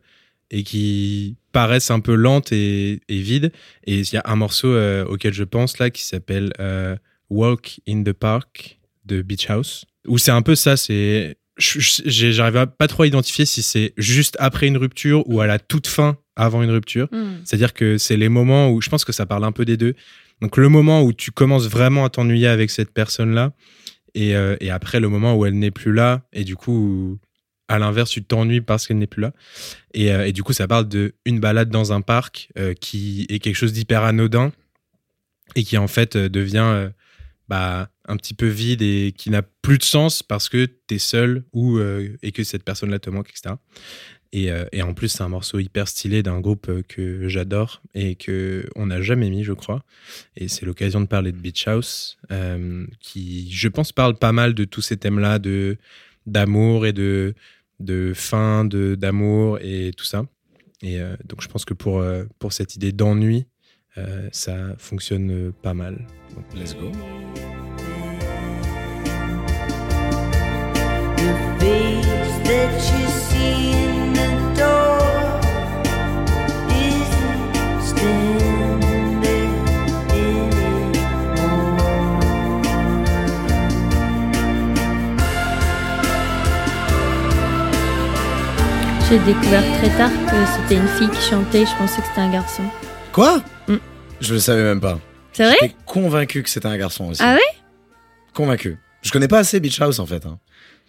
et 0.53 0.63
qui 0.63 1.37
paraissent 1.51 1.91
un 1.91 2.01
peu 2.01 2.15
lentes 2.15 2.53
et, 2.53 3.01
et 3.09 3.19
vides. 3.21 3.53
Et 3.85 3.99
il 4.01 4.13
y 4.13 4.17
a 4.17 4.23
un 4.27 4.37
morceau 4.37 4.69
euh, 4.69 5.05
auquel 5.07 5.33
je 5.35 5.45
pense 5.45 5.79
là 5.79 5.91
qui 5.91 6.03
s'appelle 6.03 6.53
euh, 6.61 6.97
Walk 7.31 7.81
in 7.89 8.03
the 8.05 8.13
Park 8.13 8.79
de 9.07 9.23
Beach 9.23 9.51
House, 9.51 9.87
où 10.07 10.19
c'est 10.19 10.31
un 10.31 10.43
peu 10.43 10.55
ça, 10.55 10.77
c'est... 10.77 11.37
J'arrive 11.63 12.67
pas 12.67 12.89
trop 12.89 13.05
à 13.05 13.07
identifier 13.07 13.47
si 13.47 13.63
c'est 13.63 13.93
juste 13.97 14.37
après 14.41 14.67
une 14.67 14.77
rupture 14.77 15.29
ou 15.29 15.41
à 15.41 15.47
la 15.47 15.59
toute 15.59 15.87
fin 15.87 16.17
avant 16.37 16.63
une 16.63 16.71
rupture. 16.71 17.09
Hmm. 17.13 17.37
C'est-à-dire 17.45 17.75
que 17.75 17.99
c'est 17.99 18.17
les 18.17 18.29
moments 18.29 18.71
où 18.71 18.81
je 18.81 18.89
pense 18.89 19.05
que 19.05 19.13
ça 19.13 19.27
parle 19.27 19.45
un 19.45 19.53
peu 19.53 19.65
des 19.65 19.77
deux. 19.77 19.95
Donc 20.41 20.57
le 20.57 20.69
moment 20.69 21.03
où 21.03 21.13
tu 21.13 21.31
commences 21.31 21.69
vraiment 21.69 22.05
à 22.05 22.11
t'ennuyer 22.11 22.49
avec 22.49 22.71
cette 22.71 22.93
personne-là, 22.93 23.53
et, 24.15 24.37
euh, 24.37 24.57
et 24.61 24.71
après 24.71 25.01
le 25.01 25.09
moment 25.09 25.35
où 25.35 25.47
elle 25.47 25.59
n'est 25.59 25.71
plus 25.71 25.93
là, 25.93 26.23
et 26.33 26.45
du 26.45 26.57
coup, 26.57 27.19
à 27.69 27.79
l'inverse, 27.79 28.11
tu 28.11 28.23
t'ennuies 28.23 28.61
parce 28.61 28.87
qu'elle 28.87 28.99
n'est 28.99 29.07
plus 29.07 29.23
là. 29.23 29.33
Et, 29.95 30.13
euh, 30.13 30.27
et 30.27 30.33
du 30.33 30.43
coup, 30.43 30.53
ça 30.53 30.67
parle 30.67 30.89
de 30.89 31.15
une 31.25 31.41
balade 31.41 31.71
dans 31.71 31.93
un 31.93 32.01
parc 32.01 32.51
euh, 32.59 32.75
qui 32.75 33.27
est 33.31 33.39
quelque 33.39 33.57
chose 33.57 33.73
d'hyper 33.73 34.03
anodin 34.03 34.53
et 35.55 35.65
qui 35.65 35.79
en 35.79 35.89
fait 35.89 36.17
devient 36.17 36.91
bah, 37.49 37.91
un 38.07 38.16
petit 38.16 38.34
peu 38.34 38.46
vide 38.46 38.82
et 38.82 39.12
qui 39.16 39.30
n'a 39.30 39.42
plus 39.42 39.78
de 39.78 39.84
sens 39.84 40.22
parce 40.22 40.48
que 40.48 40.66
tu 40.66 40.94
es 40.94 40.98
seul 40.98 41.44
ou, 41.53 41.78
euh, 41.78 42.16
et 42.22 42.32
que 42.32 42.44
cette 42.44 42.64
personne-là 42.64 42.98
te 42.98 43.11
manque, 43.11 43.30
etc. 43.30 43.55
Et, 44.34 44.50
euh, 44.50 44.64
et 44.72 44.82
en 44.82 44.94
plus, 44.94 45.09
c'est 45.09 45.22
un 45.22 45.28
morceau 45.28 45.59
hyper 45.59 45.86
stylé 45.88 46.22
d'un 46.22 46.40
groupe 46.40 46.68
euh, 46.68 46.82
que 46.88 47.28
j'adore 47.28 47.82
et 47.94 48.14
que 48.14 48.66
on 48.76 48.86
n'a 48.86 49.03
jamais 49.03 49.28
mis, 49.28 49.44
je 49.44 49.53
crois. 49.53 49.84
Et 50.36 50.48
c'est 50.48 50.64
l'occasion 50.64 51.00
de 51.00 51.07
parler 51.07 51.32
de 51.32 51.36
Beach 51.36 51.68
House, 51.68 52.18
qui, 53.00 53.50
je 53.53 53.68
pense, 53.68 53.92
parle 53.92 54.16
pas 54.16 54.32
mal 54.32 54.55
de 54.55 54.64
tous 54.64 54.82
ces 54.82 54.96
thèmes-là, 54.96 55.38
de 55.38 55.76
d'amour 56.26 56.86
et 56.86 56.92
de 56.92 57.34
de 57.80 58.12
fin, 58.14 58.64
de 58.64 58.94
d'amour 58.94 59.59
et 59.61 59.90
tout 59.96 60.05
ça. 60.05 60.24
Et 60.82 60.98
donc, 61.24 61.42
je 61.42 61.48
pense 61.48 61.64
que 61.64 61.74
pour 61.74 62.05
pour 62.38 62.53
cette 62.53 62.74
idée 62.74 62.92
d'ennui, 62.92 63.46
ça 64.32 64.74
fonctionne 64.78 65.53
pas 65.62 65.74
mal. 65.74 66.07
Let's 66.55 66.74
go. 66.74 66.90
J'ai 89.09 89.19
découvert 89.19 89.63
très 89.79 89.91
tard 89.99 90.11
que 90.31 90.37
c'était 90.47 90.77
une 90.77 90.89
fille 90.89 91.11
qui 91.11 91.21
chantait. 91.21 91.67
Je 91.67 91.77
pensais 91.77 92.01
que 92.01 92.07
c'était 92.09 92.21
un 92.21 92.31
garçon. 92.31 92.63
Quoi? 93.13 93.43
Mm. 93.69 93.77
Je 94.21 94.35
le 94.35 94.41
savais 94.41 94.63
même 94.63 94.81
pas. 94.81 94.99
C'est 95.33 95.45
vrai? 95.45 95.57
J'étais 95.61 95.77
convaincu 95.85 96.43
que 96.43 96.49
c'était 96.49 96.69
un 96.69 96.79
garçon 96.79 97.11
aussi. 97.11 97.21
Ah 97.23 97.35
ouais? 97.35 97.61
Convaincu. 98.33 98.79
Je 99.03 99.11
connais 99.13 99.29
pas 99.29 99.41
assez 99.41 99.61
Beach 99.61 99.81
House 99.83 99.99
en 99.99 100.07
fait. 100.07 100.25
hein. 100.25 100.39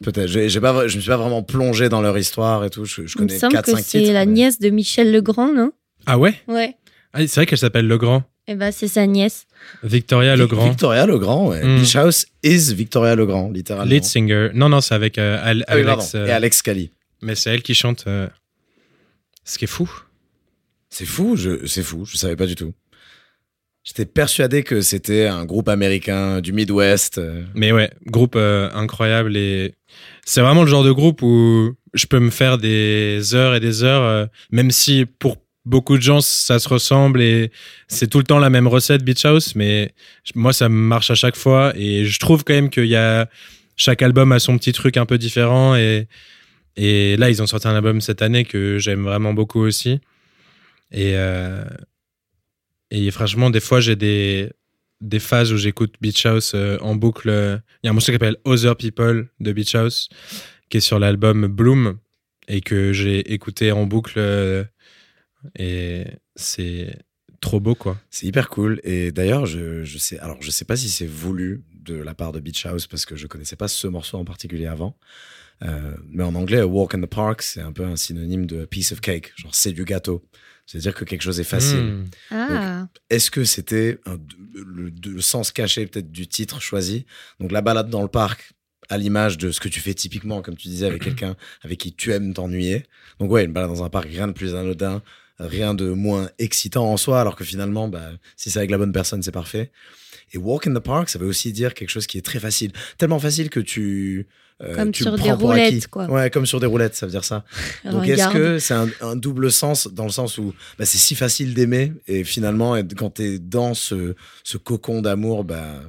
Peut-être. 0.04 0.28
J'ai 0.28 0.60
pas, 0.62 0.88
je 0.88 0.96
me 0.98 1.02
suis 1.02 1.10
pas 1.10 1.18
vraiment 1.18 1.44
plongé 1.44 1.90
dans 1.90 2.02
leur 2.02 2.18
histoire 2.18 2.64
et 2.66 2.70
tout. 2.70 2.86
Je, 2.86 3.06
je 3.08 3.16
Il 3.18 3.22
me 3.24 3.28
connais 3.28 3.40
semble 3.40 3.56
4-5 3.56 3.62
que 3.62 3.72
titres. 3.72 3.84
c'est 3.90 4.14
la 4.14 4.26
mais- 4.26 4.32
nièce 4.34 4.60
de 4.60 4.70
Michel 4.70 5.12
Legrand, 5.12 5.52
non? 5.54 5.72
Ah 6.06 6.18
ouais? 6.18 6.36
Ouais. 6.48 6.76
ah, 7.14 7.20
C'est 7.22 7.36
vrai 7.36 7.46
qu'elle 7.46 7.58
s'appelle 7.58 7.88
Legrand. 7.88 8.24
Et 8.48 8.56
ben 8.56 8.72
c'est 8.74 8.90
sa 8.90 9.08
nièce. 9.08 9.46
Victoria 9.84 10.36
Legrand. 10.36 10.68
Victoria 10.68 11.06
Legrand, 11.06 11.48
ouais. 11.48 11.64
Mm. 11.64 11.80
Beach 11.80 11.96
House 11.96 12.26
is 12.44 12.74
Victoria 12.74 13.16
Legrand, 13.16 13.50
littéralement. 13.52 13.90
Lead 13.90 14.04
singer. 14.04 14.50
Non, 14.54 14.68
non, 14.68 14.82
c'est 14.82 14.94
avec 14.96 15.18
euh, 15.18 15.40
Al- 15.42 15.64
Ah 15.68 15.76
oui, 15.78 15.82
Alex. 15.88 16.16
euh, 16.16 16.26
Et 16.28 16.32
Alex 16.32 16.62
Cali. 16.62 16.92
Mais 17.22 17.36
c'est 17.36 17.54
elle 17.54 17.62
qui 17.62 17.74
chante. 17.74 18.04
euh, 18.08 18.28
Ce 19.46 19.58
qui 19.58 19.64
est 19.64 19.68
fou. 19.68 19.90
C'est 20.90 21.06
fou, 21.06 21.36
je, 21.38 21.66
c'est 21.66 21.84
fou, 21.84 22.04
je 22.06 22.18
savais 22.18 22.36
pas 22.36 22.46
du 22.46 22.56
tout. 22.56 22.74
J'étais 23.84 24.06
persuadé 24.06 24.64
que 24.64 24.80
c'était 24.80 25.28
un 25.28 25.44
groupe 25.44 25.68
américain 25.68 26.40
du 26.40 26.54
Midwest. 26.54 27.18
euh. 27.18 27.44
Mais 27.54 27.74
ouais, 27.74 27.92
groupe 28.06 28.36
euh, 28.38 28.70
incroyable 28.74 29.36
et 29.36 29.76
c'est 30.26 30.40
vraiment 30.42 30.64
le 30.64 30.70
genre 30.70 30.86
de 30.86 30.92
groupe 30.92 31.22
où 31.22 31.74
je 31.94 32.06
peux 32.06 32.20
me 32.20 32.30
faire 32.30 32.58
des 32.58 33.36
heures 33.36 33.56
et 33.56 33.60
des 33.60 33.84
heures, 33.84 34.04
euh, 34.04 34.26
même 34.52 34.72
si 34.72 35.06
pour 35.06 35.36
beaucoup 35.66 35.98
de 35.98 36.02
gens 36.02 36.22
ça 36.22 36.60
se 36.60 36.70
ressemble 36.70 37.22
et 37.22 37.52
c'est 37.90 38.08
tout 38.08 38.20
le 38.20 38.24
temps 38.24 38.40
la 38.40 38.50
même 38.50 38.68
recette 38.68 39.04
Beach 39.04 39.26
House, 39.26 39.54
mais 39.56 39.94
moi 40.34 40.54
ça 40.54 40.70
marche 40.70 41.12
à 41.12 41.16
chaque 41.16 41.36
fois 41.36 41.74
et 41.76 42.06
je 42.06 42.20
trouve 42.20 42.44
quand 42.46 42.54
même 42.54 42.70
qu'il 42.70 42.86
y 42.86 42.96
a 42.96 43.30
chaque 43.76 44.02
album 44.02 44.32
a 44.32 44.40
son 44.40 44.58
petit 44.58 44.72
truc 44.72 44.96
un 44.98 45.06
peu 45.06 45.18
différent 45.18 45.76
et 45.76 46.08
et 46.76 47.16
là 47.18 47.30
ils 47.30 47.42
ont 47.42 47.48
sorti 47.48 47.68
un 47.68 47.76
album 47.76 48.02
cette 48.02 48.22
année 48.22 48.46
que 48.46 48.78
j'aime 48.78 49.04
vraiment 49.04 49.34
beaucoup 49.34 49.62
aussi 49.62 50.00
et 50.92 51.16
et 52.94 53.12
franchement 53.12 53.50
des 53.50 53.60
fois 53.60 53.82
j'ai 53.82 53.98
des 53.98 54.50
des 55.02 55.20
phases 55.20 55.52
où 55.52 55.58
j'écoute 55.58 55.96
Beach 56.00 56.26
House 56.26 56.54
euh, 56.56 56.78
en 56.80 56.96
boucle. 56.96 57.28
Il 57.28 57.86
y 57.86 57.88
a 57.88 57.92
un 57.92 57.94
morceau 57.94 58.12
qui 58.12 58.16
s'appelle 58.16 58.38
Other 58.46 58.78
People 58.78 59.28
de 59.42 59.52
Beach 59.52 59.76
House, 59.76 60.08
qui 60.70 60.78
est 60.78 60.80
sur 60.80 60.98
l'album 60.98 61.48
Bloom, 61.48 62.00
et 62.48 62.62
que 62.62 62.94
j'ai 62.94 63.34
écouté 63.34 63.74
en 63.74 63.86
boucle. 63.86 64.14
euh, 64.18 64.64
et 65.60 66.06
c'est 66.38 66.98
trop 67.42 67.60
beau, 67.60 67.76
quoi. 67.76 68.00
C'est 68.10 68.26
hyper 68.26 68.48
cool. 68.50 68.80
Et 68.86 69.12
d'ailleurs, 69.12 69.46
je, 69.46 69.84
je 69.84 69.98
sais, 69.98 70.18
alors 70.20 70.38
je 70.42 70.52
sais 70.52 70.64
pas 70.64 70.78
si 70.78 70.88
c'est 70.88 71.06
voulu 71.06 71.64
de 71.74 71.96
la 71.96 72.14
part 72.14 72.32
de 72.32 72.40
Beach 72.40 72.66
House 72.66 72.88
parce 72.88 73.06
que 73.06 73.18
je 73.18 73.28
connaissais 73.28 73.58
pas 73.58 73.68
ce 73.68 73.88
morceau 73.88 74.18
en 74.18 74.26
particulier 74.26 74.68
avant. 74.68 74.98
Euh, 75.64 75.96
mais 76.10 76.24
en 76.24 76.34
anglais, 76.36 76.64
walk 76.64 76.96
in 76.96 77.02
the 77.02 77.06
park, 77.08 77.42
c'est 77.42 77.62
un 77.62 77.74
peu 77.74 77.84
un 77.84 77.98
synonyme 77.98 78.46
de 78.46 78.66
piece 78.66 78.92
of 78.94 79.02
cake, 79.02 79.34
genre 79.36 79.54
c'est 79.54 79.74
du 79.74 79.84
gâteau. 79.84 80.26
C'est-à-dire 80.66 80.94
que 80.94 81.04
quelque 81.04 81.22
chose 81.22 81.40
est 81.40 81.46
facile. 81.46 81.84
Mm. 81.84 82.06
Ah. 82.32 82.88
Est-ce 83.10 83.30
que 83.30 83.44
c'était 83.44 84.00
le, 84.56 84.92
le 85.06 85.22
sens 85.22 85.52
caché 85.52 85.86
peut-être 85.86 86.12
du 86.12 86.28
titre 86.28 86.62
choisi? 86.62 87.06
Donc 87.40 87.52
la 87.52 87.62
balade 87.62 87.90
dans 87.90 88.02
le 88.02 88.08
parc, 88.08 88.54
à 88.90 88.98
l'image 88.98 89.38
de 89.38 89.52
ce 89.52 89.60
que 89.60 89.70
tu 89.70 89.80
fais 89.80 89.94
typiquement, 89.94 90.42
comme 90.42 90.56
tu 90.56 90.68
disais, 90.68 90.86
avec 90.86 91.02
quelqu'un 91.04 91.36
avec 91.62 91.80
qui 91.80 91.94
tu 91.94 92.12
aimes 92.12 92.34
t'ennuyer. 92.34 92.86
Donc 93.20 93.32
ouais, 93.32 93.46
une 93.46 93.54
balade 93.54 93.70
dans 93.70 93.84
un 93.84 93.90
parc, 93.90 94.08
rien 94.08 94.28
de 94.28 94.34
plus 94.34 94.56
anodin, 94.56 95.02
rien 95.40 95.74
de 95.74 95.90
moins 95.90 96.30
excitant 96.40 96.86
en 96.86 96.98
soi, 96.98 97.20
alors 97.20 97.36
que 97.36 97.44
finalement, 97.44 97.88
bah, 97.88 98.12
si 98.38 98.52
c'est 98.52 98.60
avec 98.60 98.72
la 98.72 98.78
bonne 98.78 98.94
personne, 98.94 99.24
c'est 99.24 99.32
parfait. 99.32 99.72
Et 100.34 100.38
walk 100.38 100.68
in 100.68 100.74
the 100.74 100.80
park, 100.80 101.10
ça 101.10 101.20
veut 101.20 101.28
aussi 101.28 101.52
dire 101.52 101.74
quelque 101.74 101.90
chose 101.90 102.08
qui 102.08 102.18
est 102.18 102.22
très 102.22 102.40
facile. 102.40 102.72
Tellement 102.98 103.20
facile 103.20 103.50
que 103.50 103.60
tu... 103.60 104.28
euh, 104.62 104.76
Comme 104.76 104.92
tu 104.92 105.04
sur 105.04 105.18
des 105.18 105.32
roulettes, 105.32 105.88
quoi. 105.88 106.06
Ouais, 106.10 106.30
comme 106.30 106.46
sur 106.46 106.60
des 106.60 106.66
roulettes, 106.66 106.96
ça 106.96 107.06
veut 107.06 107.12
dire 107.12 107.24
ça. 107.24 107.44
Donc 107.90 108.08
est-ce 108.08 108.30
que 108.30 108.60
c'est 108.60 108.74
un, 108.74 108.88
un 109.02 109.16
double 109.16 109.52
sens 109.52 109.88
dans 109.88 110.06
le 110.06 110.12
sens 110.12 110.38
où 110.38 110.54
bah, 110.78 110.86
c'est 110.86 110.98
si 110.98 111.16
facile 111.16 111.54
d'aimer 111.54 111.94
et 112.08 112.24
finalement 112.24 112.76
quand 112.98 113.12
t'es 113.12 113.40
dans 113.40 113.74
ce, 113.74 114.16
ce 114.44 114.58
cocon 114.58 115.02
d'amour, 115.02 115.44
bah, 115.44 115.82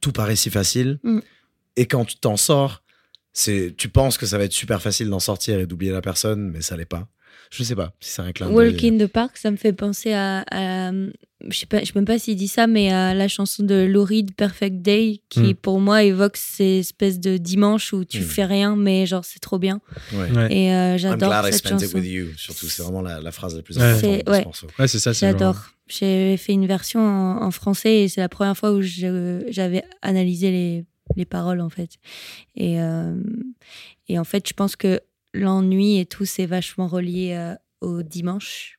tout 0.00 0.12
paraît 0.12 0.36
si 0.36 0.50
facile. 0.50 0.98
Mm. 1.02 1.20
Et 1.76 1.86
quand 1.86 2.04
tu 2.04 2.16
t'en 2.16 2.36
sors, 2.36 2.82
c'est 3.32 3.74
tu 3.76 3.88
penses 3.88 4.16
que 4.16 4.26
ça 4.26 4.38
va 4.38 4.44
être 4.44 4.52
super 4.52 4.80
facile 4.80 5.08
d'en 5.10 5.20
sortir 5.20 5.60
et 5.60 5.66
d'oublier 5.66 5.92
la 5.92 6.00
personne, 6.00 6.50
mais 6.50 6.62
ça 6.62 6.76
l'est 6.76 6.86
pas. 6.86 7.06
Je 7.50 7.62
sais 7.62 7.76
pas 7.76 7.92
si 8.00 8.10
c'est 8.10 8.22
un 8.22 8.32
clin 8.32 8.48
Walk 8.48 8.82
in 8.82 8.98
the 8.98 9.06
Park, 9.06 9.36
ça 9.36 9.50
me 9.50 9.56
fait 9.56 9.72
penser 9.72 10.12
à, 10.12 10.44
à- 10.50 10.90
je 11.48 11.58
sais 11.58 11.66
pas, 11.66 11.80
je 11.80 11.86
sais 11.86 11.92
même 11.94 12.04
pas 12.06 12.18
s'il 12.18 12.34
dit 12.36 12.48
ça, 12.48 12.66
mais 12.66 12.90
à 12.90 13.12
la 13.14 13.28
chanson 13.28 13.62
de 13.62 13.84
Lou 13.84 14.04
Reed, 14.04 14.34
Perfect 14.34 14.80
Day, 14.82 15.20
qui 15.28 15.40
Mm. 15.40 15.54
pour 15.54 15.80
moi 15.80 16.02
évoque 16.02 16.36
ces 16.36 16.78
espèces 16.78 17.20
de 17.20 17.36
dimanches 17.36 17.92
où 17.92 18.04
tu 18.04 18.20
Mm. 18.20 18.24
fais 18.24 18.44
rien, 18.46 18.76
mais 18.76 19.04
genre 19.06 19.24
c'est 19.24 19.38
trop 19.40 19.58
bien. 19.58 19.80
Ouais. 20.14 20.30
Ouais. 20.32 20.54
Et 20.56 20.72
euh, 20.72 20.92
I'm 20.92 20.98
j'adore 20.98 21.28
glad 21.28 21.44
I 21.44 21.52
cette 21.52 21.66
spent 21.66 21.84
it 21.86 21.94
with 21.94 22.04
you. 22.06 22.26
Surtout, 22.36 22.66
c'est 22.66 22.82
vraiment 22.82 23.02
la, 23.02 23.20
la 23.20 23.32
phrase 23.32 23.54
la 23.54 23.62
plus 23.62 23.76
Ouais. 23.76 23.82
importante 23.84 24.00
C'est- 24.10 24.22
de 24.22 24.24
ce 24.26 24.30
ouais. 24.38 24.44
morceau. 24.44 24.66
Ouais, 24.78 24.88
c'est 24.88 24.98
ça. 24.98 25.12
J'adore. 25.12 25.56
J'ai 25.88 26.36
fait 26.36 26.52
une 26.52 26.66
version 26.66 27.00
en, 27.00 27.42
en 27.44 27.50
français 27.50 28.02
et 28.02 28.08
c'est 28.08 28.20
la 28.20 28.28
première 28.28 28.56
fois 28.56 28.72
où 28.72 28.80
j'avais 28.82 29.84
analysé 30.02 30.50
les, 30.50 30.84
les 31.16 31.24
paroles 31.26 31.60
en 31.60 31.68
fait. 31.68 31.90
Et, 32.56 32.80
euh, 32.80 33.14
et 34.08 34.18
en 34.18 34.24
fait, 34.24 34.48
je 34.48 34.52
pense 34.54 34.74
que 34.74 35.00
l'ennui 35.34 35.98
et 35.98 36.06
tout, 36.06 36.24
c'est 36.24 36.46
vachement 36.46 36.88
relié 36.88 37.34
euh, 37.34 37.54
au 37.82 38.02
dimanche. 38.02 38.78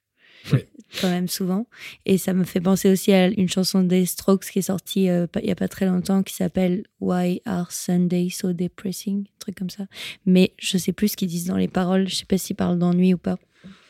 Oui. 0.54 0.60
Quand 1.02 1.10
même 1.10 1.28
souvent. 1.28 1.68
Et 2.06 2.18
ça 2.18 2.34
me 2.34 2.46
fait 2.46 2.62
penser 2.62 2.90
aussi 2.90 3.12
à 3.12 3.28
une 3.28 3.50
chanson 3.50 3.84
des 3.84 4.06
Strokes 4.06 4.46
qui 4.46 4.60
est 4.60 4.64
sortie 4.64 5.10
euh, 5.10 5.28
il 5.44 5.48
y 5.50 5.52
a 5.52 5.56
pas 5.56 5.68
très 5.68 5.86
longtemps 5.86 6.24
qui 6.24 6.34
s'appelle 6.34 6.84
Why 7.02 7.42
Are 7.46 7.72
Sundays 7.74 8.30
So 8.30 8.54
Depressing? 8.54 9.24
Un 9.24 9.40
truc 9.40 9.56
comme 9.56 9.70
ça. 9.70 9.86
Mais 10.26 10.54
je 10.58 10.78
sais 10.78 10.94
plus 10.94 11.10
ce 11.10 11.18
qu'ils 11.18 11.28
disent 11.28 11.46
dans 11.48 11.58
les 11.58 11.68
paroles. 11.68 12.08
Je 12.08 12.16
sais 12.16 12.26
pas 12.26 12.38
s'ils 12.38 12.56
parlent 12.56 12.80
d'ennui 12.80 13.14
ou 13.14 13.18
pas. 13.18 13.38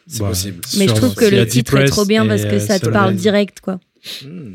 C'est 0.07 0.21
Bah, 0.21 0.29
possible. 0.29 0.61
Mais 0.77 0.87
je 0.87 0.93
trouve 0.93 1.13
que 1.13 1.25
le 1.25 1.45
titre 1.45 1.77
est 1.77 1.85
trop 1.85 2.05
bien 2.05 2.25
parce 2.25 2.43
que 2.43 2.55
euh, 2.55 2.59
ça 2.59 2.79
te 2.79 2.89
parle 2.89 3.15
direct, 3.15 3.59
quoi. 3.61 3.79
Mm. 4.23 4.53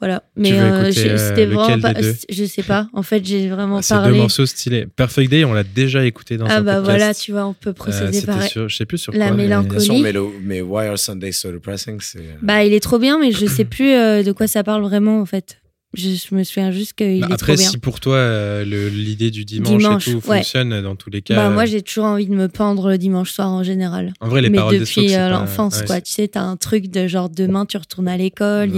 Voilà. 0.00 0.22
Mais 0.36 0.52
euh, 0.52 0.84
euh, 0.86 0.90
c'était 0.92 1.46
vraiment 1.46 1.80
pas. 1.80 1.94
Je 2.28 2.44
sais 2.44 2.62
pas. 2.62 2.88
En 2.92 3.02
fait, 3.02 3.24
j'ai 3.24 3.48
vraiment 3.48 3.78
Ah, 3.78 3.82
C'est 3.82 3.94
deux 3.94 4.00
parlé. 4.00 4.18
morceaux 4.18 4.44
stylés. 4.44 4.86
Perfect 4.86 5.30
Day, 5.30 5.44
on 5.44 5.52
l'a 5.54 5.62
déjà 5.62 6.04
écouté 6.04 6.36
dans 6.36 6.46
Ah 6.46 6.56
un 6.56 6.60
bah 6.62 6.74
podcast. 6.76 6.90
voilà, 6.98 7.14
tu 7.14 7.32
vois, 7.32 7.46
on 7.46 7.54
peut 7.54 7.70
Euh, 7.70 7.74
procéder 7.74 8.20
pareil. 8.22 8.50
sur, 8.50 8.68
je 8.68 8.76
sais 8.76 8.86
plus 8.86 8.98
sur 8.98 9.12
La 9.12 9.28
quoi. 9.28 9.36
mais- 9.36 9.44
mélancolie. 9.44 10.02
Mais, 10.02 10.12
le- 10.12 10.26
mais 10.42 10.60
Why 10.60 10.88
Are 10.88 10.98
Sundays 10.98 11.32
So 11.32 11.52
Depressing 11.52 11.98
c'est, 12.00 12.18
euh, 12.18 12.22
Bah, 12.42 12.64
il 12.64 12.74
est 12.74 12.80
trop 12.80 12.98
bien, 12.98 13.18
mais 13.18 13.30
je 13.32 13.46
sais 13.46 13.64
plus 13.64 13.92
euh, 13.92 14.22
de 14.22 14.32
quoi 14.32 14.46
ça 14.46 14.62
parle 14.64 14.82
vraiment, 14.82 15.20
en 15.20 15.26
fait. 15.26 15.58
Je, 15.94 16.10
je 16.10 16.34
me 16.34 16.44
souviens 16.44 16.70
juste 16.70 16.92
qu'il 16.94 17.20
Bah, 17.20 17.28
est 17.30 17.32
après, 17.32 17.54
trop 17.54 17.62
bien. 17.62 17.70
si 17.70 17.78
pour 17.78 18.00
toi 18.00 18.16
euh, 18.16 18.64
le- 18.64 18.88
l'idée 18.88 19.30
du 19.30 19.44
dimanche, 19.44 19.78
Dimanche, 19.78 20.08
et 20.08 20.12
tout 20.12 20.16
ouais. 20.28 20.38
fonctionne 20.38 20.72
euh, 20.72 20.82
dans 20.82 20.96
tous 20.96 21.10
les 21.10 21.22
cas. 21.22 21.36
Bah, 21.36 21.50
moi, 21.50 21.64
j'ai 21.66 21.82
toujours 21.82 22.04
envie 22.04 22.26
de 22.26 22.34
me 22.34 22.48
pendre 22.48 22.90
le 22.90 22.98
dimanche 22.98 23.30
soir 23.32 23.48
en 23.50 23.62
général. 23.62 24.12
en 24.20 24.28
vrai, 24.28 24.42
les 24.42 24.50
mais 24.50 24.58
paroles 24.58 24.78
depuis 24.78 25.14
euh, 25.14 25.18
pas- 25.18 25.28
l'enfance, 25.30 25.80
ouais, 25.80 25.86
quoi. 25.86 26.00
Tu 26.00 26.12
sais, 26.12 26.28
t'as 26.28 26.42
un 26.42 26.56
truc 26.56 26.88
de 26.90 27.06
genre 27.06 27.28
demain, 27.30 27.66
tu 27.66 27.76
retournes 27.76 28.08
à 28.08 28.16
l'école. 28.16 28.70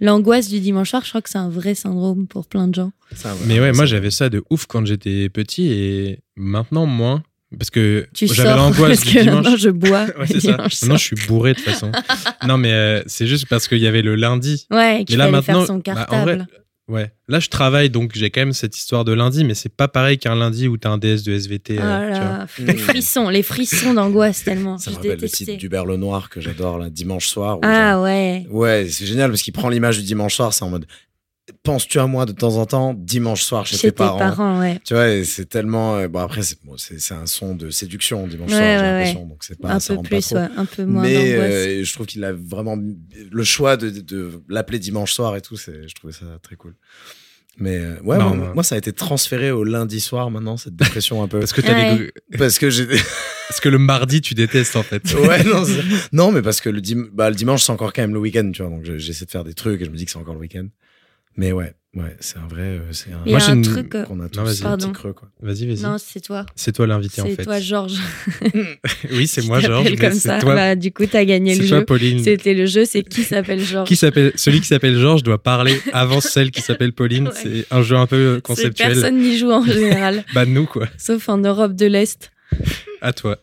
L'angoisse 0.00 0.48
du 0.48 0.60
dimanche 0.60 0.90
soir, 0.90 1.02
je 1.04 1.08
crois 1.10 1.22
que 1.22 1.30
c'est 1.30 1.38
un 1.38 1.48
vrai 1.48 1.74
syndrome 1.74 2.26
pour 2.26 2.46
plein 2.46 2.68
de 2.68 2.74
gens. 2.74 2.92
Ça, 3.14 3.34
Mais 3.46 3.60
ouais, 3.60 3.72
moi 3.72 3.86
j'avais 3.86 4.10
ça 4.10 4.28
de 4.28 4.42
ouf 4.50 4.66
quand 4.66 4.84
j'étais 4.84 5.28
petit 5.28 5.68
et 5.68 6.18
maintenant 6.36 6.86
moins. 6.86 7.22
Parce 7.58 7.70
que 7.70 8.06
j'avais 8.14 8.50
l'angoisse 8.56 8.98
parce 9.00 9.00
du 9.06 9.14
que 9.14 9.20
dimanche. 9.20 9.34
maintenant 9.36 9.56
je 9.56 9.70
bois. 9.70 10.06
Ouais, 10.18 10.26
ça. 10.40 10.56
Maintenant 10.56 10.96
je 10.96 11.04
suis 11.04 11.16
bourré 11.26 11.52
de 11.52 11.58
toute 11.58 11.66
façon. 11.68 11.90
non, 12.46 12.56
mais 12.58 12.72
euh, 12.72 13.02
c'est 13.06 13.26
juste 13.26 13.46
parce 13.48 13.68
qu'il 13.68 13.78
y 13.78 13.86
avait 13.86 14.02
le 14.02 14.14
lundi. 14.14 14.66
Ouais, 14.70 15.04
qu'il 15.06 15.16
Mais 15.16 15.18
là 15.18 15.24
fallait 15.24 15.36
maintenant, 15.36 15.58
faire 15.60 15.66
son 15.66 15.74
bah, 15.74 15.78
en 15.78 15.80
cartable. 15.94 16.46
vrai, 16.88 16.94
ouais. 17.02 17.12
Là 17.28 17.40
je 17.40 17.48
travaille 17.48 17.88
donc 17.90 18.12
j'ai 18.14 18.30
quand 18.30 18.42
même 18.42 18.52
cette 18.52 18.76
histoire 18.76 19.04
de 19.04 19.12
lundi, 19.12 19.44
mais 19.44 19.54
c'est 19.54 19.74
pas 19.74 19.88
pareil 19.88 20.18
qu'un 20.18 20.34
lundi 20.34 20.68
où 20.68 20.76
t'as 20.76 20.90
un 20.90 20.98
DS 20.98 21.22
de 21.24 21.32
SVT. 21.32 21.78
euh, 21.78 22.10
Oh 22.10 22.12
tu 22.14 22.20
vois. 22.20 22.28
là, 22.28 22.46
les 22.72 22.76
frissons, 22.78 23.28
les 23.30 23.42
frissons 23.42 23.94
d'angoisse 23.94 24.44
tellement. 24.44 24.78
Ça 24.78 24.90
je 24.90 24.90
me 24.90 24.96
rappelle 24.96 25.10
le 25.12 25.16
détestais. 25.18 25.44
titre 25.46 25.58
du 25.58 25.68
Berle 25.68 25.94
Noir 25.96 26.28
que 26.30 26.40
j'adore 26.40 26.78
là, 26.78 26.90
dimanche 26.90 27.26
soir. 27.26 27.58
Ah 27.62 27.92
genre- 27.92 28.02
ouais. 28.04 28.46
Ouais, 28.50 28.86
c'est 28.90 29.06
génial 29.06 29.30
parce 29.30 29.42
qu'il 29.42 29.52
prend 29.54 29.68
l'image 29.68 29.98
du 29.98 30.04
dimanche 30.04 30.34
soir, 30.34 30.52
c'est 30.52 30.64
en 30.64 30.70
mode 30.70 30.86
penses-tu 31.62 31.98
à 31.98 32.06
moi 32.06 32.26
de 32.26 32.32
temps 32.32 32.56
en 32.56 32.66
temps 32.66 32.94
dimanche 32.94 33.42
soir 33.42 33.66
chez, 33.66 33.76
Chez 33.76 33.88
tes 33.88 33.92
parents. 33.92 34.60
ouais. 34.60 34.78
Tu 34.84 34.94
vois, 34.94 35.24
c'est 35.24 35.46
tellement. 35.48 35.96
euh, 35.96 36.08
Bon, 36.08 36.20
après, 36.20 36.42
c'est 36.42 36.58
bon, 36.64 36.74
un 37.10 37.26
son 37.26 37.54
de 37.54 37.70
séduction 37.70 38.26
dimanche 38.26 38.50
Ouais, 38.50 38.56
soir, 38.56 38.68
j'ai 38.68 38.76
ouais, 38.76 38.82
l'impression. 38.92 39.26
Donc, 39.26 39.44
c'est 39.44 39.58
pas. 39.60 39.74
un 39.74 39.78
peu 39.78 40.02
plus, 40.02 40.20
trop. 40.26 40.36
ouais, 40.36 40.48
un 40.56 40.64
peu 40.64 40.84
moins 40.84 41.02
Mais 41.02 41.34
euh, 41.34 41.84
je 41.84 41.92
trouve 41.92 42.06
qu'il 42.06 42.24
a 42.24 42.32
vraiment. 42.32 42.76
Le 43.30 43.44
choix 43.44 43.76
de, 43.76 43.90
de, 43.90 44.00
de 44.00 44.30
l'appeler 44.48 44.78
dimanche 44.78 45.12
soir 45.12 45.36
et 45.36 45.40
tout, 45.40 45.56
je 45.56 45.94
trouvais 45.94 46.12
ça 46.12 46.24
très 46.42 46.56
cool. 46.56 46.74
Mais 47.56 47.76
euh, 47.78 48.00
ouais, 48.02 48.18
Non, 48.18 48.34
moi, 48.54 48.64
ça 48.64 48.74
a 48.74 48.78
été 48.78 48.92
transféré 48.92 49.52
au 49.52 49.62
lundi 49.62 50.00
soir 50.00 50.28
maintenant, 50.28 50.56
cette 50.56 50.74
dépression 50.74 51.22
un 51.22 51.28
peu. 51.28 51.38
Parce 51.40 51.52
que, 51.52 51.60
t'as 51.60 51.72
Ouais. 51.74 52.10
des- 52.30 52.36
Parce 52.38 52.58
que 52.58 52.68
j'ai. 52.68 52.86
parce 53.48 53.60
que 53.60 53.68
le 53.68 53.78
mardi, 53.78 54.20
tu 54.22 54.34
détestes 54.34 54.74
en 54.74 54.82
fait. 54.82 55.02
ouais, 55.14 55.44
non, 55.44 55.62
non, 56.12 56.32
mais 56.32 56.42
parce 56.42 56.60
que 56.60 56.68
le, 56.70 56.80
dim- 56.80 57.10
bah, 57.12 57.28
le 57.30 57.36
dimanche, 57.36 57.62
c'est 57.62 57.70
encore 57.70 57.92
quand 57.92 58.02
même 58.02 58.14
le 58.14 58.18
week-end, 58.18 58.50
tu 58.52 58.62
vois. 58.62 58.70
Donc 58.72 58.84
je- 58.84 58.98
j'essaie 58.98 59.24
de 59.26 59.30
faire 59.30 59.44
des 59.44 59.54
trucs 59.54 59.80
et 59.82 59.84
je 59.84 59.90
me 59.90 59.96
dis 59.96 60.04
que 60.04 60.10
c'est 60.10 60.16
encore 60.18 60.34
le 60.34 60.40
week-end. 60.40 60.66
Mais 61.36 61.50
ouais, 61.52 61.74
ouais, 61.94 62.16
c'est 62.20 62.38
un 62.38 62.46
vrai. 62.46 62.62
euh, 62.62 62.92
c'est 62.92 63.10
un. 63.12 63.28
Moi, 63.28 63.38
j'ai 63.40 63.50
un 63.50 63.54
une- 63.56 63.62
truc. 63.62 63.94
euh, 63.96 64.04
qu'on 64.04 64.20
a 64.20 64.28
tous 64.28 64.38
Non, 64.38 64.44
vas-y. 64.44 64.52
un 64.52 64.54
petit 64.54 64.62
Pardon. 64.62 64.92
creux, 64.92 65.12
quoi. 65.12 65.28
Vas-y, 65.42 65.66
vas-y. 65.66 65.82
Non, 65.82 65.96
c'est 65.98 66.20
toi. 66.20 66.46
C'est 66.54 66.70
toi 66.72 66.86
l'invité 66.86 67.22
en 67.22 67.26
C'est 67.26 67.34
fait. 67.34 67.42
toi, 67.44 67.58
Georges. 67.60 67.98
Oui, 69.12 69.26
c'est 69.26 69.44
moi, 69.46 69.60
Georges. 69.60 69.96
comme 69.96 70.12
c'est 70.12 70.18
ça. 70.28 70.38
toi. 70.38 70.54
Bah, 70.54 70.74
du 70.76 70.92
coup, 70.92 71.06
t'as 71.06 71.24
gagné 71.24 71.54
le 71.54 71.62
C'est 71.62 71.68
toi, 71.68 71.78
jeu. 71.80 71.84
Pauline. 71.84 72.22
C'était 72.22 72.54
le 72.54 72.66
jeu, 72.66 72.84
c'est 72.84 73.02
qui 73.02 73.22
s'appelle 73.22 73.60
Georges. 73.60 73.88
Qui 73.88 73.96
s'appelle 73.96 74.32
celui 74.36 74.60
qui 74.60 74.66
s'appelle 74.68 74.98
Georges 74.98 75.22
doit 75.22 75.42
parler 75.42 75.80
avant 75.92 76.20
celle 76.20 76.50
qui 76.50 76.62
s'appelle 76.62 76.92
Pauline. 76.92 77.28
Ouais. 77.28 77.40
C'est 77.42 77.66
un 77.74 77.82
jeu 77.82 77.96
un 77.96 78.06
peu 78.06 78.36
C'est 78.36 78.42
conceptuel. 78.42 78.92
Personne 78.92 79.18
n'y 79.18 79.36
joue 79.38 79.50
en 79.50 79.64
général, 79.66 80.24
Bah 80.34 80.44
nous 80.46 80.66
quoi. 80.66 80.86
sauf 80.98 81.28
en 81.28 81.38
Europe 81.38 81.74
de 81.74 81.86
l'Est. 81.86 82.30
À 83.00 83.12
toi. 83.12 83.38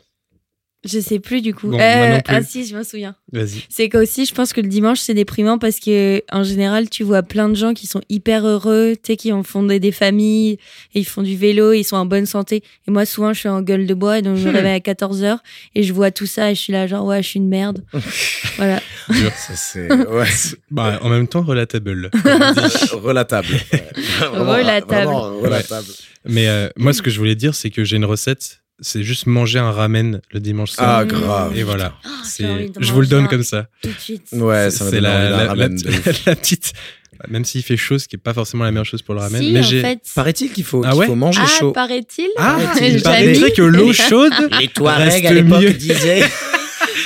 Je 0.83 0.99
sais 0.99 1.19
plus 1.19 1.41
du 1.41 1.53
coup. 1.53 1.67
Bon, 1.69 1.79
Euh, 1.79 1.97
moi 1.97 2.09
non 2.09 2.21
plus. 2.21 2.35
ah 2.35 2.41
si, 2.41 2.65
je 2.65 2.75
me 2.75 2.81
souviens. 2.83 3.15
Vas-y. 3.31 3.63
C'est 3.69 3.87
qu'aussi, 3.87 4.25
je 4.25 4.33
pense 4.33 4.51
que 4.51 4.61
le 4.61 4.67
dimanche, 4.67 4.99
c'est 4.99 5.13
déprimant 5.13 5.59
parce 5.59 5.79
que 5.79 6.23
en 6.31 6.43
général, 6.43 6.89
tu 6.89 7.03
vois 7.03 7.21
plein 7.21 7.49
de 7.49 7.55
gens 7.55 7.73
qui 7.75 7.85
sont 7.85 8.01
hyper 8.09 8.47
heureux, 8.47 8.93
tu 8.95 9.11
sais, 9.11 9.15
qui 9.15 9.31
ont 9.31 9.43
fondé 9.43 9.79
des 9.79 9.91
familles, 9.91 10.53
et 10.95 10.99
ils 10.99 11.05
font 11.05 11.21
du 11.21 11.37
vélo, 11.37 11.73
ils 11.73 11.83
sont 11.83 11.97
en 11.97 12.05
bonne 12.07 12.25
santé. 12.25 12.63
Et 12.87 12.91
moi, 12.91 13.05
souvent, 13.05 13.31
je 13.31 13.39
suis 13.39 13.49
en 13.49 13.61
gueule 13.61 13.85
de 13.85 13.93
bois, 13.93 14.17
et 14.17 14.21
donc 14.23 14.37
je 14.37 14.45
me 14.47 14.51
Hmm. 14.51 14.55
réveille 14.55 14.73
à 14.73 14.79
14h 14.79 15.37
et 15.75 15.83
je 15.83 15.93
vois 15.93 16.09
tout 16.09 16.25
ça 16.25 16.49
et 16.51 16.55
je 16.55 16.61
suis 16.61 16.73
là, 16.73 16.87
genre, 16.87 17.05
ouais, 17.05 17.21
je 17.21 17.27
suis 17.27 17.37
une 17.39 17.47
merde. 17.49 17.83
voilà. 18.57 18.79
Ça, 19.35 19.55
c'est. 19.55 19.91
Ouais. 19.91 20.25
Bah 20.71 20.99
en 21.03 21.09
même 21.09 21.27
temps 21.27 21.43
relatable. 21.43 22.09
Relatable. 22.93 23.47
Ouais. 23.73 23.89
Vraiment, 24.19 24.51
Relatable. 24.53 24.85
vraiment 24.87 25.39
relatable. 25.41 25.87
Mais 26.25 26.47
euh, 26.47 26.69
moi 26.77 26.93
ce 26.93 27.01
que 27.01 27.09
je 27.09 27.17
voulais 27.17 27.35
dire 27.35 27.55
c'est 27.55 27.69
que 27.69 27.83
j'ai 27.83 27.97
une 27.97 28.05
recette. 28.05 28.60
C'est 28.81 29.03
juste 29.03 29.27
manger 29.27 29.59
un 29.59 29.71
ramen 29.71 30.21
le 30.31 30.39
dimanche 30.39 30.71
soir. 30.71 30.97
Ah, 30.99 31.05
grave. 31.05 31.55
Et 31.55 31.63
voilà. 31.63 31.93
Oh, 32.05 32.09
C'est- 32.23 32.43
de 32.43 32.71
je 32.79 32.91
vous 32.91 33.01
le 33.01 33.07
donne 33.07 33.27
comme 33.27 33.43
ça. 33.43 33.67
Tout 33.83 33.89
de 33.89 33.99
suite. 33.99 34.23
Ouais, 34.31 34.71
ça 34.71 34.89
c'est 34.89 34.99
la, 34.99 35.29
la, 35.29 35.29
la, 35.29 35.47
ramen 35.49 35.75
de 35.75 35.87
ouf. 36.09 36.25
la 36.25 36.35
petite. 36.35 36.73
Même 37.29 37.45
s'il 37.45 37.61
fait 37.61 37.77
chaud, 37.77 37.99
ce 37.99 38.07
qui 38.07 38.15
est 38.15 38.19
pas 38.19 38.33
forcément 38.33 38.63
la 38.63 38.71
meilleure 38.71 38.85
chose 38.85 39.03
pour 39.03 39.13
le 39.13 39.21
ramen. 39.21 39.39
Si, 39.39 39.51
mais 39.51 39.59
en 39.59 39.63
j'ai. 39.63 39.81
fait. 39.81 39.99
Paraît-il 40.15 40.51
qu'il 40.51 40.63
faut, 40.63 40.81
Ah 40.83 40.89
qu'il 40.89 40.99
ouais 41.01 41.05
faut 41.05 41.13
manger 41.15 41.41
Ah, 41.43 41.47
chaud. 41.59 41.71
paraît-il 41.71 42.27
Ah, 42.37 42.57
Paraît-il, 42.59 42.95
il 42.95 43.01
paraît-il. 43.03 43.03
paraîtrait 43.33 43.51
que 43.51 43.61
l'eau 43.61 43.93
chaude. 43.93 44.33
Les 44.59 44.67
Touaregs 44.67 45.11
Reste 45.11 45.25
à 45.27 45.33
l'époque 45.33 45.65
disaient. 45.77 46.23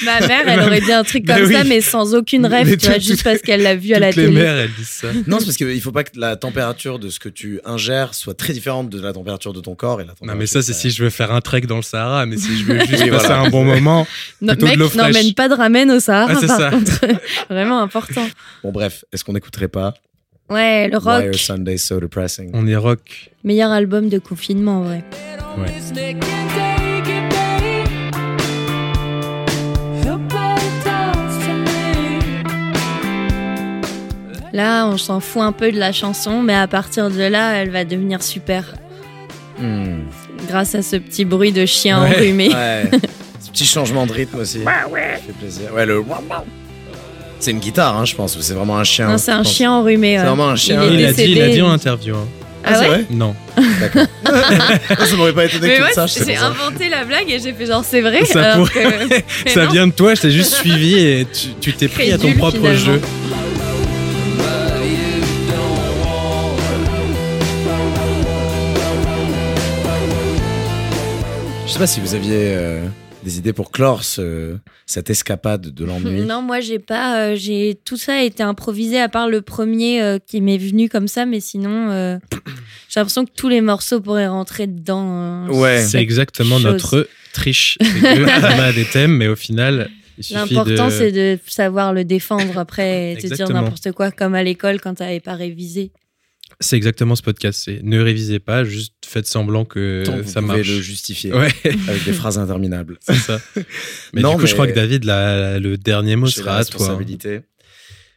Ma 0.03 0.19
mère, 0.27 0.47
elle 0.47 0.59
aurait 0.61 0.81
dit 0.81 0.91
un 0.91 1.03
truc 1.03 1.23
Bah 1.25 1.35
comme 1.39 1.47
oui. 1.47 1.53
ça, 1.53 1.63
mais 1.63 1.79
sans 1.81 2.13
aucune 2.15 2.45
rêve, 2.45 2.67
Mais 2.67 2.77
tu 2.77 2.87
vois, 2.87 2.99
juste 2.99 3.23
parce 3.23 3.39
qu'elle 3.39 3.61
l'a 3.61 3.75
vu 3.75 3.93
à 3.93 3.99
la 3.99 4.07
Toutes 4.09 4.17
les 4.17 4.25
télé. 4.29 4.41
mères 4.41 4.57
elles 4.57 4.73
disent 4.77 4.87
ça. 4.89 5.07
Non, 5.27 5.39
c'est 5.39 5.45
parce 5.45 5.57
qu'il 5.57 5.81
faut 5.81 5.91
pas 5.91 6.03
que 6.03 6.19
la 6.19 6.35
température 6.35 6.99
de 6.99 7.09
ce 7.09 7.19
que 7.19 7.29
tu 7.29 7.59
ingères 7.65 8.13
soit 8.13 8.33
très 8.33 8.53
différente 8.53 8.89
de 8.89 8.99
la 9.01 9.13
température 9.13 9.53
de 9.53 9.61
ton 9.61 9.75
corps. 9.75 10.01
Et 10.01 10.05
la 10.05 10.13
Non 10.21 10.35
mais 10.35 10.47
ça 10.47 10.61
c'est 10.61 10.73
si 10.73 10.89
je 10.91 11.03
veux 11.03 11.09
faire 11.09 11.31
un 11.31 11.41
trek 11.41 11.61
dans 11.61 11.77
le 11.77 11.81
Sahara, 11.83 12.25
mais 12.25 12.37
si 12.37 12.57
je 12.57 12.63
veux 12.65 12.79
juste 12.79 12.91
passer 13.09 13.09
voilà. 13.09 13.39
un 13.41 13.49
bon 13.49 13.63
moment. 13.63 14.07
Non, 14.41 14.53
mec, 14.61 14.77
n'emmène 14.95 15.33
pas 15.33 15.47
de 15.47 15.53
ramen 15.53 15.91
au 15.91 15.99
Sahara, 15.99 16.33
Ah, 16.35 16.47
par 16.47 16.57
ça. 16.57 16.69
contre. 16.71 16.99
Vraiment 17.49 17.81
important. 17.81 18.27
Bon, 18.63 18.71
bref, 18.71 19.05
est-ce 19.13 19.23
qu'on 19.23 19.33
n'écouterait 19.33 19.67
pas 19.67 19.93
Ouais, 20.49 20.87
le 20.89 20.97
Why 20.99 21.03
rock, 21.03 21.23
Are 21.33 21.35
Sundays 21.35 21.77
So 21.79 21.99
Depressing? 21.99 22.51
On 22.53 22.67
est 22.67 22.75
rock. 22.75 23.31
meilleur 23.43 23.71
album 23.71 24.09
de 24.09 24.19
confinement, 24.19 24.83
ouais. 24.87 25.03
Là, 34.55 34.87
on 34.87 34.97
s'en 34.97 35.19
fout 35.19 35.41
un 35.41 35.51
peu 35.51 35.69
de 35.71 35.77
la 35.77 35.91
chanson, 35.91 36.41
mais 36.41 36.55
à 36.55 36.65
partir 36.67 37.09
de 37.11 37.21
là, 37.23 37.55
elle 37.55 37.71
va 37.71 37.83
devenir 37.83 38.23
super. 38.23 38.73
Hmm. 39.59 39.99
Grâce 40.47 40.75
à 40.75 40.81
ce 40.81 40.95
petit 40.95 41.25
bruit 41.25 41.51
de 41.51 41.65
chien 41.65 42.01
Ouais. 42.01 42.15
enrhumé. 42.15 42.49
Ouais. 42.53 42.89
Ce 43.41 43.51
petit 43.51 43.65
changement 43.65 44.05
de 44.07 44.11
rythme 44.13 44.39
aussi. 44.39 44.63
Ça 44.63 44.71
fait 45.27 45.33
plaisir. 45.33 45.73
Ouais, 45.73 45.85
le. 45.85 46.03
C'est 47.39 47.51
une 47.51 47.59
guitare, 47.59 47.95
hein, 47.97 48.05
je 48.05 48.15
pense. 48.15 48.35
ou 48.37 48.41
C'est 48.41 48.53
vraiment 48.53 48.77
un 48.77 48.83
chien. 48.85 49.07
Non, 49.09 49.17
c'est 49.17 49.31
un 49.31 49.43
pense. 49.43 49.53
chien 49.53 49.71
enrhumé. 49.71 50.15
C'est 50.15 50.21
ouais. 50.21 50.27
vraiment 50.27 50.47
un 50.49 50.55
chien. 50.55 50.81
Il 50.85 50.99
Il 50.99 51.05
a 51.05 51.11
dit, 51.13 51.23
il 51.31 51.41
a 51.41 51.49
dit 51.49 51.61
en 51.61 51.71
interview. 51.71 52.15
hein. 52.15 52.27
Ah 52.67 52.73
c'est 52.75 52.81
ouais 52.81 52.87
vrai? 52.87 53.05
Non. 53.11 53.35
D'accord. 53.79 54.07
ça 55.05 55.15
m'aurait 55.17 55.33
pas 55.33 55.45
étonné 55.45 55.67
Mais 55.67 55.73
que 55.73 55.75
tu 55.75 55.79
moi, 55.81 55.89
le 55.89 55.93
saches. 55.93 56.11
c'est 56.13 56.25
j'ai 56.25 56.35
ça. 56.35 56.47
inventé 56.47 56.89
la 56.89 57.05
blague 57.05 57.29
et 57.29 57.39
j'ai 57.39 57.53
fait 57.53 57.67
genre 57.67 57.83
c'est 57.85 58.01
vrai. 58.01 58.25
Ça 58.25 58.53
alors 58.53 58.67
pourrait- 58.67 59.07
que- 59.45 59.49
Ça 59.51 59.67
vient 59.67 59.85
de 59.85 59.91
toi, 59.91 60.15
je 60.15 60.21
t'ai 60.21 60.31
juste 60.31 60.55
suivi 60.55 60.95
et 60.97 61.27
tu 61.61 61.73
t'es 61.73 61.87
pris 61.87 62.11
à 62.11 62.17
ton 62.17 62.33
propre 62.33 62.57
finalement. 62.57 62.79
jeu. 62.79 63.01
Sais 71.75 71.79
pas 71.79 71.87
si 71.87 71.99
vous 71.99 72.13
aviez 72.15 72.31
euh, 72.55 72.85
des 73.23 73.37
idées 73.37 73.53
pour 73.53 73.71
clore 73.71 74.03
ce- 74.03 74.57
cette 74.85 75.09
escapade 75.09 75.61
de 75.73 75.85
l'ennui. 75.85 76.21
Non, 76.25 76.41
moi 76.41 76.59
j'ai 76.59 76.79
pas. 76.79 77.19
euh, 77.29 77.35
j'ai 77.35 77.77
tout 77.85 77.97
ça 77.97 78.15
a 78.15 78.21
été 78.21 78.43
improvisé 78.43 78.99
à 78.99 79.09
part 79.09 79.27
le 79.29 79.41
premier 79.41 80.01
euh, 80.01 80.17
qui 80.25 80.41
m'est 80.41 80.57
venu 80.57 80.89
comme 80.89 81.07
ça, 81.07 81.25
mais 81.25 81.39
sinon 81.39 81.89
euh, 81.91 82.17
j'ai 82.89 82.99
l'impression 82.99 83.25
que 83.25 83.31
tous 83.35 83.49
les 83.49 83.61
morceaux 83.61 83.99
pourraient 84.01 84.27
rentrer 84.27 84.67
dedans. 84.67 85.05
euh, 85.09 85.47
Ouais. 85.49 85.81
C'est 85.81 85.99
exactement 86.01 86.55
chose. 86.57 86.65
notre 86.65 87.07
triche. 87.33 87.77
C'est 87.81 87.87
que 88.01 88.23
on 88.55 88.59
a 88.59 88.71
des 88.73 88.85
thèmes, 88.85 89.17
mais 89.17 89.27
au 89.27 89.35
final, 89.35 89.89
il 90.17 90.23
suffit 90.23 90.53
L'important 90.53 90.85
de. 90.87 90.91
c'est 90.91 91.11
de 91.11 91.37
savoir 91.47 91.93
le 91.93 92.05
défendre 92.05 92.57
après 92.57 93.11
et 93.11 93.15
te 93.15 93.21
dire 93.21 93.31
Exactement. 93.33 93.61
n'importe 93.63 93.91
quoi 93.91 94.11
comme 94.11 94.33
à 94.35 94.43
l'école 94.43 94.79
quand 94.79 94.93
t'avais 94.95 95.19
pas 95.19 95.33
révisé. 95.35 95.91
C'est 96.59 96.77
exactement 96.77 97.15
ce 97.15 97.21
podcast. 97.21 97.61
C'est 97.65 97.81
ne 97.83 97.99
révisez 97.99 98.39
pas, 98.39 98.63
juste 98.63 98.93
faites 99.05 99.27
semblant 99.27 99.65
que 99.65 100.03
Tant 100.05 100.17
vous 100.21 100.23
ça 100.29 100.41
pouvez 100.41 100.55
marche. 100.57 100.67
le 100.69 100.81
justifier 100.81 101.33
Ouais, 101.33 101.51
avec 101.87 102.03
des 102.05 102.13
phrases 102.13 102.37
interminables. 102.37 102.97
c'est 103.01 103.13
ça. 103.15 103.39
Mais 104.13 104.21
Non, 104.21 104.31
du 104.31 104.35
coup, 104.37 104.41
mais- 104.43 104.47
je 104.47 104.53
crois 104.53 104.67
que 104.67 104.73
David, 104.73 105.03
la- 105.03 105.59
le 105.59 105.77
dernier 105.77 106.15
mot 106.15 106.27
sera 106.27 106.45
la 106.53 106.57
à 106.59 106.63
toi. 106.65 106.75
hein. 106.75 106.77
responsabilité. 106.79 107.41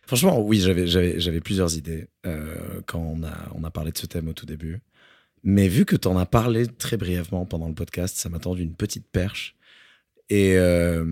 Franchement, 0.06 0.40
oui, 0.40 0.60
j'avais, 0.60 0.86
j'avais, 0.86 1.20
j'avais 1.20 1.40
plusieurs 1.40 1.76
idées 1.76 2.06
euh, 2.26 2.54
quand 2.86 3.00
on 3.00 3.22
a, 3.24 3.50
on 3.54 3.62
a 3.64 3.70
parlé 3.70 3.92
de 3.92 3.98
ce 3.98 4.06
thème 4.06 4.28
au 4.28 4.32
tout 4.32 4.46
début. 4.46 4.78
Mais 5.44 5.68
vu 5.68 5.84
que 5.84 5.96
tu 5.96 6.08
en 6.08 6.16
as 6.16 6.26
parlé 6.26 6.66
très 6.66 6.96
brièvement 6.96 7.44
pendant 7.44 7.68
le 7.68 7.74
podcast, 7.74 8.16
ça 8.16 8.28
m'a 8.28 8.38
tendu 8.38 8.62
une 8.62 8.74
petite 8.74 9.06
perche. 9.10 9.54
Et 10.30 10.54
euh, 10.56 11.04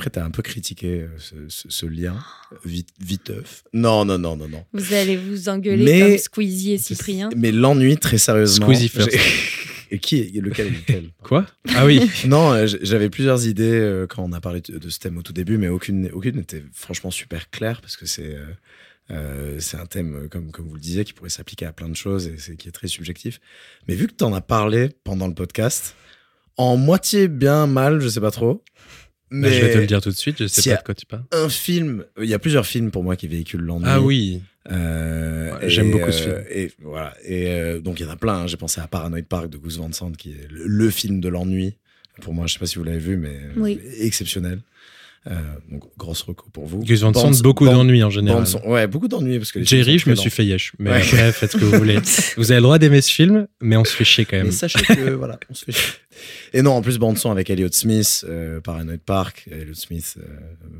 après, 0.00 0.08
tu 0.10 0.18
as 0.18 0.24
un 0.24 0.30
peu 0.30 0.40
critiqué 0.42 1.02
euh, 1.02 1.08
ce, 1.18 1.34
ce- 1.48 1.68
ce 1.68 1.84
lien 1.86 2.16
vite, 2.64 2.88
viteuf. 3.00 3.64
Non, 3.74 4.06
non, 4.06 4.18
non, 4.18 4.34
non, 4.34 4.48
non. 4.48 4.64
Vous 4.72 4.94
allez 4.94 5.18
vous 5.18 5.50
engueuler 5.50 5.84
Mais- 5.84 6.00
comme 6.00 6.18
Squeezie 6.18 6.72
et 6.72 6.78
Cyprien. 6.78 7.28
Mais 7.36 7.52
l'ennui, 7.52 7.98
très 7.98 8.16
sérieusement. 8.16 8.66
Squeezie 8.66 8.88
first. 8.88 9.10
Et 9.92 9.98
qui 9.98 10.18
est 10.20 10.40
lequel 10.40 10.68
est 10.68 10.70
lequel? 10.70 11.04
Quoi? 11.22 11.44
Ah 11.74 11.84
oui. 11.84 12.08
Non, 12.26 12.52
euh, 12.52 12.66
j'avais 12.80 13.10
plusieurs 13.10 13.46
idées 13.46 13.64
euh, 13.72 14.06
quand 14.06 14.22
on 14.22 14.32
a 14.32 14.40
parlé 14.40 14.60
de, 14.60 14.88
ce 14.88 14.98
thème 15.00 15.18
au 15.18 15.22
tout 15.22 15.32
début, 15.32 15.58
mais 15.58 15.66
aucune 15.68 16.08
aucune 16.12 16.36
n'était 16.36 16.62
franchement 16.72 17.10
super 17.10 17.50
claire 17.50 17.80
parce 17.80 17.96
que 17.96 18.06
c'est 18.06 18.36
euh, 18.36 18.46
euh, 19.10 19.56
c'est 19.58 19.76
un 19.78 19.86
thème 19.86 20.14
euh, 20.14 20.28
comme 20.28 20.52
comme 20.52 20.68
vous 20.68 20.74
le 20.76 20.80
disiez 20.80 21.04
qui 21.04 21.12
pourrait 21.12 21.28
s'appliquer 21.28 21.66
à 21.66 21.72
plein 21.72 21.88
de 21.88 21.96
choses 21.96 22.28
et 22.28 22.36
c'est 22.38 22.56
qui 22.56 22.68
est 22.68 22.72
très 22.72 22.86
subjectif. 22.86 23.40
Mais 23.88 23.96
vu 23.96 24.06
que 24.06 24.14
tu 24.16 24.22
en 24.22 24.32
as 24.32 24.40
parlé 24.40 24.90
pendant 25.02 25.26
le 25.26 25.34
podcast, 25.34 25.96
en 26.56 26.76
moitié 26.76 27.26
bien 27.26 27.66
mal, 27.66 28.00
je 28.00 28.08
sais 28.08 28.20
pas 28.20 28.30
trop. 28.30 28.62
Bah, 29.30 29.36
Mais 29.48 29.52
je 29.52 29.60
vais 29.64 29.72
te 29.72 29.78
le 29.78 29.86
dire 29.86 30.00
tout 30.00 30.10
de 30.10 30.16
suite, 30.16 30.36
je 30.40 30.46
sais 30.48 30.70
pas 30.70 30.76
de 30.80 30.82
quoi 30.84 30.94
tu 30.94 31.06
parles. 31.06 31.22
un 31.32 31.48
film, 31.48 32.04
il 32.20 32.28
y 32.28 32.34
a 32.34 32.38
plusieurs 32.40 32.66
films 32.66 32.90
pour 32.90 33.04
moi 33.04 33.14
qui 33.16 33.28
véhiculent 33.28 33.62
l'ennui. 33.62 33.86
Ah 33.88 34.00
oui. 34.00 34.42
Euh, 34.70 35.52
Ouais, 35.58 35.68
j'aime 35.68 35.90
beaucoup 35.90 36.10
ce 36.12 36.28
euh, 36.28 36.42
Et 36.50 36.70
voilà. 36.82 37.14
Et 37.24 37.48
euh, 37.48 37.80
donc 37.80 38.00
il 38.00 38.06
y 38.06 38.08
en 38.08 38.10
a 38.12 38.16
plein. 38.16 38.34
hein. 38.42 38.46
J'ai 38.46 38.56
pensé 38.56 38.80
à 38.80 38.86
Paranoid 38.86 39.22
Park 39.28 39.48
de 39.50 39.56
Gus 39.58 39.76
Van 39.78 39.90
Sant, 39.92 40.12
qui 40.12 40.30
est 40.30 40.48
le, 40.50 40.66
le 40.66 40.90
film 40.90 41.20
de 41.20 41.28
l'ennui. 41.28 41.74
Pour 42.22 42.34
moi, 42.34 42.46
je 42.46 42.54
sais 42.54 42.58
pas 42.58 42.66
si 42.66 42.76
vous 42.76 42.84
l'avez 42.84 42.98
vu, 42.98 43.16
mais 43.16 43.36
Oui. 43.56 43.80
exceptionnel. 44.00 44.60
Euh, 45.26 45.34
donc 45.70 45.82
grosse 45.98 46.22
reco 46.22 46.48
pour 46.50 46.66
vous. 46.66 46.82
Gus 46.82 47.00
Van 47.02 47.12
Sant, 47.12 47.30
beaucoup 47.42 47.66
d'ennuis 47.66 48.02
en 48.02 48.08
général. 48.10 48.46
son- 48.46 48.62
Ouais, 48.66 48.86
beaucoup 48.86 49.06
d'ennuis 49.08 49.38
parce 49.38 49.52
que 49.52 49.58
les 49.58 49.64
Jerry, 49.66 49.98
je 49.98 50.08
me 50.08 50.14
suis 50.14 50.30
fait 50.30 50.44
yesh. 50.46 50.72
Mais 50.78 50.90
Ouais. 50.90 50.96
après, 50.96 51.32
faites 51.32 51.52
ce 51.52 51.56
que 51.58 51.64
vous 51.64 51.76
voulez. 51.76 51.98
Vous 52.38 52.50
avez 52.52 52.60
le 52.60 52.62
droit 52.62 52.78
d'aimer 52.78 53.00
ce 53.02 53.10
film, 53.12 53.46
mais 53.60 53.76
on 53.76 53.84
se 53.84 53.94
fait 53.94 54.04
chier 54.04 54.24
quand 54.24 54.38
même. 54.38 54.46
Mais 54.46 54.52
sachez 54.52 54.78
que 54.82 55.10
voilà, 55.10 55.38
on 55.50 55.54
se 55.54 55.64
fait 55.66 55.72
chier. 55.72 55.92
Et 56.52 56.62
non, 56.62 56.72
en 56.72 56.82
plus 56.82 56.98
bande 56.98 57.18
son 57.18 57.30
avec 57.30 57.50
Elliot 57.50 57.68
Smith, 57.72 58.24
euh, 58.28 58.60
Paranoid 58.60 58.98
Park, 59.04 59.46
Elliot 59.50 59.74
Smith, 59.74 60.16
euh, 60.18 60.26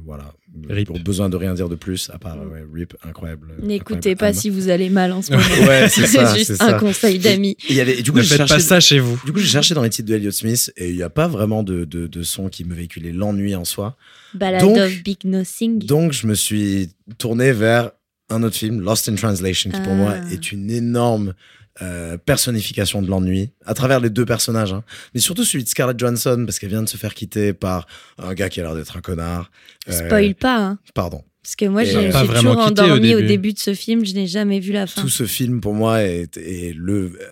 voilà. 0.05 0.33
Rip. 0.69 0.89
Pour 0.89 0.99
besoin 0.99 1.29
de 1.29 1.37
rien 1.37 1.55
dire 1.55 1.69
de 1.69 1.77
plus 1.77 2.11
à 2.13 2.19
part 2.19 2.37
ouais, 2.39 2.65
Rip, 2.75 2.95
incroyable. 3.07 3.49
N'écoutez 3.63 4.17
pas 4.17 4.29
âme. 4.29 4.35
si 4.35 4.51
vous 4.51 4.69
allez 4.69 4.91
mal 4.91 5.13
en 5.13 5.23
ce 5.23 5.31
moment. 5.33 5.45
Ouais, 5.69 5.89
c'est 5.89 6.03
juste 6.37 6.51
un 6.61 6.71
ça. 6.71 6.73
conseil 6.75 7.19
d'amis. 7.21 7.57
Du 8.03 8.11
coup, 8.11 8.19
Ne 8.19 8.23
faites 8.25 8.49
pas 8.49 8.59
ça 8.59 8.81
chez 8.81 8.99
vous. 8.99 9.21
Du 9.25 9.33
coup, 9.33 9.39
j'ai 9.39 9.47
cherché 9.47 9.75
dans 9.75 9.83
les 9.83 9.91
titres 9.91 10.09
de 10.09 10.15
Elliot 10.17 10.33
Smith 10.33 10.73
et 10.77 10.89
il 10.91 10.97
n'y 10.97 11.03
a 11.05 11.11
pas 11.11 11.29
vraiment 11.29 11.63
de, 11.63 11.85
de, 11.85 12.07
de 12.09 12.23
son 12.23 12.49
qui 12.49 12.65
me 12.65 12.75
véhiculait 12.75 13.13
l'ennui 13.13 13.55
en 13.55 13.65
soi. 13.65 13.97
Ballad 14.35 14.61
Donc- 14.61 14.77
of 14.79 15.03
Big 15.05 15.19
Nothing. 15.25 15.79
Donc, 15.85 16.13
je 16.13 16.27
me 16.27 16.35
suis 16.35 16.91
tourné 17.19 17.53
vers 17.53 17.93
un 18.29 18.43
autre 18.43 18.57
film, 18.57 18.81
Lost 18.81 19.09
in 19.09 19.15
Translation, 19.17 19.71
qui 19.71 19.81
pour 19.81 19.93
Ah. 19.93 19.97
moi 19.97 20.15
est 20.33 20.53
une 20.53 20.71
énorme 20.71 21.35
euh, 21.83 22.17
personnification 22.19 23.03
de 23.03 23.09
l'ennui 23.09 23.51
à 23.65 23.75
travers 23.75 24.01
les 24.01 24.11
deux 24.11 24.25
personnages, 24.27 24.73
hein. 24.73 24.85
mais 25.15 25.21
surtout 25.21 25.45
celui 25.45 25.65
de 25.65 25.69
Scarlett 25.69 25.99
Johansson 25.99 26.45
parce 26.47 26.59
qu'elle 26.59 26.71
vient 26.71 26.83
de 26.83 26.89
se 26.89 26.97
faire 26.97 27.15
quitter 27.15 27.53
par 27.53 27.87
un 28.19 28.35
gars 28.35 28.49
qui 28.49 28.61
a 28.61 28.65
l'air 28.65 28.75
d'être 28.75 28.97
un 28.97 29.01
connard. 29.01 29.51
Euh, 29.89 29.93
Spoil 29.93 30.35
pas, 30.35 30.59
hein. 30.59 30.79
Pardon. 30.95 31.23
Parce 31.43 31.57
que 31.57 31.65
moi, 31.65 31.85
j'ai 31.85 32.11
vraiment 32.11 32.35
toujours 32.35 32.57
au 32.57 32.61
endormi 32.61 33.15
au 33.15 33.23
début. 33.23 33.55
de 33.55 33.59
ce 33.59 33.73
film. 33.73 34.05
Je 34.05 34.13
n'ai 34.13 34.27
jamais 34.27 34.61
vu 34.61 34.73
la 34.73 34.87
fin. 34.87 35.01
Tout 35.01 35.09
ce 35.09 35.25
film 35.25 35.61
pour 35.63 35.73
moi 35.73 36.03
est, 36.03 36.37
est 36.37 36.75
le 36.77 37.13
euh, 37.19 37.27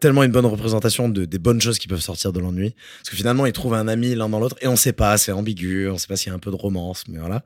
tellement 0.00 0.24
une 0.24 0.32
bonne 0.32 0.46
représentation 0.46 1.08
de, 1.08 1.24
des 1.24 1.38
bonnes 1.38 1.60
choses 1.60 1.78
qui 1.78 1.86
peuvent 1.86 2.00
sortir 2.00 2.32
de 2.32 2.40
l'ennui 2.40 2.74
parce 2.98 3.10
que 3.10 3.16
finalement 3.16 3.46
ils 3.46 3.52
trouvent 3.52 3.74
un 3.74 3.86
ami 3.86 4.16
l'un 4.16 4.28
dans 4.28 4.40
l'autre 4.40 4.56
et 4.60 4.66
on 4.66 4.74
sait 4.74 4.92
pas 4.92 5.16
c'est 5.16 5.30
ambigu 5.30 5.88
on 5.88 5.96
sait 5.96 6.08
pas 6.08 6.16
s'il 6.16 6.30
y 6.30 6.32
a 6.32 6.34
un 6.34 6.40
peu 6.40 6.50
de 6.50 6.56
romance 6.56 7.04
mais 7.08 7.20
voilà 7.20 7.44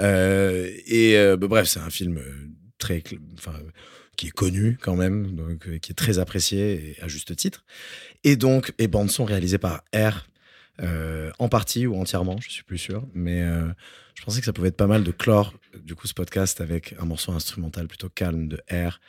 Euh, 0.00 0.68
et 0.88 1.16
euh, 1.16 1.36
bah, 1.36 1.46
bref 1.46 1.68
c'est 1.68 1.78
un 1.78 1.90
film 1.90 2.18
euh, 2.18 2.32
qui 4.16 4.26
est 4.26 4.30
connu 4.30 4.78
quand 4.80 4.96
même 4.96 5.34
donc 5.34 5.66
euh, 5.66 5.78
qui 5.78 5.92
est 5.92 5.94
très 5.94 6.18
apprécié 6.18 6.96
à 7.00 7.08
juste 7.08 7.34
titre 7.36 7.64
et 8.22 8.36
donc 8.36 8.72
et 8.78 8.88
bandes 8.88 9.10
son 9.10 9.24
réalisées 9.24 9.58
par 9.58 9.82
R 9.94 10.26
euh, 10.82 11.30
en 11.38 11.48
partie 11.48 11.86
ou 11.86 11.96
entièrement 11.96 12.38
je 12.40 12.50
suis 12.50 12.64
plus 12.64 12.78
sûr 12.78 13.06
mais 13.14 13.42
euh, 13.42 13.68
je 14.14 14.22
pensais 14.22 14.40
que 14.40 14.46
ça 14.46 14.52
pouvait 14.52 14.68
être 14.68 14.76
pas 14.76 14.86
mal 14.86 15.04
de 15.04 15.12
clore 15.12 15.54
du 15.82 15.94
coup 15.94 16.06
ce 16.06 16.14
podcast 16.14 16.60
avec 16.60 16.94
un 16.98 17.04
morceau 17.04 17.32
instrumental 17.32 17.88
plutôt 17.88 18.08
calme 18.08 18.48
de 18.48 18.60
R 18.70 19.00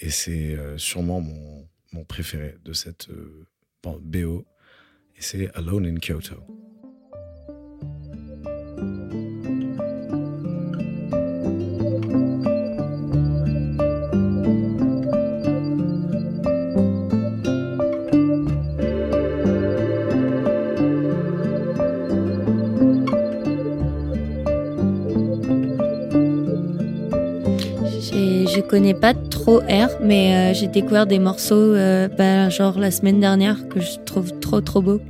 et 0.00 0.10
c'est 0.10 0.58
sûrement 0.78 1.20
mon, 1.20 1.68
mon 1.92 2.04
préféré 2.04 2.56
de 2.64 2.72
cette 2.72 3.08
BO. 3.92 4.46
Et 5.16 5.22
c'est 5.22 5.54
Alone 5.54 5.86
in 5.86 5.98
Kyoto. 6.00 6.73
Connais 28.68 28.94
pas 28.94 29.14
trop 29.14 29.58
R, 29.60 29.88
mais 30.02 30.52
euh, 30.52 30.54
j'ai 30.54 30.66
découvert 30.66 31.06
des 31.06 31.18
morceaux, 31.18 31.54
euh, 31.54 32.08
bah, 32.08 32.48
genre 32.48 32.78
la 32.78 32.90
semaine 32.90 33.20
dernière, 33.20 33.68
que 33.68 33.80
je 33.80 33.98
trouve 34.04 34.32
trop 34.40 34.60
trop 34.60 34.82
beaux. 34.82 35.00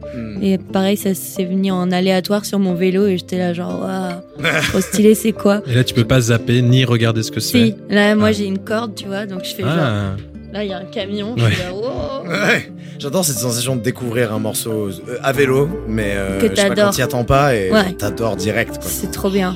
Et 0.43 0.59
pareil, 0.59 0.97
ça 0.97 1.15
s'est 1.15 1.45
venu 1.45 1.71
en 1.71 1.91
aléatoire 1.93 2.45
sur 2.45 2.59
mon 2.59 2.75
vélo 2.75 3.07
et 3.07 3.17
j'étais 3.19 3.39
là 3.39 3.53
genre, 3.53 3.81
waouh, 3.83 4.53
trop 4.71 4.81
stylé, 4.81 5.15
c'est 5.15 5.33
quoi? 5.33 5.63
Et 5.67 5.75
là, 5.75 5.85
tu 5.85 5.95
peux 5.95 6.05
pas 6.05 6.21
zapper 6.21 6.61
ni 6.63 6.85
regarder 6.85 7.23
ce 7.23 7.31
que 7.31 7.41
c'est. 7.41 7.67
Si, 7.67 7.75
là, 7.89 8.15
moi 8.15 8.29
Ah. 8.29 8.33
j'ai 8.33 8.47
une 8.47 8.59
corde, 8.59 8.95
tu 8.95 9.07
vois, 9.07 9.27
donc 9.27 9.45
je 9.45 9.55
fais 9.55 9.63
genre, 9.63 9.73
Ah, 9.77 10.17
là 10.53 10.65
il 10.65 10.71
y 10.71 10.73
a 10.73 10.79
un 10.79 10.85
camion, 10.85 11.35
je 11.37 11.45
Ouais. 11.45 11.51
suis 11.53 11.63
là, 11.63 11.73
wow. 11.73 12.29
Ouais. 12.29 12.71
J'adore 12.99 13.25
cette 13.25 13.39
sensation 13.39 13.77
de 13.77 13.81
découvrir 13.83 14.33
un 14.33 14.39
morceau 14.39 14.89
euh, 14.89 15.19
à 15.23 15.33
vélo, 15.33 15.69
mais 15.89 16.13
euh, 16.15 16.41
Que 16.41 16.49
je 16.49 16.55
sais 16.55 16.63
pas, 16.63 16.69
t'adores. 16.71 16.85
quand 16.87 16.91
t'y 16.93 17.03
attends 17.03 17.25
pas 17.25 17.55
et 17.57 17.71
Ouais. 17.73 17.93
t'adores 17.99 18.37
direct. 18.37 18.75
Quoi. 18.79 18.87
C'est 18.89 19.11
trop 19.11 19.31
bien. 19.31 19.55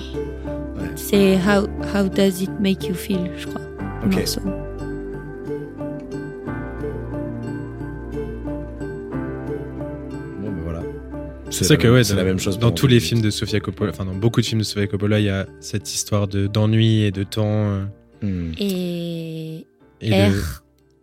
C'est 0.96 1.36
how, 1.36 1.66
how 1.94 2.09
Does 2.09 2.42
It 2.42 2.51
Make 2.61 2.88
You 2.88 2.94
Feel, 2.94 3.30
je 3.38 3.46
crois. 3.46 3.61
Le 4.11 4.14
Ok. 4.14 4.18
morceau. 4.20 4.40
Bon, 10.40 10.50
ben 10.52 10.62
voilà. 10.62 10.82
C'est 11.50 11.62
la 11.62 11.68
ça 11.68 11.76
que 11.76 11.82
même- 11.86 11.94
ouais, 11.96 12.04
c'est 12.04 12.14
la 12.14 12.24
même 12.24 12.38
chose. 12.38 12.59
dans 12.59 12.70
tous 12.70 12.86
les 12.86 13.00
films 13.00 13.20
de 13.22 13.30
Sofia 13.30 13.61
Coppola, 13.61 13.90
enfin 13.90 14.04
dans 14.04 14.14
beaucoup 14.14 14.40
de 14.40 14.46
films 14.46 14.61
de 14.61 14.64
Sofia 14.64 14.86
Coppola, 14.86 15.18
il 15.20 15.26
y 15.26 15.30
a 15.30 15.46
cette 15.61 15.92
histoire 15.92 16.28
de 16.28 16.46
d'ennui 16.46 17.02
et 17.02 17.11
de 17.11 17.22
temps 17.24 17.44
euh, 17.70 17.84
Hmm. 18.20 18.50
Et 18.59 19.64
et 20.00 20.11
R 20.12 20.32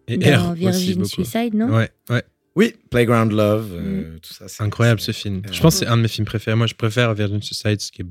de 0.10 0.14
et 0.14 0.18
dans 0.18 0.50
R 0.50 0.52
aussi 0.52 0.60
Virgin 0.60 0.94
beaucoup. 0.96 1.08
Suicide, 1.10 1.54
non 1.54 1.74
Ouais, 1.74 1.90
ouais, 2.10 2.24
Oui, 2.58 2.74
Playground 2.90 3.32
Love, 3.32 3.70
euh, 3.74 4.18
tout 4.22 4.34
ça. 4.34 4.50
c'est- 4.50 4.62
incroyable 4.64 5.00
ce 5.00 5.14
film. 5.14 5.38
Euh, 5.46 5.50
Je 5.52 5.62
pense 5.62 5.76
que 5.80 5.86
c'est 5.86 5.88
un 5.92 5.96
de 5.96 6.02
mes 6.02 6.08
films 6.10 6.26
préférés. 6.26 6.58
Moi, 6.58 6.68
je 6.68 6.74
préfère 6.74 7.14
Virgin 7.14 7.42
Suicide, 7.42 7.80
ce 7.80 7.90
qui 7.92 8.02
est 8.02 8.06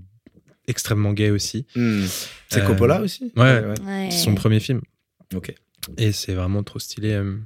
extrêmement 0.67 1.13
gay 1.13 1.31
aussi. 1.31 1.67
Hmm. 1.77 2.05
C'est 2.49 2.63
Euh, 2.63 2.67
Coppola 2.67 3.01
aussi? 3.01 3.33
ouais. 3.37 3.63
Ouais. 3.85 4.09
C'est 4.11 4.19
son 4.25 4.35
premier 4.35 4.61
film 4.61 4.81
Ok. 5.35 5.55
et 5.99 6.13
c'est 6.13 6.35
vraiment 6.35 6.63
trop 6.63 6.79
stylé. 6.79 7.13
euh, 7.13 7.37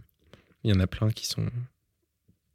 Il 0.65 0.71
y 0.71 0.77
en 0.77 0.81
a 0.81 0.87
plein 0.87 1.11
qui 1.11 1.27
sont 1.27 1.47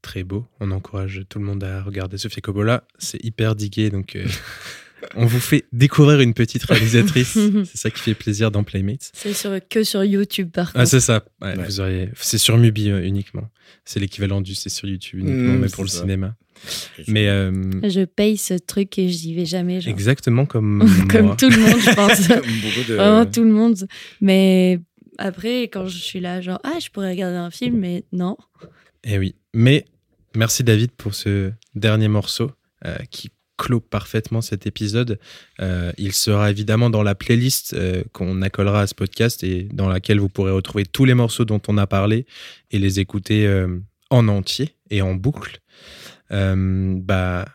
très 0.02 0.24
beaux. 0.24 0.46
On 0.60 0.72
encourage 0.72 1.22
tout 1.30 1.40
le 1.40 1.46
monde 1.46 1.64
à 1.64 1.82
regarder 1.82 2.18
Sofia 2.18 2.42
Coppola. 2.42 2.84
C'est 3.00 3.24
hyper 3.24 3.56
digué, 3.56 3.90
donc 3.90 4.16
euh, 4.16 4.26
on 5.16 5.26
vous 5.26 5.40
fait 5.40 5.66
découvrir 5.72 6.20
une 6.20 6.34
petite 6.34 6.64
réalisatrice. 6.66 7.34
c'est 7.66 7.78
ça 7.78 7.90
qui 7.90 8.02
fait 8.02 8.14
plaisir 8.14 8.52
dans 8.52 8.64
Playmates. 8.64 9.12
C'est 9.14 9.34
sur, 9.34 9.58
que 9.70 9.84
sur 9.84 10.04
YouTube, 10.04 10.52
par 10.52 10.70
Ah, 10.76 10.80
contre. 10.80 10.88
c'est 10.90 11.00
ça. 11.00 11.24
Ouais, 11.42 11.58
Ouais. 11.58 11.66
Vous 11.66 11.80
auriez... 11.80 12.10
C'est 12.20 12.38
sur 12.38 12.58
Mubi 12.58 12.90
euh, 12.90 13.04
uniquement. 13.06 13.50
C'est 13.86 14.00
l'équivalent 14.02 14.42
du 14.42 14.56
c'est 14.56 14.70
sur 14.70 14.88
YouTube 14.88 15.20
uniquement, 15.22 15.54
Mmh, 15.54 15.60
mais 15.60 15.70
pour 15.70 15.84
le 15.84 15.90
ça. 15.90 16.02
cinéma. 16.02 16.36
Mais 17.08 17.28
euh, 17.28 17.52
je 17.90 18.06
paye 18.06 18.38
ce 18.38 18.54
truc 18.54 18.98
et 18.98 19.10
j'y 19.10 19.34
vais 19.34 19.46
jamais. 19.46 19.82
Genre. 19.82 19.92
exactement 19.92 20.46
comme 20.46 20.86
Comme 21.10 21.28
moi. 21.28 21.36
tout 21.36 21.50
le 21.50 21.58
monde, 21.58 21.80
je 21.80 21.94
pense. 21.94 22.28
Beaucoup 22.28 22.88
de... 22.88 22.96
Vraiment 22.96 23.26
tout 23.26 23.44
le 23.44 23.52
monde. 23.52 23.88
Mais 24.22 24.80
après, 25.18 25.64
quand 25.64 25.88
je 25.88 25.98
suis 25.98 26.20
là, 26.20 26.42
genre, 26.42 26.60
ah, 26.64 26.80
je 26.80 26.90
pourrais 26.90 27.12
regarder 27.12 27.38
un 27.38 27.52
film, 27.52 27.78
mais 27.78 28.04
non. 28.12 28.38
Eh 29.04 29.18
oui. 29.18 29.36
Mais 29.54 29.86
merci 30.36 30.64
David 30.64 30.92
pour 30.92 31.14
ce 31.14 31.52
dernier 31.76 32.08
morceau 32.08 32.52
euh, 32.86 32.96
qui 33.12 33.30
clôt 33.58 33.80
parfaitement 33.80 34.42
cet 34.42 34.68
épisode. 34.68 35.20
Euh, 35.62 35.92
il 35.98 36.14
sera 36.14 36.52
évidemment 36.52 36.90
dans 36.90 37.04
la 37.04 37.16
playlist 37.16 37.74
euh, 37.74 38.04
qu'on 38.12 38.42
accolera 38.42 38.82
à 38.82 38.88
ce 38.88 38.96
podcast 38.96 39.44
et 39.44 39.70
dans 39.72 39.88
laquelle 39.88 40.20
vous 40.20 40.30
pourrez 40.30 40.52
retrouver 40.52 40.86
tous 40.86 41.06
les 41.06 41.14
morceaux 41.14 41.46
dont 41.46 41.62
on 41.68 41.78
a 41.78 41.88
parlé 41.88 42.26
et 42.72 42.80
les 42.80 43.00
écouter 43.00 43.48
euh, 43.48 43.80
en 44.10 44.28
entier 44.28 44.76
et 44.90 45.02
en 45.02 45.16
boucle. 45.16 45.60
Euh, 46.34 46.96
bah, 46.98 47.46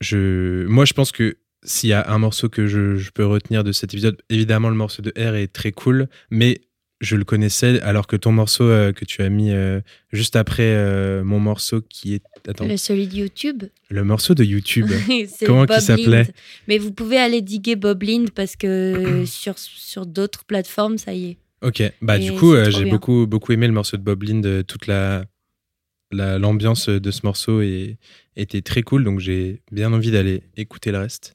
je, 0.00 0.66
moi, 0.66 0.84
je 0.84 0.92
pense 0.92 1.12
que 1.12 1.36
s'il 1.64 1.90
y 1.90 1.92
a 1.92 2.10
un 2.10 2.18
morceau 2.18 2.48
que 2.48 2.66
je, 2.66 2.96
je 2.96 3.10
peux 3.10 3.24
retenir 3.24 3.62
de 3.62 3.72
cet 3.72 3.94
épisode, 3.94 4.20
évidemment, 4.30 4.68
le 4.68 4.74
morceau 4.74 5.02
de 5.02 5.12
R 5.16 5.36
est 5.36 5.52
très 5.52 5.72
cool, 5.72 6.08
mais 6.30 6.60
je 7.02 7.16
le 7.16 7.24
connaissais 7.24 7.80
alors 7.82 8.06
que 8.06 8.16
ton 8.16 8.32
morceau 8.32 8.64
euh, 8.64 8.92
que 8.92 9.04
tu 9.04 9.22
as 9.22 9.28
mis 9.28 9.50
euh, 9.50 9.80
juste 10.12 10.36
après 10.36 10.62
euh, 10.62 11.24
mon 11.24 11.40
morceau 11.40 11.82
qui 11.82 12.14
est. 12.14 12.22
Attends, 12.48 12.66
Le 12.66 12.76
celui 12.76 13.06
de 13.08 13.16
YouTube. 13.16 13.64
le 13.90 14.04
morceau 14.04 14.34
de 14.34 14.44
YouTube. 14.44 14.86
Comment 15.46 15.66
qu'il 15.66 15.80
s'appelait. 15.80 16.28
Mais 16.68 16.78
vous 16.78 16.92
pouvez 16.92 17.18
aller 17.18 17.42
diguer 17.42 17.76
Bob 17.76 18.02
Lind 18.02 18.30
parce 18.30 18.56
que 18.56 19.24
sur, 19.26 19.58
sur 19.58 20.06
d'autres 20.06 20.44
plateformes, 20.44 20.96
ça 20.96 21.12
y 21.12 21.30
est. 21.30 21.36
Ok, 21.60 21.82
bah 22.00 22.18
Et 22.18 22.20
du 22.30 22.32
coup, 22.32 22.54
j'ai 22.70 22.86
beaucoup, 22.86 23.26
beaucoup 23.28 23.52
aimé 23.52 23.68
le 23.68 23.72
morceau 23.72 23.96
de 23.96 24.02
Bob 24.02 24.22
Lind, 24.24 24.64
toute 24.66 24.88
la 24.88 25.24
la- 26.12 26.38
l'ambiance 26.38 26.88
de 26.88 27.10
ce 27.10 27.20
morceau 27.24 27.60
est, 27.62 27.96
était 28.36 28.62
très 28.62 28.82
cool, 28.82 29.04
donc 29.04 29.20
j'ai 29.20 29.62
bien 29.70 29.92
envie 29.92 30.10
d'aller 30.10 30.42
écouter 30.56 30.92
le 30.92 30.98
reste. 30.98 31.34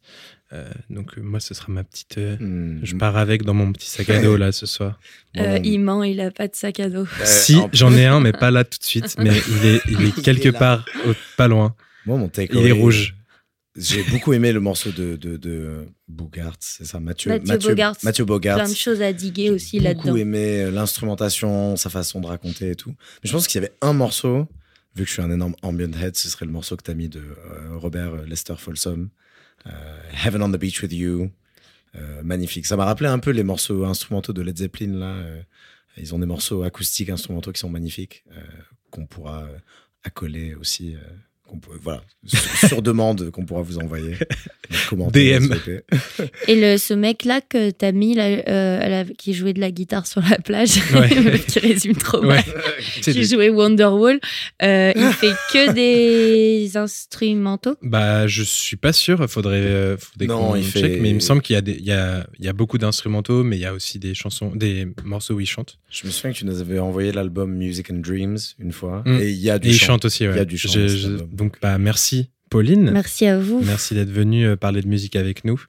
Euh, 0.54 0.66
donc 0.90 1.18
euh, 1.18 1.22
moi, 1.22 1.42
ce 1.42 1.54
sera 1.54 1.72
ma 1.74 1.84
petite. 1.84 2.18
euh, 2.18 2.38
Hmm. 2.38 2.80
Je 2.82 2.96
pars 2.96 3.18
avec 3.18 3.44
dans 3.44 3.54
mon 3.54 3.74
petit 3.74 3.90
sac 3.90 4.10
à 4.10 4.22
dos 4.22 4.38
là 4.38 4.54
ce 4.54 4.66
soir. 4.66 4.98
Euh, 5.38 5.60
il 5.64 5.80
ment, 5.80 6.04
il 6.04 6.22
a 6.22 6.32
pas 6.32 6.48
de 6.48 6.56
sac 6.56 6.80
à 6.80 6.90
dos. 6.90 7.02
Euh, 7.02 7.26
si 7.26 7.58
en- 7.58 7.70
j'en 7.74 7.92
ai 7.94 8.06
un, 8.06 8.22
mais 8.22 8.32
pas 8.32 8.50
là 8.50 8.64
tout 8.64 8.78
de 8.80 8.84
suite, 8.86 9.16
mais 9.20 9.32
il 9.62 9.66
est, 9.66 9.82
il 9.90 10.02
est 10.06 10.14
Il 10.18 10.24
quelque 10.24 10.48
est 10.48 10.52
là. 10.54 10.60
part 10.60 10.86
au- 11.06 11.12
pas 11.36 11.50
loin. 11.50 11.76
Moi, 12.06 12.18
mon 12.18 12.30
take 12.30 12.54
Il 12.58 12.66
est 12.66 12.72
rouge. 12.72 13.14
J'ai 13.80 14.02
beaucoup 14.06 14.34
aimé 14.34 14.52
le 14.54 14.60
morceau 14.60 14.90
de, 14.92 15.18
de, 15.18 15.38
de 15.38 15.86
Bogart, 16.08 16.56
c'est 16.62 16.86
ça, 16.86 17.00
Mathieu, 17.00 17.30
Mathieu 17.46 17.70
Bogart. 17.72 17.96
Mathieu 18.02 18.26
Bogart. 18.26 18.58
Plein 18.58 18.70
de 18.70 18.74
choses 18.76 19.02
à 19.04 19.14
diguer 19.14 19.44
J'ai 19.44 19.50
aussi 19.52 19.80
là-dedans. 19.80 20.02
beaucoup 20.04 20.18
aimé 20.18 20.64
euh, 20.64 20.72
l'instrumentation, 20.72 21.76
sa 21.76 21.90
façon 21.92 22.20
de 22.20 22.26
raconter 22.26 22.72
et 22.72 22.76
tout. 22.76 22.90
Mais 22.90 23.28
je 23.28 23.32
pense 23.34 23.48
qu'il 23.48 23.62
y 23.62 23.64
avait 23.64 23.74
un 23.82 23.94
morceau, 23.94 24.48
vu 24.98 25.04
que 25.04 25.10
je 25.10 25.14
suis 25.14 25.22
un 25.22 25.32
énorme 25.32 25.56
ambient 25.62 25.93
head, 25.93 26.16
ce 26.16 26.28
serait 26.30 26.45
le 26.45 26.52
morceau 26.52 26.76
que 26.76 26.84
tu 26.84 26.91
as 26.91 26.95
mis 26.95 27.08
de 27.10 27.20
euh, 27.20 27.78
Robert 27.78 28.16
Lester 28.26 28.56
Folsom, 28.58 29.10
euh, 29.68 30.00
Heaven 30.26 30.41
on 30.41 30.52
the 30.52 30.58
Beach 30.58 30.82
with 30.82 30.91
You. 30.91 31.32
Euh, 31.95 32.22
magnifique. 32.22 32.66
Ça 32.66 32.76
m'a 32.76 32.86
rappelé 32.86 33.10
un 33.10 33.18
peu 33.18 33.32
les 33.32 33.43
morceaux 33.43 33.86
instrumentaux 33.86 34.34
de 34.34 34.41
Led 34.41 34.58
Zeppelin. 34.58 34.93
Là. 35.00 35.14
euh, 35.16 35.41
ils 35.98 36.14
ont 36.14 36.20
des 36.20 36.26
morceaux 36.26 36.64
acoustiques, 36.64 37.10
instrumentaux 37.10 37.52
qui 37.52 37.60
sont 37.60 37.70
magnifiques, 37.70 38.24
euh, 38.32 38.41
qu'on 38.91 39.08
pourra 39.08 39.43
euh, 39.43 39.58
accoler 40.04 40.54
aussi. 40.56 40.95
Qu'on 41.48 41.60
peut- 41.60 41.72
voilà, 41.82 42.02
sur, 42.68 42.82
demande 42.82 43.32
qu'on 43.32 43.45
pourra 43.45 43.62
vous 43.62 43.78
envoyer. 43.80 44.16
DM. 45.12 45.54
Et 46.48 46.56
le, 46.60 46.78
ce 46.78 46.93
mec-là 46.93 47.41
que 47.41 47.72
t'as 47.72 47.91
mis, 47.91 48.16
là, 48.16 48.26
euh, 48.26 48.80
à 48.82 48.89
la- 48.89 49.04
qui 49.06 49.34
jouait 49.34 49.54
de 49.54 49.60
la 49.60 49.72
guitare 49.72 50.06
sur 50.08 50.22
la 50.22 50.38
plage, 50.38 50.76
Ouais. 50.93 51.39
qui 51.48 51.60
résume 51.60 51.95
trop 51.95 52.20
Ouais. 52.20 52.28
mal, 52.36 52.43
qui 53.02 53.14
des- 53.14 53.24
jouait 53.24 53.50
Wonderwall, 53.50 54.20
euh, 54.64 54.91
il 54.95 55.12
fait 55.14 55.32
que 55.54 55.74
des 55.74 56.76
instrumentaux. 56.78 57.76
Bah, 57.82 58.28
je 58.28 58.43
suis 58.43 58.76
pas 58.78 58.93
sûr. 58.93 59.20
Il 59.22 59.28
faudrait, 59.28 59.56
euh, 59.58 59.98
faudrait 59.98 60.28
Non, 60.28 60.56
il 60.56 60.64
fait- 60.64 60.82
check. 60.82 61.02
Mais 61.02 61.10
il 61.10 61.16
me 61.16 61.20
semble 61.20 61.41
qu'il 61.41 61.54
y 61.54 61.58
a 61.58 61.62
des, 61.62 61.74
il 61.74 61.86
y 61.86 61.91
a, 61.91 62.28
il 62.39 62.45
y 62.45 62.50
a 62.50 62.54
beaucoup 62.54 62.78
d'instrumentaux, 62.78 63.43
mais 63.43 63.58
il 63.58 63.62
y 63.62 63.66
a 63.66 63.74
aussi 63.74 64.00
des 64.00 64.14
chansons, 64.14 64.52
des 64.56 64.88
morceaux 65.04 65.36
où 65.36 65.39
il 65.39 65.45
chante. 65.45 65.80
Je 65.89 66.06
me 66.06 66.12
souviens 66.12 66.32
que 66.34 66.38
tu 66.38 66.45
nous 66.45 66.60
avais 66.60 66.80
envoyé 66.80 67.12
l'album 67.12 67.54
Music 67.54 67.89
and 67.91 68.00
Dreams 68.00 68.38
une 68.60 68.72
fois. 68.74 69.04
Mm. 69.06 69.20
Et 69.22 69.30
il 69.30 69.38
y 69.38 69.50
a 69.50 69.58
du 69.60 69.70
Et 69.70 69.72
il 69.72 69.78
chant. 69.78 69.86
chante 69.93 70.06
aussi. 70.06 70.28
Ouais. 70.28 70.34
Il 70.34 70.38
y 70.38 70.41
a 70.41 70.45
du 70.45 70.58
chant 70.58 70.70
Donc, 71.38 71.56
bah, 71.62 71.78
merci 71.78 72.30
Pauline. 72.50 72.92
Merci 72.92 73.26
à 73.28 73.38
vous. 73.38 73.62
Merci 73.66 73.94
d'être 73.94 74.10
venu 74.12 74.46
euh, 74.46 74.56
parler 74.56 74.82
de 74.82 74.88
musique 74.88 75.16
avec 75.16 75.44
nous. 75.46 75.62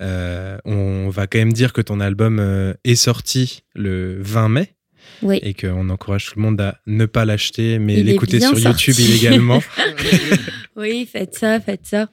Euh, 0.00 0.58
on 0.64 1.08
va 1.08 1.26
quand 1.26 1.38
même 1.38 1.52
dire 1.52 1.72
que 1.72 1.80
ton 1.80 2.00
album 2.00 2.38
euh, 2.40 2.74
est 2.84 2.96
sorti 2.96 3.62
le 3.74 4.18
20 4.20 4.48
mai 4.48 4.74
Oui. 5.22 5.38
et 5.42 5.54
qu'on 5.54 5.88
encourage 5.88 6.26
tout 6.26 6.32
le 6.36 6.42
monde 6.42 6.60
à 6.60 6.80
ne 6.86 7.06
pas 7.06 7.24
l'acheter, 7.24 7.78
mais 7.78 8.02
l'écouter 8.02 8.40
sur 8.40 8.58
YouTube 8.58 8.96
illégalement. 8.98 9.62
Oui, 10.78 11.08
faites 11.10 11.34
ça, 11.34 11.58
faites 11.58 11.86
ça. 11.86 12.10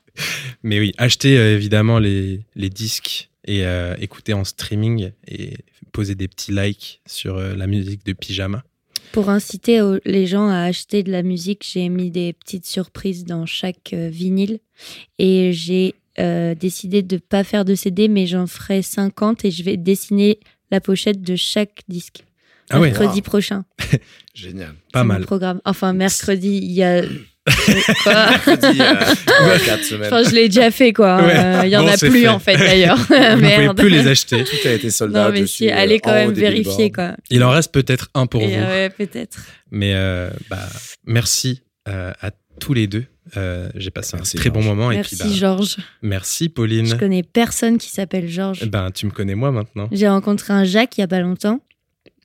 mais 0.63 0.79
oui, 0.79 0.93
achetez 0.97 1.33
évidemment 1.33 1.99
les, 1.99 2.45
les 2.55 2.69
disques 2.69 3.29
et 3.45 3.65
euh, 3.65 3.93
écoutez 3.99 4.31
en 4.31 4.45
streaming 4.45 5.11
et 5.27 5.55
posez 5.91 6.15
des 6.15 6.29
petits 6.29 6.53
likes 6.53 7.01
sur 7.05 7.37
la 7.39 7.67
musique 7.67 8.05
de 8.05 8.13
Pyjama. 8.13 8.63
Pour 9.13 9.29
inciter 9.29 9.79
les 10.05 10.25
gens 10.25 10.49
à 10.49 10.63
acheter 10.63 11.03
de 11.03 11.11
la 11.11 11.21
musique, 11.23 11.63
j'ai 11.71 11.87
mis 11.87 12.09
des 12.11 12.33
petites 12.33 12.65
surprises 12.65 13.23
dans 13.25 13.45
chaque 13.45 13.93
euh, 13.93 14.09
vinyle. 14.09 14.59
Et 15.19 15.53
j'ai 15.53 15.93
euh, 16.19 16.55
décidé 16.55 17.03
de 17.03 17.15
ne 17.15 17.19
pas 17.19 17.43
faire 17.43 17.63
de 17.63 17.75
CD, 17.75 18.07
mais 18.07 18.25
j'en 18.27 18.47
ferai 18.47 18.81
50 18.81 19.45
et 19.45 19.51
je 19.51 19.63
vais 19.63 19.77
dessiner 19.77 20.39
la 20.71 20.81
pochette 20.81 21.21
de 21.21 21.35
chaque 21.35 21.83
disque. 21.87 22.23
Ah 22.71 22.79
mercredi 22.79 23.17
Wow. 23.19 23.21
prochain. 23.21 23.65
Génial. 24.33 24.73
pas 24.91 25.03
mal. 25.03 25.21
programme. 25.25 25.61
Enfin, 25.63 25.93
mercredi, 25.93 26.57
il 26.63 26.71
y 26.71 26.81
a. 26.83 27.03
Mercredi, 28.05 28.81
euh, 28.81 29.15
trois, 29.25 29.59
quatre 29.59 29.83
semaines. 29.83 30.05
Enfin, 30.13 30.23
je 30.23 30.33
l'ai 30.33 30.47
déjà 30.49 30.71
fait, 30.71 30.93
quoi. 30.93 31.17
Ouais. 31.21 31.35
Euh, 31.37 31.61
Il 31.65 31.69
y 31.69 31.77
en 31.77 31.83
Bon, 31.83 31.89
a 31.89 31.97
plus, 31.97 32.11
fait. 32.21 32.27
en 32.27 32.39
fait, 32.39 32.57
d'ailleurs. 32.57 32.97
Vous 32.97 33.13
ne 33.15 33.67
pouvez 33.71 33.73
plus 33.75 33.89
les 33.89 34.07
acheter. 34.07 34.43
Tout 34.43 34.67
a 34.67 34.71
été 34.71 34.89
sold 34.89 35.13
Non, 35.13 35.29
mais 35.31 35.41
je 35.41 35.45
si, 35.45 35.69
euh, 35.69 35.75
allez 35.75 35.99
quand 35.99 36.13
même 36.13 36.31
vérifier, 36.31 36.91
quoi. 36.91 37.15
Il 37.29 37.43
en 37.43 37.49
reste 37.49 37.73
peut-être 37.73 38.09
un 38.13 38.25
pour 38.27 38.41
Et, 38.41 38.47
vous. 38.47 38.53
euh, 38.63 38.69
ouais, 38.69 38.89
peut-être. 38.89 39.39
Mais 39.71 39.93
euh, 39.93 40.29
bah, 40.49 40.67
merci 41.05 41.61
euh, 41.87 42.11
à 42.21 42.31
tous 42.59 42.73
les 42.73 42.87
deux. 42.87 43.05
Euh, 43.37 43.69
J'ai 43.75 43.89
passé 43.89 44.15
Merci, 44.17 44.37
un 44.37 44.39
très 44.39 44.49
bon 44.49 44.61
moment. 44.61 44.89
Merci, 44.89 45.15
et 45.15 45.17
puis, 45.17 45.27
bah, 45.29 45.35
Georges. 45.35 45.77
merci 46.01 46.45
Je 46.45 46.49
Pauline. 46.49 46.97
connais 46.97 47.23
personne 47.23 47.77
qui 47.77 47.89
s'appelle 47.89 48.27
Georges. 48.29 48.65
Ben, 48.69 48.91
tu 48.91 49.05
me 49.05 49.11
connais 49.11 49.35
moi 49.35 49.51
maintenant. 49.51 49.87
J'ai 49.91 50.07
rencontré 50.07 50.53
un 50.53 50.63
Jacques 50.65 50.97
il 50.97 51.01
y 51.01 51.03
a 51.03 51.07
pas 51.07 51.21
longtemps, 51.21 51.59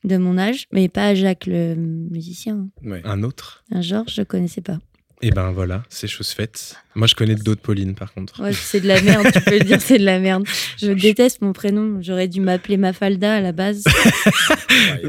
de 0.03 0.17
mon 0.17 0.37
âge, 0.37 0.65
mais 0.71 0.87
pas 0.89 1.15
Jacques 1.15 1.45
le 1.47 1.75
musicien. 1.75 2.67
Ouais. 2.83 3.01
Un 3.05 3.23
autre? 3.23 3.63
Un 3.71 3.81
Georges, 3.81 4.13
je 4.15 4.21
connaissais 4.23 4.61
pas. 4.61 4.77
Et 5.21 5.31
ben 5.31 5.51
voilà, 5.51 5.83
c'est 5.89 6.07
chose 6.07 6.29
faite. 6.29 6.77
Moi, 6.95 7.05
je 7.05 7.13
connais 7.13 7.35
d'autres 7.35 7.61
Pauline 7.61 7.93
par 7.93 8.13
contre. 8.13 8.41
Ouais, 8.41 8.53
c'est 8.53 8.79
de 8.79 8.87
la 8.87 9.01
merde, 9.01 9.27
tu 9.33 9.41
peux 9.41 9.57
le 9.59 9.65
dire, 9.65 9.81
c'est 9.81 9.97
de 9.97 10.05
la 10.05 10.19
merde. 10.19 10.45
Je 10.77 10.91
déteste 10.91 11.41
mon 11.41 11.51
prénom, 11.51 12.01
j'aurais 12.01 12.29
dû 12.29 12.39
m'appeler 12.39 12.77
Mafalda 12.77 13.35
à 13.35 13.41
la 13.41 13.51
base. 13.51 13.83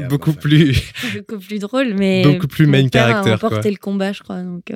Beaucoup 0.09 0.33
plus. 0.33 0.77
beaucoup 1.15 1.39
plus 1.39 1.59
drôle, 1.59 1.93
mais. 1.93 2.23
Beaucoup 2.23 2.47
plus 2.47 2.65
mon 2.65 2.73
main 2.73 2.89
père 2.89 3.05
a 3.05 3.09
character, 3.09 3.31
remporté 3.31 3.61
quoi. 3.61 3.71
le 3.71 3.77
combat, 3.77 4.11
je 4.11 4.21
crois. 4.21 4.41
Donc, 4.41 4.71
euh, 4.71 4.75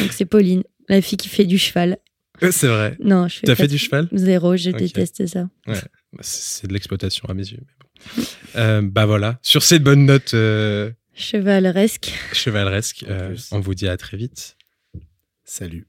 donc 0.00 0.12
c'est 0.12 0.26
Pauline, 0.26 0.62
la 0.88 1.00
fille 1.00 1.18
qui 1.18 1.28
fait 1.28 1.46
du 1.46 1.58
cheval. 1.58 1.96
c'est 2.50 2.68
vrai. 2.68 2.96
Non, 3.02 3.28
je 3.28 3.38
fais 3.38 3.46
T'as 3.46 3.54
fait 3.54 3.66
du 3.66 3.78
cheval? 3.78 4.08
Zéro, 4.12 4.56
je 4.56 4.70
déteste 4.70 5.26
ça. 5.26 5.48
Bah, 5.66 5.74
C'est 6.20 6.66
de 6.66 6.72
l'exploitation 6.72 7.26
à 7.28 7.34
mes 7.34 7.46
yeux. 7.46 7.62
Euh, 8.56 8.80
bah 8.82 9.06
voilà, 9.06 9.38
sur 9.42 9.62
ces 9.62 9.78
bonnes 9.78 10.06
notes 10.06 10.34
euh, 10.34 10.90
Chevaleresque. 11.18 12.12
chevaleresques, 12.32 13.04
En 13.08 13.10
euh, 13.10 13.36
on 13.50 13.60
vous 13.60 13.74
dit 13.74 13.88
à 13.88 13.96
très 13.96 14.16
vite. 14.16 14.56
Salut. 15.44 15.88